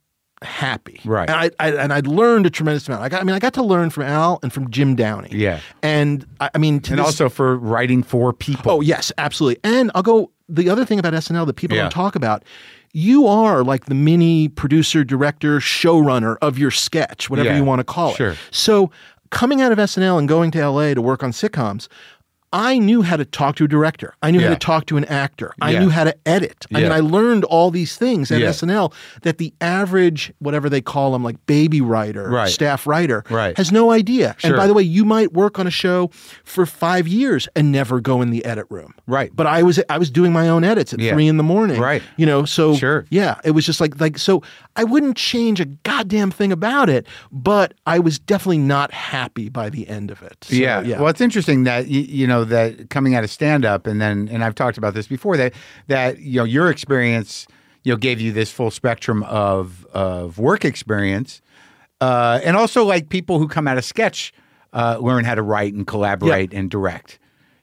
happy. 0.42 1.00
Right. 1.04 1.28
And 1.28 1.38
I, 1.38 1.50
I 1.66 1.72
and 1.76 1.92
I'd 1.92 2.06
learned 2.06 2.46
a 2.46 2.50
tremendous 2.50 2.86
amount. 2.88 3.02
I 3.02 3.08
got, 3.08 3.20
I 3.20 3.24
mean, 3.24 3.34
I 3.34 3.38
got 3.38 3.54
to 3.54 3.62
learn 3.62 3.90
from 3.90 4.04
Al 4.04 4.38
and 4.42 4.52
from 4.52 4.70
Jim 4.70 4.94
Downey. 4.96 5.30
Yeah. 5.32 5.60
And 5.82 6.24
I, 6.40 6.50
I 6.54 6.58
mean, 6.58 6.80
to 6.80 6.92
And 6.92 6.98
this- 7.00 7.06
also 7.06 7.28
for 7.28 7.56
writing 7.56 8.02
for 8.02 8.32
people. 8.32 8.72
Oh 8.72 8.80
yes, 8.80 9.12
absolutely. 9.18 9.60
And 9.64 9.90
I'll 9.94 10.02
go. 10.02 10.30
The 10.48 10.70
other 10.70 10.84
thing 10.86 10.98
about 10.98 11.12
SNL 11.12 11.46
that 11.46 11.56
people 11.56 11.76
Yeah. 11.76 11.84
don't 11.84 11.92
talk 11.92 12.14
about, 12.16 12.42
you 12.94 13.26
are 13.26 13.62
like 13.62 13.84
the 13.84 13.94
mini 13.94 14.48
producer, 14.48 15.04
director, 15.04 15.58
showrunner 15.58 16.36
of 16.40 16.58
your 16.58 16.70
sketch, 16.70 17.28
whatever 17.28 17.50
Yeah. 17.50 17.56
you 17.58 17.64
want 17.64 17.80
to 17.80 17.84
call 17.84 18.12
it. 18.12 18.16
Sure. 18.16 18.34
So 18.50 18.90
coming 19.30 19.60
out 19.60 19.72
of 19.72 19.78
SNL 19.78 20.18
and 20.18 20.26
going 20.26 20.50
to 20.52 20.58
LA 20.66 20.94
to 20.94 21.02
work 21.02 21.22
on 21.22 21.32
sitcoms. 21.32 21.86
I 22.52 22.78
knew 22.78 23.02
how 23.02 23.16
to 23.16 23.24
talk 23.24 23.56
to 23.56 23.64
a 23.64 23.68
director. 23.68 24.14
I 24.22 24.30
knew 24.30 24.40
Yeah. 24.40 24.48
how 24.48 24.54
to 24.54 24.58
talk 24.58 24.86
to 24.86 24.96
an 24.96 25.04
actor. 25.04 25.52
I 25.60 25.72
Yeah. 25.72 25.80
knew 25.80 25.90
how 25.90 26.04
to 26.04 26.14
edit. 26.26 26.64
I 26.74 26.80
mean, 26.80 26.92
I 26.92 27.00
learned 27.00 27.44
all 27.44 27.70
these 27.70 27.96
things 27.96 28.30
at. 28.30 28.40
SNL 28.42 28.92
that 29.22 29.36
the 29.38 29.52
average, 29.60 30.32
whatever 30.38 30.70
they 30.70 30.80
call 30.80 31.12
them, 31.12 31.22
like 31.22 31.36
baby 31.46 31.80
writer, 31.80 32.28
Right. 32.30 32.48
staff 32.48 32.86
writer, 32.86 33.22
Right. 33.28 33.56
has 33.58 33.70
no 33.70 33.90
idea. 33.90 34.34
And 34.42 34.56
by 34.56 34.66
the 34.66 34.72
way, 34.74 34.82
you 34.82 35.04
might 35.04 35.32
work 35.34 35.58
on 35.58 35.66
a 35.66 35.70
show 35.70 36.10
for 36.44 36.64
five 36.66 37.06
years 37.06 37.48
and 37.54 37.70
never 37.70 38.00
go 38.00 38.22
in 38.22 38.30
the 38.30 38.44
edit 38.44 38.64
room. 38.70 38.94
Right. 39.06 39.30
But 39.34 39.46
I 39.46 39.62
was 39.62 39.78
I 39.90 39.98
was 39.98 40.10
doing 40.10 40.32
my 40.32 40.48
own 40.48 40.64
edits 40.64 40.92
at 40.94 41.00
three 41.00 41.26
in 41.28 41.36
the 41.36 41.42
morning. 41.42 41.80
Right. 41.80 42.02
You 42.16 42.24
know, 42.26 42.44
so 42.44 42.74
Sure. 42.74 43.04
yeah, 43.10 43.36
it 43.44 43.50
was 43.50 43.66
just 43.66 43.80
like 43.80 44.00
like 44.00 44.16
so 44.18 44.42
I 44.76 44.84
wouldn't 44.84 45.16
change 45.16 45.60
a 45.60 45.64
goddamn 45.66 46.30
thing 46.30 46.52
about 46.52 46.88
it, 46.88 47.06
but 47.30 47.74
I 47.86 47.98
was 47.98 48.18
definitely 48.18 48.58
not 48.58 48.92
happy 48.92 49.48
by 49.48 49.68
the 49.70 49.88
end 49.88 50.10
of 50.10 50.22
it. 50.22 50.36
So, 50.48 50.54
yeah. 50.54 50.80
yeah. 50.82 50.98
Well, 51.00 51.08
it's 51.08 51.20
interesting 51.20 51.64
that 51.64 51.88
you, 51.88 52.00
you 52.02 52.26
know 52.38 52.44
that 52.44 52.90
coming 52.90 53.14
out 53.14 53.24
of 53.24 53.30
stand 53.30 53.64
up 53.64 53.86
and 53.86 54.00
then 54.00 54.28
and 54.30 54.44
I've 54.44 54.54
talked 54.54 54.78
about 54.78 54.94
this 54.94 55.06
before 55.06 55.36
that 55.36 55.54
that 55.86 56.18
you 56.20 56.38
know 56.38 56.44
your 56.44 56.70
experience 56.70 57.46
you 57.84 57.92
know 57.92 57.96
gave 57.96 58.20
you 58.20 58.32
this 58.32 58.50
full 58.50 58.70
spectrum 58.70 59.22
of 59.24 59.86
of 59.92 60.38
work 60.38 60.64
experience 60.64 61.40
uh, 62.00 62.40
and 62.44 62.56
also 62.56 62.84
like 62.84 63.08
people 63.08 63.38
who 63.38 63.48
come 63.48 63.66
out 63.66 63.78
of 63.78 63.84
sketch 63.84 64.32
uh, 64.72 64.98
learn 65.00 65.24
how 65.24 65.34
to 65.34 65.42
write 65.42 65.74
and 65.74 65.86
collaborate 65.86 66.52
and 66.52 66.70
direct. 66.70 67.18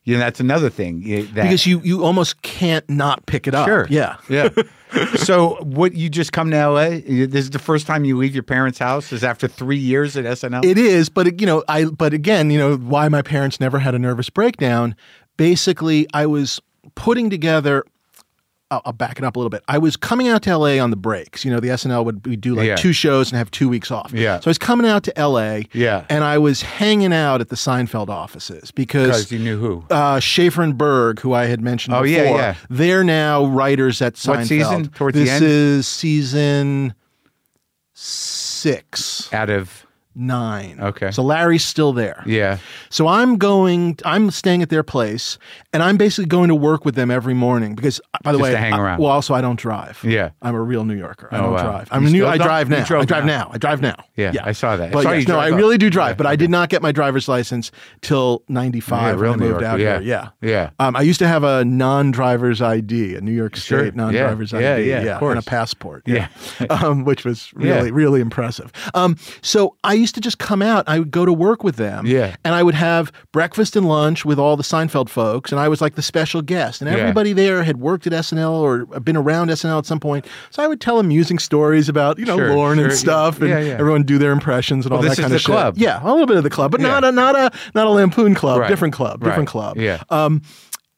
You 0.06 0.14
know 0.14 0.20
that's 0.20 0.40
another 0.40 0.70
thing 0.70 1.04
eh, 1.08 1.26
that 1.34 1.44
because 1.44 1.66
you 1.66 1.82
you 1.84 2.04
almost 2.06 2.42
can't 2.44 2.88
not 2.90 3.26
pick 3.26 3.48
it 3.48 3.56
up. 3.56 3.68
Sure. 3.68 3.88
Yeah. 3.90 4.18
Yeah. 4.30 4.50
so, 5.16 5.56
what 5.64 5.96
you 5.96 6.10
just 6.10 6.32
come 6.32 6.52
to 6.52 6.58
LA? 6.70 6.90
This 7.06 7.46
is 7.46 7.50
the 7.50 7.60
first 7.60 7.88
time 7.88 8.06
you 8.06 8.16
leave 8.16 8.34
your 8.36 8.44
parents' 8.44 8.78
house? 8.80 9.12
Is 9.12 9.24
after 9.24 9.48
three 9.48 9.78
years 9.80 10.16
at 10.16 10.26
SNL? 10.26 10.64
It 10.64 10.78
is, 10.78 11.10
but 11.10 11.28
it- 11.28 11.42
you 11.42 11.48
know, 11.48 11.64
I 11.68 11.86
but 11.86 12.14
again, 12.14 12.52
you 12.52 12.60
know, 12.60 12.76
why 12.78 13.10
my 13.10 13.22
parents 13.24 13.60
never 13.60 13.80
had 13.80 13.96
a 13.96 14.00
nervous 14.00 14.30
breakdown. 14.30 14.96
Basically, 15.38 16.08
I 16.14 16.26
was 16.28 16.62
putting 16.94 17.30
together. 17.30 17.84
I'll, 18.76 18.82
I'll 18.86 18.94
back 18.94 19.18
it 19.18 19.24
up 19.24 19.36
a 19.36 19.40
little 19.40 19.50
bit. 19.50 19.64
I 19.68 19.78
was 19.78 19.96
coming 19.98 20.28
out 20.28 20.42
to 20.44 20.58
LA 20.58 20.78
on 20.84 20.90
the 20.92 20.96
breaks. 20.96 21.44
You 21.44 21.52
know, 21.52 21.60
the 21.60 21.70
SNL 21.70 22.06
would 22.06 22.26
we 22.26 22.36
do 22.36 22.56
like 22.56 22.68
Yeah. 22.68 22.76
two 22.76 22.94
shows 22.94 23.32
and 23.32 23.38
have 23.38 23.50
two 23.52 23.68
weeks 23.70 23.90
off. 23.92 24.12
Yeah. 24.14 24.40
So 24.40 24.48
I 24.48 24.52
was 24.52 24.58
coming 24.58 24.88
out 24.90 25.04
to 25.04 25.14
LA. 25.18 25.62
Yeah. 25.74 26.06
And 26.10 26.24
I 26.24 26.38
was 26.38 26.62
hanging 26.62 27.14
out 27.14 27.42
at 27.42 27.50
the 27.50 27.56
Seinfeld 27.56 28.10
offices 28.10 28.72
because 28.72 29.06
because 29.08 29.32
you 29.32 29.40
knew 29.40 29.60
who. 29.60 29.84
uh, 29.90 30.20
Schaffer 30.20 30.62
and 30.62 30.78
Berg, 30.78 31.20
who 31.20 31.34
I 31.34 31.46
had 31.46 31.62
mentioned 31.62 31.96
Oh, 31.96 32.04
before, 32.04 32.24
yeah, 32.24 32.36
yeah. 32.36 32.56
they're 32.70 33.04
now 33.04 33.46
writers 33.46 34.02
at 34.02 34.14
Seinfeld. 34.16 34.38
What 34.38 34.46
season? 34.48 34.88
Towards 34.90 35.18
the 35.18 35.24
this 35.26 35.42
is 35.42 35.88
season 35.88 36.94
six, 37.94 39.32
Out 39.34 39.50
of 39.50 39.85
nine. 40.16 40.78
Okay. 40.80 41.12
So 41.12 41.22
Larry's 41.24 41.64
still 41.64 41.94
there. 41.94 42.24
yeah, 42.26 42.58
So 42.90 43.08
I'm 43.08 43.38
going, 43.38 43.98
I'm 44.06 44.32
staying 44.32 44.62
at 44.62 44.70
their 44.70 44.84
place, 44.84 45.38
and 45.74 45.84
I'm 45.84 45.98
basically 45.98 46.26
going 46.28 46.48
to 46.50 46.56
work 46.56 46.86
with 46.86 46.96
them 46.96 47.12
every 47.12 47.34
morning 47.34 47.76
because, 47.76 48.00
by 48.24 48.32
the 48.32 48.38
Just 48.38 48.44
way, 48.44 48.52
to 48.52 48.58
hang 48.58 48.74
I- 48.74 48.80
around. 48.80 49.00
well, 49.00 49.12
also 49.12 49.34
I 49.34 49.42
don't 49.42 49.60
drive. 49.60 50.00
Yeah. 50.04 50.30
I'm 50.42 50.56
a 50.56 50.62
real 50.62 50.86
New 50.86 50.96
Yorker. 50.98 51.30
I 51.32 51.38
Oh, 51.38 51.42
don't 51.44 51.54
wow. 51.54 51.64
drive. 51.64 51.88
I'm 51.92 52.06
a 52.06 52.10
new. 52.10 52.26
I 52.26 52.38
drive 52.38 52.70
now. 52.70 52.78
I 52.78 53.06
drive 53.06 53.26
now. 53.26 53.38
now. 53.38 53.52
I 53.54 53.58
drive 53.58 53.82
now. 53.82 53.96
Yeah, 54.16 54.32
yeah. 54.34 54.44
I 54.46 54.52
saw 54.54 54.76
that. 54.78 54.90
I 54.90 54.92
But 54.92 55.04
saw 55.04 55.12
yes, 55.12 55.28
you 55.28 55.34
no, 55.34 55.40
I 55.40 55.48
really 55.50 55.78
do 55.78 55.90
drive, 55.90 56.12
Yeah, 56.12 56.16
but 56.16 56.26
I 56.28 56.36
did 56.36 56.50
not 56.50 56.70
get 56.70 56.82
my 56.82 56.92
driver's 56.92 57.28
license 57.28 57.72
till 58.02 58.44
'95 58.48 59.02
Yeah, 59.02 59.12
when 59.12 59.20
real 59.20 59.34
I 59.34 59.36
moved 59.38 59.50
Yorker, 59.52 59.66
out 59.66 59.80
yeah. 59.80 60.00
here. 60.00 60.08
Yeah, 60.08 60.30
Yeah. 60.42 60.70
Um, 60.80 60.96
I 60.96 61.02
used 61.02 61.20
to 61.20 61.28
have 61.28 61.44
a 61.44 61.66
non-driver's 61.66 62.62
ID, 62.62 63.16
a 63.16 63.22
New 63.22 63.32
York 63.32 63.56
Sure. 63.56 63.80
State 63.82 63.96
non-driver's 63.96 64.52
Yeah. 64.54 64.76
ID, 64.76 64.90
Yeah, 64.90 65.04
yeah, 65.04 65.20
course. 65.20 65.36
and 65.36 65.40
a 65.40 65.50
passport. 65.50 66.04
Yeah. 66.06 66.28
um, 66.70 67.04
which 67.04 67.26
was 67.26 67.52
really, 67.54 67.92
really 67.92 68.22
impressive. 68.22 68.72
Um, 68.94 69.18
so 69.42 69.76
I 69.84 70.05
used 70.06 70.16
to 70.16 70.22
just 70.22 70.38
come 70.38 70.62
out. 70.62 70.84
I 70.88 71.00
would 71.00 71.12
go 71.12 71.26
to 71.26 71.34
work 71.34 71.64
with 71.64 71.76
them. 71.78 72.06
Yeah. 72.06 72.36
And 72.44 72.54
I 72.56 72.62
would 72.64 72.76
have 72.76 73.12
breakfast 73.32 73.76
and 73.76 73.88
lunch 73.88 74.24
with 74.24 74.38
all 74.40 74.56
the 74.56 74.64
Seinfeld 74.64 75.10
folks, 75.10 75.52
and 75.52 75.60
I 75.60 75.68
was 75.68 75.82
like 75.82 75.96
the 75.96 76.02
special 76.02 76.42
guest. 76.42 76.82
And 76.82 76.90
Yeah. 76.90 76.98
everybody 76.98 77.34
there 77.34 77.64
had 77.64 77.78
worked 77.78 78.06
at 78.08 78.14
SNL 78.14 78.52
or 78.54 78.86
been 79.02 79.18
around 79.18 79.50
SNL 79.50 79.80
at 79.80 79.86
some 79.86 80.00
point. 80.00 80.26
So 80.52 80.64
I 80.64 80.68
would 80.68 80.80
tell 80.80 81.00
amusing 81.00 81.40
stories 81.40 81.90
about, 81.90 82.20
you 82.20 82.26
know, 82.26 82.38
Sure, 82.38 82.56
Lorne 82.56 82.80
and 82.80 82.92
sure. 82.92 82.98
stuff, 82.98 83.42
and 83.42 83.50
Yeah, 83.50 83.60
yeah. 83.60 83.74
everyone 83.80 84.04
do 84.04 84.18
their 84.18 84.32
impressions 84.32 84.86
and 84.86 84.94
all 84.94 85.00
Well, 85.00 85.04
that 85.10 85.16
this 85.16 85.20
kind 85.20 85.34
of 85.34 85.42
shit. 85.42 85.48
club. 85.52 85.74
Yeah, 85.78 86.00
a 86.04 86.10
little 86.12 86.28
bit 86.28 86.38
of 86.38 86.44
the 86.44 86.50
club, 86.50 86.72
but 86.72 86.82
Yeah. 86.82 86.88
not 86.88 87.04
a 87.04 87.12
not 87.12 87.36
a 87.36 87.52
not 87.74 87.88
a 87.88 87.90
lampoon 87.90 88.36
club. 88.36 88.60
Right. 88.60 88.70
Different 88.70 88.94
club. 88.94 89.20
Different 89.24 89.48
Right. 89.50 89.52
club. 89.52 89.78
Yeah. 89.78 90.04
Um, 90.10 90.42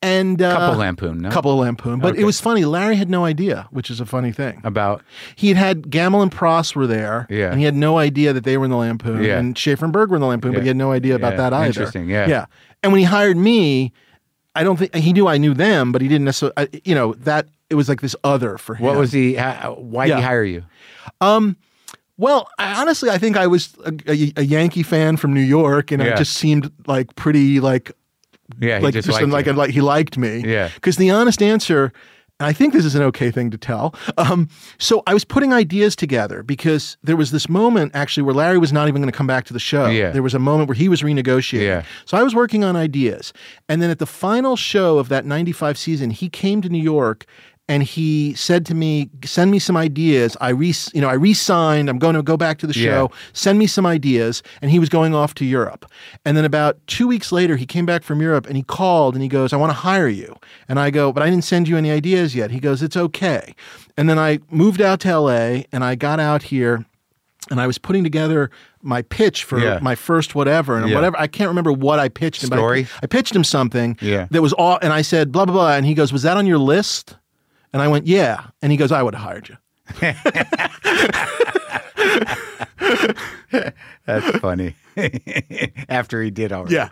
and 0.01 0.41
uh, 0.41 0.55
Couple 0.55 0.79
lampoon, 0.79 1.21
no? 1.21 1.29
couple 1.31 1.51
of 1.51 1.57
lampoon. 1.59 1.99
But 1.99 2.11
Okay. 2.13 2.21
it 2.21 2.25
was 2.25 2.39
funny. 2.39 2.65
Larry 2.65 2.95
had 2.97 3.09
no 3.09 3.25
idea, 3.25 3.67
which 3.71 3.89
is 3.89 3.99
a 3.99 4.05
funny 4.05 4.31
thing. 4.31 4.61
about 4.63 5.01
He 5.35 5.47
had 5.49 5.57
had 5.57 5.81
Gammill 5.89 6.21
and 6.21 6.31
Pross 6.31 6.75
were 6.75 6.85
there, 6.87 7.25
Yeah. 7.29 7.49
and 7.49 7.57
he 7.59 7.65
had 7.65 7.75
no 7.75 7.97
idea 7.97 8.31
that 8.33 8.43
they 8.43 8.57
were 8.57 8.65
in 8.65 8.71
the 8.71 8.77
Lampoon, 8.77 9.23
Yeah. 9.23 9.39
and 9.39 9.57
Schaffer 9.57 9.85
and 9.85 9.91
Berg 9.93 10.09
were 10.09 10.17
in 10.17 10.21
the 10.21 10.27
Lampoon, 10.27 10.53
but 10.53 10.61
he 10.61 10.67
had 10.67 10.77
no 10.77 10.91
idea 10.91 11.15
about 11.15 11.33
Yeah. 11.33 11.37
that 11.37 11.53
either. 11.53 11.65
Interesting, 11.67 12.09
yeah. 12.09 12.27
yeah. 12.27 12.45
And 12.83 12.91
when 12.91 12.99
he 12.99 13.05
hired 13.05 13.37
me, 13.37 13.91
I 14.55 14.63
don't 14.63 14.77
think 14.77 14.93
he 14.95 15.13
knew 15.13 15.27
I 15.27 15.37
knew 15.37 15.53
them, 15.53 15.91
but 15.91 16.01
he 16.01 16.07
didn't 16.07 16.25
necessarily. 16.25 16.53
I- 16.57 16.81
You 16.85 16.93
know 16.95 17.13
that 17.23 17.47
it 17.69 17.75
was 17.75 17.89
like 17.89 18.01
this 18.01 18.15
other 18.23 18.57
for 18.57 18.75
him. 18.75 18.85
what 18.85 18.97
was 18.97 19.11
he? 19.11 19.33
How, 19.35 19.73
why 19.79 20.07
did 20.07 20.17
he 20.17 20.21
hire 20.23 20.43
you? 20.43 20.63
Well, 22.19 22.49
I, 22.57 22.81
honestly, 22.81 23.11
I 23.11 23.19
think 23.19 23.37
I 23.37 23.45
was 23.45 23.75
a, 23.85 23.93
a, 24.07 24.33
a 24.37 24.41
Yankee 24.43 24.81
fan 24.81 25.17
from 25.17 25.33
New 25.33 25.41
York, 25.41 25.91
and 25.91 26.01
Yeah. 26.01 26.13
I 26.13 26.15
just 26.17 26.33
seemed 26.33 26.71
like 26.87 27.15
pretty 27.15 27.59
like 27.59 27.91
Yeah, 28.59 28.79
he 28.79 28.85
like 28.85 28.93
just 28.93 29.07
just 29.07 29.21
liked 29.21 29.47
like 29.47 29.55
like 29.55 29.71
he 29.71 29.81
liked 29.81 30.17
me. 30.17 30.43
Yeah. 30.45 30.69
Because 30.73 30.97
the 30.97 31.09
honest 31.11 31.41
answer, 31.41 31.91
and 32.39 32.47
I 32.47 32.53
think 32.53 32.73
this 32.73 32.85
is 32.85 32.95
an 32.95 33.01
okay 33.03 33.31
thing 33.31 33.51
to 33.51 33.57
tell. 33.57 33.93
Um, 34.17 34.47
so 34.77 35.03
I 35.05 35.13
was 35.13 35.25
putting 35.25 35.53
ideas 35.53 35.95
together 35.95 36.43
because 36.43 36.97
there 37.03 37.15
was 37.17 37.31
this 37.31 37.49
moment 37.49 37.91
actually 37.93 38.23
where 38.23 38.35
Larry 38.35 38.57
was 38.57 38.71
not 38.71 38.87
even 38.87 39.01
going 39.01 39.11
to 39.11 39.17
come 39.17 39.27
back 39.27 39.45
to 39.45 39.53
the 39.53 39.59
show. 39.59 39.87
Yeah. 39.87 40.11
There 40.11 40.23
was 40.23 40.33
a 40.33 40.39
moment 40.39 40.69
where 40.69 40.75
he 40.75 40.87
was 40.89 41.01
renegotiating. 41.01 41.63
Yeah. 41.63 41.83
So 42.05 42.17
I 42.17 42.23
was 42.23 42.35
working 42.35 42.63
on 42.63 42.75
ideas, 42.75 43.33
and 43.67 43.81
then 43.81 43.89
at 43.89 43.99
the 43.99 44.05
final 44.05 44.55
show 44.55 44.97
of 44.97 45.09
that 45.09 45.25
'95 45.25 45.77
season, 45.77 46.09
he 46.11 46.29
came 46.29 46.61
to 46.61 46.69
New 46.69 46.81
York. 46.81 47.25
And 47.69 47.83
he 47.83 48.33
said 48.35 48.65
to 48.67 48.73
me, 48.75 49.09
"Send 49.25 49.51
me 49.51 49.59
some 49.59 49.75
ideas." 49.75 50.37
I 50.39 50.49
re, 50.49 50.73
you 50.93 51.01
know, 51.01 51.09
I 51.09 51.13
re-signed. 51.15 51.89
I'm 51.89 51.99
going 51.99 52.15
to 52.15 52.23
go 52.23 52.37
back 52.37 52.59
to 52.59 52.67
the 52.67 52.71
show. 52.73 53.09
Yeah. 53.11 53.17
Send 53.33 53.59
me 53.59 53.67
some 53.67 53.85
ideas. 53.85 54.41
And 54.61 54.71
he 54.71 54.79
was 54.79 54.87
going 54.87 55.13
off 55.13 55.33
to 55.35 55.45
Europe. 55.45 55.85
And 56.23 56.37
then 56.37 56.45
about 56.45 56.77
two 56.87 57.07
weeks 57.09 57.31
later, 57.33 57.57
he 57.57 57.65
came 57.65 57.85
back 57.85 58.03
from 58.03 58.21
Europe 58.21 58.45
and 58.47 58.55
he 58.55 58.63
called 58.63 59.15
and 59.15 59.21
he 59.21 59.27
goes, 59.27 59.51
"I 59.51 59.57
want 59.57 59.71
to 59.71 59.77
hire 59.77 60.07
you." 60.07 60.35
And 60.69 60.79
I 60.79 60.89
go, 60.91 61.11
"But 61.11 61.23
I 61.23 61.29
didn't 61.29 61.43
send 61.43 61.67
you 61.67 61.75
any 61.75 61.91
ideas 61.91 62.33
yet." 62.35 62.51
He 62.51 62.59
goes, 62.61 62.81
"It's 62.81 62.95
okay." 62.95 63.53
And 63.97 64.09
then 64.09 64.17
I 64.17 64.39
moved 64.49 64.79
out 64.81 65.01
to 65.01 65.09
LA 65.19 65.65
and 65.73 65.83
I 65.83 65.95
got 65.95 66.19
out 66.21 66.43
here 66.43 66.85
and 67.51 67.59
I 67.59 67.67
was 67.67 67.77
putting 67.77 68.03
together 68.03 68.49
my 68.81 69.01
pitch 69.01 69.43
for 69.43 69.59
Yeah. 69.59 69.79
my 69.81 69.95
first 69.95 70.35
whatever 70.35 70.77
and 70.77 70.87
Yeah. 70.87 70.95
whatever 70.95 71.19
I 71.19 71.27
can't 71.27 71.47
remember 71.49 71.73
what 71.73 71.99
I 71.99 72.07
pitched 72.07 72.43
him. 72.43 72.49
but 72.49 72.55
I- 72.57 72.59
Story? 72.59 72.87
I, 73.03 73.07
pitched 73.07 73.35
him 73.35 73.43
something 73.43 73.97
Yeah. 74.01 74.27
that 74.31 74.41
was 74.41 74.53
all, 74.53 74.79
and 74.81 74.93
I 74.93 75.01
said 75.01 75.31
blah 75.33 75.43
blah 75.45 75.53
blah, 75.53 75.73
and 75.75 75.85
he 75.85 75.93
goes, 75.93 76.13
"Was 76.13 76.21
that 76.23 76.37
on 76.37 76.45
your 76.45 76.59
list?" 76.59 77.15
And 77.73 77.81
I 77.81 77.87
went, 77.87 78.07
"Yeah," 78.07 78.47
and 78.61 78.71
he 78.71 78.77
goes, 78.77 78.91
"I 78.91 79.01
would 79.03 79.13
have 79.15 79.23
hired 79.23 79.49
you." 79.49 79.57
That's 84.05 84.37
funny. 84.39 84.75
After 85.89 86.21
he 86.21 86.31
did 86.31 86.51
already. 86.51 86.75
Yeah, 86.75 86.89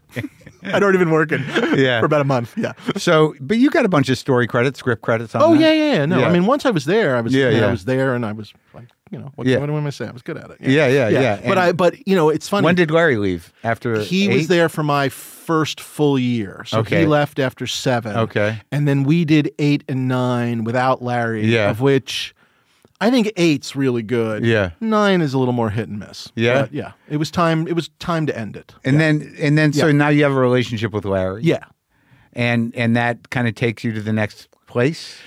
I'd 0.64 0.84
already 0.84 0.98
been 1.00 1.10
working 1.12 1.40
Yeah. 1.76 2.00
for 2.00 2.06
about 2.06 2.22
a 2.22 2.26
month. 2.26 2.56
Yeah. 2.58 2.74
So, 2.98 3.34
but 3.42 3.58
you 3.58 3.70
got 3.70 3.86
a 3.86 3.90
bunch 3.90 4.10
of 4.10 4.18
story 4.18 4.48
credits, 4.48 4.80
script 4.80 5.02
credits 5.02 5.34
on 5.36 5.42
Oh 5.42 5.54
that? 5.54 5.60
yeah, 5.60 5.72
yeah, 5.72 5.94
yeah. 5.94 6.06
No, 6.06 6.20
Yeah. 6.20 6.28
I 6.28 6.32
mean, 6.32 6.46
once 6.46 6.66
I 6.66 6.70
was 6.72 6.86
there, 6.86 7.16
I 7.18 7.22
was, 7.22 7.34
Yeah, 7.34 7.50
yeah. 7.50 7.68
I 7.68 7.72
was 7.72 7.86
there, 7.86 8.14
and 8.16 8.26
I 8.26 8.32
was 8.32 8.54
like, 8.74 8.88
you 9.12 9.18
know, 9.20 9.32
what, 9.36 9.48
Yeah. 9.48 9.58
what 9.60 9.70
am 9.70 9.86
I 9.86 9.90
saying? 9.90 10.10
I 10.10 10.14
was 10.14 10.22
good 10.22 10.38
at 10.38 10.50
it. 10.52 10.58
Yeah, 10.62 10.88
yeah, 10.88 11.08
yeah. 11.10 11.20
yeah. 11.22 11.42
But 11.48 11.58
I, 11.58 11.72
but 11.72 12.08
you 12.08 12.16
know, 12.16 12.30
it's 12.30 12.48
funny. 12.48 12.66
When 12.66 12.76
did 12.76 12.92
Larry 12.92 13.18
leave? 13.18 13.52
After 13.64 14.00
he 14.00 14.28
was 14.28 14.48
there 14.48 14.70
for 14.70 14.84
my 14.84 15.10
first 15.46 15.80
full 15.80 16.18
year. 16.20 16.64
So 16.68 16.80
Okay. 16.80 17.02
he 17.02 17.06
left 17.06 17.40
after 17.40 17.68
seven. 17.68 18.16
Okay. 18.18 18.62
And 18.72 18.88
then 18.88 19.04
we 19.04 19.26
did 19.26 19.52
eight 19.60 19.84
and 19.88 20.08
nine 20.08 20.64
without 20.64 21.02
Larry. 21.02 21.46
Yeah. 21.46 21.70
Of 21.70 21.82
which 21.82 22.34
I 23.02 23.12
think 23.12 23.32
eight's 23.36 23.76
really 23.76 24.04
good. 24.04 24.46
Yeah. 24.46 24.72
Nine 24.80 25.22
is 25.22 25.34
a 25.34 25.38
little 25.38 25.54
more 25.54 25.70
hit 25.70 25.88
and 25.90 26.00
miss. 26.00 26.30
Yeah? 26.36 26.62
But 26.62 26.74
yeah. 26.74 26.92
It 27.10 27.18
was 27.18 27.30
time. 27.30 27.68
It 27.68 27.74
was 27.76 27.90
time 28.00 28.26
to 28.28 28.38
end 28.38 28.56
it. 28.56 28.74
And 28.84 29.00
then, 29.00 29.36
and 29.40 29.58
then, 29.58 29.74
so 29.74 29.88
Yeah. 29.88 29.92
now 29.94 30.08
you 30.10 30.24
have 30.24 30.32
a 30.32 30.40
relationship 30.40 30.92
with 30.94 31.06
Larry. 31.06 31.44
yeah. 31.44 31.64
and 32.34 32.76
and 32.76 32.96
that 32.98 33.30
kind 33.30 33.48
of 33.48 33.56
takes 33.56 33.84
you 33.84 33.94
to 33.94 34.02
the 34.02 34.12
next 34.14 34.50
place. 34.68 35.18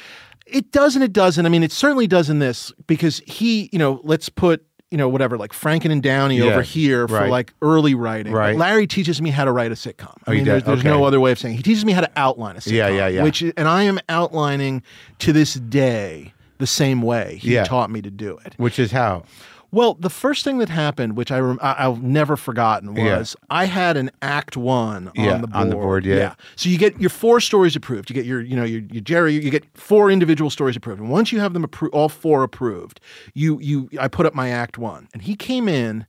It 0.46 0.72
does 0.72 0.94
and 0.94 1.02
it 1.04 1.12
doesn't. 1.12 1.44
I 1.44 1.48
mean, 1.48 1.62
it 1.62 1.72
certainly 1.72 2.06
does 2.06 2.28
in 2.30 2.38
this 2.38 2.72
because 2.86 3.20
he, 3.26 3.68
you 3.72 3.78
know, 3.78 4.00
let's 4.04 4.28
put, 4.30 4.64
you 4.90 4.96
know, 4.96 5.08
whatever, 5.08 5.36
like 5.36 5.52
Franken 5.52 5.90
and 5.92 6.02
Downey 6.02 6.38
Yeah, 6.38 6.44
over 6.46 6.62
here 6.62 7.06
for 7.06 7.14
right. 7.16 7.30
like 7.30 7.52
early 7.60 7.94
writing. 7.94 8.32
But 8.32 8.38
Right. 8.38 8.56
Larry 8.56 8.86
teaches 8.86 9.20
me 9.20 9.30
how 9.30 9.44
to 9.44 9.52
write 9.52 9.70
a 9.70 9.74
sitcom. 9.74 10.16
I 10.26 10.30
Oh, 10.30 10.32
mean, 10.32 10.44
there's, 10.44 10.64
there's 10.64 10.78
Okay. 10.80 10.88
no 10.88 11.04
other 11.04 11.20
way 11.20 11.30
of 11.32 11.38
saying. 11.38 11.54
It. 11.54 11.58
He 11.58 11.62
teaches 11.62 11.84
me 11.84 11.92
how 11.92 12.00
to 12.00 12.10
outline 12.16 12.56
a 12.56 12.60
sitcom. 12.60 12.72
Yeah, 12.72 12.88
yeah, 12.88 13.06
yeah. 13.08 13.22
Which 13.22 13.42
and 13.42 13.68
I 13.68 13.82
am 13.82 13.98
outlining 14.08 14.82
to 15.18 15.32
this 15.32 15.54
day 15.54 16.32
the 16.56 16.66
same 16.66 17.02
way 17.02 17.36
he 17.40 17.52
Yeah. 17.54 17.64
taught 17.64 17.90
me 17.90 18.00
to 18.02 18.10
do 18.10 18.38
it. 18.46 18.54
Which 18.56 18.78
is 18.78 18.90
how? 18.92 19.24
Well, 19.70 19.94
the 20.00 20.08
first 20.08 20.44
thing 20.44 20.58
that 20.58 20.70
happened, 20.70 21.14
which 21.16 21.30
I 21.30 21.40
rem- 21.40 21.58
I- 21.60 21.86
I've 21.86 22.02
never 22.02 22.36
forgotten, 22.36 22.96
Yeah. 22.96 23.18
was 23.18 23.36
I 23.50 23.66
had 23.66 23.96
an 23.98 24.10
Act 24.22 24.56
One 24.56 25.10
Yeah, 25.14 25.34
on 25.34 25.40
the 25.42 25.46
board. 25.46 25.60
on 25.62 25.68
the 25.68 25.76
board, 25.76 26.06
yeah. 26.06 26.34
So 26.56 26.70
you 26.70 26.78
get 26.78 26.98
your 27.00 27.10
four 27.10 27.38
stories 27.40 27.76
approved. 27.76 28.08
You 28.08 28.14
get 28.14 28.24
your, 28.24 28.40
you 28.40 28.56
know, 28.56 28.64
your, 28.64 28.80
your 28.90 29.02
Jerry. 29.02 29.34
You 29.34 29.50
get 29.50 29.64
four 29.74 30.10
individual 30.10 30.48
stories 30.50 30.74
approved, 30.74 31.00
and 31.00 31.10
once 31.10 31.32
you 31.32 31.40
have 31.40 31.52
them 31.52 31.66
appro- 31.66 31.90
all 31.92 32.08
four 32.08 32.42
approved, 32.44 32.98
you 33.34 33.58
you 33.60 33.90
I 34.00 34.08
put 34.08 34.24
up 34.24 34.34
my 34.34 34.48
Act 34.48 34.78
One, 34.78 35.06
and 35.12 35.22
he 35.22 35.34
came 35.36 35.68
in, 35.68 36.06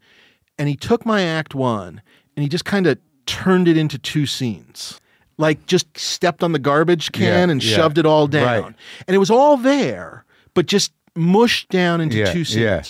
and 0.57 0.69
he 0.69 0.75
took 0.77 1.05
my 1.05 1.21
Act 1.23 1.53
One, 1.53 2.01
and 2.37 2.43
he 2.43 2.47
just 2.49 2.63
kind 2.65 2.87
of 2.87 2.97
turned 3.25 3.67
it 3.67 3.75
into 3.77 3.97
two 3.97 4.25
scenes. 4.25 4.99
like 5.37 5.65
just 5.67 5.97
stepped 5.97 6.43
on 6.43 6.51
the 6.51 6.59
garbage 6.59 7.13
can 7.13 7.23
Yeah, 7.23 7.53
and 7.53 7.63
yeah. 7.63 7.75
shoved 7.77 7.97
it 7.97 8.05
all 8.05 8.27
down. 8.27 8.43
Right. 8.63 8.75
And 9.07 9.15
it 9.15 9.19
was 9.19 9.29
all 9.31 9.55
there, 9.55 10.25
but 10.53 10.65
just 10.65 10.91
mushed 11.19 11.69
down 11.69 12.01
into 12.01 12.17
Yeah, 12.17 12.31
two 12.33 12.43
scenes. 12.45 12.55
yeah. 12.63 12.81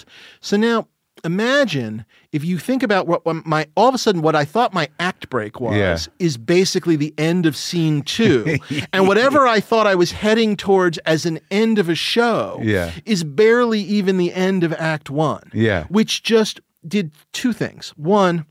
So 0.41 0.55
now 0.57 0.87
imagine 1.25 2.05
if 2.31 2.45
you 2.45 2.57
think 2.57 2.81
about 2.81 3.05
what, 3.07 3.25
what 3.25 3.45
my 3.45 3.67
all 3.75 3.89
of 3.89 3.95
a 3.95 3.97
sudden 3.97 4.21
what 4.21 4.35
I 4.35 4.45
thought 4.45 4.73
my 4.73 4.87
act 4.99 5.29
break 5.29 5.59
was 5.59 5.75
Yeah. 5.75 5.97
is 6.19 6.37
basically 6.37 6.95
the 6.95 7.13
end 7.17 7.45
of 7.45 7.57
scene 7.57 8.01
two. 8.03 8.57
and 8.93 9.07
whatever 9.07 9.45
I 9.47 9.59
thought 9.59 9.85
I 9.87 9.95
was 9.95 10.11
heading 10.11 10.55
towards 10.55 10.97
as 10.99 11.25
an 11.25 11.39
end 11.51 11.77
of 11.77 11.89
a 11.89 11.95
show 11.95 12.59
Yeah. 12.63 12.91
is 13.05 13.23
barely 13.25 13.81
even 13.81 14.17
the 14.17 14.33
end 14.33 14.63
of 14.63 14.71
act 14.73 15.09
one. 15.09 15.49
Yeah. 15.53 15.85
Which 15.89 16.23
just 16.23 16.61
did 16.87 17.11
two 17.33 17.51
things. 17.51 17.89
One, 17.97 18.45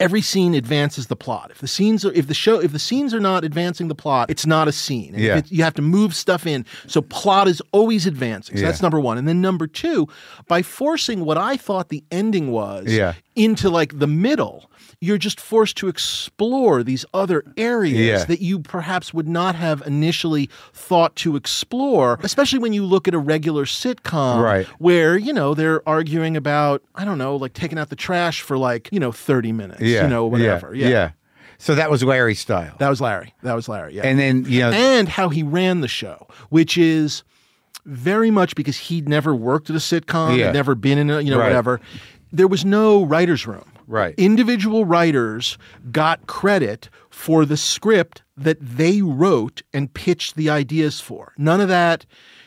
every 0.00 0.20
scene 0.20 0.54
advances 0.54 1.06
the 1.06 1.16
plot. 1.16 1.50
If 1.52 1.58
the 1.58 1.68
scenes 1.68 2.04
are, 2.04 2.12
if 2.12 2.26
the 2.26 2.34
show, 2.34 2.58
if 2.60 2.72
the 2.72 2.78
scenes 2.78 3.14
are 3.14 3.20
not 3.20 3.44
advancing 3.44 3.88
the 3.88 3.94
plot, 3.94 4.28
it's 4.30 4.44
not 4.44 4.66
a 4.66 4.72
scene. 4.72 5.14
And 5.14 5.22
Yeah. 5.22 5.42
you 5.46 5.62
have 5.62 5.74
to 5.74 5.82
move 5.82 6.14
stuff 6.14 6.46
in. 6.46 6.66
So 6.88 7.00
plot 7.00 7.46
is 7.46 7.62
always 7.72 8.04
advancing. 8.06 8.56
So 8.56 8.62
Yeah. 8.62 8.68
that's 8.70 8.82
number 8.82 8.98
one. 8.98 9.18
And 9.18 9.28
then 9.28 9.40
number 9.40 9.66
two, 9.68 10.08
by 10.48 10.62
forcing 10.62 11.24
what 11.24 11.38
I 11.38 11.56
thought 11.56 11.90
the 11.90 12.02
ending 12.10 12.50
was 12.50 12.86
Yeah. 12.90 13.14
into 13.36 13.70
like 13.70 13.98
the 13.98 14.08
middle, 14.08 14.68
you're 15.04 15.18
just 15.18 15.38
forced 15.40 15.76
to 15.76 15.88
explore 15.88 16.82
these 16.82 17.04
other 17.12 17.44
areas 17.56 17.98
Yeah. 18.20 18.24
that 18.24 18.40
you 18.40 18.58
perhaps 18.60 19.12
would 19.12 19.28
not 19.28 19.54
have 19.54 19.82
initially 19.86 20.48
thought 20.72 21.14
to 21.16 21.36
explore, 21.36 22.18
especially 22.22 22.58
when 22.58 22.72
you 22.72 22.84
look 22.84 23.06
at 23.06 23.14
a 23.14 23.18
regular 23.18 23.64
sitcom 23.66 24.42
Right. 24.42 24.66
where, 24.78 25.16
you 25.18 25.32
know, 25.32 25.52
they're 25.54 25.86
arguing 25.88 26.36
about, 26.36 26.82
I 26.94 27.04
don't 27.04 27.18
know, 27.18 27.36
like 27.36 27.52
taking 27.52 27.78
out 27.78 27.90
the 27.90 27.96
trash 27.96 28.40
for 28.40 28.56
like, 28.56 28.88
you 28.92 28.98
know, 29.00 29.12
30 29.12 29.52
minutes, 29.52 29.82
Yeah. 29.82 30.04
you 30.04 30.08
know, 30.08 30.24
whatever. 30.26 30.74
Yeah. 30.74 30.88
Yeah. 30.88 31.10
So 31.58 31.74
that 31.74 31.90
was 31.90 32.02
Larry 32.02 32.34
style. 32.34 32.74
That 32.78 32.88
was 32.88 33.00
Larry. 33.00 33.32
That 33.42 33.54
was 33.54 33.68
Larry. 33.68 33.94
Yeah. 33.96 34.02
and 34.02 34.18
then, 34.18 34.44
you 34.48 34.60
know, 34.60 34.70
and 34.72 35.08
how 35.08 35.28
he 35.28 35.42
ran 35.42 35.82
the 35.82 35.88
show, 35.88 36.26
which 36.48 36.76
is 36.78 37.22
very 37.86 38.30
much 38.30 38.54
because 38.54 38.76
he'd 38.78 39.08
never 39.08 39.34
worked 39.34 39.68
at 39.68 39.76
a 39.76 39.78
sitcom, 39.78 40.36
Yeah. 40.38 40.50
never 40.52 40.74
been 40.74 40.96
in 40.98 41.10
a, 41.10 41.20
you 41.20 41.30
know, 41.30 41.38
Right. 41.38 41.48
whatever. 41.48 41.80
There 42.32 42.48
was 42.48 42.64
no 42.64 43.04
writer's 43.04 43.46
room. 43.46 43.64
Right. 43.86 44.14
Individual 44.16 44.84
writers 44.84 45.58
got 45.90 46.26
credit 46.26 46.88
for 47.10 47.44
the 47.44 47.56
script 47.56 48.22
that 48.36 48.58
they 48.60 49.02
wrote 49.02 49.62
and 49.72 49.92
pitched 49.92 50.36
the 50.36 50.50
ideas 50.50 51.00
for. 51.00 51.32
None 51.38 51.60
of 51.60 51.68
that. 51.68 52.06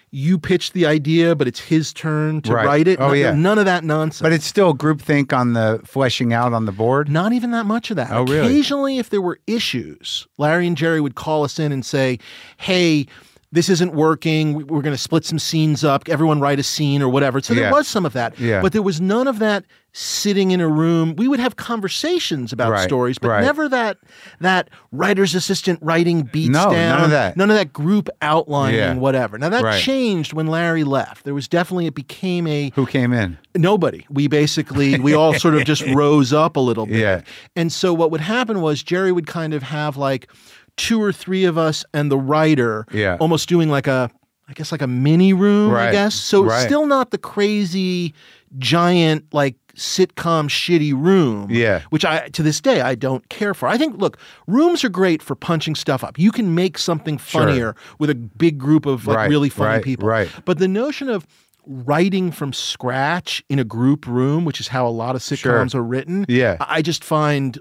You 0.10 0.38
pitched 0.40 0.72
the 0.74 0.86
idea, 0.86 1.36
but 1.36 1.48
it's 1.50 1.60
his 1.60 1.92
turn 1.94 2.42
to 2.44 2.54
Right. 2.54 2.66
write 2.66 2.88
it. 2.88 3.00
Oh, 3.00 3.08
none, 3.10 3.18
yeah. 3.18 3.34
none 3.34 3.60
of 3.60 3.66
that 3.66 3.84
nonsense. 3.84 4.22
but 4.22 4.32
it's 4.32 4.46
still 4.46 4.74
groupthink 4.74 5.34
on 5.38 5.52
the 5.54 5.82
fleshing 5.84 6.32
out 6.34 6.54
on 6.54 6.66
the 6.66 6.72
board. 6.72 7.10
Not 7.10 7.34
even 7.34 7.52
that 7.52 7.66
much 7.66 7.90
of 7.92 7.98
that. 7.98 8.10
Oh, 8.12 8.24
really? 8.24 8.48
Occasionally, 8.48 8.98
if 9.00 9.10
there 9.10 9.22
were 9.22 9.40
issues, 9.48 10.26
Larry 10.38 10.66
and 10.66 10.78
Jerry 10.78 11.02
would 11.02 11.16
call 11.16 11.44
us 11.44 11.60
in 11.60 11.72
and 11.72 11.86
say, 11.86 12.20
"Hey." 12.58 13.06
This 13.50 13.70
isn't 13.70 13.94
working. 13.94 14.54
We- 14.56 14.66
We're 14.66 14.82
going 14.82 14.94
to 14.94 15.02
split 15.02 15.24
some 15.24 15.40
scenes 15.40 15.82
up. 15.86 16.10
Everyone 16.10 16.42
write 16.42 16.60
a 16.60 16.64
scene 16.64 17.02
or 17.02 17.08
whatever. 17.08 17.40
So 17.40 17.54
Yeah. 17.54 17.62
there 17.62 17.72
was 17.72 17.88
some 17.88 18.06
of 18.06 18.12
that. 18.12 18.38
Yeah. 18.38 18.62
But 18.62 18.74
there 18.74 18.82
was 18.82 19.00
none 19.00 19.26
of 19.26 19.40
that 19.40 19.64
sitting 20.00 20.52
in 20.52 20.62
a 20.62 20.68
room. 20.68 21.16
We 21.16 21.28
would 21.28 21.40
have 21.40 21.56
conversations 21.56 22.54
about 22.54 22.72
Right, 22.72 22.84
stories, 22.84 23.18
but 23.18 23.30
right. 23.30 23.44
never 23.44 23.68
that 23.70 23.98
that 24.40 24.70
writer's 24.92 25.34
assistant 25.34 25.80
writing 25.82 26.22
beats 26.22 26.50
No, 26.50 26.66
down. 26.72 26.96
none 26.98 27.04
of 27.06 27.10
that. 27.10 27.36
None 27.36 27.50
of 27.50 27.56
that 27.58 27.74
group 27.74 28.08
outlining, 28.22 28.80
Yeah. 28.80 28.94
whatever. 28.94 29.40
Now 29.40 29.50
that 29.50 29.64
Right. 29.64 29.82
changed 29.82 30.34
when 30.34 30.46
Larry 30.46 30.84
left. 30.84 31.24
There 31.26 31.34
was 31.34 31.48
definitely 31.48 31.88
it 31.88 31.96
became 31.96 32.46
a 32.46 32.72
Who 32.76 32.86
came 32.86 33.12
in? 33.12 33.40
nobody. 33.56 34.06
We 34.12 34.28
basically 34.28 35.00
we 35.00 35.16
all 35.16 35.34
sort 35.34 35.56
of 35.56 35.66
just 35.66 35.82
rose 35.96 36.32
up 36.32 36.58
a 36.58 36.60
little 36.60 36.86
bit. 36.86 36.98
Yeah. 37.00 37.22
And 37.56 37.72
so 37.74 37.92
what 37.92 38.12
would 38.12 38.22
happen 38.22 38.62
was 38.62 38.84
Jerry 38.84 39.12
would 39.12 39.26
kind 39.26 39.52
of 39.56 39.64
have 39.64 39.98
like 39.98 40.30
two 40.76 41.02
or 41.02 41.12
three 41.12 41.44
of 41.46 41.58
us 41.58 41.84
and 41.96 42.12
the 42.12 42.20
writer 42.20 42.86
Yeah. 42.92 43.18
almost 43.20 43.50
doing 43.50 43.70
like 43.70 43.88
a 43.88 44.12
I 44.50 44.54
guess 44.54 44.72
like 44.72 44.82
a 44.84 44.88
mini 44.88 45.34
room, 45.34 45.74
I 45.74 45.92
guess. 45.92 46.14
So 46.16 46.48
still 46.60 46.86
not 46.86 47.10
the 47.12 47.18
crazy 47.18 48.14
giant 48.58 49.26
like 49.34 49.56
sitcom 49.78 50.50
shitty 50.50 50.94
room. 50.94 51.48
Yeah. 51.50 51.82
Which 51.90 52.04
I 52.04 52.28
to 52.30 52.44
this 52.44 52.60
day 52.60 52.82
I 52.82 52.96
don't 52.96 53.28
care 53.30 53.54
for. 53.54 53.68
I 53.68 53.78
think 53.78 53.98
look, 53.98 54.18
rooms 54.48 54.84
are 54.84 54.90
great 54.90 55.22
for 55.22 55.36
punching 55.36 55.76
stuff 55.76 56.04
up. 56.04 56.18
You 56.20 56.32
can 56.32 56.56
make 56.56 56.78
something 56.78 57.18
Sure. 57.18 57.42
funnier 57.44 57.76
with 58.00 58.10
a 58.10 58.16
big 58.16 58.58
group 58.58 58.86
of 58.86 59.08
like 59.08 59.18
Right, 59.18 59.30
really 59.30 59.50
funny 59.50 59.70
right, 59.76 59.84
people. 59.84 60.08
right. 60.08 60.30
But 60.46 60.58
the 60.60 60.68
notion 60.68 61.10
of 61.10 61.26
writing 61.66 62.32
from 62.32 62.54
scratch 62.54 63.44
in 63.50 63.60
a 63.60 63.64
group 63.64 64.08
room, 64.08 64.46
which 64.46 64.60
is 64.60 64.68
how 64.70 64.88
a 64.88 64.90
lot 64.90 65.16
of 65.16 65.22
sitcoms 65.22 65.72
Sure. 65.72 65.82
are 65.82 65.84
written, 65.84 66.26
Yeah. 66.28 66.58
I 66.60 66.78
I 66.78 66.82
just 66.82 67.04
find 67.04 67.58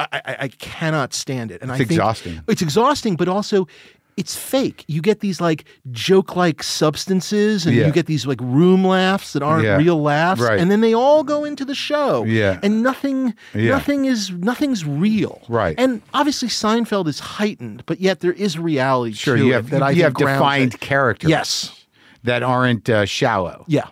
I, 0.00 0.06
I, 0.24 0.36
I 0.42 0.48
cannot 0.48 1.12
stand 1.12 1.50
it. 1.50 1.60
And 1.60 1.72
I 1.72 1.74
It's 1.74 1.78
think 1.78 1.90
exhausting. 1.90 2.40
It's 2.46 2.62
exhausting, 2.62 3.16
but 3.16 3.26
also 3.26 3.66
it's 4.18 4.34
fake. 4.36 4.84
You 4.88 5.00
get 5.00 5.20
these 5.20 5.40
like 5.40 5.64
joke-like 5.92 6.62
substances, 6.62 7.64
and 7.66 7.74
Yeah. 7.76 7.86
you 7.86 7.92
get 7.92 8.06
these 8.06 8.26
like 8.26 8.40
room 8.42 8.84
laughs 8.84 9.32
that 9.34 9.42
aren't 9.42 9.64
Yeah. 9.64 9.76
real 9.76 10.00
laughs, 10.02 10.40
Right. 10.40 10.58
and 10.58 10.70
then 10.70 10.80
they 10.80 10.92
all 10.94 11.22
go 11.24 11.44
into 11.44 11.64
the 11.64 11.74
show. 11.74 12.24
Yeah. 12.24 12.58
and 12.62 12.82
nothing, 12.82 13.34
nothing 13.54 14.04
is 14.04 14.30
nothing's 14.30 14.84
real. 14.84 15.40
Right. 15.48 15.74
and 15.78 16.02
obviously 16.12 16.48
Seinfeld 16.48 17.06
is 17.08 17.20
heightened, 17.20 17.84
but 17.86 18.00
yet 18.00 18.20
there 18.20 18.32
is 18.32 18.58
reality 18.58 19.12
Sure, 19.14 19.36
to 19.36 19.42
you 19.44 19.50
it 19.50 19.54
have 19.54 19.70
that 19.70 19.82
I 19.82 19.90
you 19.92 20.02
have 20.02 20.14
defined 20.14 20.74
it. 20.74 20.80
characters. 20.80 21.30
Yes. 21.30 21.74
that 22.24 22.42
aren't 22.42 22.90
uh, 22.90 23.04
shallow. 23.06 23.64
Yeah. 23.68 23.86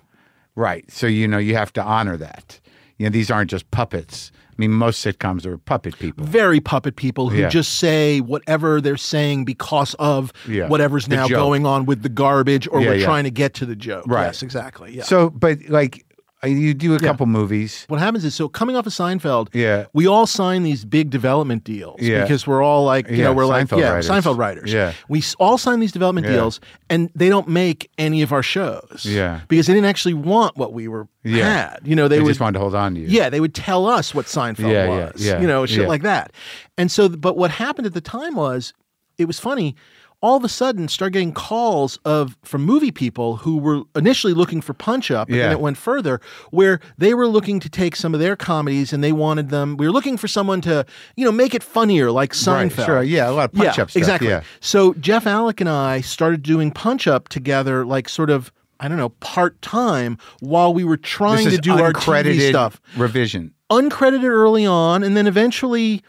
Right. 0.57 0.85
So 0.91 1.07
you 1.07 1.29
know 1.29 1.39
you 1.39 1.55
have 1.55 1.73
to 1.75 1.83
honor 1.83 2.17
that. 2.17 2.59
You 2.99 3.07
know 3.07 3.11
these 3.11 3.31
aren't 3.31 3.51
just 3.51 3.71
puppets. 3.71 4.33
I 4.59 4.63
mean, 4.63 4.73
most 4.73 5.05
sitcoms 5.05 5.45
are 5.45 5.59
puppet 5.59 5.99
people. 5.99 6.25
very 6.25 6.61
puppet 6.61 6.97
people 6.97 7.29
who 7.29 7.41
Yeah. 7.41 7.49
just 7.51 7.75
say 7.79 8.21
whatever 8.21 8.81
they're 8.81 8.97
saying 8.97 9.45
because 9.45 9.93
of 9.99 10.33
Yeah. 10.49 10.69
whatever's 10.69 11.07
The 11.07 11.17
now 11.17 11.29
joke. 11.29 11.37
going 11.37 11.67
on 11.67 11.85
with 11.85 12.03
the 12.03 12.09
garbage 12.09 12.67
or 12.71 12.81
Yeah, 12.81 12.89
we're 12.89 13.05
trying 13.05 13.25
to 13.25 13.31
get 13.31 13.53
to 13.55 13.67
the 13.67 13.77
joke. 13.77 14.05
Right. 14.07 14.25
Yes, 14.25 14.43
exactly. 14.43 14.97
Yeah. 14.97 15.03
So, 15.03 15.29
but 15.29 15.59
like 15.69 16.06
you 16.45 16.75
do 16.75 16.95
a 16.95 16.99
couple 17.01 17.27
movies. 17.27 17.85
what 17.89 17.99
happens 17.99 18.25
is 18.25 18.35
so 18.35 18.49
coming 18.49 18.77
off 18.77 18.87
of 18.87 18.93
Seinfeld, 18.93 19.49
Yeah. 19.53 19.87
we 19.93 20.07
all 20.07 20.27
sign 20.27 20.63
these 20.63 20.85
big 20.85 21.11
development 21.11 21.65
deals 21.65 22.01
Yeah. 22.01 22.23
because 22.23 22.47
we're 22.47 22.63
all 22.63 22.85
like, 22.85 23.09
you 23.11 23.17
Yeah, 23.17 23.25
know, 23.25 23.33
we're 23.33 23.47
like, 23.47 23.67
Seinfeld 23.67 23.79
yeah, 23.81 23.89
writers. 23.91 24.09
Seinfeld 24.09 24.39
writers. 24.39 24.73
Yeah. 24.73 24.93
We 25.09 25.23
all 25.39 25.59
sign 25.59 25.81
these 25.81 25.93
development 25.93 26.27
Yeah. 26.27 26.35
deals 26.35 26.61
and 26.91 27.11
they 27.15 27.29
don't 27.29 27.49
make 27.49 27.91
any 27.99 28.23
of 28.23 28.33
our 28.33 28.43
shows. 28.43 29.05
Yeah. 29.05 29.41
Because 29.49 29.67
they 29.67 29.73
didn't 29.75 29.89
actually 29.89 30.15
want 30.15 30.57
what 30.57 30.73
we 30.73 30.89
were 30.89 31.09
Yeah. 31.25 31.45
had. 31.71 31.81
You 31.85 31.97
know, 31.97 32.07
they, 32.07 32.17
They 32.17 32.23
would 32.23 32.29
just 32.31 32.41
wanted 32.41 32.55
to 32.55 32.61
hold 32.61 32.75
on 32.75 32.95
to 32.95 33.01
you. 33.01 33.07
yeah, 33.09 33.29
they 33.31 33.41
would 33.41 33.55
tell 33.55 33.87
us 33.87 34.15
what 34.15 34.27
Seinfeld 34.27 34.71
Yeah, 34.71 34.85
yeah, 34.85 35.11
was. 35.13 35.25
yeah, 35.27 35.41
you 35.41 35.47
know, 35.47 35.65
shit 35.67 35.83
yeah. 35.83 35.89
like 35.89 36.03
that. 36.03 36.33
And 36.79 36.91
so, 36.93 37.09
but 37.09 37.37
what 37.37 37.51
happened 37.51 37.87
at 37.87 37.95
the 37.95 38.01
time 38.01 38.35
was, 38.37 38.73
it 39.19 39.25
was 39.25 39.41
funny. 39.41 39.75
All 40.23 40.37
of 40.37 40.45
a 40.45 40.49
sudden, 40.49 40.89
started 40.89 41.13
getting 41.13 41.33
calls 41.33 41.99
of 42.05 42.37
from 42.43 42.65
movie 42.65 42.91
people 42.91 43.37
who 43.37 43.59
were 43.59 43.83
initially 43.95 44.33
looking 44.33 44.61
for 44.63 44.73
punch 44.73 45.11
up, 45.11 45.29
and 45.29 45.37
Yeah. 45.37 45.43
then 45.45 45.53
it 45.53 45.61
went 45.61 45.77
further, 45.77 46.21
where 46.51 46.81
they 46.97 47.13
were 47.13 47.29
looking 47.29 47.61
to 47.61 47.69
take 47.69 47.95
some 47.95 48.15
of 48.15 48.19
their 48.21 48.35
comedies 48.35 48.93
and 48.95 49.05
they 49.05 49.13
wanted 49.13 49.51
them. 49.51 49.77
We 49.77 49.87
were 49.87 49.93
looking 49.93 50.17
for 50.17 50.27
someone 50.27 50.63
to, 50.63 50.87
you 51.17 51.25
know, 51.27 51.33
make 51.33 51.55
it 51.55 51.63
funnier, 51.63 52.11
like 52.11 52.33
Seinfeld 52.33 52.79
Right, 52.79 52.87
sure. 52.87 53.03
Yeah, 53.03 53.29
a 53.29 53.33
lot 53.33 53.45
of 53.45 53.53
punch 53.53 53.77
yeah, 53.77 53.83
up 53.83 53.91
stuff. 53.91 53.97
Exactly. 54.01 54.29
Yeah. 54.29 54.41
So 54.61 54.95
Jeff 54.95 55.27
Alec 55.27 55.61
and 55.61 55.69
I 55.69 56.01
started 56.01 56.43
doing 56.43 56.71
punch 56.71 57.07
up 57.07 57.29
together, 57.29 57.85
like 57.85 58.09
sort 58.09 58.31
of. 58.31 58.51
I 58.79 58.89
don't 58.89 58.99
know, 58.99 59.09
part 59.21 59.63
time 59.63 60.19
while 60.41 60.75
we 60.75 60.85
were 60.85 60.99
trying 60.99 61.49
to 61.49 61.57
do 61.57 61.73
our 61.73 61.95
TV 61.95 62.51
stuff 62.51 62.79
revision. 62.95 63.55
uncredited 63.73 64.25
early 64.29 64.67
on 64.67 65.03
and 65.03 65.17
then 65.17 65.27
eventually 65.27 66.03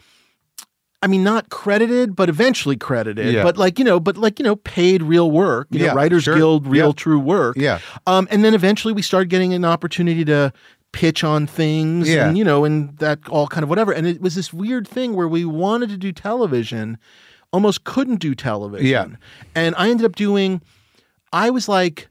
I 1.07 1.09
mean 1.09 1.23
not 1.23 1.49
credited 1.49 2.17
but 2.17 2.27
eventually 2.27 2.75
credited 2.75 3.33
Yeah. 3.33 3.43
but 3.43 3.57
like 3.57 3.79
you 3.79 3.85
know 3.85 3.97
but 3.97 4.17
like 4.17 4.39
you 4.39 4.43
know 4.43 4.57
paid 4.57 5.01
real 5.01 5.31
work 5.31 5.67
you 5.71 5.79
Yeah, 5.79 5.87
know 5.87 5.93
Writers 5.95 6.23
sure. 6.23 6.35
Guild 6.35 6.67
real 6.67 6.87
Yeah. 6.87 6.91
true 7.03 7.17
work 7.19 7.55
Yeah. 7.57 7.79
um 8.05 8.27
and 8.29 8.43
then 8.43 8.53
eventually 8.53 8.93
we 8.93 9.01
started 9.01 9.29
getting 9.29 9.53
an 9.53 9.63
opportunity 9.63 10.25
to 10.25 10.51
pitch 10.91 11.23
on 11.23 11.47
things 11.47 12.09
Yeah. 12.09 12.27
and 12.27 12.37
you 12.37 12.43
know 12.43 12.65
and 12.65 12.97
that 12.97 13.19
all 13.29 13.47
kind 13.47 13.63
of 13.63 13.69
whatever 13.69 13.93
and 13.93 14.05
it 14.05 14.21
was 14.21 14.35
this 14.35 14.51
weird 14.51 14.85
thing 14.85 15.15
where 15.15 15.29
we 15.29 15.45
wanted 15.45 15.87
to 15.91 15.97
do 15.97 16.11
television 16.11 16.97
almost 17.53 17.85
couldn't 17.85 18.17
do 18.19 18.35
television 18.35 18.85
Yeah. 18.87 19.05
and 19.55 19.75
I 19.77 19.89
ended 19.89 20.05
up 20.05 20.15
doing 20.17 20.61
I 21.31 21.49
was 21.51 21.69
like 21.69 22.09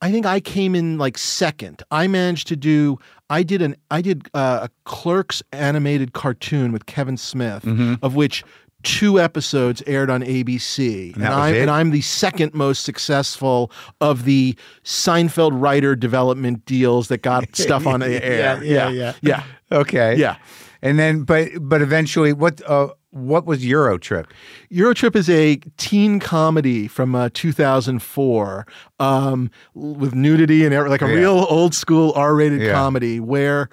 I 0.00 0.10
think 0.10 0.26
I 0.26 0.38
came 0.40 0.74
in 0.76 0.96
like 0.96 1.18
second. 1.18 1.82
I 1.90 2.06
managed 2.06 2.46
to 2.48 2.56
do. 2.56 2.98
I 3.30 3.42
did 3.42 3.62
an. 3.62 3.76
I 3.90 4.00
did 4.00 4.28
uh, 4.34 4.68
a 4.68 4.70
Clerks 4.84 5.42
animated 5.52 6.12
cartoon 6.12 6.72
with 6.72 6.86
Kevin 6.86 7.16
Smith, 7.16 7.64
of 8.02 8.14
which 8.14 8.44
two 8.82 9.20
episodes 9.20 9.82
aired 9.86 10.08
on 10.08 10.22
ABC, 10.22 11.14
and, 11.14 11.22
that 11.22 11.30
was 11.30 11.38
I 11.38 11.50
it? 11.50 11.62
and 11.62 11.70
I'm 11.70 11.90
the 11.90 12.00
second 12.00 12.54
most 12.54 12.84
successful 12.84 13.70
of 14.00 14.24
the 14.24 14.56
Seinfeld 14.84 15.50
writer 15.52 15.96
development 15.96 16.64
deals 16.64 17.08
that 17.08 17.22
got 17.22 17.44
stuff 17.56 17.86
on 17.86 18.00
the 18.00 18.24
air. 18.24 18.62
yeah, 18.62 18.88
yeah. 18.88 19.12
yeah. 19.20 19.42
Okay. 19.72 20.16
Yeah. 20.16 20.36
And 20.80 20.98
then, 20.98 21.24
but 21.24 21.50
but 21.60 21.82
eventually, 21.82 22.32
what 22.32 22.62
uh, 22.68 22.88
what 23.10 23.46
was 23.46 23.64
Eurotrip? 23.64 24.26
Eurotrip 24.70 25.16
is 25.16 25.30
a 25.30 25.56
teen 25.76 26.20
comedy 26.20 26.86
from 26.88 27.14
uh, 27.14 27.30
2004 27.32 28.66
um, 29.00 29.50
with 29.74 30.14
nudity 30.14 30.64
and 30.64 30.74
like 30.88 31.02
a 31.02 31.08
Yeah. 31.08 31.14
real 31.14 31.46
old 31.48 31.74
school 31.74 32.12
R-rated 32.14 32.60
Yeah. 32.60 32.72
comedy 32.72 33.18
where 33.20 33.68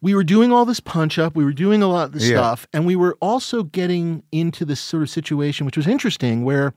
we 0.00 0.14
were 0.16 0.24
doing 0.24 0.50
all 0.50 0.64
this 0.64 0.80
punch 0.80 1.16
up, 1.18 1.36
we 1.36 1.44
were 1.44 1.52
doing 1.52 1.80
a 1.82 1.86
lot 1.86 2.06
of 2.06 2.12
this 2.12 2.28
Yeah. 2.28 2.38
stuff, 2.38 2.66
and 2.72 2.84
we 2.84 2.96
were 2.96 3.16
also 3.20 3.62
getting 3.62 4.24
into 4.32 4.64
this 4.64 4.80
sort 4.80 5.04
of 5.04 5.10
situation, 5.10 5.64
which 5.64 5.76
was 5.76 5.86
interesting, 5.86 6.42
where 6.44 6.74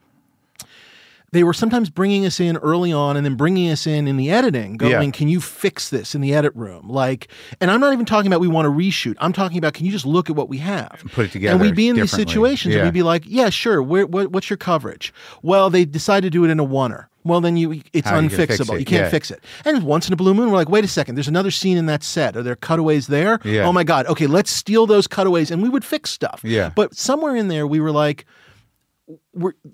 they 1.31 1.43
were 1.43 1.53
sometimes 1.53 1.89
bringing 1.89 2.25
us 2.25 2.39
in 2.39 2.55
early 2.57 2.93
on 2.93 3.17
and 3.17 3.25
then 3.25 3.35
bringing 3.35 3.69
us 3.69 3.85
in 3.87 4.07
in 4.07 4.15
the 4.17 4.29
editing 4.31 4.77
going 4.77 4.91
Yeah. 4.91 5.11
can 5.11 5.27
you 5.27 5.41
fix 5.41 5.89
this 5.89 6.15
in 6.15 6.21
the 6.21 6.33
edit 6.33 6.53
room? 6.55 6.89
Like 6.89 7.27
and 7.59 7.69
i'm 7.71 7.79
not 7.81 7.93
even 7.93 8.05
talking 8.05 8.27
about 8.27 8.39
we 8.39 8.47
want 8.47 8.65
to 8.65 8.71
reshoot. 8.71 9.15
I'm 9.19 9.33
talking 9.33 9.57
about 9.57 9.73
can 9.73 9.85
you 9.85 9.91
just 9.91 10.05
look 10.05 10.29
at 10.29 10.35
what 10.35 10.47
we 10.49 10.59
have? 10.59 10.97
And 11.01 11.11
Put 11.11 11.25
it 11.25 11.31
together 11.31 11.53
and 11.53 11.61
we'd 11.61 11.75
be 11.75 11.87
in 11.89 11.95
these 11.95 12.11
situations 12.11 12.73
Yeah. 12.73 12.81
and 12.81 12.87
we'd 12.87 12.93
be 12.93 13.03
like 13.03 13.23
yeah 13.25 13.49
sure. 13.49 13.81
Where, 13.83 14.05
what, 14.05 14.31
what's 14.31 14.49
your 14.49 14.57
coverage? 14.57 15.13
Well 15.41 15.69
they 15.69 15.83
decided 15.85 16.27
to 16.31 16.37
do 16.37 16.45
it 16.45 16.49
in 16.49 16.59
a 16.59 16.65
oneer. 16.65 17.07
Well 17.23 17.41
then 17.41 17.57
you 17.57 17.81
it's 17.91 18.07
How 18.07 18.17
are 18.17 18.21
you 18.21 18.29
unfixable. 18.29 18.75
it? 18.75 18.79
you 18.79 18.85
can't 18.85 19.05
Yeah. 19.05 19.09
fix 19.09 19.31
it. 19.31 19.43
And 19.65 19.83
once 19.83 20.07
in 20.07 20.13
a 20.13 20.15
blue 20.15 20.33
moon 20.33 20.49
we're 20.51 20.57
like 20.57 20.69
wait 20.69 20.83
a 20.85 20.87
second. 20.87 21.15
There's 21.15 21.27
another 21.27 21.51
scene 21.51 21.77
in 21.77 21.87
that 21.87 22.03
set. 22.03 22.37
Are 22.37 22.43
there 22.43 22.55
cutaways 22.55 23.07
there? 23.07 23.39
Yeah. 23.43 23.63
oh 23.67 23.73
my 23.73 23.83
god. 23.83 24.05
Okay 24.07 24.27
let's 24.27 24.51
steal 24.51 24.85
those 24.85 25.07
cutaways 25.07 25.51
and 25.51 25.61
we 25.61 25.69
would 25.69 25.83
fix 25.83 26.11
stuff. 26.11 26.41
Yeah. 26.43 26.71
but 26.75 26.95
somewhere 26.95 27.35
in 27.35 27.47
there 27.49 27.65
we 27.67 27.79
were 27.79 27.91
like 27.91 28.25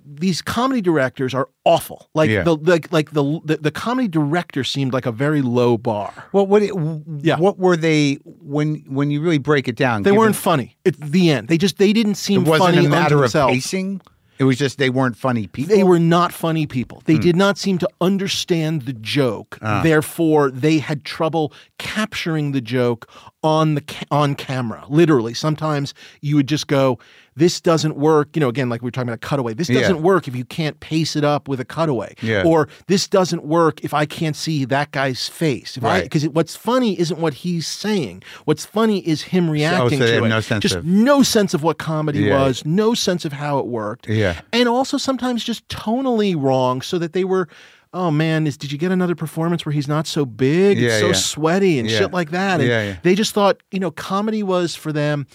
these 0.05 0.41
comedy 0.41 0.81
directors 0.81 1.33
are 1.33 1.47
awful. 1.65 2.09
Like 2.13 2.29
Yeah. 2.29 2.43
the 2.43 2.55
like 2.55 2.91
like 2.91 3.11
the, 3.11 3.39
the 3.45 3.57
the 3.57 3.71
comedy 3.71 4.07
director 4.07 4.63
seemed 4.63 4.93
like 4.93 5.05
a 5.05 5.11
very 5.11 5.41
low 5.41 5.77
bar. 5.77 6.11
Well, 6.33 6.45
what 6.47 6.61
it, 6.61 6.73
Yeah. 7.21 7.37
what 7.37 7.57
were 7.57 7.77
they 7.77 8.15
when 8.23 8.83
when 8.87 9.09
you 9.11 9.21
really 9.21 9.37
break 9.37 9.67
it 9.67 9.75
down? 9.75 10.03
They 10.03 10.11
weren't 10.11 10.35
funny. 10.35 10.77
It's 10.83 10.97
the 10.99 11.31
end. 11.31 11.47
They 11.47 11.57
just 11.57 11.77
they 11.77 11.93
didn't 11.93 12.15
seem 12.15 12.41
It 12.41 12.49
wasn't 12.49 12.75
funny 12.75 12.85
a 12.87 12.89
matter 12.89 13.15
of 13.15 13.21
themselves. 13.21 13.53
pacing. 13.53 14.01
It 14.39 14.45
was 14.45 14.57
just 14.57 14.79
they 14.79 14.89
weren't 14.89 15.15
funny 15.15 15.45
people. 15.45 15.75
They 15.75 15.83
were 15.83 15.99
not 15.99 16.33
funny 16.33 16.65
people. 16.65 16.97
Hmm. 17.01 17.11
They 17.13 17.17
did 17.19 17.35
not 17.35 17.59
seem 17.59 17.77
to 17.77 17.87
understand 18.01 18.81
the 18.83 18.93
joke. 18.93 19.59
Ah. 19.61 19.83
Therefore, 19.83 20.49
they 20.49 20.79
had 20.79 21.03
trouble 21.05 21.53
capturing 21.77 22.51
the 22.51 22.61
joke 22.61 23.07
on 23.43 23.75
the 23.75 23.81
ca- 23.81 24.05
on 24.09 24.33
camera. 24.33 24.83
Literally, 24.89 25.35
sometimes 25.35 25.93
you 26.21 26.35
would 26.37 26.47
just 26.47 26.65
go, 26.65 26.97
"This 27.41 27.59
doesn't 27.59 27.95
work." 27.97 28.29
You 28.35 28.39
know, 28.39 28.49
again, 28.49 28.69
like 28.69 28.81
we 28.81 28.87
were 28.87 28.91
talking 28.91 29.09
about 29.09 29.23
a 29.23 29.27
cutaway. 29.27 29.53
This 29.53 29.67
doesn't 29.67 30.01
work 30.01 30.27
if 30.27 30.35
you 30.35 30.45
can't 30.45 30.79
pace 30.79 31.15
it 31.15 31.23
up 31.23 31.47
with 31.47 31.59
a 31.59 31.65
cutaway. 31.65 32.13
Yeah. 32.21 32.43
Or 32.45 32.67
this 32.87 33.07
doesn't 33.07 33.43
work 33.43 33.83
if 33.83 33.93
I 33.93 34.05
can't 34.05 34.35
see 34.35 34.63
that 34.65 34.91
guy's 34.91 35.27
face. 35.27 35.77
I 35.81 35.85
Right. 35.85 36.03
because 36.03 36.27
what's 36.29 36.55
funny 36.55 36.99
isn't 36.99 37.19
what 37.19 37.33
he's 37.43 37.67
saying. 37.67 38.23
What's 38.45 38.65
funny 38.65 38.99
is 39.07 39.23
him 39.33 39.49
reacting 39.49 39.99
so 39.99 40.05
they 40.05 40.19
to 40.19 40.25
it. 40.25 40.29
no 40.29 40.39
sense 40.39 40.61
just 40.61 40.75
of- 40.75 40.85
no 40.85 41.23
sense 41.23 41.53
of 41.53 41.63
what 41.63 41.77
comedy 41.79 42.19
Yeah. 42.19 42.39
was. 42.45 42.63
No 42.65 42.93
sense 42.93 43.25
of 43.25 43.33
how 43.33 43.57
it 43.59 43.65
worked 43.67 44.07
Yeah. 44.07 44.41
and 44.53 44.69
also 44.69 44.97
sometimes 44.97 45.43
just 45.43 45.67
tonally 45.67 46.35
wrong 46.39 46.81
so 46.81 46.97
that 46.99 47.13
they 47.13 47.23
were 47.23 47.47
oh 47.93 48.09
man 48.09 48.47
is 48.47 48.55
did 48.55 48.71
you 48.71 48.77
get 48.77 48.89
another 48.91 49.15
performance 49.15 49.65
where 49.65 49.73
he's 49.73 49.87
not 49.87 50.07
so 50.07 50.23
big 50.25 50.77
Yeah, 50.79 50.99
so 50.99 51.07
yeah. 51.07 51.13
sweaty 51.13 51.77
and 51.79 51.89
Yeah. 51.89 51.97
shit 51.99 52.11
like 52.13 52.31
that 52.31 52.61
and 52.61 52.69
Yeah, 52.69 52.83
yeah. 52.83 52.95
they 53.03 53.15
just 53.15 53.33
thought 53.33 53.57
you 53.71 53.79
know 53.81 53.91
comedy 53.91 54.43
was 54.43 54.75
for 54.75 54.93
them 54.93 55.27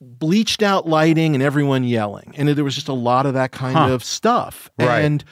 bleached 0.00 0.62
out 0.62 0.88
lighting 0.88 1.34
and 1.34 1.42
everyone 1.42 1.84
yelling 1.84 2.32
and 2.36 2.48
there 2.48 2.64
was 2.64 2.74
just 2.74 2.88
a 2.88 2.92
lot 2.92 3.26
of 3.26 3.34
that 3.34 3.52
kind 3.52 3.76
Huh. 3.76 3.90
of 3.92 4.02
stuff 4.02 4.70
Right. 4.78 5.04
and 5.04 5.22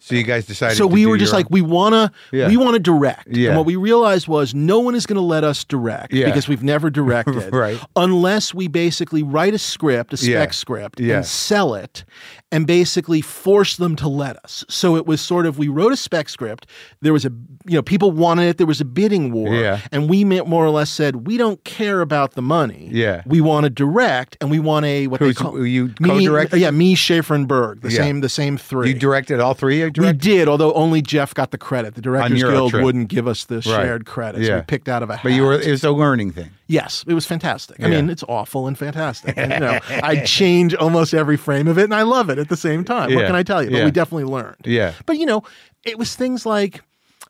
so 0.00 0.14
you 0.14 0.22
guys 0.22 0.46
decided. 0.46 0.76
so 0.76 0.84
to 0.84 0.94
we 0.94 1.02
do 1.02 1.08
were 1.08 1.18
just 1.18 1.32
like 1.32 1.46
we 1.50 1.60
want 1.60 1.92
to 1.94 2.12
Yeah. 2.30 2.46
we 2.48 2.56
want 2.56 2.74
to 2.74 2.78
direct 2.78 3.26
Yeah. 3.36 3.48
and 3.48 3.56
what 3.56 3.66
we 3.66 3.74
realized 3.74 4.28
was 4.28 4.54
no 4.54 4.78
one 4.78 4.94
is 4.94 5.06
going 5.06 5.16
to 5.16 5.20
let 5.22 5.42
us 5.44 5.64
direct 5.64 6.12
Yeah. 6.12 6.26
because 6.26 6.46
we've 6.46 6.62
never 6.62 6.88
directed 6.88 7.52
Right. 7.52 7.80
unless 7.96 8.54
we 8.54 8.68
basically 8.68 9.22
write 9.24 9.54
a 9.54 9.58
script 9.58 10.12
a 10.12 10.16
spec 10.16 10.32
Yeah. 10.32 10.50
script 10.52 11.00
and 11.00 11.26
sell 11.26 11.74
it 11.74 12.04
and 12.50 12.66
basically 12.66 13.20
force 13.20 13.76
them 13.76 13.94
to 13.96 14.08
let 14.08 14.36
us 14.42 14.64
so 14.68 14.96
it 14.96 15.06
was 15.06 15.20
sort 15.20 15.44
of 15.44 15.58
we 15.58 15.68
wrote 15.68 15.92
a 15.92 15.96
spec 15.96 16.28
script 16.30 16.66
there 17.02 17.12
was 17.12 17.24
a 17.26 17.32
you 17.66 17.74
know 17.74 17.82
people 17.82 18.10
wanted 18.10 18.48
it 18.48 18.56
there 18.56 18.66
was 18.66 18.80
a 18.80 18.84
bidding 18.84 19.30
war 19.32 19.54
Yeah. 19.54 19.80
and 19.92 20.08
we 20.08 20.24
more 20.24 20.64
or 20.64 20.70
less 20.70 20.88
said 20.90 21.26
we 21.26 21.36
don't 21.36 21.62
care 21.64 22.00
about 22.00 22.32
the 22.32 22.42
money 22.42 22.88
Yeah. 22.90 23.22
we 23.26 23.40
want 23.42 23.64
to 23.64 23.70
direct 23.70 24.36
and 24.40 24.50
we 24.50 24.58
want 24.60 24.86
a 24.86 25.06
what 25.08 25.20
Who's- 25.20 25.36
they 25.36 25.42
call 25.42 25.66
you 25.66 25.92
me- 26.00 26.08
co-directed? 26.08 26.58
yeah 26.58 26.70
me 26.70 26.94
Schaffer 26.94 27.34
and 27.34 27.46
Berg 27.46 27.82
the 27.82 27.90
Yeah. 27.90 27.98
same 27.98 28.20
the 28.22 28.28
same 28.30 28.56
three 28.56 28.88
You 28.88 28.94
directed 28.94 29.40
all 29.40 29.54
three. 29.54 29.80
You 29.80 29.90
we 29.98 30.12
did, 30.12 30.48
although 30.48 30.72
only 30.72 31.02
Jeff 31.02 31.34
got 31.34 31.50
the 31.50 31.58
credit. 31.58 31.94
The 31.94 32.00
Directors 32.00 32.42
Guild 32.42 32.70
trip. 32.70 32.82
wouldn't 32.84 33.08
give 33.08 33.26
us 33.28 33.44
the 33.44 33.60
shared 33.60 34.06
credits. 34.06 34.46
Yeah. 34.48 34.56
We 34.56 34.62
picked 34.62 34.88
out 34.88 35.02
of 35.02 35.10
a 35.10 35.16
hat. 35.16 35.22
But 35.22 35.32
you 35.32 35.42
were. 35.42 35.54
It 35.60 35.70
was 35.70 35.84
a 35.84 35.90
learning 35.90 36.30
thing. 36.32 36.50
Yes, 36.68 37.04
it 37.08 37.14
was 37.14 37.26
fantastic. 37.26 37.80
I 37.80 37.88
Yeah. 37.88 37.96
mean, 37.96 38.10
it's 38.10 38.22
awful 38.28 38.66
and 38.68 38.78
fantastic. 38.78 39.34
And, 39.36 39.52
you 39.52 39.58
know, 39.60 39.78
I 40.02 40.20
change 40.24 40.74
almost 40.76 41.12
every 41.14 41.36
frame 41.36 41.66
of 41.66 41.76
it, 41.78 41.84
and 41.84 41.94
I 41.94 42.02
love 42.02 42.30
it 42.30 42.38
at 42.38 42.48
the 42.48 42.56
same 42.56 42.84
time. 42.84 43.12
What 43.14 43.26
can 43.26 43.34
I 43.34 43.42
tell 43.42 43.62
you? 43.62 43.70
But 43.70 43.78
Yeah. 43.78 43.84
we 43.86 43.90
definitely 43.90 44.24
learned. 44.24 44.56
Yeah. 44.64 44.92
But 45.06 45.18
you 45.18 45.26
know, 45.26 45.42
it 45.84 45.98
was 45.98 46.14
things 46.14 46.46
like 46.46 46.82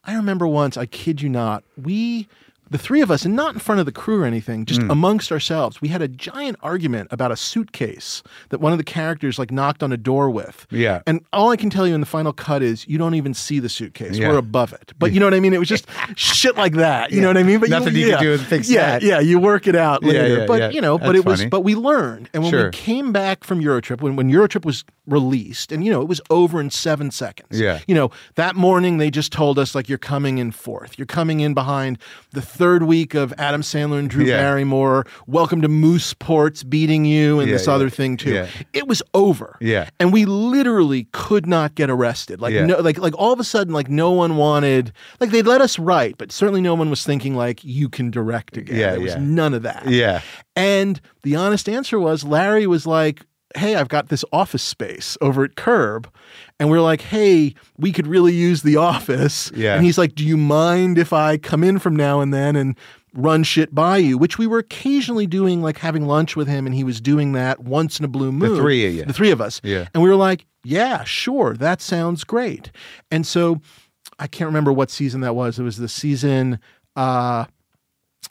I 0.04 0.14
remember 0.14 0.46
once. 0.46 0.76
I 0.76 0.84
kid 0.86 1.22
you 1.22 1.28
not. 1.30 1.64
We. 1.80 2.28
The 2.70 2.78
three 2.78 3.00
of 3.00 3.10
us, 3.10 3.24
and 3.24 3.34
not 3.34 3.54
in 3.54 3.60
front 3.60 3.78
of 3.80 3.86
the 3.86 3.92
crew 3.92 4.22
or 4.22 4.24
anything, 4.24 4.64
just 4.66 4.82
Hmm. 4.82 4.90
amongst 4.90 5.32
ourselves, 5.32 5.80
we 5.80 5.88
had 5.88 6.02
a 6.02 6.08
giant 6.08 6.56
argument 6.62 7.08
about 7.10 7.32
a 7.32 7.36
suitcase 7.36 8.22
that 8.50 8.60
one 8.60 8.72
of 8.72 8.78
the 8.78 8.84
characters 8.84 9.38
like 9.38 9.50
knocked 9.50 9.82
on 9.82 9.92
a 9.92 9.96
door 9.96 10.30
with. 10.30 10.66
Yeah. 10.70 11.00
And 11.06 11.24
all 11.32 11.50
I 11.50 11.56
can 11.56 11.70
tell 11.70 11.86
you 11.86 11.94
in 11.94 12.00
the 12.00 12.06
final 12.06 12.32
cut 12.32 12.62
is 12.62 12.86
you 12.88 12.98
don't 12.98 13.14
even 13.14 13.34
see 13.34 13.58
the 13.58 13.68
suitcase. 13.68 14.18
Yeah. 14.18 14.28
We're 14.28 14.38
above 14.38 14.72
it. 14.72 14.92
But 14.98 15.12
you 15.12 15.20
know 15.20 15.26
what 15.26 15.34
I 15.34 15.40
mean? 15.40 15.54
It 15.54 15.58
was 15.58 15.68
just 15.68 15.86
shit 16.16 16.56
like 16.56 16.74
that. 16.74 17.12
You 17.12 17.20
know 17.20 17.28
what 17.28 17.36
I 17.36 17.42
mean? 17.42 17.60
But 17.60 17.70
Nothing 17.70 17.94
you 17.94 18.06
yeah, 18.08 18.16
can 18.16 18.24
do 18.24 18.36
to 18.38 18.44
fix 18.44 18.68
yeah, 18.70 18.98
that. 18.98 19.02
Yeah, 19.02 19.20
you 19.20 19.38
work 19.38 19.66
it 19.66 19.76
out 19.76 20.02
later. 20.02 20.38
yeah, 20.40 20.46
but 20.46 20.58
yeah. 20.60 20.70
you 20.70 20.80
know, 20.80 20.98
but 20.98 21.06
That's 21.12 21.18
it 21.18 21.24
was 21.26 21.44
but 21.46 21.60
we 21.62 21.74
learned. 21.74 22.28
And 22.34 22.42
when 22.42 22.50
Sure. 22.52 22.64
we 22.66 22.70
came 22.70 23.12
back 23.12 23.44
from 23.44 23.60
Eurotrip, 23.62 24.00
when, 24.00 24.16
when 24.16 24.30
Eurotrip 24.30 24.64
was 24.64 24.84
released, 25.06 25.72
and 25.72 25.84
you 25.84 25.90
know, 25.90 26.02
it 26.02 26.08
was 26.08 26.20
over 26.30 26.60
in 26.60 26.70
seven 26.70 27.10
seconds. 27.10 27.58
Yeah. 27.60 27.80
You 27.86 27.94
know, 27.94 28.10
that 28.34 28.56
morning 28.56 28.98
they 28.98 29.10
just 29.10 29.32
told 29.32 29.58
us 29.58 29.74
like 29.74 29.88
you're 29.88 29.98
coming 29.98 30.38
in 30.38 30.50
fourth. 30.52 30.98
You're 30.98 31.06
coming 31.06 31.40
in 31.40 31.54
behind 31.54 31.98
the 32.32 32.42
third 32.58 32.82
week 32.82 33.14
of 33.14 33.32
Adam 33.38 33.62
Sandler 33.62 34.00
and 34.00 34.10
Drew 34.10 34.24
Yeah. 34.24 34.36
Barrymore. 34.38 35.06
Welcome 35.28 35.62
to 35.62 35.68
Mooseport's 35.68 36.64
beating 36.64 37.04
you 37.04 37.38
and 37.38 37.48
Yeah, 37.48 37.54
this 37.54 37.68
yeah. 37.68 37.72
other 37.74 37.88
thing 37.88 38.16
too. 38.16 38.46
It 38.72 38.88
was 38.88 39.00
over. 39.14 39.56
Yeah. 39.60 39.88
And 40.00 40.12
we 40.12 40.24
literally 40.24 41.06
could 41.12 41.46
not 41.46 41.76
get 41.76 41.88
arrested. 41.88 42.40
Like 42.40 42.54
no 42.54 42.78
like 42.80 42.98
like 42.98 43.14
all 43.16 43.32
of 43.32 43.38
a 43.38 43.44
sudden 43.44 43.72
like 43.72 43.88
no 43.88 44.10
one 44.10 44.36
wanted 44.36 44.92
like 45.20 45.30
they'd 45.30 45.46
let 45.46 45.60
us 45.60 45.78
write, 45.78 46.18
but 46.18 46.32
certainly 46.32 46.60
no 46.60 46.74
one 46.74 46.90
was 46.90 47.04
thinking 47.04 47.36
like 47.36 47.62
you 47.64 47.88
can 47.88 48.10
direct 48.10 48.56
again. 48.56 48.76
Yeah, 48.76 48.90
there 48.90 49.00
was 49.00 49.16
none 49.16 49.54
of 49.54 49.62
that. 49.62 49.88
Yeah. 49.88 50.20
And 50.56 51.00
the 51.22 51.36
honest 51.36 51.68
answer 51.68 52.00
was 52.00 52.24
Larry 52.24 52.66
was 52.66 52.86
like, 52.86 53.24
Hey, 53.58 53.74
I've 53.74 53.88
got 53.88 54.08
this 54.08 54.24
office 54.32 54.62
space 54.62 55.16
over 55.20 55.44
at 55.44 55.56
Curb. 55.56 56.08
And 56.58 56.70
we're 56.70 56.80
like, 56.80 57.00
Hey, 57.02 57.54
we 57.76 57.92
could 57.92 58.06
really 58.06 58.32
use 58.32 58.62
the 58.62 58.76
office. 58.92 59.52
Yeah. 59.54 59.74
And 59.74 59.84
he's 59.84 59.98
like, 59.98 60.14
Do 60.14 60.24
you 60.24 60.36
mind 60.36 60.98
if 60.98 61.12
I 61.12 61.36
come 61.38 61.62
in 61.62 61.78
from 61.78 61.94
now 61.96 62.20
and 62.20 62.32
then 62.32 62.56
and 62.56 62.76
run 63.14 63.42
shit 63.42 63.74
by 63.74 63.98
you? 63.98 64.16
Which 64.18 64.38
we 64.38 64.46
were 64.46 64.58
occasionally 64.58 65.26
doing, 65.26 65.60
like 65.62 65.78
having 65.78 66.06
lunch 66.06 66.36
with 66.36 66.48
him, 66.48 66.66
and 66.66 66.74
he 66.74 66.84
was 66.84 67.00
doing 67.00 67.32
that 67.32 67.60
once 67.60 67.98
in 67.98 68.04
a 68.04 68.08
blue 68.08 68.32
moon. 68.32 68.54
The 68.54 68.60
three 68.60 68.86
of 68.86 68.94
you. 68.94 69.04
The 69.04 69.12
three 69.12 69.30
of 69.30 69.40
us. 69.40 69.60
Yeah. 69.62 69.88
And 69.94 70.02
we 70.02 70.08
were 70.08 70.16
like, 70.16 70.46
Yeah, 70.64 71.04
sure, 71.04 71.54
that 71.54 71.80
sounds 71.80 72.24
great. 72.24 72.70
And 73.10 73.26
so 73.26 73.60
I 74.18 74.26
can't 74.26 74.48
remember 74.48 74.72
what 74.72 74.90
season 74.90 75.20
that 75.20 75.34
was. 75.34 75.58
It 75.58 75.62
was 75.62 75.76
the 75.76 75.88
season 75.88 76.58
uh 76.96 77.44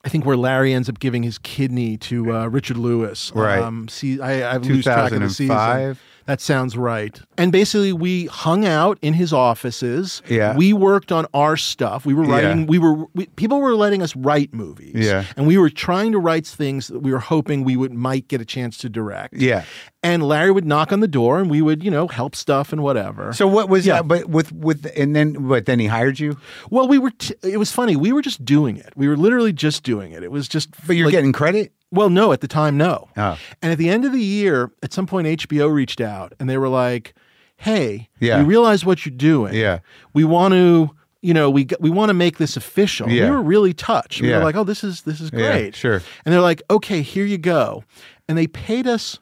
I 0.03 0.09
think 0.09 0.25
where 0.25 0.37
Larry 0.37 0.73
ends 0.73 0.89
up 0.89 0.99
giving 0.99 1.23
his 1.23 1.37
kidney 1.37 1.97
to 1.97 2.33
uh, 2.33 2.47
Richard 2.47 2.77
Lewis. 2.77 3.31
Right. 3.33 3.59
Um, 3.59 3.87
see, 3.87 4.21
I, 4.21 4.53
I 4.53 4.57
lose 4.57 4.83
track 4.83 5.11
of 5.11 5.21
the 5.21 5.29
season. 5.29 5.97
2005? 6.27 6.37
That 6.37 6.41
sounds 6.41 6.77
right. 6.77 7.19
And 7.37 7.51
basically, 7.51 7.93
we 7.93 8.25
hung 8.27 8.65
out 8.65 8.97
in 9.01 9.13
his 9.13 9.31
offices. 9.33 10.21
Yeah. 10.29 10.55
We 10.55 10.73
worked 10.73 11.11
on 11.11 11.25
our 11.33 11.57
stuff. 11.57 12.05
We 12.05 12.13
were 12.13 12.23
writing. 12.23 12.61
Yeah. 12.61 12.65
We 12.67 12.79
were 12.79 13.05
we, 13.13 13.27
people 13.35 13.61
were 13.61 13.75
letting 13.75 14.01
us 14.01 14.15
write 14.15 14.53
movies. 14.53 14.93
Yeah. 14.95 15.23
And 15.35 15.47
we 15.47 15.57
were 15.57 15.69
trying 15.69 16.11
to 16.11 16.19
write 16.19 16.45
things 16.45 16.87
that 16.87 16.99
we 16.99 17.11
were 17.11 17.19
hoping 17.19 17.63
we 17.63 17.75
would 17.77 17.93
might 17.93 18.27
get 18.27 18.41
a 18.41 18.45
chance 18.45 18.77
to 18.79 18.89
direct. 18.89 19.33
Yeah. 19.35 19.63
And 20.03 20.23
Larry 20.23 20.51
would 20.51 20.65
knock 20.65 20.91
on 20.93 20.99
the 20.99 21.07
door, 21.07 21.39
and 21.39 21.49
we 21.49 21.61
would 21.61 21.83
you 21.83 21.91
know 21.91 22.07
help 22.07 22.35
stuff 22.35 22.71
and 22.71 22.81
whatever. 22.83 23.33
So 23.33 23.47
what 23.47 23.67
was 23.69 23.85
Yeah. 23.85 23.95
that? 23.97 24.07
But 24.07 24.29
with 24.29 24.51
with 24.51 24.91
and 24.95 25.15
then 25.15 25.47
what? 25.47 25.65
Then 25.65 25.79
he 25.79 25.87
hired 25.87 26.19
you. 26.19 26.37
well, 26.69 26.87
we 26.87 26.97
were. 26.99 27.11
T- 27.11 27.35
it 27.43 27.57
was 27.57 27.71
funny. 27.71 27.95
We 27.95 28.11
were 28.13 28.21
just 28.21 28.43
doing 28.45 28.77
it. 28.77 28.93
We 28.95 29.07
were 29.07 29.17
literally 29.17 29.53
just 29.53 29.83
doing 29.83 30.11
it. 30.11 30.23
It 30.23 30.31
was 30.31 30.47
just. 30.47 30.69
But 30.85 30.95
you're 30.95 31.07
like- 31.07 31.11
getting 31.13 31.33
credit. 31.33 31.73
Well, 31.91 32.09
no, 32.09 32.31
at 32.33 32.41
the 32.41 32.47
time, 32.47 32.75
no. 32.77 33.07
Oh. 33.15 33.37
And 33.61 33.71
at 33.71 33.77
the 33.77 33.89
end 33.89 34.03
of 34.05 34.11
the 34.11 34.21
year, 34.21 34.71
at 34.83 34.91
some 34.93 35.07
point, 35.07 35.27
HBO 35.27 35.71
reached 35.71 36.01
out 36.01 36.33
and 36.39 36.49
they 36.49 36.57
were 36.57 36.67
like, 36.67 37.13
"Hey, 37.57 38.09
Yeah. 38.19 38.39
we 38.39 38.43
realize 38.45 38.83
what 38.85 39.05
you're 39.05 39.15
doing. 39.15 39.53
Yeah. 39.53 39.79
we 40.13 40.23
want 40.23 40.53
to." 40.53 40.91
You 41.21 41.33
know, 41.33 41.49
we 41.49 41.67
we 41.79 41.89
want 41.89 42.09
to 42.09 42.13
make 42.13 42.37
this 42.37 42.55
official. 42.57 43.09
Yeah. 43.09 43.25
We 43.25 43.31
were 43.31 43.41
really 43.41 43.73
touched. 43.73 44.21
We 44.21 44.29
Yeah. 44.29 44.37
were 44.37 44.43
like, 44.43 44.55
"Oh, 44.55 44.63
this 44.63 44.83
is 44.83 45.01
this 45.01 45.19
is 45.19 45.31
Yeah, 45.33 45.51
great." 45.51 45.75
sure. 45.75 46.01
And 46.25 46.33
they're 46.33 46.41
like, 46.41 46.61
"Okay, 46.69 47.01
here 47.01 47.25
you 47.25 47.37
go." 47.39 47.83
And 48.29 48.37
they 48.37 48.47
paid 48.47 48.85
us. 48.85 49.17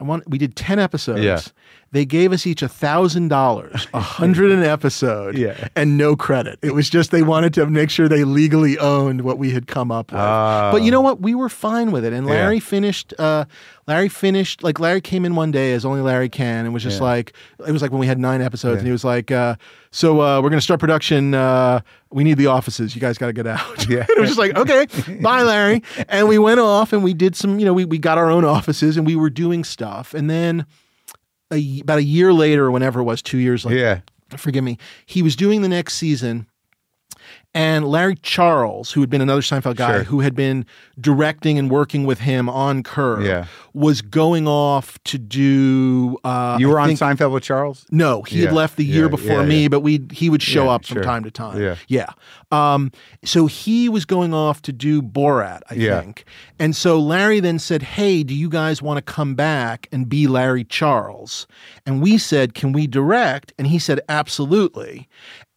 I 0.00 0.04
want. 0.04 0.28
We 0.28 0.38
did 0.38 0.56
ten 0.56 0.78
episodes. 0.80 1.20
Yeah. 1.22 1.40
They 1.94 2.04
gave 2.04 2.32
us 2.32 2.44
each 2.46 2.60
a 2.60 2.68
thousand 2.68 3.28
dollars, 3.28 3.86
a 3.94 4.00
hundred 4.18 4.50
an 4.50 4.64
episode, 4.64 5.38
Yeah. 5.38 5.68
and 5.76 5.96
no 5.96 6.16
credit. 6.16 6.58
It 6.60 6.74
was 6.74 6.90
just 6.90 7.12
they 7.12 7.22
wanted 7.22 7.54
to 7.54 7.66
make 7.66 7.88
sure 7.88 8.08
they 8.08 8.24
legally 8.24 8.76
owned 8.78 9.20
what 9.22 9.38
we 9.38 9.52
had 9.52 9.68
come 9.68 9.90
up 9.92 10.10
with. 10.10 10.18
But 10.18 10.82
you 10.82 10.90
know 10.90 11.00
what? 11.00 11.20
We 11.20 11.34
were 11.36 11.48
fine 11.48 11.92
with 11.92 12.04
it. 12.04 12.12
And 12.12 12.26
Larry 12.26 12.56
Yeah. 12.56 12.60
finished. 12.60 13.14
Uh, 13.18 13.44
Larry 13.86 14.08
finished. 14.08 14.62
Like 14.64 14.80
Larry 14.80 15.00
came 15.00 15.24
in 15.24 15.36
one 15.36 15.50
day 15.52 15.72
as 15.72 15.84
only 15.84 16.00
Larry 16.00 16.28
can, 16.28 16.64
and 16.64 16.74
was 16.74 16.82
just 16.82 16.98
Yeah. 16.98 17.04
like, 17.04 17.32
it 17.66 17.70
was 17.70 17.80
like 17.80 17.92
when 17.92 18.00
we 18.00 18.06
had 18.08 18.18
nine 18.18 18.42
episodes, 18.42 18.78
and 18.78 18.86
he 18.86 18.92
was 18.92 19.04
like, 19.04 19.30
uh, 19.30 19.54
"So 19.92 20.20
uh, 20.20 20.40
we're 20.42 20.48
going 20.50 20.58
to 20.58 20.64
start 20.64 20.80
production. 20.80 21.34
Uh, 21.34 21.80
we 22.10 22.24
need 22.24 22.38
the 22.38 22.46
offices. 22.48 22.94
You 22.96 23.00
guys 23.00 23.18
got 23.18 23.26
to 23.28 23.32
get 23.32 23.46
out." 23.46 23.88
Yeah. 23.88 24.04
it 24.08 24.18
was 24.18 24.30
just 24.30 24.38
like, 24.38 24.56
"Okay, 24.56 24.86
bye, 25.22 25.42
Larry." 25.42 25.82
And 26.08 26.26
we 26.28 26.38
went 26.38 26.58
off, 26.60 26.92
and 26.92 27.04
we 27.04 27.14
did 27.14 27.36
some. 27.36 27.58
You 27.60 27.66
know, 27.66 27.72
we 27.72 27.84
we 27.84 27.98
got 27.98 28.18
our 28.18 28.30
own 28.30 28.44
offices, 28.44 28.96
and 28.96 29.06
we 29.06 29.14
were 29.14 29.30
doing 29.30 29.62
stuff, 29.64 30.12
and 30.12 30.28
then. 30.28 30.66
A, 31.54 31.80
about 31.80 31.98
a 31.98 32.02
year 32.04 32.32
later, 32.32 32.66
or 32.66 32.70
whenever 32.70 33.00
it 33.00 33.04
was, 33.04 33.22
two 33.22 33.38
years 33.38 33.64
later, 33.64 33.78
Yeah. 33.78 34.36
forgive 34.36 34.64
me, 34.64 34.78
he 35.06 35.22
was 35.22 35.36
doing 35.36 35.62
the 35.62 35.68
next 35.68 35.94
season. 35.94 36.46
And 37.54 37.86
Larry 37.86 38.16
Charles, 38.16 38.90
who 38.90 39.00
had 39.00 39.08
been 39.10 39.20
another 39.20 39.40
Seinfeld 39.40 39.76
guy, 39.76 39.92
Sure. 39.98 40.04
who 40.04 40.20
had 40.20 40.34
been 40.34 40.66
directing 41.00 41.56
and 41.56 41.70
working 41.70 42.04
with 42.04 42.20
him 42.20 42.48
on 42.48 42.82
Curb, 42.82 43.22
Yeah. 43.22 43.44
was 43.72 44.02
going 44.02 44.48
off 44.48 44.98
to 45.04 45.18
do. 45.18 46.16
Uh, 46.24 46.56
You 46.58 46.68
were 46.68 46.80
I 46.80 46.82
on 46.82 46.88
think- 46.96 46.98
Seinfeld 47.00 47.30
with 47.32 47.44
Charles? 47.44 47.86
no, 47.92 48.22
he 48.22 48.40
had 48.42 48.52
left 48.52 48.76
the 48.76 48.84
year 48.84 49.04
yeah, 49.04 49.08
before 49.10 49.40
yeah, 49.42 49.46
me, 49.46 49.62
yeah. 49.62 49.68
but 49.68 49.80
we 49.80 50.00
he 50.12 50.28
would 50.30 50.42
show 50.42 50.64
Yeah, 50.64 50.70
up 50.70 50.84
from 50.84 50.96
sure. 50.96 51.04
time 51.04 51.22
to 51.24 51.30
time. 51.30 51.60
Yeah. 51.60 51.76
yeah. 51.88 52.06
Um, 52.50 52.90
so 53.24 53.46
he 53.46 53.88
was 53.88 54.04
going 54.04 54.34
off 54.34 54.60
to 54.62 54.72
do 54.72 55.00
Borat, 55.02 55.60
I 55.70 55.74
Yeah. 55.74 56.00
think, 56.00 56.24
and 56.58 56.74
so 56.74 56.98
Larry 57.00 57.40
then 57.40 57.58
said, 57.58 57.82
"Hey, 57.82 58.22
do 58.24 58.34
you 58.34 58.48
guys 58.48 58.82
want 58.82 58.98
to 58.98 59.02
come 59.02 59.34
back 59.34 59.88
and 59.92 60.08
be 60.08 60.26
Larry 60.26 60.64
Charles?" 60.64 61.46
And 61.86 62.00
we 62.02 62.18
said, 62.18 62.54
"Can 62.54 62.72
we 62.72 62.86
direct?" 62.86 63.52
And 63.58 63.66
he 63.68 63.78
said, 63.78 64.00
"Absolutely." 64.08 65.08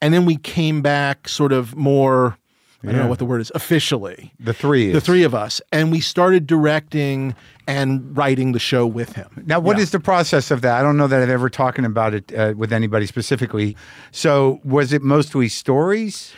And 0.02 0.14
then 0.14 0.26
we 0.26 0.38
came 0.38 0.82
back, 0.82 1.28
sort 1.28 1.52
of 1.52 1.76
more. 1.76 2.38
I 2.84 2.88
don't 2.88 2.96
Yeah. 2.96 3.02
know 3.04 3.08
what 3.10 3.18
the 3.18 3.26
word 3.26 3.42
is 3.42 3.52
officially. 3.56 4.32
The 4.40 4.54
three. 4.54 4.92
The 4.92 5.02
three 5.02 5.24
of 5.24 5.34
us, 5.34 5.60
and 5.72 5.92
we 5.92 6.00
started 6.00 6.46
directing 6.46 7.34
and 7.68 8.16
writing 8.16 8.52
the 8.52 8.60
show 8.60 8.86
with 8.86 9.14
him. 9.14 9.28
Now, 9.48 9.60
what 9.60 9.80
is 9.80 9.90
Yeah. 9.90 9.98
the 9.98 10.00
process 10.02 10.52
of 10.52 10.62
that? 10.62 10.78
I 10.80 10.84
don't 10.84 10.96
know 10.96 11.08
that 11.08 11.22
I've 11.24 11.30
ever 11.30 11.50
talking 11.50 11.86
about 11.86 12.14
it 12.14 12.32
uh, 12.38 12.54
with 12.56 12.72
anybody 12.72 13.08
specifically. 13.08 13.76
So, 14.12 14.62
was 14.64 14.94
it 14.94 15.02
mostly 15.02 15.48
stories? 15.50 16.34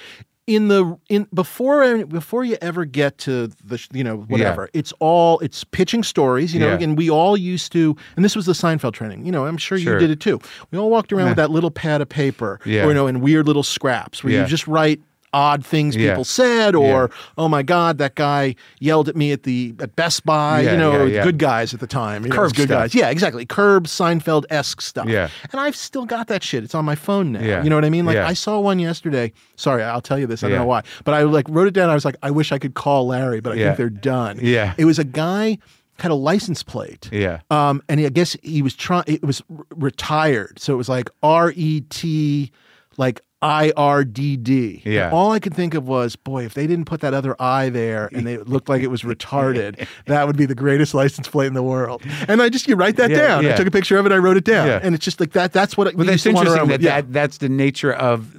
In 0.50 0.68
the 0.68 0.98
in 1.10 1.28
before 1.32 2.04
before 2.08 2.44
you 2.44 2.58
ever 2.60 2.84
get 2.84 3.20
to 3.20 3.48
the 3.64 3.88
you 3.94 4.04
know 4.04 4.18
whatever 4.18 4.68
it's 4.74 4.92
all 5.00 5.38
it's 5.42 5.64
pitching 5.64 6.02
stories 6.02 6.56
you 6.56 6.60
know 6.60 6.70
Yeah. 6.70 6.80
and 6.84 6.98
we 6.98 7.08
all 7.08 7.38
used 7.38 7.72
to 7.74 7.96
and 8.16 8.26
this 8.26 8.36
was 8.36 8.48
the 8.48 8.54
Seinfeld 8.54 8.94
training 8.94 9.28
you 9.28 9.32
know 9.32 9.46
I'm 9.46 9.58
sure, 9.58 9.78
Sure. 9.78 9.94
you 9.94 10.00
did 10.00 10.10
it 10.10 10.20
too 10.20 10.40
we 10.72 10.80
all 10.80 10.90
walked 10.90 11.14
around 11.14 11.28
with 11.28 11.36
that 11.38 11.52
little 11.52 11.70
pad 11.70 12.02
of 12.02 12.10
paper 12.10 12.60
Yeah. 12.66 12.86
or 12.86 12.88
you 12.88 12.94
know 12.96 13.06
and 13.06 13.22
weird 13.22 13.46
little 13.46 13.62
scraps 13.62 14.24
where 14.24 14.34
Yeah. 14.34 14.42
you 14.42 14.48
just 14.48 14.68
write 14.68 15.00
odd 15.34 15.65
things 15.65 15.95
Yeah. 15.95 16.11
people 16.11 16.23
said 16.23 16.76
or 16.76 17.11
oh 17.38 17.47
my 17.47 17.61
god 17.64 17.97
that 17.99 18.15
guy 18.15 18.56
yelled 18.80 19.07
at 19.10 19.15
me 19.15 19.31
at 19.31 19.43
the 19.43 19.76
at 19.80 19.95
Best 19.95 20.26
Buy 20.26 20.61
Yeah, 20.61 20.72
you 20.72 20.77
know 20.77 21.06
yeah, 21.06 21.15
yeah. 21.18 21.23
good 21.23 21.38
guys 21.38 21.73
at 21.73 21.80
the 21.80 21.88
time 21.88 22.23
you 22.23 22.30
know, 22.30 22.35
Curb 22.35 22.53
good 22.56 22.68
stuff. 22.68 22.69
guys 22.84 22.95
yeah 22.95 23.10
exactly 23.10 23.45
curb 23.45 23.85
Seinfeld 23.85 24.45
esque 24.49 24.81
stuff 24.81 25.07
Yeah. 25.07 25.30
and 25.51 25.60
I've 25.61 25.76
still 25.76 26.06
got 26.06 26.27
that 26.27 26.43
shit 26.43 26.64
it's 26.64 26.73
on 26.76 26.85
my 26.85 26.95
phone 26.95 27.31
now 27.34 27.41
Yeah. 27.41 27.64
you 27.64 27.69
know 27.69 27.76
what 27.76 27.85
I 27.85 27.89
mean 27.89 28.06
like 28.06 28.15
Yeah. 28.15 28.27
I 28.27 28.34
saw 28.34 28.60
one 28.60 28.80
yesterday 28.80 29.31
sorry 29.56 29.84
I'll 29.84 30.01
tell 30.01 30.18
you 30.18 30.26
this 30.27 30.43
I 30.43 30.47
don't 30.47 30.53
Yeah. 30.53 30.60
know 30.60 30.65
why 30.68 30.81
but 31.03 31.14
I 31.14 31.23
like 31.23 31.47
wrote 31.49 31.68
it 31.68 31.73
down. 31.73 31.89
I 31.89 31.93
was 31.93 32.06
like, 32.06 32.15
I 32.23 32.31
wish 32.31 32.51
I 32.51 32.57
could 32.60 32.73
call 32.73 33.07
Larry, 33.07 33.39
but 33.41 33.53
I 33.53 33.56
Yeah. 33.56 33.65
think 33.68 33.77
they're 33.77 33.89
done. 33.89 34.39
Yeah. 34.41 34.73
It 34.77 34.85
was 34.85 34.97
a 34.99 35.03
guy 35.03 35.57
had 35.99 36.11
a 36.11 36.15
license 36.15 36.64
plate. 36.64 37.10
Yeah. 37.11 37.41
Um, 37.51 37.81
and 37.89 37.99
I 37.99 38.07
guess 38.10 38.35
he 38.41 38.61
was 38.61 38.73
trying. 38.73 39.03
It 39.07 39.22
was 39.23 39.41
r- 39.49 39.65
retired, 39.76 40.57
so 40.60 40.73
it 40.73 40.77
was 40.77 40.88
like 40.88 41.10
R 41.22 41.51
E 41.56 41.81
T, 41.81 42.51
like 42.97 43.19
I 43.41 43.72
R 43.78 44.03
D 44.03 44.36
D. 44.36 44.82
And 44.84 44.94
Yeah. 44.94 45.11
all 45.11 45.32
I 45.32 45.40
could 45.40 45.53
think 45.53 45.74
of 45.74 45.88
was, 45.88 46.16
boy, 46.16 46.44
if 46.45 46.53
they 46.53 46.68
didn't 46.68 46.86
put 46.86 46.99
that 47.02 47.14
other 47.14 47.36
I 47.41 47.70
there 47.70 48.10
and 48.11 48.28
it 48.28 48.49
looked 48.49 48.68
like 48.68 48.82
it 48.82 48.88
was 48.88 49.03
retarded, 49.03 49.88
that 50.07 50.28
would 50.28 50.36
be 50.38 50.45
the 50.45 50.56
greatest 50.56 50.94
license 50.94 51.28
plate 51.28 51.48
in 51.48 51.53
the 51.53 51.64
world. 51.64 52.03
And 52.28 52.41
I 52.41 52.49
just 52.49 52.68
you 52.68 52.76
write 52.76 52.98
that 52.98 53.10
Yeah, 53.11 53.18
down. 53.41 53.45
I 53.45 53.56
took 53.56 53.68
a 53.68 53.72
picture 53.72 53.98
of 53.98 54.06
it. 54.06 54.11
I 54.11 54.18
wrote 54.18 54.36
it 54.38 54.44
down, 54.44 54.68
Yeah. 54.68 54.80
and 54.84 54.94
it's 54.94 55.06
just 55.06 55.20
like 55.20 55.32
that. 55.34 55.53
That's 55.53 55.78
what. 55.78 55.94
We 55.95 56.06
that's 56.06 56.26
interesting 56.26 56.68
that. 56.68 56.82
Yeah. 56.82 57.02
that 57.02 57.14
that's 57.14 57.38
the 57.38 57.49
nature 57.49 57.94
of 57.94 58.30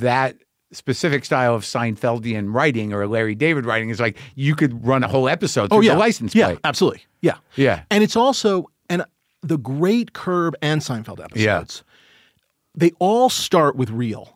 that 0.00 0.36
specific 0.72 1.24
style 1.24 1.54
of 1.54 1.62
Seinfeldian 1.62 2.52
writing 2.54 2.92
or 2.92 3.06
Larry 3.06 3.34
David 3.34 3.64
writing. 3.66 3.90
Is 3.90 3.98
like 4.00 4.16
you 4.36 4.54
could 4.54 4.86
run 4.86 5.02
a 5.02 5.08
whole 5.08 5.28
episode 5.28 5.64
oh, 5.64 5.68
through 5.68 5.78
oh 5.78 5.80
yeah, 5.82 5.92
the 5.94 5.98
license 5.98 6.34
yeah, 6.34 6.54
absolutely, 6.64 7.02
yeah, 7.22 7.36
Yeah. 7.56 7.82
And 7.90 8.02
it's 8.04 8.16
also 8.16 8.70
and 8.88 9.04
the 9.42 9.58
great 9.58 10.12
Curb 10.14 10.54
and 10.62 10.80
Seinfeld 10.80 11.22
episodes. 11.22 11.82
yeah. 11.86 11.90
They 12.76 12.90
all 12.98 13.30
start 13.30 13.76
with 13.76 13.90
real. 13.90 14.33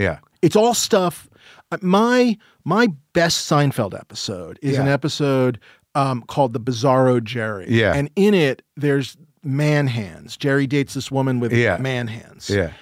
Yeah. 0.00 0.18
It's 0.42 0.56
all 0.56 0.74
stuff. 0.74 1.28
uh, 1.70 1.78
My 1.82 2.36
my 2.64 2.88
best 3.12 3.48
Seinfeld 3.50 3.98
episode 3.98 4.58
is 4.62 4.78
an 4.78 4.88
episode 4.88 5.60
um, 5.94 6.22
called 6.22 6.52
"The 6.52 6.60
Bizarro 6.60 7.22
Jerry." 7.22 7.66
Yeah. 7.68 7.94
and 7.94 8.10
in 8.16 8.34
it 8.34 8.62
there's 8.76 9.16
man 9.42 9.86
hands. 9.86 10.36
Jerry 10.36 10.66
dates 10.66 10.94
this 10.94 11.10
woman 11.10 11.40
with 11.40 11.52
Yeah. 11.52 11.76
man 11.78 12.06
hands. 12.08 12.48
Yeah. 12.50 12.72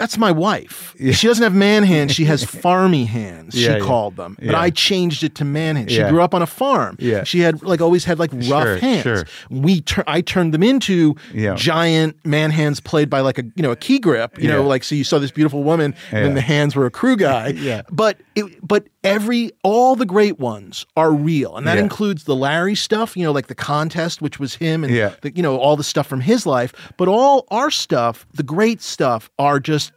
That's 0.00 0.16
my 0.16 0.32
wife. 0.32 0.96
She 0.98 1.26
doesn't 1.26 1.42
have 1.42 1.54
man 1.54 1.84
hands. 1.84 2.12
She 2.14 2.24
has 2.24 2.42
farmy 2.64 3.06
hands. 3.06 3.54
Yeah, 3.54 3.74
she 3.74 3.78
yeah. 3.78 3.84
called 3.84 4.16
them, 4.16 4.34
but 4.38 4.46
Yeah. 4.46 4.58
I 4.60 4.70
changed 4.70 5.22
it 5.22 5.34
to 5.36 5.44
man 5.44 5.76
hands. 5.76 5.92
She 5.92 5.98
Yeah. 5.98 6.08
grew 6.08 6.22
up 6.22 6.34
on 6.34 6.40
a 6.40 6.46
farm. 6.46 6.96
Yeah. 6.98 7.22
she 7.24 7.40
had 7.40 7.62
like 7.62 7.82
always 7.82 8.04
had 8.06 8.18
like 8.18 8.32
rough 8.32 8.44
Sure, 8.64 8.76
hands. 8.78 9.02
sure. 9.02 9.24
We 9.50 9.82
tur- 9.82 10.04
I 10.06 10.22
turned 10.22 10.54
them 10.54 10.62
into 10.62 11.16
Yeah. 11.34 11.54
giant 11.54 12.16
man 12.24 12.50
hands 12.50 12.80
played 12.80 13.10
by 13.10 13.20
like 13.20 13.38
a 13.38 13.44
you 13.56 13.62
know 13.62 13.72
a 13.72 13.76
key 13.76 13.98
grip. 13.98 14.40
You 14.42 14.48
know, 14.48 14.62
like 14.66 14.84
so 14.84 14.94
you 14.94 15.04
saw 15.04 15.18
this 15.18 15.30
beautiful 15.30 15.62
woman, 15.62 15.94
and 16.10 16.24
then 16.24 16.34
the 16.34 16.40
hands 16.40 16.74
were 16.74 16.86
a 16.86 16.90
crew 16.90 17.16
guy. 17.16 17.48
Yeah. 17.60 17.82
but 17.92 18.16
it, 18.34 18.46
but 18.66 18.86
every 19.04 19.50
all 19.62 19.96
the 19.96 20.06
great 20.06 20.38
ones 20.40 20.86
are 20.96 21.12
real, 21.12 21.56
and 21.58 21.66
that 21.66 21.76
Yeah. 21.76 21.82
includes 21.84 22.24
the 22.24 22.34
Larry 22.34 22.74
stuff. 22.74 23.18
You 23.18 23.24
know, 23.24 23.32
like 23.32 23.48
the 23.48 23.54
contest, 23.54 24.22
which 24.22 24.40
was 24.40 24.54
him, 24.54 24.82
and 24.82 24.94
Yeah. 24.94 25.12
the, 25.20 25.30
you 25.36 25.42
know 25.42 25.58
all 25.58 25.76
the 25.76 25.84
stuff 25.84 26.06
from 26.06 26.20
his 26.20 26.46
life. 26.46 26.72
But 26.96 27.08
all 27.08 27.46
our 27.50 27.70
stuff, 27.70 28.26
the 28.32 28.42
great 28.42 28.80
stuff, 28.80 29.28
are 29.38 29.60
just 29.60 29.89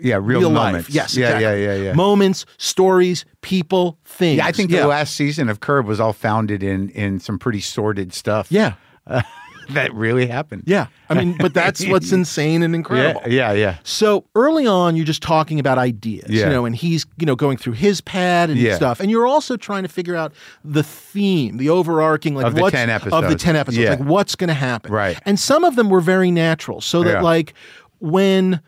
Yeah. 0.00 0.16
Real, 0.16 0.40
real 0.40 0.50
moments. 0.50 0.88
life. 0.88 0.94
Yes, 0.94 1.16
Yeah. 1.16 1.36
exactly. 1.36 1.62
Yeah. 1.64 1.74
Yeah. 1.74 1.82
Yeah. 1.84 1.92
Moments, 1.94 2.46
stories, 2.58 3.24
people, 3.42 3.98
things. 4.04 4.38
yeah. 4.38 4.46
I 4.46 4.52
think 4.52 4.70
yeah. 4.70 4.80
the 4.82 4.88
last 4.88 5.14
season 5.14 5.48
of 5.48 5.60
Curb 5.60 5.86
was 5.86 6.00
all 6.00 6.12
founded 6.12 6.62
in 6.62 6.88
in 6.90 7.20
some 7.20 7.38
pretty 7.38 7.60
sordid 7.60 8.12
stuff. 8.12 8.46
Yeah, 8.50 8.74
uh, 9.06 9.22
That 9.70 9.94
really 9.94 10.26
happened. 10.26 10.64
yeah. 10.66 10.88
I 11.08 11.14
mean, 11.14 11.36
but 11.38 11.54
that's 11.54 11.86
what's 11.86 12.12
insane 12.20 12.62
and 12.62 12.74
incredible. 12.74 13.22
Yeah. 13.26 13.52
Yeah. 13.52 13.52
Yeah. 13.52 13.76
So 13.82 14.26
early 14.34 14.66
on, 14.66 14.94
you're 14.94 15.06
just 15.06 15.22
talking 15.22 15.58
about 15.58 15.78
ideas, 15.78 16.28
yeah. 16.28 16.44
you 16.44 16.50
know, 16.50 16.66
and 16.66 16.76
he's, 16.76 17.06
you 17.18 17.24
know, 17.24 17.34
going 17.34 17.56
through 17.56 17.72
his 17.72 18.02
pad 18.02 18.50
and 18.50 18.58
Yeah. 18.60 18.76
stuff. 18.76 19.00
And 19.00 19.10
you're 19.10 19.26
also 19.26 19.56
trying 19.56 19.84
to 19.84 19.88
figure 19.88 20.16
out 20.16 20.34
the 20.66 20.82
theme, 20.82 21.56
the 21.56 21.70
overarching, 21.70 22.34
like 22.34 22.44
Of 22.44 22.56
the 22.56 22.60
what's 22.60 22.72
10 22.74 22.90
of 22.90 23.02
the 23.30 23.36
10 23.36 23.56
episodes, 23.56 23.78
Yeah. 23.82 23.90
like 23.92 24.00
what's 24.00 24.34
going 24.34 24.48
to 24.48 24.54
happen. 24.54 24.92
Right. 24.92 25.18
And 25.24 25.40
some 25.40 25.64
of 25.64 25.76
them 25.76 25.88
were 25.88 26.02
very 26.02 26.30
natural. 26.30 26.82
So 26.82 27.02
that 27.04 27.22
like 27.22 27.54
when 28.00 28.60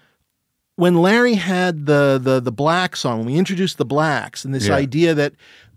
when 0.77 0.94
Larry 0.97 1.35
had 1.35 1.86
the 1.86 2.19
the 2.23 2.40
the 2.40 2.53
blacks 2.53 3.05
on, 3.05 3.19
when 3.19 3.27
we 3.27 3.35
introduced 3.36 3.78
the 3.78 3.85
blacks 3.85 4.44
and 4.44 4.55
this 4.55 4.69
Yeah. 4.69 4.74
idea 4.77 5.15
that 5.15 5.32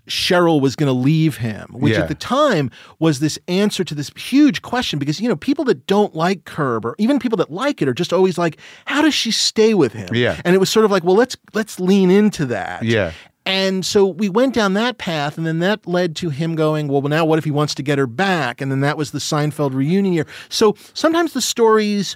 Cheryl 0.07 0.59
was 0.59 0.75
going 0.75 0.87
to 0.87 0.93
leave 0.93 1.37
him, 1.37 1.67
which 1.71 1.93
Yeah. 1.93 1.99
at 2.01 2.07
the 2.07 2.15
time 2.15 2.71
was 2.97 3.19
this 3.19 3.37
answer 3.47 3.83
to 3.83 3.93
this 3.93 4.09
huge 4.15 4.61
question 4.63 4.97
because 4.97 5.21
you 5.21 5.29
know 5.29 5.35
people 5.35 5.65
that 5.65 5.85
don't 5.85 6.15
like 6.15 6.45
Curb 6.45 6.83
or 6.85 6.95
even 6.97 7.19
people 7.19 7.37
that 7.37 7.51
like 7.51 7.81
it 7.81 7.87
are 7.87 7.93
just 7.93 8.11
always 8.11 8.37
like, 8.37 8.57
how 8.85 9.01
does 9.03 9.13
she 9.13 9.29
stay 9.31 9.73
with 9.75 9.93
him? 9.93 10.09
Yeah. 10.13 10.41
and 10.43 10.55
it 10.55 10.59
was 10.59 10.69
sort 10.69 10.83
of 10.85 10.89
like, 10.91 11.03
well, 11.03 11.15
let's 11.15 11.37
let's 11.53 11.79
lean 11.79 12.09
into 12.09 12.45
that. 12.47 12.83
Yeah. 12.83 13.11
And 13.45 13.83
so 13.83 14.05
we 14.05 14.29
went 14.29 14.53
down 14.53 14.73
that 14.75 14.99
path, 14.99 15.35
and 15.37 15.47
then 15.47 15.57
that 15.59 15.87
led 15.87 16.15
to 16.17 16.29
him 16.29 16.55
going, 16.55 16.87
Well, 16.87 17.01
now 17.01 17.25
what 17.25 17.39
if 17.39 17.45
he 17.45 17.51
wants 17.51 17.73
to 17.75 17.83
get 17.83 17.97
her 17.97 18.05
back? 18.05 18.61
And 18.61 18.71
then 18.71 18.81
that 18.81 18.95
was 18.97 19.09
the 19.09 19.17
Seinfeld 19.19 19.73
reunion 19.73 20.13
year. 20.13 20.27
So 20.49 20.75
sometimes 20.93 21.33
the 21.33 21.41
stories, 21.41 22.15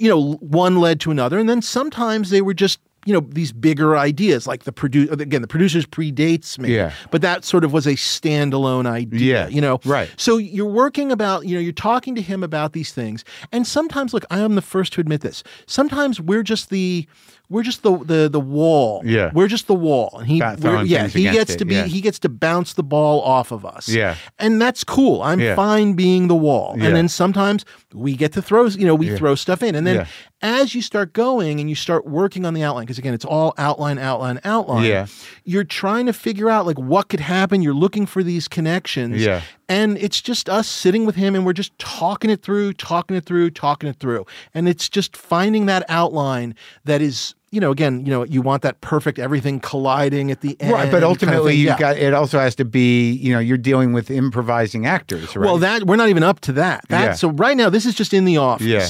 you 0.00 0.08
know, 0.08 0.32
one 0.40 0.80
led 0.80 0.98
to 1.00 1.10
another, 1.10 1.38
and 1.38 1.48
then 1.48 1.60
sometimes 1.62 2.30
they 2.30 2.40
were 2.40 2.54
just, 2.54 2.80
you 3.06 3.12
know, 3.12 3.20
these 3.20 3.52
bigger 3.52 3.96
ideas, 3.96 4.46
like 4.46 4.64
the 4.64 4.72
produce 4.72 5.10
again, 5.10 5.42
the 5.42 5.48
producers 5.48 5.86
predates 5.86 6.58
me. 6.58 6.74
Yeah. 6.74 6.92
But 7.10 7.22
that 7.22 7.44
sort 7.44 7.64
of 7.64 7.72
was 7.72 7.86
a 7.86 7.92
standalone 7.94 8.86
idea, 8.86 9.42
Yeah, 9.44 9.48
you 9.48 9.60
know. 9.60 9.80
right. 9.84 10.10
So 10.16 10.36
you're 10.38 10.66
working 10.66 11.10
about, 11.12 11.46
you 11.46 11.54
know, 11.54 11.60
you're 11.60 11.72
talking 11.72 12.14
to 12.14 12.22
him 12.22 12.42
about 12.42 12.72
these 12.72 12.92
things. 12.92 13.24
And 13.52 13.66
sometimes, 13.66 14.12
look, 14.12 14.24
I 14.30 14.40
am 14.40 14.54
the 14.54 14.62
first 14.62 14.92
to 14.94 15.00
admit 15.00 15.20
this. 15.22 15.42
Sometimes 15.66 16.20
we're 16.20 16.42
just 16.42 16.70
the 16.70 17.06
we're 17.50 17.62
just 17.64 17.82
the 17.82 17.98
the 17.98 18.28
the 18.30 18.40
wall. 18.40 19.02
Yeah. 19.04 19.30
we're 19.34 19.48
just 19.48 19.66
the 19.66 19.74
wall, 19.74 20.16
and 20.18 20.26
he, 20.26 20.38
Ba- 20.40 20.50
we're- 20.50 20.56
throwing 20.60 20.86
yeah, 20.86 21.06
he 21.08 21.24
gets 21.24 21.52
it, 21.54 21.58
to 21.58 21.64
be, 21.66 21.74
yeah. 21.74 21.84
he 21.84 22.00
gets 22.00 22.18
to 22.20 22.28
bounce 22.30 22.72
the 22.74 22.82
ball 22.82 23.20
off 23.20 23.50
of 23.52 23.66
us. 23.66 23.88
Yeah. 23.88 24.14
and 24.38 24.62
that's 24.62 24.84
cool. 24.84 25.22
I'm 25.22 25.40
Yeah. 25.40 25.54
fine 25.56 25.92
being 25.94 26.28
the 26.28 26.36
wall, 26.36 26.74
Yeah. 26.78 26.86
and 26.86 26.96
then 26.96 27.08
sometimes 27.08 27.64
we 27.92 28.14
get 28.16 28.32
to 28.34 28.40
throw, 28.42 28.66
you 28.66 28.86
know, 28.86 28.94
we 28.94 29.14
throw 29.16 29.34
stuff 29.34 29.62
in, 29.62 29.74
and 29.74 29.86
then 29.86 30.06
as 30.42 30.74
you 30.74 30.80
start 30.80 31.12
going 31.12 31.60
and 31.60 31.68
you 31.68 31.74
start 31.76 32.06
working 32.06 32.46
on 32.46 32.54
the 32.54 32.62
outline, 32.62 32.84
because 32.86 32.98
again, 32.98 33.12
it's 33.12 33.24
all 33.26 33.52
outline, 33.58 33.98
outline, 33.98 34.40
outline. 34.44 34.84
Yeah. 34.84 35.06
you're 35.44 35.64
trying 35.64 36.06
to 36.06 36.12
figure 36.14 36.48
out 36.48 36.64
like 36.66 36.78
what 36.78 37.08
could 37.08 37.20
happen. 37.20 37.60
You're 37.60 37.74
looking 37.74 38.06
for 38.06 38.22
these 38.22 38.48
connections. 38.48 39.16
Yeah. 39.22 39.42
And 39.68 39.98
it's 39.98 40.20
just 40.22 40.48
us 40.48 40.66
sitting 40.68 41.04
with 41.04 41.16
him 41.16 41.34
and 41.34 41.44
we're 41.44 41.52
just 41.52 41.76
talking 41.78 42.30
it 42.30 42.42
through, 42.42 42.72
talking 42.74 43.16
it 43.16 43.24
through, 43.26 43.50
talking 43.50 43.88
it 43.90 43.96
through. 43.96 44.24
And 44.54 44.66
it's 44.68 44.88
just 44.88 45.14
finding 45.16 45.66
that 45.66 45.84
outline 45.88 46.54
that 46.84 47.02
is, 47.02 47.34
you 47.52 47.60
know, 47.60 47.72
again, 47.72 48.04
you 48.06 48.12
know, 48.12 48.24
you 48.24 48.42
want 48.42 48.62
that 48.62 48.80
perfect 48.80 49.18
everything 49.18 49.58
colliding 49.58 50.30
at 50.30 50.40
the 50.40 50.56
end. 50.60 50.72
Right, 50.72 50.84
but 50.84 50.92
kind 51.00 51.04
of 51.04 51.10
ultimately, 51.10 51.54
you've 51.56 51.70
Yeah. 51.70 51.78
got 51.78 51.96
it. 51.96 52.14
Also 52.14 52.38
has 52.38 52.54
to 52.56 52.64
be, 52.64 53.10
you 53.12 53.32
know, 53.32 53.40
you're 53.40 53.58
dealing 53.58 53.92
with 53.92 54.08
improvising 54.10 54.86
actors, 54.86 55.34
right? 55.34 55.44
Well, 55.44 55.58
that 55.58 55.84
we're 55.84 55.96
not 55.96 56.08
even 56.10 56.22
up 56.22 56.40
to 56.42 56.52
that. 56.52 56.84
That 56.90 57.04
Yeah. 57.04 57.12
so 57.14 57.30
right 57.30 57.56
now 57.56 57.68
this 57.68 57.86
is 57.86 57.94
just 57.94 58.14
in 58.14 58.24
the 58.24 58.36
office. 58.36 58.66
Yeah. 58.66 58.86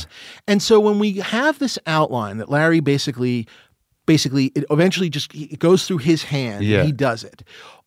And 0.47 0.63
so 0.63 0.79
when 0.79 0.99
we 0.99 1.13
have 1.21 1.59
this 1.59 1.79
outline 1.87 2.37
that 2.39 2.51
Larry 2.51 2.81
basically 2.81 3.47
basically 4.07 4.47
it 4.55 4.65
eventually 4.71 5.09
just 5.09 5.35
it 5.35 5.59
goes 5.59 5.87
through 5.87 5.99
his 5.99 6.25
hand 6.25 6.65
Yeah. 6.65 6.79
and 6.79 6.87
he 6.87 6.93
does 6.93 7.25
it. 7.25 7.43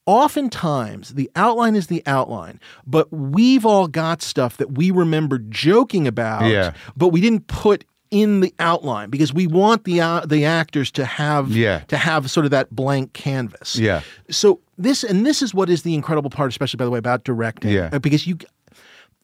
Oftentimes 0.05 1.09
the 1.15 1.29
outline 1.35 1.75
is 1.75 1.87
the 1.87 2.03
outline, 2.05 2.59
but 2.85 3.11
we've 3.11 3.65
all 3.65 3.87
got 3.87 4.21
stuff 4.21 4.57
that 4.57 4.77
we 4.77 4.91
remember 4.91 5.37
joking 5.37 6.07
about, 6.07 6.45
Yeah. 6.49 6.73
but 6.95 7.09
we 7.09 7.19
didn't 7.19 7.47
put 7.47 7.83
in 8.13 8.41
the 8.41 8.53
outline 8.59 9.09
because 9.09 9.33
we 9.33 9.47
want 9.47 9.85
the 9.85 9.99
uh, 9.99 10.21
the 10.25 10.45
actors 10.45 10.91
to 10.91 11.03
have 11.03 11.49
Yeah. 11.49 11.79
to 11.87 11.97
have 11.97 12.29
sort 12.29 12.45
of 12.45 12.51
that 12.51 12.69
blank 12.75 13.13
canvas. 13.13 13.75
Yeah. 13.75 14.01
So 14.29 14.59
this 14.77 15.03
and 15.03 15.25
this 15.25 15.41
is 15.41 15.51
what 15.53 15.67
is 15.69 15.81
the 15.81 15.95
incredible 15.95 16.29
part, 16.29 16.49
especially 16.51 16.77
by 16.77 16.85
the 16.85 16.91
way 16.91 16.99
about 16.99 17.23
directing. 17.23 17.71
Yeah. 17.71 17.89
Uh, 17.91 17.97
Because 17.99 18.27
you, 18.27 18.37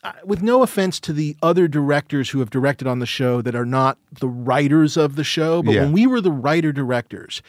uh, 0.03 0.13
with 0.25 0.41
no 0.41 0.63
offense 0.63 0.99
to 1.01 1.13
the 1.13 1.37
other 1.43 1.67
directors 1.67 2.31
who 2.31 2.39
have 2.39 2.49
directed 2.49 2.87
on 2.87 2.97
the 2.99 3.05
show 3.05 3.41
that 3.43 3.53
are 3.53 3.65
not 3.65 3.99
the 4.19 4.27
writers 4.27 4.97
of 4.97 5.15
the 5.15 5.23
show, 5.23 5.61
but 5.61 5.73
Yeah. 5.75 5.81
when 5.83 5.91
we 5.91 6.07
were 6.07 6.19
the 6.21 6.31
writer 6.31 6.71
directors, 6.71 7.43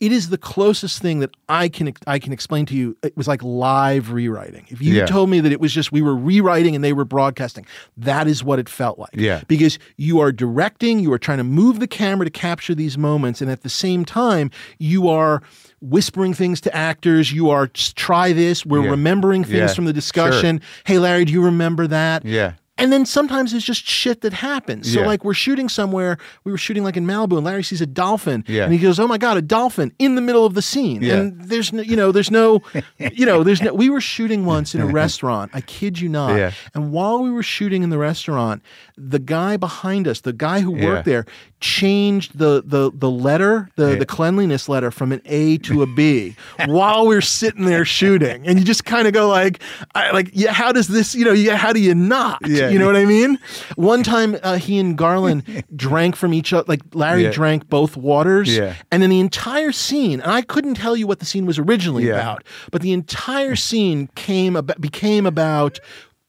it 0.00 0.12
is 0.12 0.30
the 0.30 0.38
closest 0.38 1.00
thing 1.02 1.20
that 1.20 1.30
I 1.48 1.68
can 1.68 1.92
I 2.06 2.18
can 2.18 2.32
explain 2.32 2.66
to 2.66 2.74
you. 2.74 2.96
It 3.02 3.16
was 3.16 3.28
like 3.28 3.42
live 3.42 4.10
rewriting. 4.12 4.64
If 4.68 4.80
you 4.80 4.94
Yeah. 4.94 5.06
told 5.06 5.28
me 5.30 5.40
that 5.40 5.52
it 5.52 5.60
was 5.60 5.72
just 5.72 5.92
we 5.92 6.00
were 6.02 6.16
rewriting 6.16 6.74
and 6.74 6.82
they 6.82 6.92
were 6.94 7.04
broadcasting, 7.04 7.66
that 7.98 8.26
is 8.26 8.42
what 8.42 8.58
it 8.58 8.68
felt 8.68 8.98
like. 8.98 9.10
Yeah. 9.14 9.42
Because 9.46 9.78
you 9.96 10.18
are 10.20 10.32
directing, 10.32 10.98
you 11.00 11.12
are 11.12 11.18
trying 11.18 11.38
to 11.38 11.44
move 11.44 11.80
the 11.80 11.86
camera 11.86 12.24
to 12.24 12.30
capture 12.30 12.74
these 12.74 12.96
moments, 12.96 13.40
and 13.42 13.50
at 13.50 13.62
the 13.62 13.68
same 13.68 14.04
time, 14.04 14.50
you 14.78 15.08
are 15.08 15.42
whispering 15.82 16.34
things 16.34 16.60
to 16.62 16.74
actors. 16.76 17.32
You 17.32 17.50
are 17.50 17.66
try 17.66 18.32
this. 18.32 18.64
We're 18.66 18.82
Yeah. 18.84 18.90
remembering 18.90 19.44
things 19.44 19.56
Yeah. 19.70 19.74
from 19.74 19.84
the 19.84 19.92
discussion. 19.92 20.60
Hey, 20.84 20.98
Larry, 20.98 21.24
do 21.24 21.32
you 21.32 21.42
remember 21.42 21.86
that? 21.86 22.24
Yeah. 22.24 22.52
And 22.80 22.92
then 22.92 23.04
sometimes 23.06 23.52
it's 23.54 23.64
just 23.64 23.84
shit 23.86 24.22
that 24.22 24.32
happens. 24.32 24.92
So 24.92 25.00
Yeah. 25.00 25.06
like 25.06 25.24
we're 25.24 25.34
shooting 25.34 25.68
somewhere, 25.68 26.18
we 26.44 26.52
were 26.52 26.58
shooting 26.58 26.82
like 26.84 26.96
in 26.96 27.06
Malibu, 27.06 27.36
and 27.36 27.44
Larry 27.44 27.62
sees 27.62 27.80
a 27.80 27.86
dolphin, 27.86 28.44
Yeah. 28.48 28.64
and 28.64 28.72
he 28.72 28.78
goes, 28.78 28.98
"Oh 28.98 29.06
my 29.06 29.18
god, 29.18 29.36
a 29.36 29.42
dolphin!" 29.42 29.92
in 29.98 30.14
the 30.14 30.20
middle 30.20 30.44
of 30.46 30.54
the 30.54 30.62
scene. 30.62 31.02
Yeah. 31.02 31.14
And 31.16 31.40
there's 31.44 31.72
no, 31.72 31.82
you 31.82 31.96
know, 31.96 32.10
there's 32.12 32.30
no, 32.30 32.62
you 32.98 33.26
know, 33.26 33.42
there's 33.42 33.62
no. 33.62 33.74
We 33.74 33.90
were 33.90 34.00
shooting 34.00 34.44
once 34.46 34.74
in 34.74 34.80
a 34.80 34.86
restaurant. 34.86 35.50
I 35.54 35.60
kid 35.60 36.00
you 36.00 36.08
not. 36.08 36.36
Yeah. 36.36 36.52
And 36.74 36.90
while 36.92 37.22
we 37.22 37.30
were 37.30 37.42
shooting 37.42 37.82
in 37.82 37.90
the 37.90 37.98
restaurant, 37.98 38.62
the 38.96 39.18
guy 39.18 39.56
behind 39.56 40.08
us, 40.08 40.20
the 40.20 40.32
guy 40.32 40.60
who 40.60 40.70
worked 40.72 41.04
there, 41.04 41.24
changed 41.60 42.38
the 42.38 42.62
the 42.66 42.90
the 42.94 43.10
letter, 43.10 43.68
the 43.76 43.94
the 43.96 44.06
cleanliness 44.06 44.68
letter 44.68 44.90
from 44.90 45.12
an 45.12 45.20
A 45.26 45.58
to 45.58 45.82
a 45.82 45.86
B 45.86 46.34
while 46.66 47.06
we're 47.06 47.20
sitting 47.20 47.64
there 47.66 47.84
shooting. 47.84 48.46
And 48.46 48.58
you 48.58 48.64
just 48.64 48.84
kind 48.84 49.06
of 49.06 49.12
go 49.12 49.28
like, 49.28 49.60
I, 49.94 50.10
like, 50.12 50.30
yeah, 50.32 50.52
how 50.52 50.72
does 50.72 50.88
this, 50.88 51.14
you 51.14 51.24
know, 51.24 51.32
yeah, 51.32 51.56
how 51.56 51.72
do 51.72 51.80
you 51.80 51.94
not? 51.94 52.38
Yeah. 52.46 52.69
You 52.72 52.78
know 52.78 52.86
what 52.86 52.96
I 52.96 53.04
mean? 53.04 53.38
One 53.76 54.02
time, 54.02 54.36
uh, 54.42 54.56
he 54.56 54.78
and 54.78 54.96
Garlin 54.96 55.64
drank 55.76 56.16
from 56.16 56.32
each 56.34 56.52
other. 56.52 56.64
Like 56.68 56.80
Larry 56.94 57.24
Yeah. 57.24 57.30
drank 57.30 57.68
both 57.68 57.96
waters, 57.96 58.56
Yeah. 58.56 58.74
and 58.90 59.02
then 59.02 59.10
the 59.10 59.20
entire 59.20 59.72
scene. 59.72 60.20
And 60.20 60.30
I 60.30 60.42
couldn't 60.42 60.74
tell 60.74 60.96
you 60.96 61.06
what 61.06 61.18
the 61.18 61.24
scene 61.26 61.46
was 61.46 61.58
originally 61.58 62.06
Yeah. 62.06 62.14
about, 62.20 62.44
but 62.70 62.82
the 62.82 62.92
entire 62.92 63.56
scene 63.56 64.08
came 64.14 64.56
about, 64.56 64.80
became 64.80 65.26
about. 65.26 65.80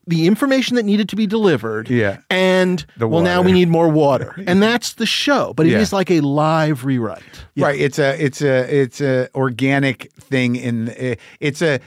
The 0.08 0.26
information 0.26 0.76
that 0.78 0.84
needed 0.84 1.08
to 1.10 1.16
be 1.16 1.28
delivered, 1.28 1.88
Yeah. 1.88 2.18
and 2.30 2.84
well, 3.00 3.22
now 3.22 3.44
we 3.44 3.52
need 3.52 3.70
more 3.70 3.88
water, 3.88 4.34
and 4.48 4.62
that's 4.62 4.94
the 4.94 5.06
show. 5.06 5.54
But 5.56 5.68
it 5.68 5.74
is 5.74 5.92
Yeah. 5.92 5.96
like 5.96 6.10
a 6.10 6.22
live 6.22 6.84
rewrite. 6.86 7.22
Yeah. 7.54 7.68
Right. 7.68 7.80
It's 7.80 8.00
a 8.00 8.22
it's 8.22 8.42
a 8.42 8.76
it's 8.76 9.00
a 9.00 9.30
organic 9.36 10.12
thing 10.20 10.56
in 10.56 10.90
eh, 10.98 11.16
it's 11.40 11.62
a 11.62 11.80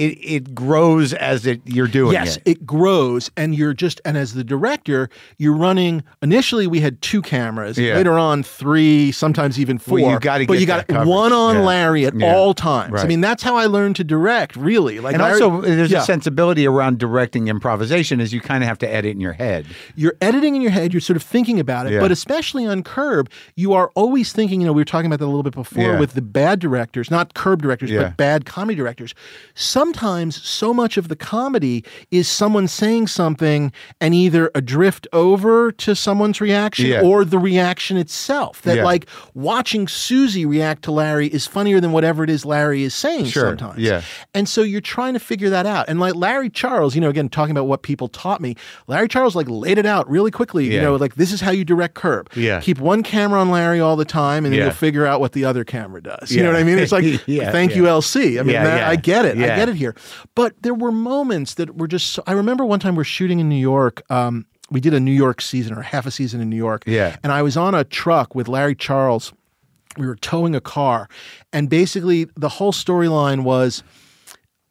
it 0.00 0.18
it 0.22 0.54
grows 0.54 1.12
as 1.14 1.46
it 1.46 1.60
you're 1.64 1.86
doing 1.86 2.10
it. 2.12 2.14
Yes, 2.14 2.36
it. 2.38 2.42
it 2.46 2.66
grows, 2.66 3.30
and 3.36 3.54
you're 3.54 3.74
just 3.74 4.00
and 4.04 4.16
as 4.16 4.34
the 4.34 4.42
director, 4.44 5.08
you're 5.38 5.56
running. 5.56 6.02
Initially, 6.22 6.66
we 6.66 6.80
had 6.80 7.00
two 7.02 7.22
cameras. 7.22 7.78
Yeah. 7.78 7.94
Later 7.94 8.18
on, 8.18 8.42
three, 8.42 9.12
sometimes 9.12 9.60
even 9.60 9.78
four. 9.78 10.00
Well, 10.00 10.12
you 10.12 10.20
gotta 10.20 10.46
but 10.46 10.54
get 10.54 10.60
you 10.60 10.66
got 10.66 10.88
coverage. 10.88 11.08
one 11.08 11.32
on 11.32 11.56
Yeah. 11.56 11.60
Larry 11.62 12.06
at 12.06 12.14
Yeah. 12.14 12.34
all 12.34 12.54
times. 12.54 13.02
I 13.02 13.06
mean, 13.06 13.20
that's 13.20 13.42
how 13.42 13.56
I 13.56 13.66
learned 13.66 13.96
to 13.96 14.04
direct. 14.04 14.56
Really, 14.56 15.00
like 15.00 15.14
And 15.14 15.22
Larry- 15.22 15.40
also, 15.42 15.60
there's 15.60 15.92
a 15.92 16.00
sensibility 16.00 16.66
around 16.66 16.98
directing 16.98 17.48
improvisation, 17.48 18.20
is 18.20 18.32
you 18.32 18.40
kind 18.40 18.62
of 18.64 18.68
have 18.68 18.78
to 18.78 18.92
edit 18.92 19.12
in 19.12 19.20
your 19.20 19.32
head. 19.34 19.66
you're 19.96 20.14
editing 20.20 20.54
in 20.56 20.62
your 20.62 20.70
head, 20.70 20.92
you're 20.94 21.00
sort 21.00 21.16
of 21.16 21.22
thinking 21.22 21.60
about 21.60 21.86
it, 21.86 22.00
but 22.00 22.10
especially 22.10 22.66
on 22.66 22.82
Curb, 22.82 23.28
you 23.56 23.72
are 23.72 23.90
always 23.94 24.32
thinking, 24.32 24.60
you 24.60 24.66
know, 24.66 24.72
we 24.72 24.80
were 24.80 24.84
talking 24.86 25.06
about 25.06 25.18
that 25.18 25.24
a 25.24 25.26
little 25.26 25.42
bit 25.42 25.54
before 25.54 25.96
with 25.98 26.14
the 26.14 26.22
bad 26.22 26.58
directors, 26.58 27.10
not 27.10 27.34
Curb 27.34 27.60
directors, 27.62 27.90
but 27.90 28.16
bad 28.16 28.44
comedy 28.46 28.76
directors. 28.76 29.14
Sometimes 29.94 30.40
so 30.40 30.72
much 30.72 30.96
of 30.98 31.08
the 31.08 31.16
comedy 31.16 31.84
is 32.12 32.28
someone 32.28 32.68
saying 32.68 33.08
something 33.08 33.72
and 34.00 34.14
either 34.14 34.48
a 34.54 34.60
drift 34.60 35.08
over 35.12 35.72
to 35.72 35.96
someone's 35.96 36.40
reaction 36.40 36.86
Yeah. 36.86 37.00
or 37.00 37.24
the 37.24 37.40
reaction 37.40 37.96
itself. 37.96 38.62
That 38.62 38.76
Yeah. 38.76 38.84
like 38.84 39.06
watching 39.34 39.88
Susie 39.88 40.46
react 40.46 40.84
to 40.84 40.92
Larry 40.92 41.26
is 41.26 41.48
funnier 41.48 41.80
than 41.80 41.90
whatever 41.90 42.22
it 42.22 42.30
is 42.30 42.44
Larry 42.44 42.84
is 42.84 42.94
saying 42.94 43.26
Sure. 43.26 43.48
sometimes. 43.48 43.80
Yeah. 43.80 44.02
And 44.32 44.48
so 44.48 44.62
you're 44.62 44.80
trying 44.80 45.14
to 45.14 45.18
figure 45.18 45.50
that 45.50 45.66
out. 45.66 45.86
And 45.88 45.98
like 45.98 46.14
Larry 46.14 46.50
Charles, 46.50 46.94
you 46.94 47.00
know, 47.00 47.08
again, 47.08 47.28
talking 47.28 47.50
about 47.50 47.66
what 47.66 47.82
people 47.82 48.06
taught 48.06 48.40
me, 48.40 48.54
Larry 48.86 49.08
Charles 49.08 49.34
like 49.34 49.48
laid 49.50 49.76
it 49.76 49.86
out 49.86 50.08
really 50.08 50.30
quickly. 50.30 50.68
Yeah. 50.68 50.74
You 50.74 50.80
know, 50.82 50.94
like 50.96 51.16
this 51.16 51.32
is 51.32 51.40
how 51.40 51.50
you 51.50 51.64
direct 51.64 51.94
curb. 51.94 52.30
Yeah. 52.36 52.60
Keep 52.60 52.78
one 52.78 53.02
camera 53.02 53.40
on 53.40 53.50
Larry 53.50 53.80
all 53.80 53.96
the 53.96 54.04
time 54.04 54.44
and 54.44 54.54
then 54.54 54.62
you'll 54.62 54.70
figure 54.70 55.04
out 55.04 55.18
what 55.20 55.32
the 55.32 55.44
other 55.44 55.64
camera 55.64 56.00
does. 56.00 56.30
You 56.30 56.44
know 56.44 56.52
what 56.52 56.60
I 56.60 56.62
mean? 56.62 56.78
It's 56.78 56.92
like, 56.92 57.04
thank 57.26 57.74
you, 57.74 57.82
LC. 57.88 58.38
I 58.38 58.44
mean, 58.44 58.52
that-. 58.54 58.88
I 58.88 58.94
get 58.94 59.24
it. 59.24 59.36
I 59.36 59.56
get 59.56 59.68
it 59.68 59.69
here. 59.74 59.94
But 60.34 60.54
there 60.62 60.74
were 60.74 60.92
moments 60.92 61.54
that 61.54 61.76
were 61.76 61.88
just, 61.88 62.08
so, 62.08 62.22
I 62.26 62.32
remember 62.32 62.64
one 62.64 62.80
time 62.80 62.96
we're 62.96 63.04
shooting 63.04 63.40
in 63.40 63.48
New 63.48 63.54
York. 63.54 64.02
Um, 64.10 64.46
we 64.70 64.80
did 64.80 64.94
a 64.94 65.00
New 65.00 65.12
York 65.12 65.40
season 65.40 65.76
or 65.76 65.82
half 65.82 66.06
a 66.06 66.10
season 66.10 66.40
in 66.40 66.48
New 66.48 66.56
York. 66.56 66.84
Yeah. 66.86 67.16
And 67.22 67.32
I 67.32 67.42
was 67.42 67.56
on 67.56 67.74
a 67.74 67.84
truck 67.84 68.34
with 68.34 68.48
Larry 68.48 68.74
Charles. 68.74 69.32
We 69.96 70.06
were 70.06 70.16
towing 70.16 70.54
a 70.54 70.60
car. 70.60 71.08
And 71.52 71.68
basically, 71.68 72.28
the 72.36 72.48
whole 72.48 72.72
storyline 72.72 73.42
was 73.42 73.82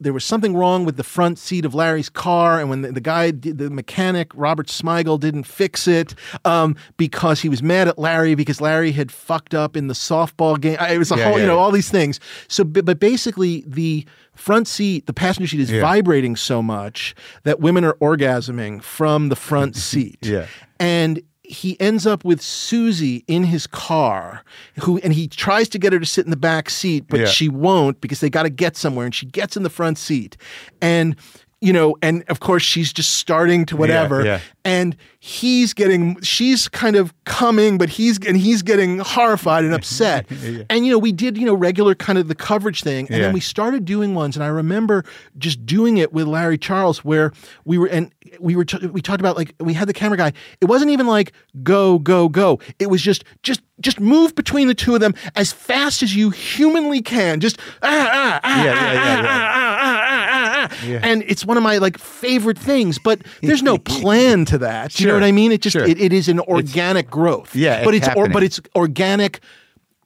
there 0.02 0.14
was 0.14 0.24
something 0.24 0.56
wrong 0.56 0.86
with 0.86 0.96
the 0.98 1.04
front 1.04 1.38
seat 1.38 1.66
of 1.66 1.76
Larry's 1.76 2.10
car, 2.10 2.60
and 2.60 2.70
when 2.70 2.82
the, 2.84 2.92
the 2.94 3.02
guy, 3.02 3.32
did- 3.32 3.58
the 3.58 3.70
mechanic 3.70 4.32
Robert 4.34 4.68
Smigel, 4.68 5.20
didn't 5.20 5.44
fix 5.44 5.88
it 5.88 6.16
um, 6.46 6.76
because 6.98 7.42
he 7.42 7.50
was 7.50 7.62
mad 7.62 7.88
at 7.88 8.00
Larry 8.00 8.34
because 8.36 8.62
Larry 8.62 8.92
had 8.94 9.12
fucked 9.12 9.54
up 9.54 9.76
in 9.76 9.88
the 9.88 9.94
softball 9.94 10.60
game. 10.60 10.78
It 10.80 10.98
was 10.98 11.12
a 11.12 11.18
Yeah, 11.18 11.24
whole, 11.26 11.34
yeah, 11.34 11.40
you 11.42 11.48
know, 11.48 11.56
yeah. 11.56 11.60
all 11.62 11.72
these 11.72 11.90
things. 11.92 12.20
So, 12.48 12.64
but 12.64 12.86
but 12.86 13.00
basically, 13.00 13.64
the 13.68 14.06
front 14.36 14.68
seat, 14.70 15.06
the 15.06 15.14
passenger 15.14 15.48
seat, 15.50 15.60
is 15.60 15.70
vibrating 15.70 16.36
so 16.38 16.62
much 16.62 17.14
that 17.44 17.60
women 17.60 17.84
are 17.84 17.96
orgasming 17.96 18.82
from 18.82 19.28
the 19.30 19.36
front 19.36 19.76
seat. 19.90 20.20
Yeah. 20.26 20.46
and 20.80 21.22
he 21.50 21.80
ends 21.82 22.06
up 22.06 22.24
with 22.24 22.42
Susie 22.42 23.24
in 23.28 23.44
his 23.44 23.66
car, 23.66 24.44
who 24.84 25.00
and 25.00 25.12
he 25.14 25.28
tries 25.28 25.68
to 25.70 25.80
get 25.80 25.92
her 25.92 26.00
to 26.00 26.06
sit 26.06 26.24
in 26.24 26.30
the 26.32 26.38
back 26.38 26.70
seat, 26.70 27.06
but 27.10 27.22
Yeah. 27.22 27.26
she 27.26 27.50
won't 27.50 28.00
because 28.02 28.20
they 28.20 28.30
got 28.30 28.44
to 28.44 28.52
get 28.52 28.78
somewhere, 28.78 29.06
and 29.06 29.16
she 29.16 29.26
gets 29.26 29.58
in 29.58 29.64
the 29.64 29.70
front 29.70 29.98
seat, 29.98 30.38
and 30.80 31.16
you 31.61 31.73
know, 31.73 31.95
and 32.02 32.23
of 32.30 32.40
course 32.40 32.64
she's 32.64 32.94
just 32.94 33.15
starting 33.18 33.65
to 33.65 33.76
whatever, 33.77 34.23
yeah. 34.23 34.40
and 34.64 34.95
he's 35.19 35.73
getting, 35.73 36.19
she's 36.22 36.68
kind 36.69 36.95
of 36.95 37.14
coming, 37.26 37.77
but 37.77 37.90
he's 37.90 38.18
and 38.26 38.38
he's 38.38 38.61
getting 38.61 38.99
horrified 38.99 39.65
and 39.65 39.73
upset, 39.80 40.26
and 40.69 40.86
you 40.86 40.91
know, 40.91 40.98
we 40.98 41.11
did 41.11 41.38
you 41.38 41.45
know 41.45 41.53
regular 41.53 41.95
kind 41.95 42.18
of 42.18 42.27
the 42.30 42.36
coverage 42.36 42.81
thing, 42.84 43.07
and 43.07 43.18
Yeah. 43.18 43.23
then 43.23 43.34
we 43.34 43.40
started 43.41 43.84
doing 43.86 44.15
ones, 44.15 44.38
and 44.38 44.44
I 44.44 44.48
remember 44.48 45.03
just 45.38 45.65
doing 45.65 45.98
it 45.98 46.14
with 46.14 46.27
Larry 46.27 46.57
Charles, 46.57 47.03
where 47.03 47.31
we 47.65 47.77
were 47.77 47.88
and 47.88 48.11
we 48.40 48.56
were 48.56 48.64
t- 48.65 48.88
we 48.88 49.02
talked 49.02 49.19
about 49.19 49.36
like 49.36 49.53
we 49.60 49.73
had 49.73 49.88
the 49.90 49.94
camera 49.94 50.18
guy. 50.18 50.31
It 50.61 50.65
wasn't 50.65 50.91
even 50.91 51.07
like 51.07 51.34
go 51.64 51.99
go 51.99 52.30
go. 52.30 52.60
It 52.80 52.90
was 52.90 53.02
just 53.02 53.23
just 53.44 53.61
just 53.81 53.99
move 53.99 54.36
between 54.36 54.68
the 54.68 54.76
two 54.76 54.94
of 54.94 54.99
them 55.02 55.14
as 55.36 55.52
fast 55.52 56.03
as 56.03 56.15
you 56.15 56.30
humanly 56.30 57.02
can. 57.02 57.40
Just 57.41 57.57
ah 57.81 58.10
ah 58.14 58.40
ah 58.44 58.64
Yeah, 58.64 58.73
ah, 58.77 58.91
yeah, 58.94 58.94
yeah, 58.94 59.19
ah, 59.19 59.23
yeah. 59.23 59.77
ah, 59.81 59.99
ah, 60.10 60.27
ah, 60.31 60.69
ah. 60.72 60.86
Yeah. 60.86 60.99
and 61.03 61.23
it's 61.27 61.45
one 61.45 61.57
of 61.57 61.64
my 61.64 61.77
like 61.77 61.98
favorite 61.98 62.57
things. 62.57 62.99
But 62.99 63.22
there's 63.41 63.64
no 63.64 63.77
plan 63.99 64.45
to 64.45 64.57
that. 64.60 64.99
You 64.99 65.07
know 65.07 65.14
what 65.14 65.23
I 65.23 65.31
mean? 65.31 65.52
It 65.52 65.61
just 65.61 65.73
sure. 65.73 65.86
it, 65.88 65.99
it 65.99 66.14
is 66.14 66.27
an 66.27 66.40
organic 66.41 67.10
growth. 67.10 67.56
Yeah, 67.56 67.84
but 67.84 67.94
it's 67.94 68.07
it's 68.07 68.15
or, 68.15 68.30
but 68.30 68.44
it's 68.44 68.60
organic 68.76 69.40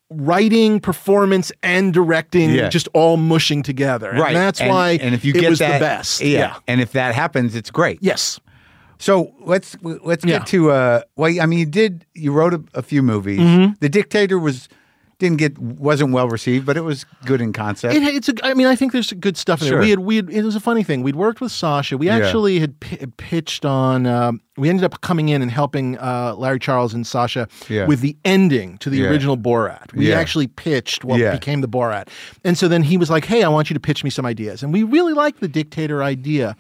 writing, 0.10 0.80
performance, 0.80 1.52
and 1.64 1.94
directing 1.94 2.52
Yeah. 2.52 2.70
just 2.70 2.88
all 2.94 3.18
mushing 3.18 3.64
together. 3.64 4.12
Right. 4.12 4.28
And 4.28 4.36
that's 4.36 4.62
and, 4.62 4.70
why 4.70 4.92
and 5.02 5.16
if 5.16 5.26
you 5.26 5.34
it 5.34 5.40
get 5.40 5.58
that, 5.60 5.80
the 5.80 5.86
best. 5.86 6.22
yeah. 6.22 6.58
And 6.68 6.82
if 6.82 6.92
that 6.92 7.16
happens, 7.16 7.56
it's 7.56 7.72
great. 7.72 8.00
Yes. 8.02 8.40
So 9.00 9.34
let's 9.42 9.76
let's 9.82 10.24
get 10.24 10.42
Yeah. 10.42 10.46
to 10.46 10.72
uh. 10.72 11.02
Well, 11.16 11.34
I 11.42 11.46
mean, 11.46 11.60
you 11.60 11.66
did 11.66 12.06
you 12.14 12.32
wrote 12.32 12.54
a, 12.54 12.64
a 12.74 12.82
few 12.82 13.02
movies. 13.02 13.40
Mm-hmm. 13.40 13.74
The 13.80 13.90
Dictator 13.90 14.40
was 14.40 14.70
didn't 15.24 15.38
get 15.38 15.58
wasn't 15.58 16.12
well 16.12 16.28
received, 16.28 16.66
but 16.66 16.78
it 16.78 16.82
was 16.84 17.06
good 17.26 17.42
in 17.42 17.54
concept. 17.54 17.96
It, 17.96 18.04
it's 18.04 18.30
a, 18.30 18.34
I 18.44 18.54
mean, 18.54 18.68
I 18.68 18.76
think 18.76 18.92
there's 18.92 19.12
good 19.14 19.38
stuff 19.38 19.62
in 19.62 19.68
Sure. 19.70 19.78
there. 19.78 19.82
We 19.84 19.90
had, 19.90 20.00
we 20.00 20.16
had, 20.18 20.30
it 20.30 20.44
was 20.44 20.56
a 20.56 20.60
funny 20.60 20.84
thing. 20.84 21.02
We'd 21.02 21.16
worked 21.16 21.42
with 21.42 21.52
Sacha. 21.52 21.98
We 21.98 22.08
Yeah. 22.08 22.18
actually 22.18 22.60
had 22.60 22.80
p- 22.80 22.98
pitched 23.18 23.66
on, 23.66 24.06
um, 24.06 24.42
we 24.58 24.70
ended 24.70 24.84
up 24.84 25.02
coming 25.02 25.30
in 25.30 25.42
and 25.42 25.50
helping 25.50 25.98
uh, 25.98 26.36
Larry 26.38 26.60
Charles 26.60 26.94
and 26.94 27.08
Sacha 27.08 27.48
Yeah. 27.70 27.86
with 27.88 28.02
the 28.02 28.16
ending 28.26 28.78
to 28.80 28.90
the 28.90 28.98
Yeah. 29.00 29.08
original 29.10 29.38
Borat. 29.38 29.94
We 29.94 30.10
Yeah. 30.10 30.20
actually 30.20 30.48
pitched 30.48 31.04
what 31.04 31.20
Yeah. 31.20 31.32
became 31.32 31.62
the 31.62 31.68
Borat. 31.70 32.10
And 32.44 32.58
so 32.58 32.68
then 32.68 32.84
he 32.84 32.98
was 32.98 33.10
like, 33.10 33.26
hey, 33.26 33.44
I 33.44 33.48
want 33.50 33.70
you 33.70 33.74
to 33.74 33.80
pitch 33.80 34.04
me 34.04 34.10
some 34.10 34.26
ideas. 34.26 34.62
And 34.62 34.72
we 34.74 34.84
really 34.84 35.14
liked 35.14 35.40
the 35.40 35.48
dictator 35.48 36.04
idea. 36.04 36.56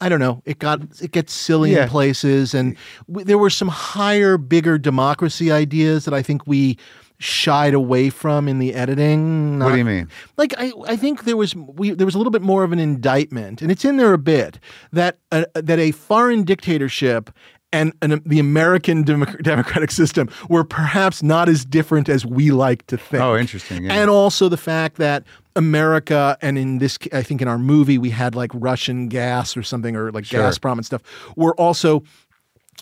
I 0.00 0.08
don't 0.08 0.18
know. 0.18 0.42
It 0.44 0.58
got 0.58 0.80
it 1.00 1.12
gets 1.12 1.32
silly 1.32 1.74
Yeah. 1.74 1.84
in 1.84 1.88
places, 1.88 2.54
and 2.54 2.74
w- 3.08 3.24
there 3.24 3.38
were 3.38 3.50
some 3.50 3.68
higher, 3.68 4.36
bigger 4.36 4.76
democracy 4.76 5.52
ideas 5.52 6.06
that 6.06 6.12
I 6.14 6.22
think 6.22 6.44
we 6.44 6.76
shied 7.22 7.74
away 7.74 8.10
from 8.10 8.48
in 8.48 8.58
the 8.58 8.74
editing. 8.74 9.58
What 9.58 9.72
do 9.72 9.78
you 9.78 9.84
mean? 9.84 10.08
like 10.36 10.54
I, 10.58 10.72
I 10.86 10.96
think 10.96 11.24
there 11.24 11.36
was 11.36 11.54
we 11.54 11.90
there 11.90 12.06
was 12.06 12.14
a 12.14 12.18
little 12.18 12.30
bit 12.30 12.42
more 12.42 12.64
of 12.64 12.72
an 12.72 12.78
indictment, 12.78 13.62
and 13.62 13.70
it's 13.70 13.84
in 13.84 13.96
there 13.96 14.12
a 14.12 14.18
bit 14.18 14.58
that 14.92 15.18
a, 15.30 15.46
that 15.54 15.78
a 15.78 15.90
foreign 15.92 16.44
dictatorship 16.44 17.30
and, 17.72 17.94
and 18.02 18.20
the 18.26 18.38
American 18.38 19.02
democ- 19.04 19.42
democratic 19.42 19.90
system 19.90 20.28
were 20.50 20.62
perhaps 20.64 21.22
not 21.22 21.48
as 21.48 21.64
different 21.64 22.08
as 22.08 22.26
we 22.26 22.50
like 22.50 22.86
to 22.88 22.98
think. 22.98 23.22
Oh, 23.22 23.34
interesting. 23.36 23.84
Yeah. 23.84 23.94
And 23.94 24.10
also 24.10 24.48
the 24.50 24.58
fact 24.58 24.96
that 24.96 25.24
America, 25.56 26.36
and 26.42 26.58
in 26.58 26.78
this, 26.78 26.98
I 27.12 27.22
think 27.22 27.40
in 27.40 27.48
our 27.48 27.58
movie, 27.58 27.96
we 27.98 28.10
had 28.10 28.34
like 28.34 28.50
Russian 28.54 29.08
gas 29.08 29.56
or 29.56 29.62
something, 29.62 29.96
or 29.96 30.12
like 30.12 30.26
Sure. 30.26 30.42
Gazprom 30.42 30.72
and 30.74 30.84
stuff, 30.84 31.02
were 31.36 31.54
also 31.54 32.02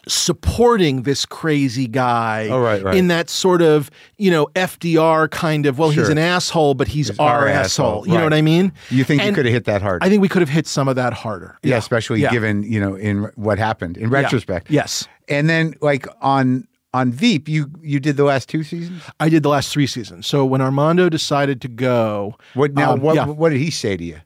supporting 0.09 1.03
this 1.03 1.27
crazy 1.27 1.87
guy 1.87 2.49
Oh, 2.51 2.61
right, 2.61 2.83
right. 2.83 2.97
in 2.97 3.09
that 3.09 3.29
sort 3.31 3.63
of, 3.63 3.91
you 4.19 4.31
know, 4.31 4.47
FDR 4.55 5.31
kind 5.31 5.67
of, 5.67 5.79
well, 5.79 5.91
he's 5.91 6.09
an 6.09 6.19
asshole, 6.19 6.75
but 6.75 6.89
he's, 6.89 7.11
our, 7.19 7.41
our 7.41 7.49
asshole. 7.49 7.87
asshole, 8.03 8.09
You 8.09 8.19
know 8.19 8.25
what 8.25 8.35
I 8.35 8.43
mean? 8.43 8.73
you 8.91 9.05
think 9.05 9.23
you 9.25 9.33
could 9.33 9.47
have 9.47 9.53
hit 9.55 9.65
that 9.65 9.83
hard? 9.83 10.03
I 10.03 10.09
think 10.09 10.23
we 10.23 10.29
could 10.29 10.43
have 10.43 10.49
hit 10.49 10.67
some 10.67 10.89
of 10.89 10.97
that 10.97 11.13
harder. 11.13 11.59
yeah, 11.63 11.77
especially 11.77 12.21
Yeah. 12.21 12.31
given 12.31 12.63
you 12.63 12.81
know 12.81 12.95
in 12.95 13.25
what 13.37 13.59
happened 13.59 13.97
in 13.97 14.11
Yeah. 14.11 14.15
retrospect. 14.19 14.71
Yes. 14.71 15.07
And 15.29 15.49
then 15.49 15.75
like 15.81 16.07
on 16.21 16.67
on 16.93 17.13
Veep, 17.13 17.49
you 17.49 17.71
you 17.83 18.01
did 18.01 18.17
the 18.17 18.25
last 18.25 18.49
two 18.49 18.63
seasons. 18.65 19.03
I 19.21 19.29
did 19.29 19.43
the 19.43 19.49
last 19.49 19.73
three 19.73 19.87
seasons. 19.87 20.27
So 20.27 20.45
when 20.45 20.61
Armando 20.61 21.09
decided 21.09 21.61
to 21.63 21.69
go, 21.69 22.35
What 22.55 22.75
now? 22.75 22.93
um, 22.95 23.01
what 23.01 23.15
yeah. 23.17 23.27
what 23.27 23.51
did 23.51 23.59
he 23.59 23.71
say 23.71 23.97
to 23.97 24.05
you? 24.05 24.19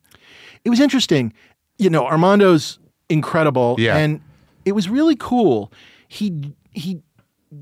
it 0.65 0.71
was 0.71 0.81
interesting. 0.81 1.33
You 1.79 1.91
know, 1.91 2.07
Armando's 2.07 2.79
incredible, 3.11 3.77
Yeah. 3.79 3.97
and 3.99 4.21
it 4.65 4.73
was 4.73 4.89
really 4.89 5.17
cool. 5.17 5.73
He 6.09 6.55
he 6.73 7.01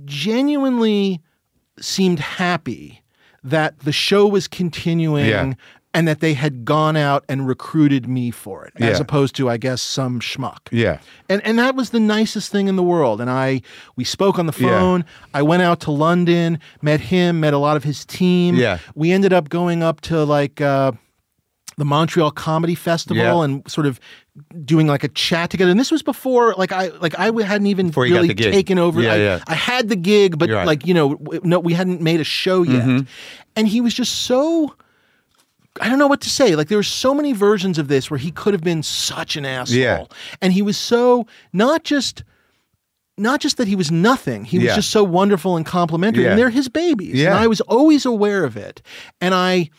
genuinely 0.04 1.20
seemed 1.80 2.18
happy 2.18 3.02
that 3.44 3.78
the 3.80 3.92
show 3.92 4.26
was 4.26 4.46
continuing. 4.48 5.26
Yeah. 5.26 5.54
And 5.94 6.08
that 6.08 6.20
they 6.20 6.32
had 6.32 6.64
gone 6.64 6.96
out 6.96 7.22
and 7.28 7.46
recruited 7.46 8.08
me 8.08 8.30
for 8.30 8.64
it, 8.64 8.72
as 8.80 8.98
opposed 8.98 9.36
to, 9.36 9.50
I 9.50 9.58
guess, 9.58 9.82
some 9.82 10.20
schmuck. 10.20 10.60
Yeah. 10.70 11.00
And 11.28 11.44
and 11.44 11.58
that 11.58 11.74
was 11.74 11.90
the 11.90 12.00
nicest 12.00 12.50
thing 12.50 12.66
in 12.68 12.76
the 12.76 12.82
world. 12.82 13.20
And 13.20 13.28
I 13.28 13.60
we 13.94 14.02
spoke 14.04 14.38
on 14.38 14.46
the 14.46 14.54
Yeah. 14.58 14.68
phone. 14.70 15.04
I 15.34 15.42
went 15.42 15.60
out 15.62 15.80
to 15.80 15.90
London, 15.90 16.58
met 16.80 17.00
him, 17.00 17.40
met 17.40 17.52
a 17.52 17.58
lot 17.58 17.76
of 17.76 17.84
his 17.84 18.06
team. 18.06 18.54
Yeah. 18.54 18.78
We 18.94 19.12
ended 19.12 19.34
up 19.34 19.50
going 19.50 19.82
up 19.82 20.00
to 20.02 20.24
like 20.24 20.62
uh, 20.62 20.92
the 21.76 21.84
Montreal 21.84 22.30
Comedy 22.30 22.74
Festival 22.74 23.22
Yeah. 23.22 23.44
and 23.44 23.68
sort 23.70 23.86
of 23.86 23.98
doing 24.64 24.86
like 24.86 25.04
a 25.04 25.08
chat 25.08 25.50
together. 25.50 25.70
And 25.70 25.78
this 25.78 25.90
was 25.90 26.02
before 26.02 26.54
like 26.54 26.72
I 26.72 26.88
like 26.88 27.18
I 27.18 27.26
hadn't 27.44 27.66
even 27.66 27.88
Before 27.88 28.04
really 28.04 28.34
taken 28.34 28.78
over. 28.78 29.00
Yeah, 29.02 29.12
I, 29.12 29.16
yeah. 29.16 29.44
I 29.46 29.54
had 29.54 29.88
the 29.88 29.96
gig, 29.96 30.38
but 30.38 30.50
right. 30.50 30.66
like 30.66 30.86
you 30.86 30.94
know, 30.94 31.18
no, 31.42 31.58
we 31.58 31.72
hadn't 31.74 32.00
made 32.00 32.20
a 32.20 32.24
show 32.24 32.62
yet. 32.62 32.82
Mm-hmm. 32.82 33.06
And 33.56 33.68
he 33.68 33.80
was 33.80 33.94
just 33.94 34.22
so. 34.22 34.74
I 35.80 35.88
don't 35.88 35.98
know 35.98 36.06
what 36.06 36.20
to 36.20 36.28
say. 36.28 36.54
Like 36.54 36.68
there 36.68 36.76
were 36.76 36.82
so 36.82 37.14
many 37.14 37.32
versions 37.32 37.78
of 37.78 37.88
this 37.88 38.10
where 38.10 38.18
he 38.18 38.30
could 38.30 38.52
have 38.52 38.62
been 38.62 38.82
such 38.82 39.36
an 39.36 39.46
asshole. 39.46 39.78
Yeah. 39.78 40.04
And 40.42 40.52
he 40.52 40.60
was 40.60 40.76
so 40.76 41.26
not 41.54 41.82
just 41.84 42.24
not 43.18 43.40
just 43.40 43.56
that 43.56 43.68
he 43.68 43.76
was 43.76 43.90
nothing. 43.90 44.44
He 44.44 44.58
was 44.58 44.66
Yeah. 44.66 44.74
just 44.74 44.90
so 44.90 45.02
wonderful 45.04 45.56
and 45.56 45.64
complimentary. 45.64 46.24
Yeah. 46.24 46.30
And 46.30 46.38
they're 46.38 46.50
his 46.50 46.68
babies. 46.68 47.14
Yeah. 47.14 47.28
And 47.28 47.38
I 47.38 47.46
was 47.46 47.60
always 47.62 48.04
aware 48.04 48.44
of 48.44 48.56
it. 48.56 48.82
And 49.20 49.34
I 49.34 49.70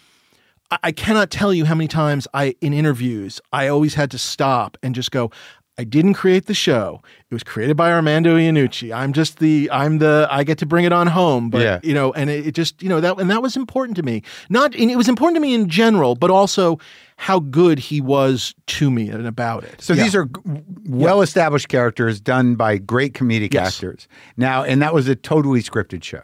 I- 0.83 0.91
cannot 0.91 1.29
tell 1.29 1.53
you 1.53 1.65
how 1.65 1.75
many 1.75 1.87
times 1.87 2.27
I 2.33 2.55
in 2.61 2.73
interviews 2.73 3.39
I 3.51 3.67
always 3.67 3.93
had 3.95 4.09
to 4.11 4.17
stop 4.17 4.77
and 4.83 4.95
just 4.95 5.11
go, 5.11 5.29
I 5.75 5.83
didn't 5.83 6.13
create 6.13 6.45
the 6.45 6.53
show. 6.53 7.01
It 7.31 7.33
was 7.33 7.43
created 7.43 7.75
by 7.75 7.91
Armando 7.91 8.37
Iannucci. 8.37 8.95
I'm 8.95 9.11
just 9.11 9.39
the 9.39 9.67
I'm 9.71 9.97
the 9.97 10.27
I 10.29 10.43
get 10.43 10.59
to 10.59 10.67
bring 10.67 10.85
it 10.85 10.93
on 10.93 11.07
home. 11.07 11.49
But 11.49 11.61
Yeah. 11.61 11.79
you 11.81 11.95
know, 11.95 12.13
and 12.13 12.29
it, 12.29 12.45
it 12.47 12.51
just, 12.53 12.81
you 12.83 12.89
know, 12.89 13.01
that 13.01 13.19
and 13.19 13.29
that 13.31 13.41
was 13.41 13.57
important 13.57 13.95
to 13.97 14.03
me. 14.03 14.21
Not 14.49 14.75
it 14.75 14.95
was 14.95 15.09
important 15.09 15.35
to 15.37 15.41
me 15.41 15.55
in 15.55 15.67
general, 15.69 16.13
but 16.13 16.29
also 16.29 16.77
how 17.17 17.39
good 17.39 17.79
he 17.79 18.01
was 18.01 18.53
to 18.67 18.91
me 18.91 19.09
and 19.09 19.25
about 19.25 19.63
it. 19.63 19.81
So 19.81 19.93
these 19.95 20.13
are 20.15 20.29
well 20.85 21.21
established 21.23 21.69
characters 21.69 22.21
done 22.21 22.53
by 22.55 22.77
great 22.77 23.13
comedic 23.13 23.53
Yes. 23.53 23.75
actors. 23.77 24.07
Now, 24.37 24.63
and 24.63 24.79
that 24.83 24.93
was 24.93 25.07
a 25.07 25.15
totally 25.15 25.61
scripted 25.63 26.03
show. 26.03 26.21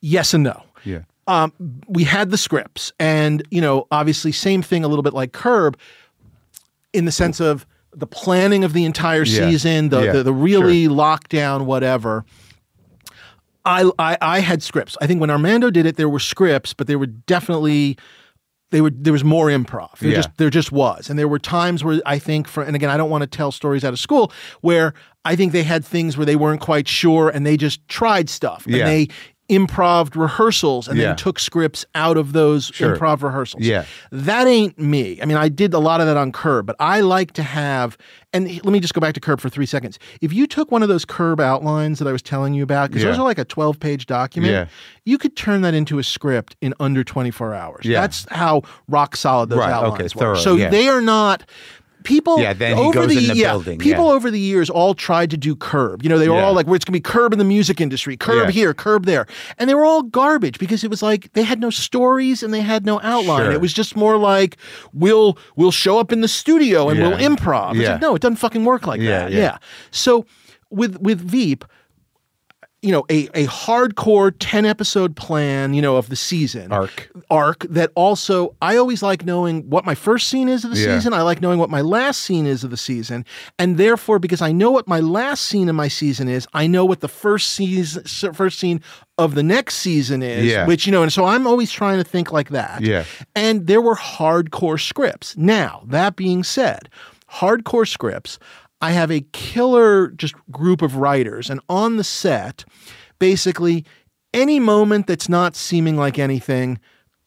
yes 0.00 0.32
and 0.34 0.44
no. 0.44 0.62
Yeah. 0.84 1.00
Um, 1.28 1.52
we 1.86 2.02
had 2.04 2.30
the 2.30 2.38
scripts, 2.38 2.92
and 2.98 3.42
you 3.50 3.60
know, 3.60 3.86
obviously, 3.92 4.32
same 4.32 4.62
thing, 4.62 4.82
a 4.84 4.88
little 4.88 5.02
bit 5.04 5.12
like 5.14 5.32
Curb, 5.32 5.78
in 6.92 7.04
the 7.04 7.12
sense 7.12 7.38
of 7.38 7.66
the 7.94 8.06
planning 8.06 8.64
of 8.64 8.72
the 8.72 8.84
entire 8.84 9.22
Yeah. 9.24 9.48
season, 9.50 9.90
the 9.90 10.02
Yeah. 10.04 10.12
the, 10.12 10.22
the 10.24 10.32
really 10.32 10.88
lockdown, 10.88 11.66
whatever. 11.66 12.24
I, 13.64 13.90
I 13.98 14.16
I 14.20 14.40
had 14.40 14.62
scripts. 14.62 14.96
I 15.00 15.06
think 15.06 15.20
when 15.20 15.30
Armando 15.30 15.70
did 15.70 15.84
it, 15.86 15.96
there 15.96 16.08
were 16.08 16.20
scripts, 16.20 16.72
but 16.74 16.86
they 16.86 16.96
were 16.96 17.06
definitely 17.06 17.98
they 18.70 18.80
were 18.80 18.90
there 18.90 19.12
was 19.12 19.24
more 19.24 19.46
improv. 19.48 19.98
There 19.98 20.10
Yeah. 20.10 20.16
just 20.16 20.30
there 20.38 20.50
just 20.50 20.72
was, 20.72 21.10
and 21.10 21.18
there 21.18 21.28
were 21.28 21.38
times 21.38 21.84
where 21.84 22.00
I 22.06 22.18
think 22.18 22.48
for 22.48 22.62
and 22.62 22.74
again 22.76 22.88
I 22.90 22.96
don't 22.96 23.10
want 23.10 23.22
to 23.22 23.26
tell 23.26 23.52
stories 23.52 23.84
out 23.84 23.92
of 23.92 23.98
school 23.98 24.32
where 24.62 24.94
I 25.24 25.36
think 25.36 25.52
they 25.52 25.64
had 25.64 25.84
things 25.84 26.16
where 26.16 26.24
they 26.26 26.36
weren't 26.36 26.60
quite 26.60 26.88
sure 26.88 27.28
and 27.28 27.44
they 27.44 27.56
just 27.58 27.86
tried 27.88 28.30
stuff 28.30 28.64
Yeah. 28.66 28.78
and 28.78 28.88
they 28.88 29.08
improved 29.48 30.14
rehearsals 30.16 30.88
and 30.88 30.98
Yeah. 30.98 31.08
then 31.08 31.16
took 31.16 31.38
scripts 31.38 31.86
out 31.94 32.16
of 32.16 32.32
those 32.32 32.66
Sure. 32.74 32.96
improv 32.96 33.22
rehearsals. 33.22 33.64
Yeah. 33.64 33.84
That 34.12 34.46
ain't 34.46 34.78
me. 34.78 35.18
I 35.22 35.24
mean, 35.24 35.36
I 35.38 35.48
did 35.48 35.72
a 35.74 35.78
lot 35.78 36.00
of 36.00 36.06
that 36.06 36.16
on 36.16 36.32
Curb, 36.32 36.66
but 36.66 36.76
I 36.78 37.00
like 37.00 37.32
to 37.32 37.42
have, 37.42 37.96
and 38.32 38.46
let 38.46 38.66
me 38.66 38.78
just 38.80 38.92
go 38.94 39.00
back 39.00 39.14
to 39.14 39.20
Curb 39.20 39.40
for 39.40 39.48
three 39.48 39.64
seconds. 39.66 39.98
If 40.20 40.32
you 40.32 40.46
took 40.46 40.70
one 40.70 40.82
of 40.82 40.88
those 40.90 41.04
Curb 41.06 41.40
outlines 41.40 41.98
that 41.98 42.06
I 42.08 42.12
was 42.12 42.22
telling 42.22 42.52
you 42.54 42.62
about, 42.62 42.90
because 42.90 43.02
those 43.04 43.18
are 43.18 43.24
like 43.24 43.38
a 43.38 43.44
12 43.44 43.80
page 43.80 44.04
document, 44.06 44.52
Yeah. 44.52 44.66
you 45.06 45.16
could 45.16 45.34
turn 45.36 45.62
that 45.62 45.72
into 45.74 45.98
a 45.98 46.04
script 46.04 46.54
in 46.60 46.74
under 46.78 47.02
24 47.02 47.54
hours. 47.54 47.84
Yeah. 47.86 48.00
That's 48.02 48.26
how 48.30 48.62
rock 48.88 49.16
solid 49.16 49.48
those 49.48 49.58
Right, 49.60 49.72
okay, 49.84 50.02
were. 50.04 50.08
thorough, 50.10 50.34
So 50.36 50.56
yeah. 50.56 50.68
they 50.68 50.88
are 50.88 51.00
not. 51.00 51.44
People 52.04 52.38
Yeah, 52.40 52.52
then 52.52 52.76
he 52.76 52.82
over 52.82 53.06
the, 53.06 53.14
the 53.16 53.34
yeah, 53.34 53.50
building, 53.52 53.78
People 53.78 54.06
yeah. 54.06 54.12
over 54.12 54.30
the 54.30 54.38
years 54.38 54.70
all 54.70 54.94
tried 54.94 55.30
to 55.30 55.36
do 55.36 55.54
curb. 55.56 56.02
You 56.02 56.08
know, 56.08 56.18
they 56.18 56.28
were 56.28 56.36
Yeah. 56.36 56.44
all 56.44 56.52
like, 56.54 56.66
well, 56.66 56.74
it's 56.74 56.84
gonna 56.84 56.94
be 56.96 57.00
curb 57.00 57.32
in 57.32 57.38
the 57.38 57.44
music 57.44 57.80
industry, 57.80 58.16
curb 58.16 58.50
here, 58.50 58.72
curb 58.72 59.04
there. 59.04 59.26
And 59.58 59.68
they 59.68 59.74
were 59.74 59.84
all 59.84 60.02
garbage 60.02 60.58
because 60.58 60.84
it 60.84 60.90
was 60.90 61.02
like 61.02 61.32
they 61.32 61.42
had 61.42 61.60
no 61.60 61.70
stories 61.70 62.42
and 62.42 62.54
they 62.54 62.60
had 62.60 62.86
no 62.86 63.00
outline. 63.02 63.44
Sure. 63.44 63.52
It 63.52 63.60
was 63.60 63.72
just 63.72 63.96
more 63.96 64.16
like 64.16 64.56
we'll 64.92 65.36
we'll 65.56 65.70
show 65.72 65.98
up 65.98 66.12
in 66.12 66.20
the 66.20 66.28
studio 66.28 66.88
and 66.88 67.00
we'll 67.00 67.18
improv. 67.18 67.72
It's 67.72 67.80
Yeah. 67.80 67.92
like, 67.92 68.00
no, 68.02 68.14
it 68.14 68.22
doesn't 68.22 68.36
fucking 68.36 68.64
work 68.64 68.86
like 68.86 69.00
that. 69.00 69.30
yeah. 69.32 69.38
Yeah. 69.38 69.58
So 69.90 70.24
with 70.70 70.98
with 71.00 71.20
Veep, 71.20 71.64
you 72.80 72.92
know, 72.92 73.04
a, 73.10 73.26
a 73.34 73.46
hardcore 73.46 74.32
10 74.38 74.64
episode 74.64 75.16
plan, 75.16 75.74
you 75.74 75.82
know, 75.82 75.96
of 75.96 76.08
the 76.10 76.14
season 76.16 76.70
Arc. 76.70 77.10
arc 77.28 77.66
that 77.70 77.90
also 77.96 78.54
I 78.62 78.76
always 78.76 79.02
like 79.02 79.24
knowing 79.24 79.68
what 79.68 79.84
my 79.84 79.96
first 79.96 80.28
scene 80.28 80.48
is 80.48 80.64
of 80.64 80.70
the 80.70 80.78
Yeah. 80.78 80.94
season. 80.96 81.12
I 81.12 81.22
like 81.22 81.40
knowing 81.42 81.58
what 81.58 81.70
my 81.70 81.80
last 81.80 82.20
scene 82.20 82.46
is 82.46 82.62
of 82.62 82.70
the 82.70 82.76
season. 82.76 83.24
And 83.58 83.78
therefore, 83.78 84.20
because 84.20 84.40
I 84.40 84.52
know 84.52 84.70
what 84.70 84.86
my 84.86 85.00
last 85.00 85.42
scene 85.46 85.68
of 85.68 85.74
my 85.74 85.88
season 85.88 86.28
is, 86.28 86.46
I 86.54 86.68
know 86.68 86.84
what 86.84 87.00
the 87.00 87.08
first 87.08 87.50
season 87.50 88.04
first 88.32 88.60
scene 88.60 88.80
of 89.18 89.34
the 89.34 89.42
next 89.42 89.74
season 89.76 90.22
is. 90.22 90.44
Yeah. 90.46 90.64
Which, 90.64 90.86
you 90.86 90.92
know, 90.92 91.02
and 91.02 91.12
so 91.12 91.24
I'm 91.24 91.48
always 91.48 91.72
trying 91.72 91.98
to 91.98 92.04
think 92.04 92.30
like 92.30 92.50
that. 92.50 92.80
Yeah. 92.82 93.02
And 93.34 93.66
there 93.66 93.80
were 93.82 93.96
hardcore 93.96 94.80
scripts. 94.80 95.36
Now, 95.36 95.82
that 95.88 96.14
being 96.14 96.44
said, 96.44 96.88
hardcore 97.28 97.88
scripts, 97.88 98.38
I 98.80 98.92
have 98.92 99.10
a 99.10 99.20
killer 99.32 100.08
just 100.08 100.34
group 100.50 100.82
of 100.82 100.96
writers, 100.96 101.50
and 101.50 101.60
on 101.68 101.96
the 101.96 102.04
set, 102.04 102.64
basically 103.18 103.84
any 104.34 104.60
moment 104.60 105.06
that's 105.06 105.28
not 105.28 105.56
seeming 105.56 105.96
like 105.96 106.18
anything, 106.18 106.78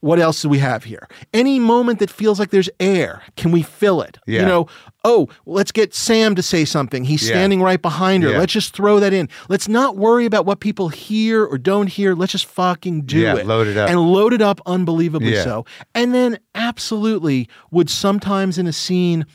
what 0.01 0.17
else 0.17 0.41
do 0.41 0.49
we 0.49 0.57
have 0.59 0.83
here? 0.85 1.07
Any 1.33 1.59
moment 1.59 1.99
that 1.99 2.09
feels 2.09 2.39
like 2.39 2.49
there's 2.49 2.69
air, 2.79 3.21
can 3.37 3.51
we 3.51 3.61
fill 3.61 4.01
it? 4.01 4.17
Yeah. 4.25 4.41
You 4.41 4.45
know, 4.47 4.67
oh, 5.03 5.27
let's 5.45 5.71
get 5.71 5.93
Sam 5.93 6.33
to 6.35 6.41
say 6.41 6.65
something. 6.65 7.03
He's 7.03 7.21
Yeah. 7.27 7.35
standing 7.35 7.61
right 7.61 7.79
behind 7.81 8.23
her. 8.23 8.31
Yeah. 8.31 8.39
Let's 8.39 8.53
just 8.53 8.73
throw 8.75 8.99
that 8.99 9.13
in. 9.13 9.29
Let's 9.47 9.67
not 9.67 9.97
worry 9.97 10.25
about 10.25 10.45
what 10.47 10.59
people 10.59 10.89
hear 10.89 11.43
or 11.45 11.57
don't 11.59 11.85
hear. 11.87 12.15
Let's 12.15 12.31
just 12.31 12.45
fucking 12.47 13.01
do 13.03 13.19
Yeah, 13.19 13.35
it. 13.35 13.45
load 13.45 13.67
it 13.67 13.77
up. 13.77 13.89
And 13.91 13.99
load 13.99 14.33
it 14.33 14.41
up 14.41 14.59
unbelievably 14.65 15.35
so. 15.35 15.65
And 15.93 16.15
then 16.15 16.39
absolutely 16.55 17.47
would 17.69 17.89
sometimes 17.89 18.57
in 18.57 18.65
a 18.65 18.73
scene 18.73 19.25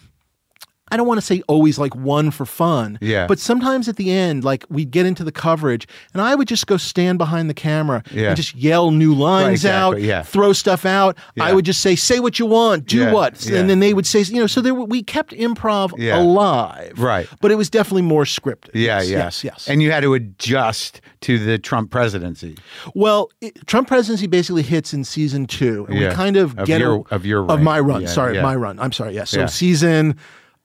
I 0.92 0.96
don't 0.96 1.06
want 1.08 1.18
to 1.18 1.26
say 1.26 1.42
always 1.48 1.78
like 1.80 1.96
one 1.96 2.30
for 2.30 2.46
fun. 2.46 2.96
Yeah. 3.00 3.26
But 3.26 3.40
sometimes 3.40 3.88
at 3.88 3.96
the 3.96 4.12
end, 4.12 4.44
like 4.44 4.64
we'd 4.68 4.92
get 4.92 5.04
into 5.04 5.24
the 5.24 5.32
coverage 5.32 5.88
and 6.12 6.22
I 6.22 6.36
would 6.36 6.46
just 6.46 6.68
go 6.68 6.76
stand 6.76 7.18
behind 7.18 7.50
the 7.50 7.54
camera 7.54 8.04
Yeah. 8.12 8.28
and 8.28 8.36
just 8.36 8.54
yell 8.54 8.92
new 8.92 9.12
lines 9.12 9.64
exactly, 9.64 10.02
out, 10.02 10.02
yeah. 10.02 10.22
throw 10.22 10.52
stuff 10.52 10.86
out. 10.86 11.16
I 11.40 11.52
would 11.52 11.64
just 11.64 11.80
say, 11.80 11.96
say 11.96 12.20
what 12.20 12.38
you 12.38 12.46
want, 12.46 12.86
do 12.86 12.98
Yeah, 12.98 13.12
what. 13.12 13.44
yeah. 13.44 13.58
And 13.58 13.68
then 13.68 13.80
they 13.80 13.94
would 13.94 14.06
say, 14.06 14.20
you 14.22 14.38
know, 14.38 14.46
so 14.46 14.60
there 14.60 14.74
we 14.74 15.02
kept 15.02 15.32
improv 15.32 15.92
Yeah. 15.98 16.20
alive. 16.20 16.98
Right. 17.00 17.28
But 17.40 17.50
it 17.50 17.56
was 17.56 17.68
definitely 17.68 18.02
more 18.02 18.22
scripted. 18.24 18.70
Yeah, 18.74 19.00
yes, 19.00 19.10
yeah. 19.10 19.18
Yes, 19.18 19.44
yes. 19.44 19.68
And 19.68 19.82
you 19.82 19.90
had 19.90 20.02
to 20.04 20.14
adjust 20.14 21.00
to 21.22 21.38
the 21.44 21.58
Trump 21.58 21.90
presidency. 21.90 22.56
Well, 22.94 23.30
it, 23.40 23.66
Trump 23.66 23.88
presidency 23.88 24.28
basically 24.28 24.62
hits 24.62 24.94
in 24.94 25.02
season 25.02 25.46
two, 25.46 25.84
and 25.88 25.98
Yeah. 25.98 26.10
we 26.10 26.14
kind 26.14 26.36
of 26.36 26.56
Of 26.58 26.66
get 26.66 26.78
your- 26.80 27.04
a- 27.10 27.14
of 27.14 27.26
your 27.26 27.44
of 27.50 27.60
my 27.60 27.80
run. 27.80 28.02
Yeah, 28.02 28.06
sorry, 28.08 28.36
yeah. 28.36 28.42
my 28.42 28.54
run. 28.54 28.78
I'm 28.78 28.92
sorry. 28.92 29.14
Yes. 29.14 29.30
So 29.30 29.40
Yeah. 29.40 29.46
season, 29.46 30.14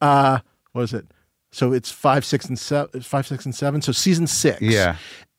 uh, 0.02 0.40
what 0.74 0.82
is 0.84 0.94
it? 0.94 1.06
So 1.52 1.74
it's 1.74 1.92
five, 1.92 2.24
six, 2.26 2.46
and 2.46 2.58
seven. 2.58 3.02
Five, 3.02 3.28
six, 3.28 3.46
and 3.46 3.54
seven. 3.54 3.82
So 3.82 3.92
season 3.92 4.28
six. 4.28 4.62
Yeah. 4.62 4.96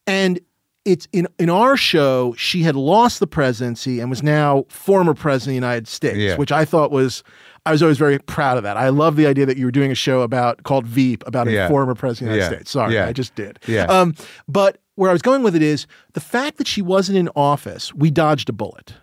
and 0.06 0.40
it's 0.84 1.06
in 1.12 1.28
in 1.38 1.48
our 1.48 1.76
show. 1.76 2.34
She 2.36 2.62
had 2.64 2.74
lost 2.74 3.20
the 3.20 3.26
presidency 3.28 4.00
and 4.00 4.10
was 4.10 4.20
now 4.22 4.64
former 4.68 5.14
president 5.14 5.50
of 5.50 5.60
the 5.60 5.66
United 5.66 5.86
States, 5.88 6.16
Yeah. 6.18 6.36
which 6.36 6.50
I 6.52 6.64
thought 6.64 6.90
was. 6.90 7.22
I 7.64 7.70
was 7.70 7.80
always 7.80 7.96
very 7.98 8.18
proud 8.18 8.56
of 8.56 8.64
that. 8.64 8.76
I 8.76 8.88
love 8.88 9.14
the 9.14 9.24
idea 9.28 9.46
that 9.46 9.56
you 9.56 9.64
were 9.64 9.70
doing 9.70 9.92
a 9.92 9.94
show 9.94 10.22
about 10.22 10.64
called 10.64 10.84
Veep 10.84 11.22
about 11.28 11.46
a 11.46 11.52
Yeah. 11.52 11.68
former 11.68 11.94
president 11.94 12.30
of 12.30 12.32
the 12.32 12.36
United 12.38 12.52
Yeah. 12.54 12.58
States. 12.58 12.70
Sorry. 12.72 12.98
I 12.98 13.12
just 13.12 13.36
did. 13.36 13.60
Yeah. 13.68 13.84
Um, 13.84 14.16
but 14.48 14.78
where 14.96 15.08
I 15.10 15.12
was 15.12 15.22
going 15.22 15.44
with 15.44 15.54
it 15.54 15.62
is 15.62 15.86
the 16.14 16.20
fact 16.20 16.58
that 16.58 16.66
she 16.66 16.82
wasn't 16.82 17.18
in 17.18 17.28
office, 17.36 17.94
we 17.94 18.10
dodged 18.10 18.48
a 18.48 18.52
bullet 18.52 18.94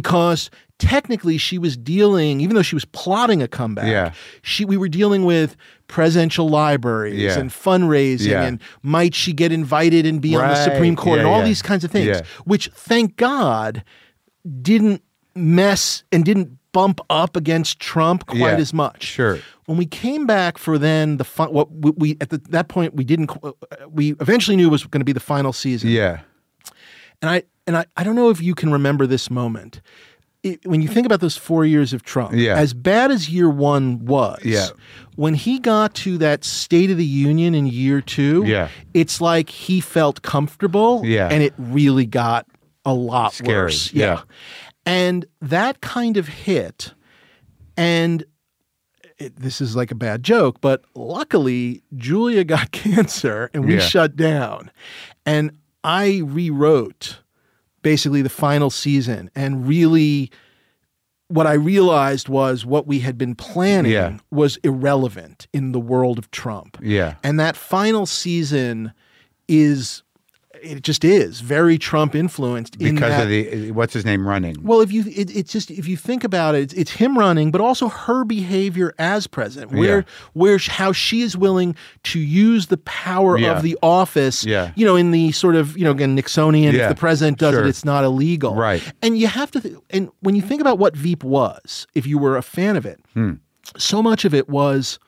because 0.00 0.50
technically 0.78 1.38
she 1.38 1.58
was 1.58 1.76
dealing, 1.76 2.40
even 2.40 2.56
though 2.56 2.62
she 2.62 2.74
was 2.74 2.84
plotting 2.86 3.42
a 3.42 3.46
comeback, 3.48 3.86
Yeah. 3.86 4.12
she 4.42 4.64
we 4.64 4.76
were 4.76 4.88
dealing 4.88 5.24
with 5.24 5.54
presidential 5.86 6.48
libraries 6.48 7.20
Yeah. 7.20 7.38
and 7.38 7.50
fundraising 7.50 8.30
Yeah. 8.30 8.42
and 8.44 8.60
might 8.82 9.14
she 9.14 9.32
get 9.32 9.52
invited 9.52 10.06
and 10.06 10.20
be 10.20 10.34
on 10.34 10.48
the 10.48 10.64
Supreme 10.64 10.96
Court 10.96 11.18
and 11.18 11.28
all 11.28 11.42
these 11.44 11.62
kinds 11.62 11.84
of 11.84 11.90
things, 11.90 12.06
Yeah. 12.08 12.22
which 12.44 12.68
thank 12.74 13.16
God 13.16 13.84
didn't 14.62 15.02
mess 15.36 16.02
and 16.10 16.24
didn't 16.24 16.58
bump 16.72 17.00
up 17.10 17.36
against 17.36 17.78
Trump 17.78 18.24
quite 18.26 18.38
Yeah. 18.56 18.56
as 18.66 18.72
much. 18.72 19.02
Sure. 19.04 19.38
When 19.66 19.76
we 19.76 19.84
came 19.86 20.26
back 20.26 20.56
for 20.58 20.78
then 20.78 21.18
the 21.18 21.24
fi- 21.24 21.46
what 21.48 21.70
we, 21.70 21.90
we 21.96 22.16
at 22.20 22.30
the, 22.30 22.38
that 22.48 22.68
point 22.68 22.94
we 22.96 23.04
didn't 23.04 23.30
we 23.90 24.12
eventually 24.20 24.56
knew 24.56 24.68
was 24.70 24.84
going 24.86 25.00
to 25.02 25.04
be 25.04 25.12
the 25.12 25.20
final 25.20 25.52
season. 25.52 25.90
Yeah. 25.90 26.20
And 27.20 27.30
I 27.30 27.42
and 27.66 27.76
I, 27.76 27.84
I 27.96 28.04
don't 28.04 28.16
know 28.16 28.30
if 28.30 28.40
you 28.42 28.54
can 28.54 28.72
remember 28.72 29.06
this 29.06 29.30
moment. 29.30 29.80
It, 30.42 30.66
when 30.66 30.82
you 30.82 30.88
think 30.88 31.06
about 31.06 31.20
those 31.20 31.36
four 31.36 31.64
years 31.64 31.92
of 31.92 32.02
Trump, 32.02 32.32
Yeah. 32.34 32.56
as 32.56 32.74
bad 32.74 33.12
as 33.12 33.28
year 33.28 33.48
one 33.48 34.04
was, 34.04 34.40
Yeah. 34.44 34.66
when 35.14 35.34
he 35.34 35.60
got 35.60 35.94
to 35.96 36.18
that 36.18 36.42
State 36.44 36.90
of 36.90 36.96
the 36.96 37.04
Union 37.06 37.54
in 37.54 37.66
year 37.66 38.00
two, 38.00 38.42
Yeah. 38.44 38.68
it's 38.92 39.20
like 39.20 39.48
he 39.50 39.80
felt 39.80 40.22
comfortable, 40.22 41.02
Yeah. 41.04 41.28
and 41.30 41.44
it 41.44 41.54
really 41.58 42.06
got 42.06 42.46
a 42.84 42.92
lot 42.92 43.34
Scary, 43.34 43.54
worse. 43.66 43.92
yeah. 43.92 44.22
And 44.84 45.26
that 45.40 45.80
kind 45.80 46.16
of 46.16 46.26
hit, 46.26 46.92
and 47.76 48.24
it, 49.18 49.36
this 49.36 49.60
is 49.60 49.76
like 49.76 49.92
a 49.92 49.94
bad 49.94 50.24
joke, 50.24 50.60
but 50.60 50.82
luckily 50.96 51.84
Julia 51.94 52.42
got 52.42 52.70
cancer 52.72 53.48
and 53.54 53.64
we 53.64 53.74
Yeah. 53.74 53.80
shut 53.80 54.16
down. 54.16 54.72
And 55.24 55.52
I 55.84 56.22
rewrote 56.24 57.20
basically 57.82 58.22
the 58.22 58.28
final 58.28 58.70
season 58.70 59.30
and 59.34 59.66
really 59.66 60.30
what 61.28 61.46
I 61.46 61.54
realized 61.54 62.28
was 62.28 62.66
what 62.66 62.86
we 62.86 62.98
had 63.00 63.16
been 63.16 63.34
planning 63.34 63.92
Yeah. 63.92 64.18
was 64.30 64.58
irrelevant 64.58 65.46
in 65.52 65.72
the 65.72 65.80
world 65.80 66.18
of 66.18 66.30
Trump. 66.30 66.76
Yeah. 66.82 67.14
And 67.22 67.40
that 67.40 67.56
final 67.56 68.04
season 68.06 68.92
is 69.48 70.02
it 70.62 70.82
just 70.82 71.04
is 71.04 71.40
very 71.40 71.76
Trump 71.78 72.14
influenced 72.14 72.76
in 72.76 72.94
Because 72.94 73.10
that 73.10 73.22
of 73.24 73.28
the 73.28 73.70
what's 73.72 73.92
his 73.92 74.04
name 74.04 74.26
running. 74.26 74.56
well, 74.62 74.80
if 74.80 74.92
you, 74.92 75.02
it, 75.08 75.34
it's 75.36 75.52
just 75.52 75.70
if 75.70 75.86
you 75.88 75.96
think 75.96 76.24
about 76.24 76.54
it, 76.54 76.62
it's, 76.62 76.74
it's 76.74 76.90
him 76.92 77.18
running, 77.18 77.50
but 77.50 77.60
also 77.60 77.88
her 77.88 78.24
behavior 78.24 78.94
as 78.98 79.26
president, 79.26 79.72
where 79.72 79.98
Yeah. 79.98 80.02
where 80.34 80.58
how 80.58 80.92
she 80.92 81.22
is 81.22 81.36
willing 81.36 81.74
to 82.04 82.18
use 82.20 82.66
the 82.68 82.76
power 82.78 83.36
Yeah. 83.38 83.56
of 83.56 83.62
the 83.62 83.76
office, 83.82 84.44
Yeah. 84.44 84.72
you 84.76 84.86
know, 84.86 84.96
in 84.96 85.10
the 85.10 85.32
sort 85.32 85.56
of 85.56 85.76
you 85.76 85.84
know 85.84 85.90
again 85.90 86.16
Nixonian, 86.16 86.72
Yeah. 86.72 86.84
if 86.84 86.88
the 86.90 87.00
president 87.00 87.38
does 87.38 87.54
Sure. 87.54 87.64
it, 87.64 87.68
it's 87.68 87.84
not 87.84 88.04
illegal, 88.04 88.54
Right. 88.54 88.82
And 89.02 89.18
you 89.18 89.26
have 89.26 89.50
to, 89.52 89.60
th- 89.60 89.74
and 89.90 90.10
when 90.20 90.34
you 90.36 90.42
think 90.42 90.60
about 90.60 90.78
what 90.78 90.96
Veep 90.96 91.24
was, 91.24 91.86
if 91.94 92.06
you 92.06 92.18
were 92.18 92.36
a 92.36 92.42
fan 92.42 92.76
of 92.76 92.86
it, 92.86 93.00
Hmm. 93.14 93.32
so 93.76 94.02
much 94.02 94.24
of 94.24 94.32
it 94.34 94.48
was. 94.48 94.98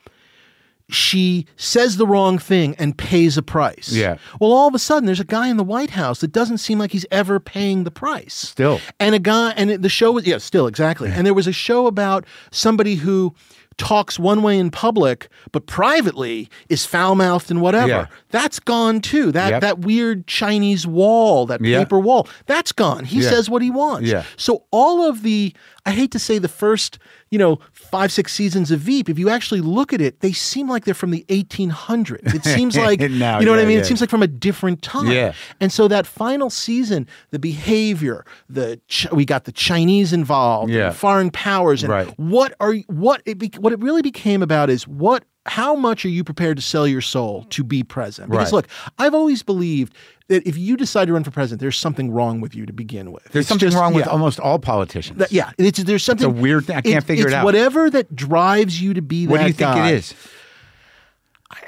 She 0.95 1.47
says 1.57 1.97
the 1.97 2.07
wrong 2.07 2.39
thing 2.39 2.75
and 2.79 2.97
pays 2.97 3.37
a 3.37 3.43
price. 3.43 3.91
Yeah. 3.93 4.17
Well, 4.41 4.53
all 4.53 4.69
of 4.69 4.75
a 4.75 4.79
sudden, 4.79 5.07
there's 5.07 5.21
a 5.21 5.25
guy 5.25 5.49
in 5.49 5.57
the 5.57 5.65
White 5.65 5.91
House 5.91 6.21
that 6.21 6.33
doesn't 6.33 6.59
seem 6.59 6.79
like 6.79 6.93
he's 6.93 7.07
ever 7.11 7.41
paying 7.41 7.85
the 7.85 7.91
price 7.91 8.35
Still. 8.35 8.81
and 9.01 9.15
a 9.15 9.19
guy 9.19 9.51
and 9.57 9.71
the 9.71 9.89
show 9.89 10.13
was 10.13 10.27
yeah 10.27 10.39
still 10.39 10.67
exactly 10.67 11.11
and 11.11 11.27
there 11.27 11.35
was 11.35 11.47
a 11.47 11.53
show 11.53 11.87
about 11.87 12.25
somebody 12.51 12.95
who 12.97 13.35
talks 13.77 14.19
one 14.21 14.43
way 14.43 14.57
in 14.59 14.71
public 14.71 15.29
but 15.51 15.67
privately 15.67 16.49
is 16.69 16.87
foul-mouthed 16.87 17.51
and 17.51 17.61
whatever 17.61 17.89
Yeah. 17.89 18.07
that's 18.31 18.61
gone 18.61 19.01
too 19.01 19.33
that 19.33 19.51
Yep. 19.51 19.61
that 19.63 19.79
weird 19.81 20.27
chinese 20.29 20.87
wall 20.87 21.47
that 21.47 21.61
Yeah. 21.65 21.81
paper 21.81 21.99
wall 21.99 22.29
that's 22.47 22.71
gone 22.73 23.05
he 23.05 23.21
Yeah. 23.21 23.31
says 23.31 23.51
what 23.51 23.63
he 23.63 23.71
wants 23.71 24.09
Yeah. 24.09 24.23
so 24.37 24.65
all 24.71 25.09
of 25.09 25.23
the 25.25 25.53
i 25.85 25.91
hate 25.91 26.13
to 26.13 26.19
say 26.21 26.39
the 26.39 26.49
first 26.49 26.99
you 27.31 27.39
know 27.39 27.59
five 27.95 28.11
six 28.11 28.33
seasons 28.33 28.71
of 28.73 28.81
veep 28.81 29.09
if 29.09 29.19
you 29.19 29.29
actually 29.31 29.61
look 29.61 29.93
at 29.93 30.01
it 30.01 30.19
they 30.21 30.33
seem 30.33 30.69
like 30.69 30.85
they're 30.85 30.95
from 30.95 31.13
the 31.13 31.25
1800s 31.29 32.35
it 32.35 32.45
seems 32.57 32.77
like 32.77 33.01
you 33.01 33.09
know 33.09 33.39
what 33.39 33.59
i 33.61 33.65
mean 33.65 33.71
yeah. 33.77 33.79
it 33.79 33.87
seems 33.87 34.01
like 34.01 34.11
from 34.11 34.23
a 34.23 34.27
different 34.27 34.83
time 34.83 35.07
Yeah. 35.11 35.33
and 35.61 35.71
so 35.71 35.87
that 35.89 36.05
final 36.07 36.51
season, 36.51 37.07
the 37.31 37.39
behavior, 37.39 38.25
the 38.49 38.81
Ch- 38.89 39.11
we 39.13 39.25
got 39.25 39.45
the 39.45 39.53
Chinese 39.53 40.13
involved, 40.13 40.71
Yeah. 40.73 40.91
foreign 40.91 41.31
powers, 41.31 41.83
and 41.85 41.93
Right. 41.93 42.09
what 42.19 42.55
are 42.61 42.75
what 42.89 43.23
it 43.27 43.39
be, 43.39 43.51
what 43.59 43.73
it 43.73 43.81
really 43.81 44.03
became 44.03 44.43
about 44.43 44.71
is 44.71 44.89
what 44.89 45.25
how 45.47 45.75
much 45.75 46.05
are 46.07 46.09
you 46.09 46.25
prepared 46.25 46.57
to 46.57 46.63
sell 46.63 46.87
your 46.89 47.03
soul 47.03 47.45
to 47.51 47.63
be 47.63 47.83
present? 47.83 48.31
Because 48.31 48.47
Right. 48.51 48.57
look, 48.57 48.69
I've 48.99 49.15
always 49.15 49.43
believed 49.43 49.95
that 50.29 50.47
if 50.49 50.57
you 50.57 50.77
decide 50.77 51.07
to 51.07 51.13
run 51.13 51.23
for 51.25 51.31
president, 51.31 51.61
there's 51.61 51.77
something 51.77 52.11
wrong 52.11 52.41
with 52.41 52.55
you 52.55 52.65
to 52.67 52.73
begin 52.73 53.13
with. 53.13 53.25
There's 53.25 53.43
It's 53.43 53.49
something 53.49 53.69
just- 53.69 53.77
wrong 53.79 53.93
with 53.95 54.07
yeah. 54.07 54.13
almost 54.13 54.41
all 54.41 54.59
politicians. 54.59 55.19
That- 55.19 55.33
yeah, 55.33 55.51
it's, 55.59 55.83
there's 55.85 56.03
something 56.03 56.27
a 56.27 56.31
weird 56.31 56.65
thing. 56.67 56.77
I 56.77 56.81
can't 56.81 57.05
figure 57.05 57.29
it 57.29 57.35
out. 57.35 57.45
Whatever 57.45 57.91
that 57.91 58.15
drives 58.17 58.81
you 58.81 58.95
to 58.95 59.03
be 59.03 59.27
that. 59.27 59.31
what 59.33 59.39
do 59.41 59.47
you 59.47 59.53
think 59.53 59.59
guy, 59.75 59.91
it 59.91 59.95
is? 59.97 60.15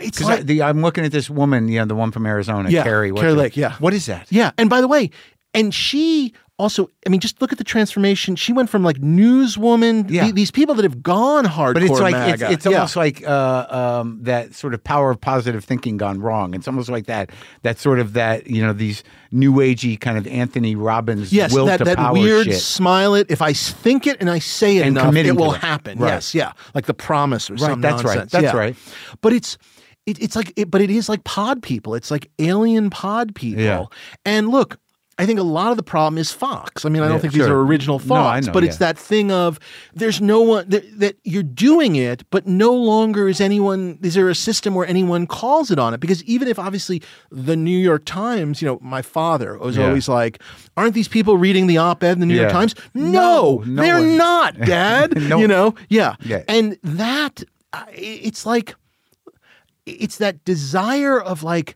It's 0.01 0.21
like, 0.23 0.49
I'm 0.61 0.83
looking 0.83 1.05
at 1.05 1.13
this 1.13 1.31
woman, 1.31 1.69
you 1.69 1.79
know, 1.79 1.85
the 1.85 1.95
one 1.95 2.11
from 2.11 2.27
Arizona, 2.27 2.69
Yeah, 2.71 2.83
Kari. 2.83 3.13
Kari 3.13 3.33
Lake, 3.33 3.57
yeah. 3.57 3.75
What 3.79 3.95
is 3.95 4.07
that? 4.07 4.27
Yeah, 4.31 4.51
and 4.59 4.69
by 4.69 4.81
the 4.81 4.89
way, 4.89 5.11
and 5.55 5.73
she 5.73 6.35
also, 6.59 6.89
I 7.07 7.11
mean, 7.11 7.21
just 7.21 7.41
look 7.43 7.53
at 7.53 7.59
the 7.59 7.65
transformation. 7.65 8.35
She 8.35 8.53
went 8.53 8.71
from 8.71 8.83
like 8.83 8.97
newswoman, 8.99 10.11
Yeah. 10.11 10.27
the- 10.27 10.33
these 10.33 10.51
people 10.51 10.75
that 10.77 10.85
have 10.85 11.03
gone 11.03 11.45
hardcore. 11.45 11.75
But 11.75 11.83
it's 11.83 12.01
like 12.01 12.15
it's, 12.15 12.41
MAGA. 12.43 12.53
it's 12.53 12.65
Yeah. 12.67 12.73
almost 12.79 12.97
like 12.97 13.27
uh, 13.27 13.67
um, 14.03 14.19
that 14.23 14.55
sort 14.55 14.73
of 14.75 14.83
power 14.83 15.11
of 15.11 15.21
positive 15.21 15.65
thinking 15.65 15.97
gone 15.97 16.21
wrong. 16.21 16.55
It's 16.55 16.67
almost 16.67 16.89
like 16.89 17.07
that 17.07 17.31
that 17.63 17.79
sort 17.79 17.99
of 17.99 18.15
that 18.15 18.47
you 18.47 18.63
know 18.63 18.73
these 18.73 19.03
new 19.33 19.53
agey 19.55 20.01
kind 20.01 20.17
of 20.17 20.27
Anthony 20.27 20.77
Robbins 20.77 21.33
yes, 21.33 21.53
will 21.53 21.67
that, 21.67 21.79
to 21.79 21.85
that 21.85 21.99
power 21.99 22.15
weird 22.15 22.47
shit. 22.47 22.61
smile 22.61 23.15
it. 23.15 23.27
If 23.31 23.43
I 23.43 23.53
think 23.53 24.07
it 24.07 24.17
and 24.21 24.31
I 24.31 24.39
say 24.39 24.79
it 24.79 24.87
And 24.87 24.97
enough, 24.97 25.15
it 25.15 25.33
will 25.37 25.55
it. 25.55 25.61
happen. 25.61 25.99
Right. 25.99 26.09
Yes, 26.09 26.35
yeah, 26.35 26.53
like 26.75 26.87
the 26.87 26.95
promise 26.95 27.51
or 27.51 27.59
some 27.59 27.81
that's 27.81 28.03
right. 28.03 28.29
That's 28.31 28.43
Yeah. 28.45 28.57
right. 28.57 28.77
But 29.21 29.33
it's 29.33 29.59
it, 30.07 30.23
it's 30.23 30.37
like 30.37 30.53
it, 30.57 30.71
but 30.71 30.81
it 30.81 30.89
is 30.91 31.09
like 31.09 31.25
pod 31.25 31.63
people. 31.63 31.95
It's 31.95 32.11
like 32.11 32.31
alien 32.39 32.91
pod 32.91 33.35
people. 33.35 33.63
Yeah. 33.63 33.85
And 34.25 34.49
look. 34.49 34.79
I 35.19 35.25
think 35.25 35.41
a 35.41 35.43
lot 35.43 35.71
of 35.71 35.79
the 35.79 35.83
problem 35.83 36.19
is 36.19 36.31
Fox. 36.31 36.85
I 36.85 36.91
mean, 36.91 37.03
I 37.03 37.07
don't 37.07 37.15
Yeah, 37.17 37.21
think 37.23 37.33
these 37.33 37.47
are 37.47 37.59
original 37.61 37.99
No, 38.01 38.05
thoughts, 38.05 38.49
know, 38.49 38.53
but 38.53 38.65
it's 38.65 38.77
that 38.77 38.99
thing 38.99 39.33
of 39.33 39.59
there's 39.95 40.21
no 40.21 40.43
one 40.43 40.69
that, 40.69 40.85
that 41.01 41.17
you're 41.25 41.43
doing 41.43 41.97
it, 41.97 42.23
but 42.29 42.47
no 42.47 42.75
longer 42.75 43.27
is 43.27 43.41
anyone. 43.41 43.99
Is 44.03 44.13
there 44.13 44.29
a 44.29 44.35
system 44.35 44.75
where 44.75 44.87
anyone 44.87 45.27
calls 45.27 45.71
it 45.71 45.79
on 45.79 45.95
it? 45.95 46.01
Because 46.01 46.23
even 46.25 46.49
if 46.49 46.59
obviously 46.59 47.01
the 47.31 47.57
New 47.57 47.79
York 47.79 48.05
Times, 48.05 48.61
you 48.61 48.69
know, 48.69 48.79
my 48.83 49.01
father 49.01 49.57
was 49.57 49.79
Yeah. 49.79 49.87
always 49.87 50.07
like, 50.07 50.43
"Aren't 50.77 50.93
these 50.93 51.09
people 51.09 51.39
reading 51.39 51.67
the 51.67 51.79
op-ed 51.79 52.13
in 52.13 52.21
the 52.21 52.27
New 52.27 52.35
York 52.39 52.53
Times?" 52.53 52.75
No, 52.93 53.11
No, 53.11 53.63
no 53.67 53.83
they're 53.83 53.95
one. 54.01 54.17
not, 54.19 54.59
Dad. 54.67 55.17
No. 55.23 55.39
You 55.39 55.49
know, 55.49 55.75
yeah. 55.89 56.17
Yeah. 56.27 56.43
And 56.47 56.77
that, 56.83 57.43
it's 57.95 58.45
like, 58.45 58.75
it's 59.87 60.19
that 60.19 60.45
desire 60.45 61.19
of 61.19 61.43
like 61.43 61.75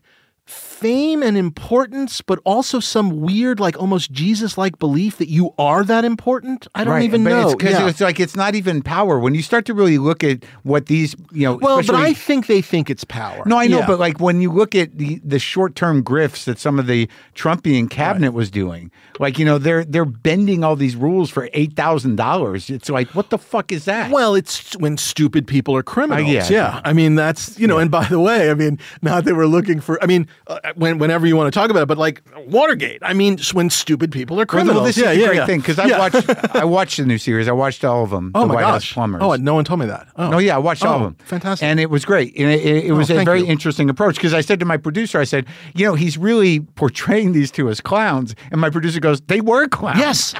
fame 0.81 1.21
and 1.21 1.37
importance, 1.37 2.21
but 2.21 2.39
also 2.43 2.79
some 2.79 3.21
weird, 3.21 3.59
like 3.59 3.79
almost 3.79 4.11
Jesus 4.11 4.57
like 4.57 4.79
belief 4.79 5.17
that 5.19 5.29
you 5.29 5.53
are 5.59 5.83
that 5.83 6.03
important. 6.03 6.67
I 6.73 6.83
don't 6.83 6.93
Right, 6.95 7.03
even 7.03 7.23
but 7.23 7.29
know. 7.29 7.49
It's, 7.51 7.55
'cause 7.61 7.71
Yeah. 7.71 7.87
it's 7.87 8.01
like 8.01 8.19
it's 8.19 8.35
not 8.35 8.55
even 8.55 8.81
power. 8.81 9.19
When 9.19 9.35
you 9.35 9.43
start 9.43 9.65
to 9.65 9.73
really 9.75 9.99
look 9.99 10.23
at 10.23 10.43
what 10.63 10.87
these, 10.87 11.15
you 11.31 11.43
know, 11.43 11.59
well, 11.61 11.77
but 11.85 11.95
I 11.95 12.13
think 12.13 12.47
they 12.47 12.61
think 12.61 12.89
it's 12.89 13.03
power. 13.03 13.43
No, 13.45 13.57
I 13.59 13.67
know, 13.67 13.79
Yeah. 13.79 13.87
but 13.87 13.99
like 13.99 14.19
when 14.19 14.41
you 14.41 14.51
look 14.51 14.73
at 14.73 14.97
the, 14.97 15.21
the 15.23 15.37
short 15.39 15.75
term 15.75 16.03
grifts 16.03 16.45
that 16.45 16.57
some 16.59 16.79
of 16.79 16.87
the 16.87 17.07
Trumpian 17.35 17.87
cabinet 17.89 18.33
was 18.33 18.49
doing, 18.49 18.89
like 19.19 19.37
you 19.37 19.45
know 19.45 19.57
they're 19.59 19.85
they're 19.85 20.05
bending 20.05 20.63
all 20.63 20.75
these 20.75 20.95
rules 20.95 21.29
for 21.29 21.47
eight 21.53 21.75
thousand 21.75 22.15
dollars. 22.15 22.69
It's 22.71 22.89
like 22.89 23.09
what 23.09 23.29
the 23.29 23.37
fuck 23.37 23.71
is 23.71 23.85
that? 23.85 24.09
Well, 24.09 24.33
it's 24.35 24.75
when 24.77 24.97
stupid 24.97 25.45
people 25.45 25.75
are 25.75 25.83
criminals. 25.83 26.27
Uh, 26.27 26.31
yeah. 26.31 26.47
yeah. 26.49 26.81
I 26.83 26.93
mean, 26.93 27.15
that's, 27.15 27.59
you 27.59 27.67
know, 27.67 27.77
and 27.77 27.91
by 27.91 28.05
the 28.05 28.19
way, 28.19 28.49
I 28.49 28.53
mean, 28.55 28.79
not 29.01 29.25
that 29.25 29.35
we're 29.35 29.45
looking 29.45 29.79
for, 29.79 30.01
I 30.03 30.07
mean, 30.07 30.27
uh, 30.47 30.59
when, 30.75 30.97
whenever 30.97 31.25
you 31.27 31.35
want 31.35 31.51
to 31.53 31.59
talk 31.59 31.69
about 31.69 31.83
it, 31.83 31.85
but 31.87 31.97
like 31.97 32.21
Watergate, 32.47 32.99
I 33.01 33.13
mean, 33.13 33.37
when 33.53 33.69
stupid 33.69 34.11
people 34.11 34.39
are 34.39 34.45
criminals. 34.45 34.75
Well, 34.77 34.85
this 34.85 34.97
yeah, 34.97 35.11
is 35.11 35.23
a 35.23 35.27
great 35.27 35.35
yeah. 35.37 35.45
thing 35.45 35.59
because 35.59 35.79
I 35.79 35.85
Yeah. 35.85 35.99
watched 35.99 36.55
I 36.55 36.65
watched 36.65 36.97
the 36.97 37.05
new 37.05 37.17
series. 37.17 37.47
I 37.47 37.51
watched 37.51 37.83
all 37.85 38.03
of 38.03 38.09
them. 38.09 38.31
Oh 38.35 38.41
the 38.41 38.47
my 38.47 38.55
White 38.55 38.61
gosh. 38.61 38.71
House 38.89 38.93
Plumbers. 38.93 39.21
Oh, 39.23 39.35
no 39.35 39.53
one 39.55 39.63
told 39.65 39.79
me 39.79 39.85
that. 39.87 40.07
Oh, 40.15 40.29
No, 40.29 40.37
yeah, 40.37 40.55
I 40.55 40.59
watched 40.59 40.83
all 40.85 40.93
Oh, 40.93 40.95
of 40.97 41.17
them. 41.17 41.25
fantastic. 41.25 41.65
and 41.65 41.79
it 41.79 41.89
was 41.89 42.05
great. 42.05 42.33
And 42.37 42.49
it, 42.49 42.65
it, 42.65 42.85
it 42.85 42.91
oh, 42.91 42.95
was 42.95 43.09
a 43.09 43.23
very 43.23 43.39
you. 43.41 43.45
interesting 43.47 43.89
approach 43.89 44.15
because 44.15 44.33
I 44.33 44.41
said 44.41 44.59
to 44.59 44.65
my 44.65 44.77
producer, 44.77 45.19
I 45.19 45.23
said, 45.25 45.45
you 45.75 45.85
know, 45.85 45.95
he's 45.95 46.17
really 46.17 46.59
portraying 46.61 47.31
these 47.33 47.51
two 47.51 47.69
as 47.69 47.81
clowns, 47.81 48.35
and 48.51 48.59
my 48.61 48.69
producer 48.69 48.99
goes, 48.99 49.21
they 49.21 49.41
were 49.41 49.67
clowns. 49.67 49.99
Yes, 49.99 50.33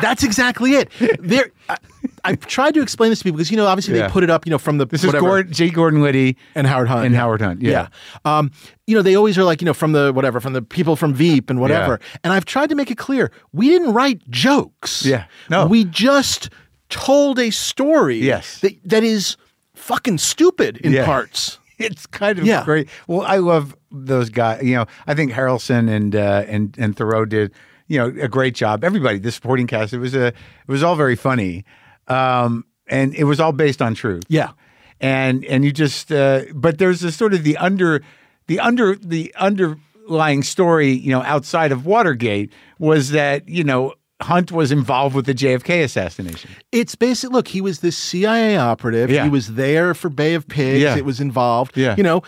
that's 0.00 0.22
exactly 0.22 0.72
it. 0.72 0.90
There, 1.18 1.50
I, 1.68 1.76
I've 2.24 2.46
tried 2.46 2.74
to 2.74 2.82
explain 2.82 3.10
this 3.10 3.18
to 3.20 3.24
people 3.24 3.36
because 3.38 3.50
you 3.50 3.56
know, 3.56 3.66
obviously 3.66 3.96
Yeah. 3.96 4.06
they 4.06 4.12
put 4.12 4.24
it 4.24 4.30
up, 4.30 4.46
you 4.46 4.50
know, 4.50 4.58
from 4.58 4.78
the 4.78 4.86
This 4.86 5.04
whatever. 5.04 5.18
is 5.26 5.30
Gord, 5.44 5.52
J. 5.52 5.70
Gordon 5.70 6.02
Liddy 6.02 6.36
and 6.54 6.66
Howard 6.66 6.88
Hunt 6.88 7.06
and 7.06 7.14
yeah. 7.14 7.20
Howard 7.20 7.40
Hunt. 7.40 7.62
Yeah. 7.62 7.88
Um, 8.24 8.50
you 8.86 8.94
know, 8.94 9.02
they 9.02 9.14
always 9.14 9.36
are 9.38 9.44
like, 9.44 9.60
you 9.60 9.66
know, 9.66 9.74
from 9.74 9.92
the 9.92 10.12
whatever, 10.12 10.40
from 10.40 10.52
the 10.52 10.62
people 10.62 10.96
from 10.96 11.14
Veep 11.14 11.50
and 11.50 11.60
whatever. 11.60 12.00
And 12.24 12.32
I've 12.32 12.44
tried 12.44 12.68
to 12.70 12.74
make 12.74 12.90
it 12.90 12.98
clear 12.98 13.30
we 13.52 13.68
didn't 13.68 13.92
write 13.92 14.28
jokes. 14.30 15.04
Yeah. 15.04 15.24
No. 15.50 15.66
We 15.66 15.84
just 15.84 16.50
told 16.88 17.38
a 17.38 17.50
story 17.50 18.18
Yes. 18.18 18.60
that, 18.60 18.74
that 18.84 19.04
is 19.04 19.36
fucking 19.74 20.18
stupid 20.18 20.78
in 20.78 20.92
Yeah. 20.92 21.04
parts. 21.04 21.58
It's 21.80 22.06
kind 22.06 22.40
of 22.40 22.44
Yeah. 22.44 22.64
great. 22.64 22.88
Well, 23.06 23.22
I 23.22 23.36
love 23.36 23.76
those 23.92 24.30
guys. 24.30 24.64
You 24.64 24.74
know, 24.74 24.86
I 25.06 25.14
think 25.14 25.30
Harrelson 25.30 25.88
and 25.88 26.16
uh, 26.16 26.42
and 26.48 26.74
and 26.76 26.96
Theroux 26.96 27.28
did 27.28 27.52
you 27.88 27.98
know 27.98 28.06
a 28.22 28.28
great 28.28 28.54
job. 28.54 28.84
Everybody, 28.84 29.18
the 29.18 29.32
supporting 29.32 29.66
cast, 29.66 29.92
it 29.92 29.98
was 29.98 30.14
a 30.14 30.28
it 30.28 30.34
was 30.68 30.82
all 30.82 30.94
very 30.94 31.16
funny, 31.16 31.64
um, 32.06 32.64
and 32.86 33.14
it 33.14 33.24
was 33.24 33.40
all 33.40 33.52
based 33.52 33.82
on 33.82 33.94
truth. 33.94 34.24
Yeah. 34.28 34.52
and 35.00 35.44
and 35.44 35.64
you 35.64 35.72
just 35.72 36.12
uh, 36.12 36.42
but 36.54 36.78
there's 36.78 37.02
a 37.02 37.10
sort 37.12 37.34
of 37.34 37.42
the 37.44 37.56
under 37.56 38.02
the 38.46 38.60
under 38.60 38.94
the 38.96 39.34
underlying 39.38 40.42
story 40.42 40.90
you 40.90 41.10
know 41.10 41.22
outside 41.22 41.72
of 41.72 41.86
Watergate 41.86 42.52
was 42.78 43.10
that 43.10 43.48
you 43.48 43.64
know 43.64 43.94
Hunt 44.20 44.50
was 44.50 44.72
involved 44.72 45.14
with 45.14 45.26
the 45.26 45.34
JFK 45.34 45.84
assassination. 45.84 46.50
It's 46.72 46.96
basic. 46.96 47.30
Look, 47.30 47.46
he 47.48 47.60
was 47.60 47.80
this 47.80 47.96
CIA 47.96 48.56
operative. 48.56 49.10
Yeah. 49.10 49.22
He 49.22 49.30
was 49.30 49.54
there 49.54 49.94
for 49.94 50.08
Bay 50.08 50.34
of 50.34 50.48
Pigs. 50.48 50.82
Yeah. 50.82 50.96
It 50.96 51.04
was 51.04 51.20
involved. 51.20 51.76
Yeah. 51.76 51.94
You 51.96 52.02
know, 52.02 52.22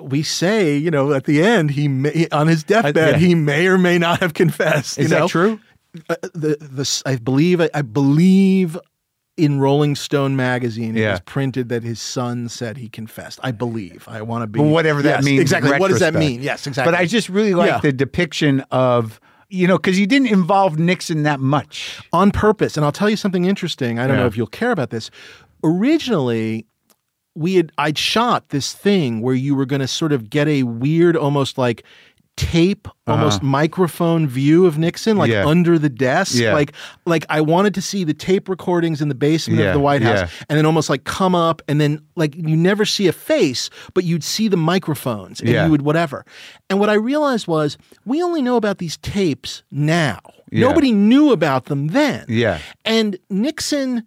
we 0.00 0.24
say, 0.24 0.76
you 0.76 0.90
know, 0.90 1.12
at 1.12 1.24
the 1.24 1.42
end, 1.42 1.70
he 1.70 1.86
may, 1.86 2.26
on 2.32 2.48
his 2.48 2.64
deathbed, 2.64 2.96
yeah. 2.96 3.16
he 3.18 3.36
may 3.36 3.68
or 3.68 3.78
may 3.78 3.96
not 3.96 4.18
have 4.20 4.34
confessed. 4.34 4.98
Is 4.98 5.04
you 5.04 5.08
that 5.10 5.18
know? 5.20 5.28
true? 5.28 5.60
Uh, 6.10 6.16
the 6.34 6.56
the 6.60 7.02
I 7.06 7.16
believe 7.16 7.60
I 7.72 7.80
believe 7.82 8.76
in 9.36 9.60
Rolling 9.60 9.94
Stone 9.94 10.34
magazine 10.36 10.96
it 10.96 11.00
Yeah. 11.00 11.12
was 11.12 11.20
printed 11.20 11.68
that 11.68 11.82
his 11.82 12.00
son 12.00 12.48
said 12.48 12.76
he 12.76 12.88
confessed. 12.88 13.38
I 13.42 13.52
believe. 13.52 14.04
I 14.08 14.22
want 14.22 14.42
to 14.42 14.46
be 14.46 14.60
Well, 14.60 14.70
whatever 14.70 15.00
that 15.02 15.18
Yes, 15.18 15.24
means. 15.24 15.40
Exactly. 15.42 15.78
What 15.78 15.88
does 15.88 16.00
that 16.00 16.14
mean? 16.14 16.42
Yes, 16.42 16.66
exactly. 16.66 16.90
But 16.92 16.98
I 17.00 17.06
just 17.06 17.28
really 17.28 17.54
like 17.54 17.70
Yeah. 17.70 17.78
the 17.80 17.92
depiction 17.92 18.60
of 18.70 19.20
you 19.48 19.66
know 19.66 19.76
because 19.76 19.98
you 19.98 20.06
didn't 20.06 20.28
involve 20.28 20.78
Nixon 20.78 21.22
that 21.24 21.40
much. 21.40 22.00
on 22.12 22.30
purpose. 22.30 22.76
And 22.76 22.84
I'll 22.84 22.92
tell 22.92 23.10
you 23.10 23.16
something 23.16 23.44
interesting. 23.44 23.98
I 23.98 24.06
don't 24.06 24.16
know 24.16 24.26
if 24.26 24.36
you'll 24.36 24.46
care 24.46 24.70
about 24.70 24.90
this. 24.90 25.10
Originally, 25.62 26.66
we 27.34 27.56
had 27.56 27.72
I'd 27.78 27.98
shot 27.98 28.48
this 28.48 28.72
thing 28.72 29.20
where 29.20 29.34
you 29.34 29.54
were 29.54 29.66
going 29.66 29.80
to 29.80 29.88
sort 29.88 30.12
of 30.12 30.30
get 30.30 30.48
a 30.48 30.62
weird, 30.64 31.16
almost 31.16 31.58
like 31.58 31.84
tape, 32.36 32.86
almost 33.06 33.42
microphone 33.42 34.26
view 34.28 34.66
of 34.66 34.76
Nixon, 34.78 35.16
like 35.16 35.30
Uh-huh. 35.30 35.40
Yeah. 35.40 35.46
under 35.48 35.78
the 35.78 35.88
desk. 35.88 36.34
Yeah. 36.36 36.52
Like, 36.52 36.72
like 37.06 37.24
I 37.30 37.40
wanted 37.40 37.72
to 37.74 37.80
see 37.82 38.04
the 38.04 38.12
tape 38.14 38.48
recordings 38.48 39.00
in 39.00 39.08
the 39.08 39.14
basement 39.14 39.60
Yeah, 39.60 39.68
of 39.68 39.72
the 39.74 39.80
White 39.80 40.02
House, 40.02 40.30
and 40.48 40.58
then 40.58 40.66
almost 40.66 40.90
like 40.90 41.04
come 41.04 41.34
up, 41.34 41.62
and 41.68 41.80
then 41.80 42.00
like 42.14 42.34
you 42.36 42.56
never 42.56 42.84
see 42.84 43.08
a 43.08 43.12
face, 43.12 43.70
but 43.94 44.04
you'd 44.04 44.24
see 44.24 44.48
the 44.48 44.56
microphones, 44.56 45.40
and 45.40 45.48
you 45.48 45.70
would 45.70 45.82
whatever. 45.82 46.24
And 46.68 46.78
what 46.78 46.90
I 46.90 46.94
realized 46.94 47.46
was 47.46 47.78
we 48.04 48.22
only 48.22 48.42
know 48.42 48.56
about 48.56 48.78
these 48.78 48.96
tapes 48.98 49.62
now. 49.70 50.20
Nobody 50.52 50.92
knew 50.92 51.32
about 51.32 51.64
them 51.66 51.88
then. 51.88 52.24
Yeah. 52.28 52.58
And 52.84 53.18
Nixon, 53.30 54.04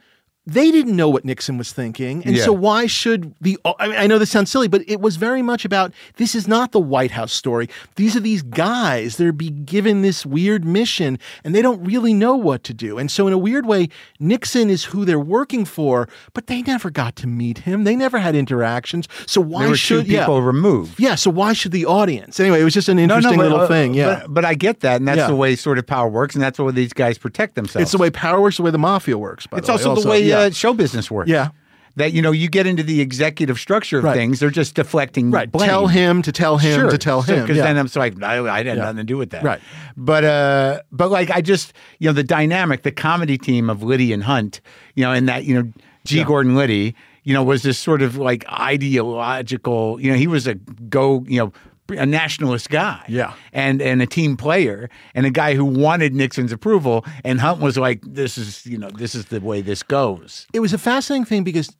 they 0.50 0.72
didn't 0.72 0.96
know 0.96 1.10
what 1.10 1.24
Nixon 1.26 1.58
was 1.58 1.72
thinking. 1.72 2.24
And 2.26 2.36
Yeah. 2.36 2.44
so 2.46 2.52
why 2.54 2.88
should 2.88 3.34
the 3.42 3.58
I, 3.80 3.88
mean, 3.88 3.98
I 3.98 4.08
know 4.08 4.18
this 4.18 4.30
sounds 4.32 4.50
silly, 4.50 4.68
but 4.68 4.82
it 4.88 5.00
was 5.00 5.16
very 5.16 5.42
much 5.42 5.66
about 5.66 5.94
this 6.18 6.34
is 6.36 6.48
not 6.48 6.72
the 6.72 6.80
White 6.80 7.12
House 7.12 7.32
story. 7.34 7.70
These 7.96 8.16
are 8.16 8.20
these 8.20 8.42
guys. 8.42 9.18
They're 9.18 9.32
be 9.32 9.50
given 9.50 10.02
this 10.02 10.26
weird 10.26 10.66
mission 10.66 11.20
and 11.44 11.54
they 11.54 11.62
don't 11.62 11.84
really 11.84 12.14
know 12.14 12.36
what 12.36 12.64
to 12.66 12.74
do. 12.74 12.98
And 12.98 13.12
so 13.12 13.28
in 13.28 13.34
a 13.34 13.38
weird 13.38 13.66
way, 13.66 13.90
Nixon 14.20 14.70
is 14.70 14.86
who 14.86 15.06
they're 15.06 15.20
working 15.20 15.66
for, 15.66 16.10
but 16.34 16.48
they 16.48 16.62
never 16.64 16.90
got 16.90 17.16
to 17.18 17.28
meet 17.28 17.60
him. 17.60 17.84
They 17.84 17.96
never 17.96 18.18
had 18.20 18.36
interactions. 18.36 19.08
So 19.28 19.42
why 19.42 19.74
should 19.74 20.08
people 20.08 20.40
yeah. 20.40 20.46
removed. 20.46 21.00
yeah, 21.00 21.16
so 21.16 21.30
why 21.30 21.54
should 21.54 21.72
the 21.72 21.86
audience? 21.86 22.40
Anyway, 22.40 22.62
it 22.62 22.64
was 22.64 22.74
just 22.74 22.90
an 22.90 22.98
interesting 23.00 23.38
but, 23.38 23.44
little 23.44 23.62
uh, 23.62 23.68
thing. 23.68 23.94
Yeah. 23.94 24.22
but, 24.22 24.34
but 24.34 24.46
I 24.46 24.54
get 24.56 24.80
that, 24.82 24.98
and 24.98 25.08
that's 25.08 25.18
Yeah. 25.18 25.28
the 25.28 25.36
way 25.36 25.56
sort 25.56 25.78
of 25.78 25.86
power 25.86 26.10
works, 26.10 26.36
and 26.36 26.44
that's 26.44 26.58
the 26.58 26.64
way 26.64 26.72
these 26.72 26.94
guys 26.94 27.18
protect 27.18 27.56
themselves. 27.56 27.84
it's 27.84 27.92
the 27.92 27.98
way 27.98 28.10
power 28.10 28.42
works, 28.42 28.58
the 28.58 28.64
way 28.64 28.72
the 28.72 28.78
mafia 28.78 29.18
works. 29.18 29.46
By 29.48 29.58
It's 29.60 29.68
the 29.68 29.74
way. 29.74 29.84
also, 29.84 30.02
the 30.02 30.10
way 30.10 30.24
yeah. 30.24 30.39
Uh, 30.40 30.52
show 30.52 30.74
business 30.74 31.10
works. 31.12 31.30
Yeah. 31.30 31.50
That 31.96 32.14
you 32.14 32.22
know, 32.22 32.32
you 32.32 32.50
get 32.50 32.66
into 32.66 32.84
the 32.84 33.02
executive 33.02 33.60
structure 33.60 33.98
of 33.98 34.06
Right. 34.06 34.16
things; 34.16 34.40
they're 34.40 34.50
just 34.52 34.76
deflecting 34.76 35.32
right. 35.32 35.52
blame. 35.52 35.68
Tell 35.68 35.88
him 35.88 36.22
to 36.22 36.32
tell 36.32 36.58
him 36.58 36.80
Sure. 36.80 36.90
to 36.90 36.98
tell 36.98 37.22
him. 37.24 37.42
Because 37.42 37.58
yeah. 37.58 37.64
then 37.64 37.78
I'm 37.78 37.88
so 37.90 38.00
like, 38.00 38.22
I, 38.24 38.40
I 38.48 38.64
had 38.64 38.78
nothing 38.78 38.98
to 38.98 39.04
do 39.04 39.18
with 39.18 39.32
that. 39.32 39.44
Right. 39.44 39.60
But 39.98 40.24
uh, 40.24 40.82
but 40.92 41.10
like 41.10 41.30
I 41.30 41.42
just 41.42 41.74
you 41.98 42.08
know 42.08 42.14
the 42.14 42.24
dynamic, 42.24 42.84
the 42.84 42.92
comedy 42.92 43.38
team 43.38 43.70
of 43.70 43.84
Liddy 43.84 44.14
and 44.14 44.24
Hunt, 44.24 44.62
you 44.96 45.04
know, 45.04 45.12
and 45.12 45.28
that 45.28 45.44
you 45.44 45.56
know 45.56 45.72
G. 46.06 46.24
Gordon 46.24 46.56
Liddy, 46.56 46.96
you 47.24 47.34
know, 47.34 47.44
was 47.44 47.64
this 47.64 47.78
sort 47.78 48.02
of 48.02 48.16
like 48.18 48.46
ideological. 48.50 50.00
You 50.00 50.12
know, 50.12 50.18
he 50.18 50.28
was 50.28 50.48
a 50.48 50.56
go, 50.56 51.26
you 51.28 51.40
know. 51.40 51.52
A 51.98 52.06
nationalist 52.06 52.70
guy, 52.70 53.04
Yeah. 53.08 53.34
and 53.54 53.82
and 53.82 54.02
a 54.02 54.06
team 54.06 54.38
player, 54.38 54.90
and 55.16 55.26
a 55.26 55.30
guy 55.32 55.56
who 55.56 55.66
wanted 55.66 56.14
Nixon's 56.14 56.52
approval, 56.52 57.06
and 57.24 57.40
Hunt 57.42 57.60
was 57.60 57.78
like, 57.78 58.02
"This 58.06 58.38
is 58.38 58.66
you 58.66 58.78
know, 58.78 58.90
this 58.92 59.16
is 59.16 59.26
the 59.26 59.40
way 59.42 59.62
this 59.62 59.82
goes." 59.84 60.46
it 60.54 60.60
was 60.60 60.74
a 60.74 60.78
fascinating 60.78 61.26
thing 61.26 61.44
because 61.44 61.76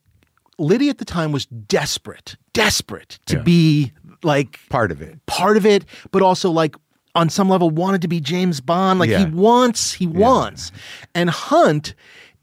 Liddy 0.58 0.88
at 0.90 0.98
the 0.98 1.04
time 1.04 1.32
was 1.32 1.46
desperate, 1.46 2.36
desperate 2.52 3.18
to 3.26 3.36
Yeah. 3.36 3.42
be 3.42 3.92
like 4.22 4.58
Part 4.68 4.90
of 4.92 5.00
it, 5.00 5.24
part 5.26 5.56
of 5.56 5.64
it, 5.64 5.84
but 6.10 6.20
also 6.22 6.50
like 6.50 6.76
on 7.14 7.28
some 7.28 7.48
level 7.48 7.70
wanted 7.70 8.02
to 8.02 8.08
be 8.08 8.20
James 8.20 8.60
Bond. 8.60 9.00
Like 9.00 9.10
Yeah. 9.10 9.20
he 9.20 9.24
wants, 9.32 9.94
he 9.94 10.06
wants. 10.06 10.70
And 11.14 11.28
Hunt 11.30 11.94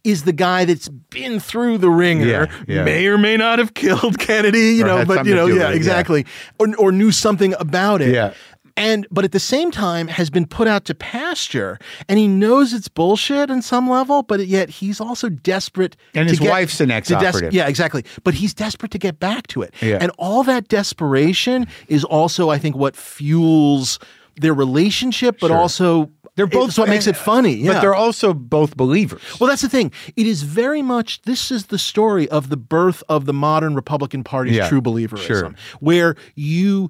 is 0.03 0.23
the 0.23 0.33
guy 0.33 0.65
that's 0.65 0.87
been 0.89 1.39
through 1.39 1.77
the 1.79 1.89
wringer, 1.89 2.25
Yeah, 2.25 2.45
yeah. 2.67 2.83
may 2.83 3.07
or 3.07 3.17
may 3.17 3.35
not 3.37 3.59
have 3.59 3.73
killed 3.83 4.19
Kennedy, 4.19 4.75
you 4.75 4.83
Or 4.83 4.87
know, 4.87 5.05
but 5.05 5.25
you 5.25 5.35
know, 5.35 5.47
yeah, 5.47 5.53
it, 5.55 5.57
yeah. 5.71 5.75
exactly. 5.75 6.25
Or, 6.59 6.67
or 6.77 6.91
knew 6.91 7.11
something 7.11 7.53
about 7.59 8.01
it. 8.01 8.13
Yeah. 8.13 8.33
And 8.79 9.07
but 9.09 9.25
at 9.25 9.31
the 9.31 9.39
same 9.39 9.71
time 9.71 10.07
has 10.07 10.29
been 10.29 10.45
put 10.45 10.67
out 10.67 10.85
to 10.85 10.93
pasture 10.93 11.79
and 12.07 12.19
he 12.19 12.27
knows 12.27 12.73
it's 12.73 12.87
bullshit 12.87 13.49
on 13.49 13.63
some 13.63 13.89
level, 13.89 14.21
but 14.21 14.45
yet 14.45 14.69
he's 14.69 15.01
also 15.01 15.29
desperate 15.29 15.97
And 16.13 16.29
his 16.29 16.39
wife's 16.39 16.79
an 16.79 16.91
ex-operative. 16.91 17.53
yeah, 17.53 17.67
exactly. 17.67 18.05
But 18.23 18.35
he's 18.35 18.53
desperate 18.53 18.91
to 18.91 18.99
get 18.99 19.19
back 19.19 19.47
to 19.47 19.63
it. 19.63 19.73
Yeah. 19.81 19.97
And 19.99 20.11
all 20.19 20.43
that 20.43 20.67
desperation 20.67 21.65
is 21.87 22.03
also, 22.03 22.51
I 22.51 22.59
think, 22.59 22.75
what 22.75 22.95
fuels 22.95 23.97
their 24.39 24.53
relationship, 24.53 25.39
but 25.41 25.47
Sure. 25.47 25.57
also 25.57 26.11
They're 26.37 26.47
both 26.47 26.77
what 26.77 26.87
makes 26.87 27.07
it 27.07 27.17
funny. 27.17 27.55
Yeah. 27.55 27.73
but 27.73 27.81
they're 27.81 27.93
also 27.95 28.33
both 28.33 28.77
believers. 28.77 29.21
well, 29.39 29.49
that's 29.49 29.61
the 29.63 29.67
thing. 29.69 29.91
It 30.15 30.25
is 30.27 30.43
very 30.43 30.81
much 30.81 31.21
this 31.23 31.51
is 31.51 31.65
the 31.65 31.77
story 31.77 32.29
of 32.29 32.47
the 32.49 32.55
birth 32.57 33.03
of 33.09 33.25
the 33.25 33.33
modern 33.33 33.75
Republican 33.75 34.23
Party's 34.23 34.55
Yeah, 34.55 34.69
true 34.69 34.81
believerism, 34.81 35.25
sure. 35.25 35.55
where 35.81 36.15
you 36.35 36.89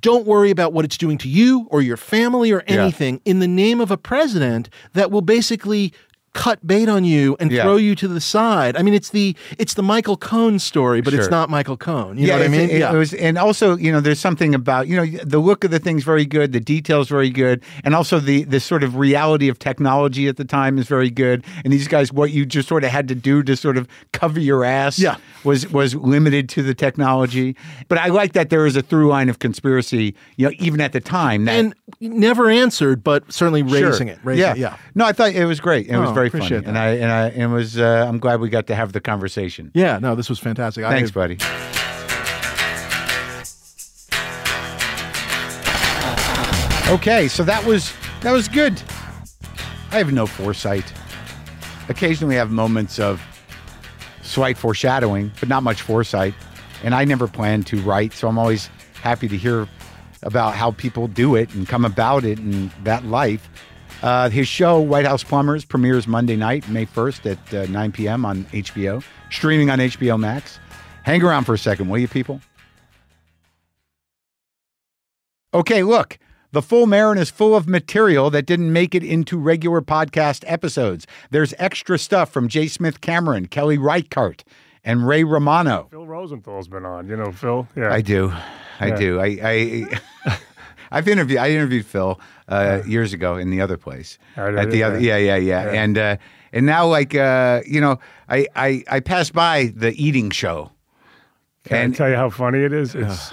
don't 0.00 0.26
worry 0.26 0.50
about 0.50 0.72
what 0.72 0.84
it's 0.84 0.96
doing 0.96 1.18
to 1.18 1.28
you 1.28 1.66
or 1.70 1.82
your 1.82 1.96
family 1.98 2.52
or 2.52 2.62
Yeah. 2.68 2.82
anything 2.82 3.20
in 3.24 3.40
the 3.40 3.48
name 3.48 3.80
of 3.80 3.90
a 3.90 3.96
president 3.98 4.68
that 4.94 5.10
will 5.10 5.20
basically 5.22 5.92
cut 6.34 6.66
bait 6.66 6.88
on 6.88 7.04
you 7.04 7.36
and 7.40 7.50
Yeah. 7.50 7.62
throw 7.62 7.76
you 7.76 7.94
to 7.94 8.06
the 8.08 8.20
side. 8.20 8.76
I 8.76 8.82
mean, 8.82 8.92
it's 8.92 9.10
the 9.10 9.34
it's 9.58 9.74
the 9.74 9.82
Michael 9.82 10.16
Cohen 10.16 10.58
story, 10.58 11.00
but 11.00 11.12
Sure. 11.12 11.20
it's 11.20 11.30
not 11.30 11.48
Michael 11.48 11.76
Cohen. 11.76 12.18
You 12.18 12.26
know 12.26 12.34
what 12.38 12.42
I 12.44 12.48
mean? 12.48 12.68
It, 12.70 12.80
yeah. 12.80 12.92
it 12.92 12.96
was, 12.98 13.14
and 13.14 13.38
also, 13.38 13.76
you 13.76 13.90
know, 13.92 14.00
there's 14.00 14.18
something 14.20 14.54
about, 14.54 14.88
you 14.88 14.96
know, 14.96 15.06
the 15.24 15.38
look 15.38 15.64
of 15.64 15.70
the 15.70 15.78
thing's 15.78 16.02
very 16.04 16.26
good, 16.26 16.52
the 16.52 16.60
details 16.60 17.08
very 17.08 17.30
good, 17.30 17.62
and 17.84 17.94
also 17.94 18.18
the 18.20 18.44
the 18.44 18.60
sort 18.60 18.82
of 18.82 18.96
reality 18.96 19.48
of 19.48 19.58
technology 19.58 20.26
at 20.28 20.36
the 20.36 20.44
time 20.44 20.76
is 20.76 20.86
very 20.88 21.10
good. 21.10 21.44
And 21.64 21.72
these 21.72 21.88
guys, 21.88 22.12
what 22.12 22.32
you 22.32 22.44
just 22.44 22.68
sort 22.68 22.84
of 22.84 22.90
had 22.90 23.06
to 23.08 23.14
do 23.14 23.42
to 23.44 23.56
sort 23.56 23.76
of 23.76 23.86
cover 24.12 24.40
your 24.40 24.64
ass, 24.64 24.98
Yeah. 24.98 25.16
Was 25.44 25.68
was 25.70 25.94
limited 25.94 26.48
to 26.50 26.62
the 26.62 26.74
technology. 26.74 27.56
But 27.88 27.98
I 27.98 28.08
like 28.08 28.32
that 28.32 28.50
there 28.50 28.66
is 28.66 28.76
a 28.76 28.82
through 28.82 29.08
line 29.08 29.28
of 29.28 29.38
conspiracy, 29.38 30.14
you 30.36 30.46
know, 30.48 30.52
even 30.58 30.80
at 30.80 30.92
the 30.92 31.00
time. 31.00 31.44
That, 31.44 31.54
and 31.56 31.74
never 32.00 32.50
answered, 32.50 33.04
but 33.04 33.30
certainly 33.32 33.62
raising 33.62 34.08
Sure. 34.08 34.16
it. 34.16 34.18
Raising 34.24 34.40
yeah. 34.42 34.52
it. 34.52 34.58
Yeah. 34.58 34.76
No, 34.94 35.04
I 35.04 35.12
thought 35.12 35.32
it 35.32 35.44
was 35.46 35.60
great. 35.60 35.86
It 35.86 35.96
was 35.98 36.10
Oh, 36.10 36.12
very 36.12 36.30
funny, 36.30 36.46
appreciate 36.46 36.66
and. 36.66 36.78
I 36.78 36.88
and 36.90 37.10
I 37.12 37.28
and 37.28 37.42
it 37.42 37.54
was. 37.54 37.78
Uh, 37.78 38.06
I'm 38.08 38.18
glad 38.18 38.40
we 38.40 38.48
got 38.48 38.66
to 38.68 38.74
have 38.74 38.92
the 38.92 39.00
conversation. 39.00 39.70
Yeah. 39.74 39.98
No, 39.98 40.14
this 40.14 40.28
was 40.28 40.38
fantastic. 40.38 40.84
Thanks, 40.84 41.10
I, 41.10 41.14
buddy. 41.14 41.38
Okay, 46.86 47.28
so 47.28 47.42
that 47.44 47.64
was 47.64 47.92
that 48.20 48.30
was 48.30 48.46
good. 48.46 48.80
I 49.90 49.98
have 49.98 50.12
no 50.12 50.26
foresight. 50.26 50.92
Occasionally, 51.88 52.36
I 52.36 52.38
have 52.38 52.50
moments 52.50 52.98
of 52.98 53.20
slight 54.34 54.58
foreshadowing, 54.58 55.30
but 55.40 55.48
not 55.48 55.62
much 55.62 55.82
foresight. 55.82 56.34
And 56.82 56.94
I 56.94 57.04
never 57.04 57.28
planned 57.28 57.66
to 57.68 57.80
write, 57.82 58.12
so 58.12 58.28
I'm 58.28 58.38
always 58.38 58.68
happy 59.00 59.28
to 59.28 59.36
hear 59.36 59.68
about 60.22 60.54
how 60.54 60.72
people 60.72 61.06
do 61.06 61.34
it 61.36 61.54
and 61.54 61.68
come 61.68 61.84
about 61.84 62.24
it 62.24 62.38
and 62.38 62.70
that 62.82 63.04
life. 63.04 63.48
Uh, 64.02 64.28
his 64.28 64.48
show, 64.48 64.80
White 64.80 65.06
House 65.06 65.22
Plumbers, 65.22 65.64
premieres 65.64 66.06
Monday 66.06 66.36
night, 66.36 66.68
May 66.68 66.84
1st 66.84 67.30
at 67.32 67.54
uh, 67.54 67.66
9 67.70 67.92
p.m. 67.92 68.24
on 68.24 68.44
HBO, 68.46 69.02
streaming 69.30 69.70
on 69.70 69.78
HBO 69.78 70.18
Max. 70.18 70.58
Hang 71.04 71.22
around 71.22 71.44
for 71.44 71.54
a 71.54 71.58
second, 71.58 71.88
will 71.88 71.98
you, 71.98 72.08
people? 72.08 72.40
Okay, 75.54 75.82
look. 75.84 76.18
The 76.54 76.62
Full 76.62 76.86
Marin 76.86 77.18
is 77.18 77.30
full 77.30 77.56
of 77.56 77.66
material 77.66 78.30
that 78.30 78.46
didn't 78.46 78.72
make 78.72 78.94
it 78.94 79.02
into 79.02 79.36
regular 79.38 79.80
podcast 79.82 80.44
episodes. 80.46 81.04
There's 81.32 81.52
extra 81.58 81.98
stuff 81.98 82.30
from 82.30 82.46
J. 82.46 82.68
Smith 82.68 83.00
Cameron, 83.00 83.46
Kelly 83.46 83.76
Reichardt, 83.76 84.44
and 84.84 85.04
Ray 85.04 85.24
Romano. 85.24 85.88
Phil 85.90 86.06
Rosenthal's 86.06 86.68
been 86.68 86.84
on. 86.84 87.08
You 87.08 87.16
know 87.16 87.32
Phil? 87.32 87.66
Yeah. 87.76 87.92
I 87.92 88.00
do. 88.02 88.32
I 88.78 88.86
Yeah. 88.86 88.94
do. 88.96 89.20
I, 89.20 89.38
I 89.42 90.38
I've 90.92 91.08
interviewed 91.08 91.40
I 91.40 91.50
interviewed 91.50 91.86
Phil 91.86 92.20
uh, 92.48 92.82
years 92.86 93.12
ago 93.12 93.36
in 93.36 93.50
the 93.50 93.60
other 93.60 93.76
place. 93.76 94.16
Did 94.36 94.56
At 94.56 94.70
the 94.70 94.82
it, 94.82 94.84
other 94.84 95.00
yeah. 95.00 95.16
yeah, 95.16 95.34
yeah, 95.34 95.64
yeah. 95.64 95.72
Yeah. 95.72 95.82
And 95.82 95.98
uh, 95.98 96.16
and 96.52 96.66
now 96.66 96.86
like 96.86 97.16
uh, 97.16 97.62
you 97.66 97.80
know, 97.80 97.98
I, 98.28 98.46
I 98.54 98.84
I 98.88 99.00
passed 99.00 99.32
by 99.32 99.72
the 99.74 99.90
eating 100.00 100.30
show. 100.30 100.70
Can 101.64 101.78
and 101.78 101.94
I 101.94 101.96
tell 101.96 102.10
you 102.10 102.14
how 102.16 102.30
funny 102.30 102.60
it 102.60 102.72
is? 102.72 102.94
It's 102.94 103.32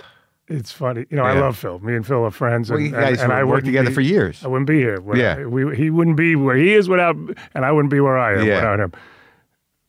it's 0.51 0.71
funny. 0.71 1.05
You 1.09 1.17
know, 1.17 1.23
I 1.23 1.33
love 1.39 1.57
Phil. 1.57 1.79
Me 1.79 1.95
and 1.95 2.05
Phil 2.05 2.23
are 2.23 2.31
friends. 2.31 2.69
well, 2.69 2.77
and, 2.77 2.85
you 2.87 2.91
guys 2.91 3.21
and, 3.21 3.31
and 3.31 3.33
I 3.33 3.43
worked 3.43 3.65
together 3.65 3.89
be- 3.89 3.93
for 3.95 4.01
years. 4.01 4.43
I 4.43 4.47
wouldn't 4.47 4.67
be 4.67 4.77
here. 4.79 4.99
Yeah. 5.15 5.45
we, 5.45 5.75
he 5.75 5.89
wouldn't 5.89 6.17
be 6.17 6.35
where 6.35 6.55
he 6.55 6.73
is 6.73 6.87
without, 6.89 7.15
and 7.55 7.65
I 7.65 7.71
wouldn't 7.71 7.91
be 7.91 7.99
where 7.99 8.17
I 8.17 8.33
am 8.39 8.45
Yeah. 8.45 8.55
without 8.55 8.79
him. 8.79 8.91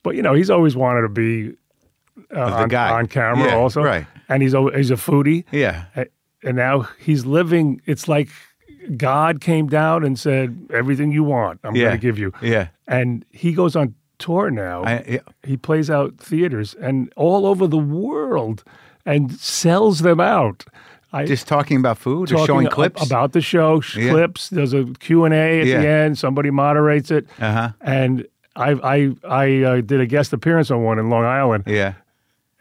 But 0.03 0.17
you 0.17 0.23
know, 0.23 0.35
he's 0.35 0.51
always 0.51 0.75
wanted 0.77 1.03
to 1.03 1.09
be 1.09 1.55
uh, 2.35 2.41
on, 2.41 2.75
on 2.75 3.07
camera, 3.07 3.47
Yeah, 3.49 3.57
also, 3.57 3.83
right. 3.83 4.07
And 4.29 4.43
he's 4.43 4.55
al- 4.55 4.71
he's 4.73 4.91
a 4.91 4.95
foodie, 4.97 5.45
Yeah. 5.53 5.85
And 6.45 6.57
now 6.57 6.89
he's 6.99 7.25
living. 7.25 7.81
It's 7.87 8.09
like 8.09 8.29
God 8.97 9.41
came 9.41 9.69
down 9.69 10.05
and 10.05 10.19
said, 10.19 10.67
"Everything 10.73 11.13
you 11.13 11.23
want, 11.23 11.61
I'm 11.63 11.77
Yeah. 11.77 11.85
going 11.85 11.97
to 11.97 12.03
give 12.03 12.19
you." 12.19 12.33
Yeah. 12.43 12.69
And 12.89 13.25
he 13.31 13.53
goes 13.53 13.77
on 13.77 13.95
tour 14.19 14.51
now. 14.51 14.83
I, 14.83 15.05
yeah. 15.09 15.19
he 15.45 15.57
plays 15.57 15.89
out 15.89 16.19
theaters 16.19 16.75
and 16.75 17.13
all 17.17 17.47
over 17.47 17.67
the 17.69 17.79
world 17.79 18.65
and 19.07 19.33
sells 19.33 20.01
them 20.01 20.21
out. 20.21 20.65
I 21.13 21.27
Just 21.27 21.47
talking 21.47 21.77
about 21.79 21.99
food 21.99 22.31
or 22.31 22.37
talking 22.37 22.47
showing 22.47 22.67
a- 22.67 22.71
clips. 22.71 23.05
about 23.05 23.33
the 23.33 23.41
show, 23.43 23.81
sh- 23.81 23.97
Yeah. 23.99 24.11
clips. 24.13 24.49
There's 24.49 24.73
a 24.73 24.85
Q 25.01 25.25
and 25.25 25.35
A 25.35 25.61
at 25.61 25.67
Yeah. 25.67 25.81
the 25.81 25.87
end. 25.89 26.19
Somebody 26.19 26.51
moderates 26.51 27.11
it, 27.11 27.27
Uh-huh. 27.39 27.71
and 27.83 28.27
I 28.57 28.71
I 28.73 29.15
I 29.29 29.63
uh, 29.63 29.81
did 29.83 30.01
a 30.01 30.07
guest 30.07 30.33
appearance 30.33 30.71
on 30.71 30.83
one 30.83 30.99
in 30.99 31.11
Long 31.11 31.25
Island, 31.25 31.65
Yeah. 31.67 31.95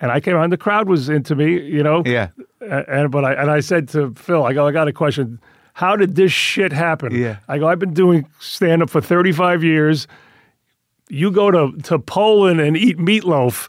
and 0.01 0.11
I 0.11 0.19
came 0.19 0.35
on. 0.35 0.49
The 0.49 0.57
crowd 0.57 0.89
was 0.89 1.07
into 1.09 1.33
me, 1.35 1.61
you 1.61 1.81
know. 1.83 2.03
Yeah. 2.05 2.27
And 2.59 3.09
but 3.09 3.23
I 3.23 3.33
and 3.33 3.49
I 3.49 3.61
said 3.61 3.87
to 3.89 4.13
Phil, 4.15 4.43
I 4.43 4.51
go, 4.53 4.67
I 4.67 4.71
got 4.71 4.87
a 4.89 4.93
question. 4.93 5.39
How 5.73 5.95
did 5.95 6.15
this 6.15 6.33
shit 6.33 6.73
happen? 6.73 7.15
Yeah. 7.15 7.37
I 7.47 7.57
go, 7.57 7.67
I've 7.69 7.79
been 7.79 7.93
doing 7.93 8.25
stand 8.39 8.81
up 8.83 8.89
for 8.89 8.99
35 8.99 9.63
years. 9.63 10.05
You 11.09 11.31
go 11.31 11.49
to, 11.51 11.71
to 11.83 11.97
Poland 11.99 12.59
and 12.59 12.75
eat 12.75 12.97
meatloaf 12.97 13.67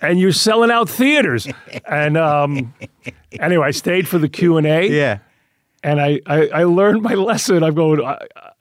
and 0.00 0.18
you're 0.20 0.32
selling 0.32 0.70
out 0.70 0.88
theaters. 0.88 1.46
And 1.86 2.16
um, 2.16 2.74
anyway, 3.38 3.66
I 3.68 3.70
stayed 3.72 4.06
for 4.08 4.18
the 4.18 4.28
Q&A 4.28 4.88
Yeah. 4.90 5.18
and 5.82 6.00
I, 6.00 6.20
I, 6.26 6.48
I 6.48 6.64
learned 6.64 7.02
my 7.02 7.14
lesson. 7.14 7.62
I'm 7.64 7.74
going, 7.74 8.00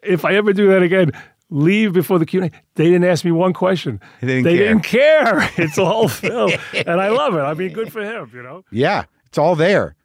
if 0.01 0.25
I 0.25 0.35
ever 0.35 0.53
do 0.53 0.69
that 0.69 0.81
again, 0.81 1.11
leave 1.49 1.93
before 1.93 2.17
the 2.19 2.25
Q&A. 2.25 2.49
They 2.75 2.85
didn't 2.85 3.03
ask 3.05 3.23
me 3.25 3.31
one 3.31 3.53
question. 3.53 3.99
They 4.21 4.27
didn't 4.27 4.43
they 4.45 4.57
care. 4.57 4.67
didn't 4.67 4.83
care. 4.83 5.49
It's 5.57 5.77
all 5.77 6.07
Phil. 6.07 6.49
and 6.73 7.01
I 7.01 7.09
love 7.09 7.35
it. 7.35 7.39
I 7.41 7.53
mean, 7.53 7.73
good 7.73 7.91
for 7.91 8.01
him, 8.03 8.31
you 8.33 8.41
know? 8.43 8.63
Yeah, 8.71 9.05
it's 9.27 9.37
all 9.37 9.55
there 9.55 9.95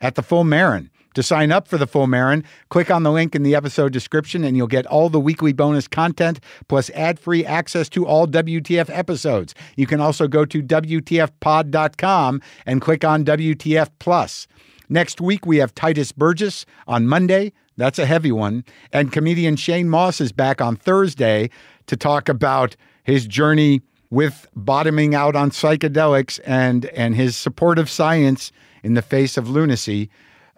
at 0.00 0.14
the 0.16 0.22
Full 0.22 0.44
Marin. 0.44 0.90
To 1.14 1.22
sign 1.22 1.52
up 1.52 1.68
for 1.68 1.78
the 1.78 1.86
Full 1.86 2.06
Marin, 2.06 2.44
click 2.70 2.90
on 2.90 3.02
the 3.02 3.12
link 3.12 3.34
in 3.34 3.42
the 3.42 3.54
episode 3.54 3.92
description 3.92 4.44
and 4.44 4.56
you'll 4.56 4.66
get 4.66 4.86
all 4.86 5.08
the 5.08 5.20
weekly 5.20 5.52
bonus 5.52 5.86
content 5.86 6.40
plus 6.68 6.90
ad-free 6.90 7.44
access 7.44 7.88
to 7.90 8.06
all 8.06 8.26
WTF 8.26 8.88
episodes. 8.90 9.54
You 9.76 9.86
can 9.86 10.00
also 10.00 10.28
go 10.28 10.44
to 10.44 10.62
WTFpod.com 10.62 12.40
and 12.66 12.80
click 12.80 13.04
on 13.04 13.24
WTF 13.24 13.88
Plus. 13.98 14.46
Next 14.88 15.20
week, 15.20 15.46
we 15.46 15.58
have 15.58 15.74
Tituss 15.74 16.14
Burgess 16.14 16.66
on 16.86 17.06
Monday. 17.06 17.52
That's 17.76 17.98
a 17.98 18.06
heavy 18.06 18.32
one. 18.32 18.64
And 18.92 19.12
comedian 19.12 19.56
Shane 19.56 19.88
Moss 19.88 20.20
is 20.20 20.32
back 20.32 20.60
on 20.60 20.76
Thursday 20.76 21.50
to 21.86 21.96
talk 21.96 22.28
about 22.28 22.76
his 23.04 23.26
journey 23.26 23.82
with 24.10 24.46
bottoming 24.54 25.14
out 25.14 25.34
on 25.34 25.50
psychedelics 25.50 26.38
and, 26.44 26.84
and 26.86 27.16
his 27.16 27.34
support 27.34 27.78
of 27.78 27.88
science 27.88 28.52
in 28.82 28.94
the 28.94 29.02
face 29.02 29.38
of 29.38 29.48
lunacy, 29.48 30.10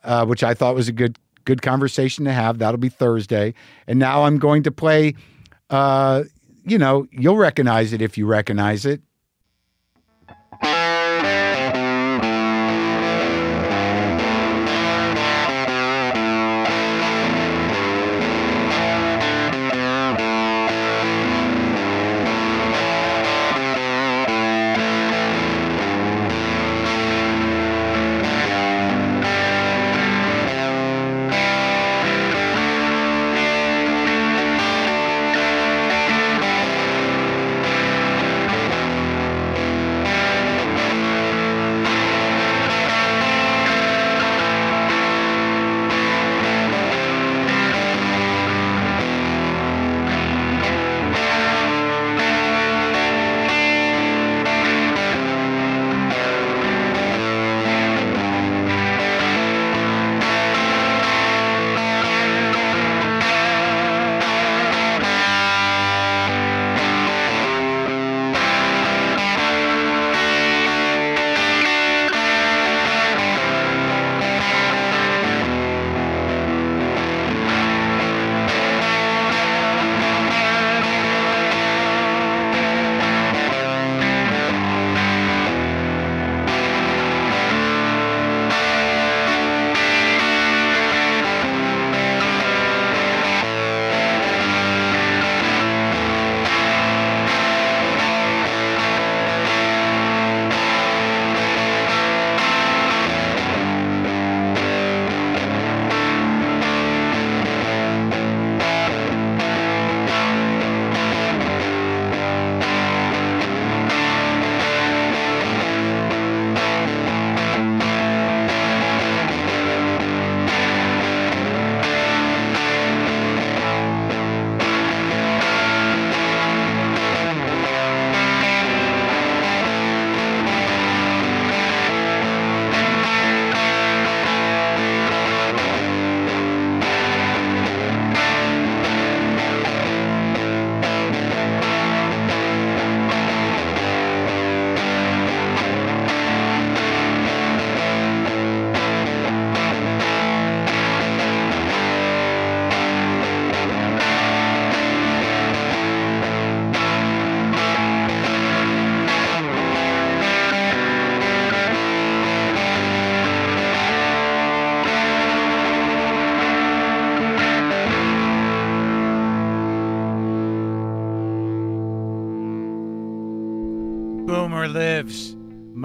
uh, 0.04 0.24
which 0.26 0.44
I 0.44 0.54
thought 0.54 0.74
was 0.74 0.88
a 0.88 0.92
good 0.92 1.18
good 1.44 1.62
conversation 1.62 2.24
to 2.24 2.32
have. 2.32 2.58
That'll 2.58 2.78
be 2.78 2.88
Thursday. 2.88 3.54
And 3.86 3.98
now 3.98 4.24
I'm 4.24 4.38
going 4.38 4.62
to 4.62 4.70
play, 4.70 5.14
uh, 5.70 6.24
you 6.64 6.78
know, 6.78 7.06
you'll 7.10 7.36
recognize 7.36 7.92
it 7.92 8.00
if 8.00 8.16
you 8.16 8.26
recognize 8.26 8.86
it. 8.86 9.02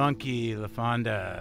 Monkey, 0.10 0.56
LaFonda, 0.56 1.39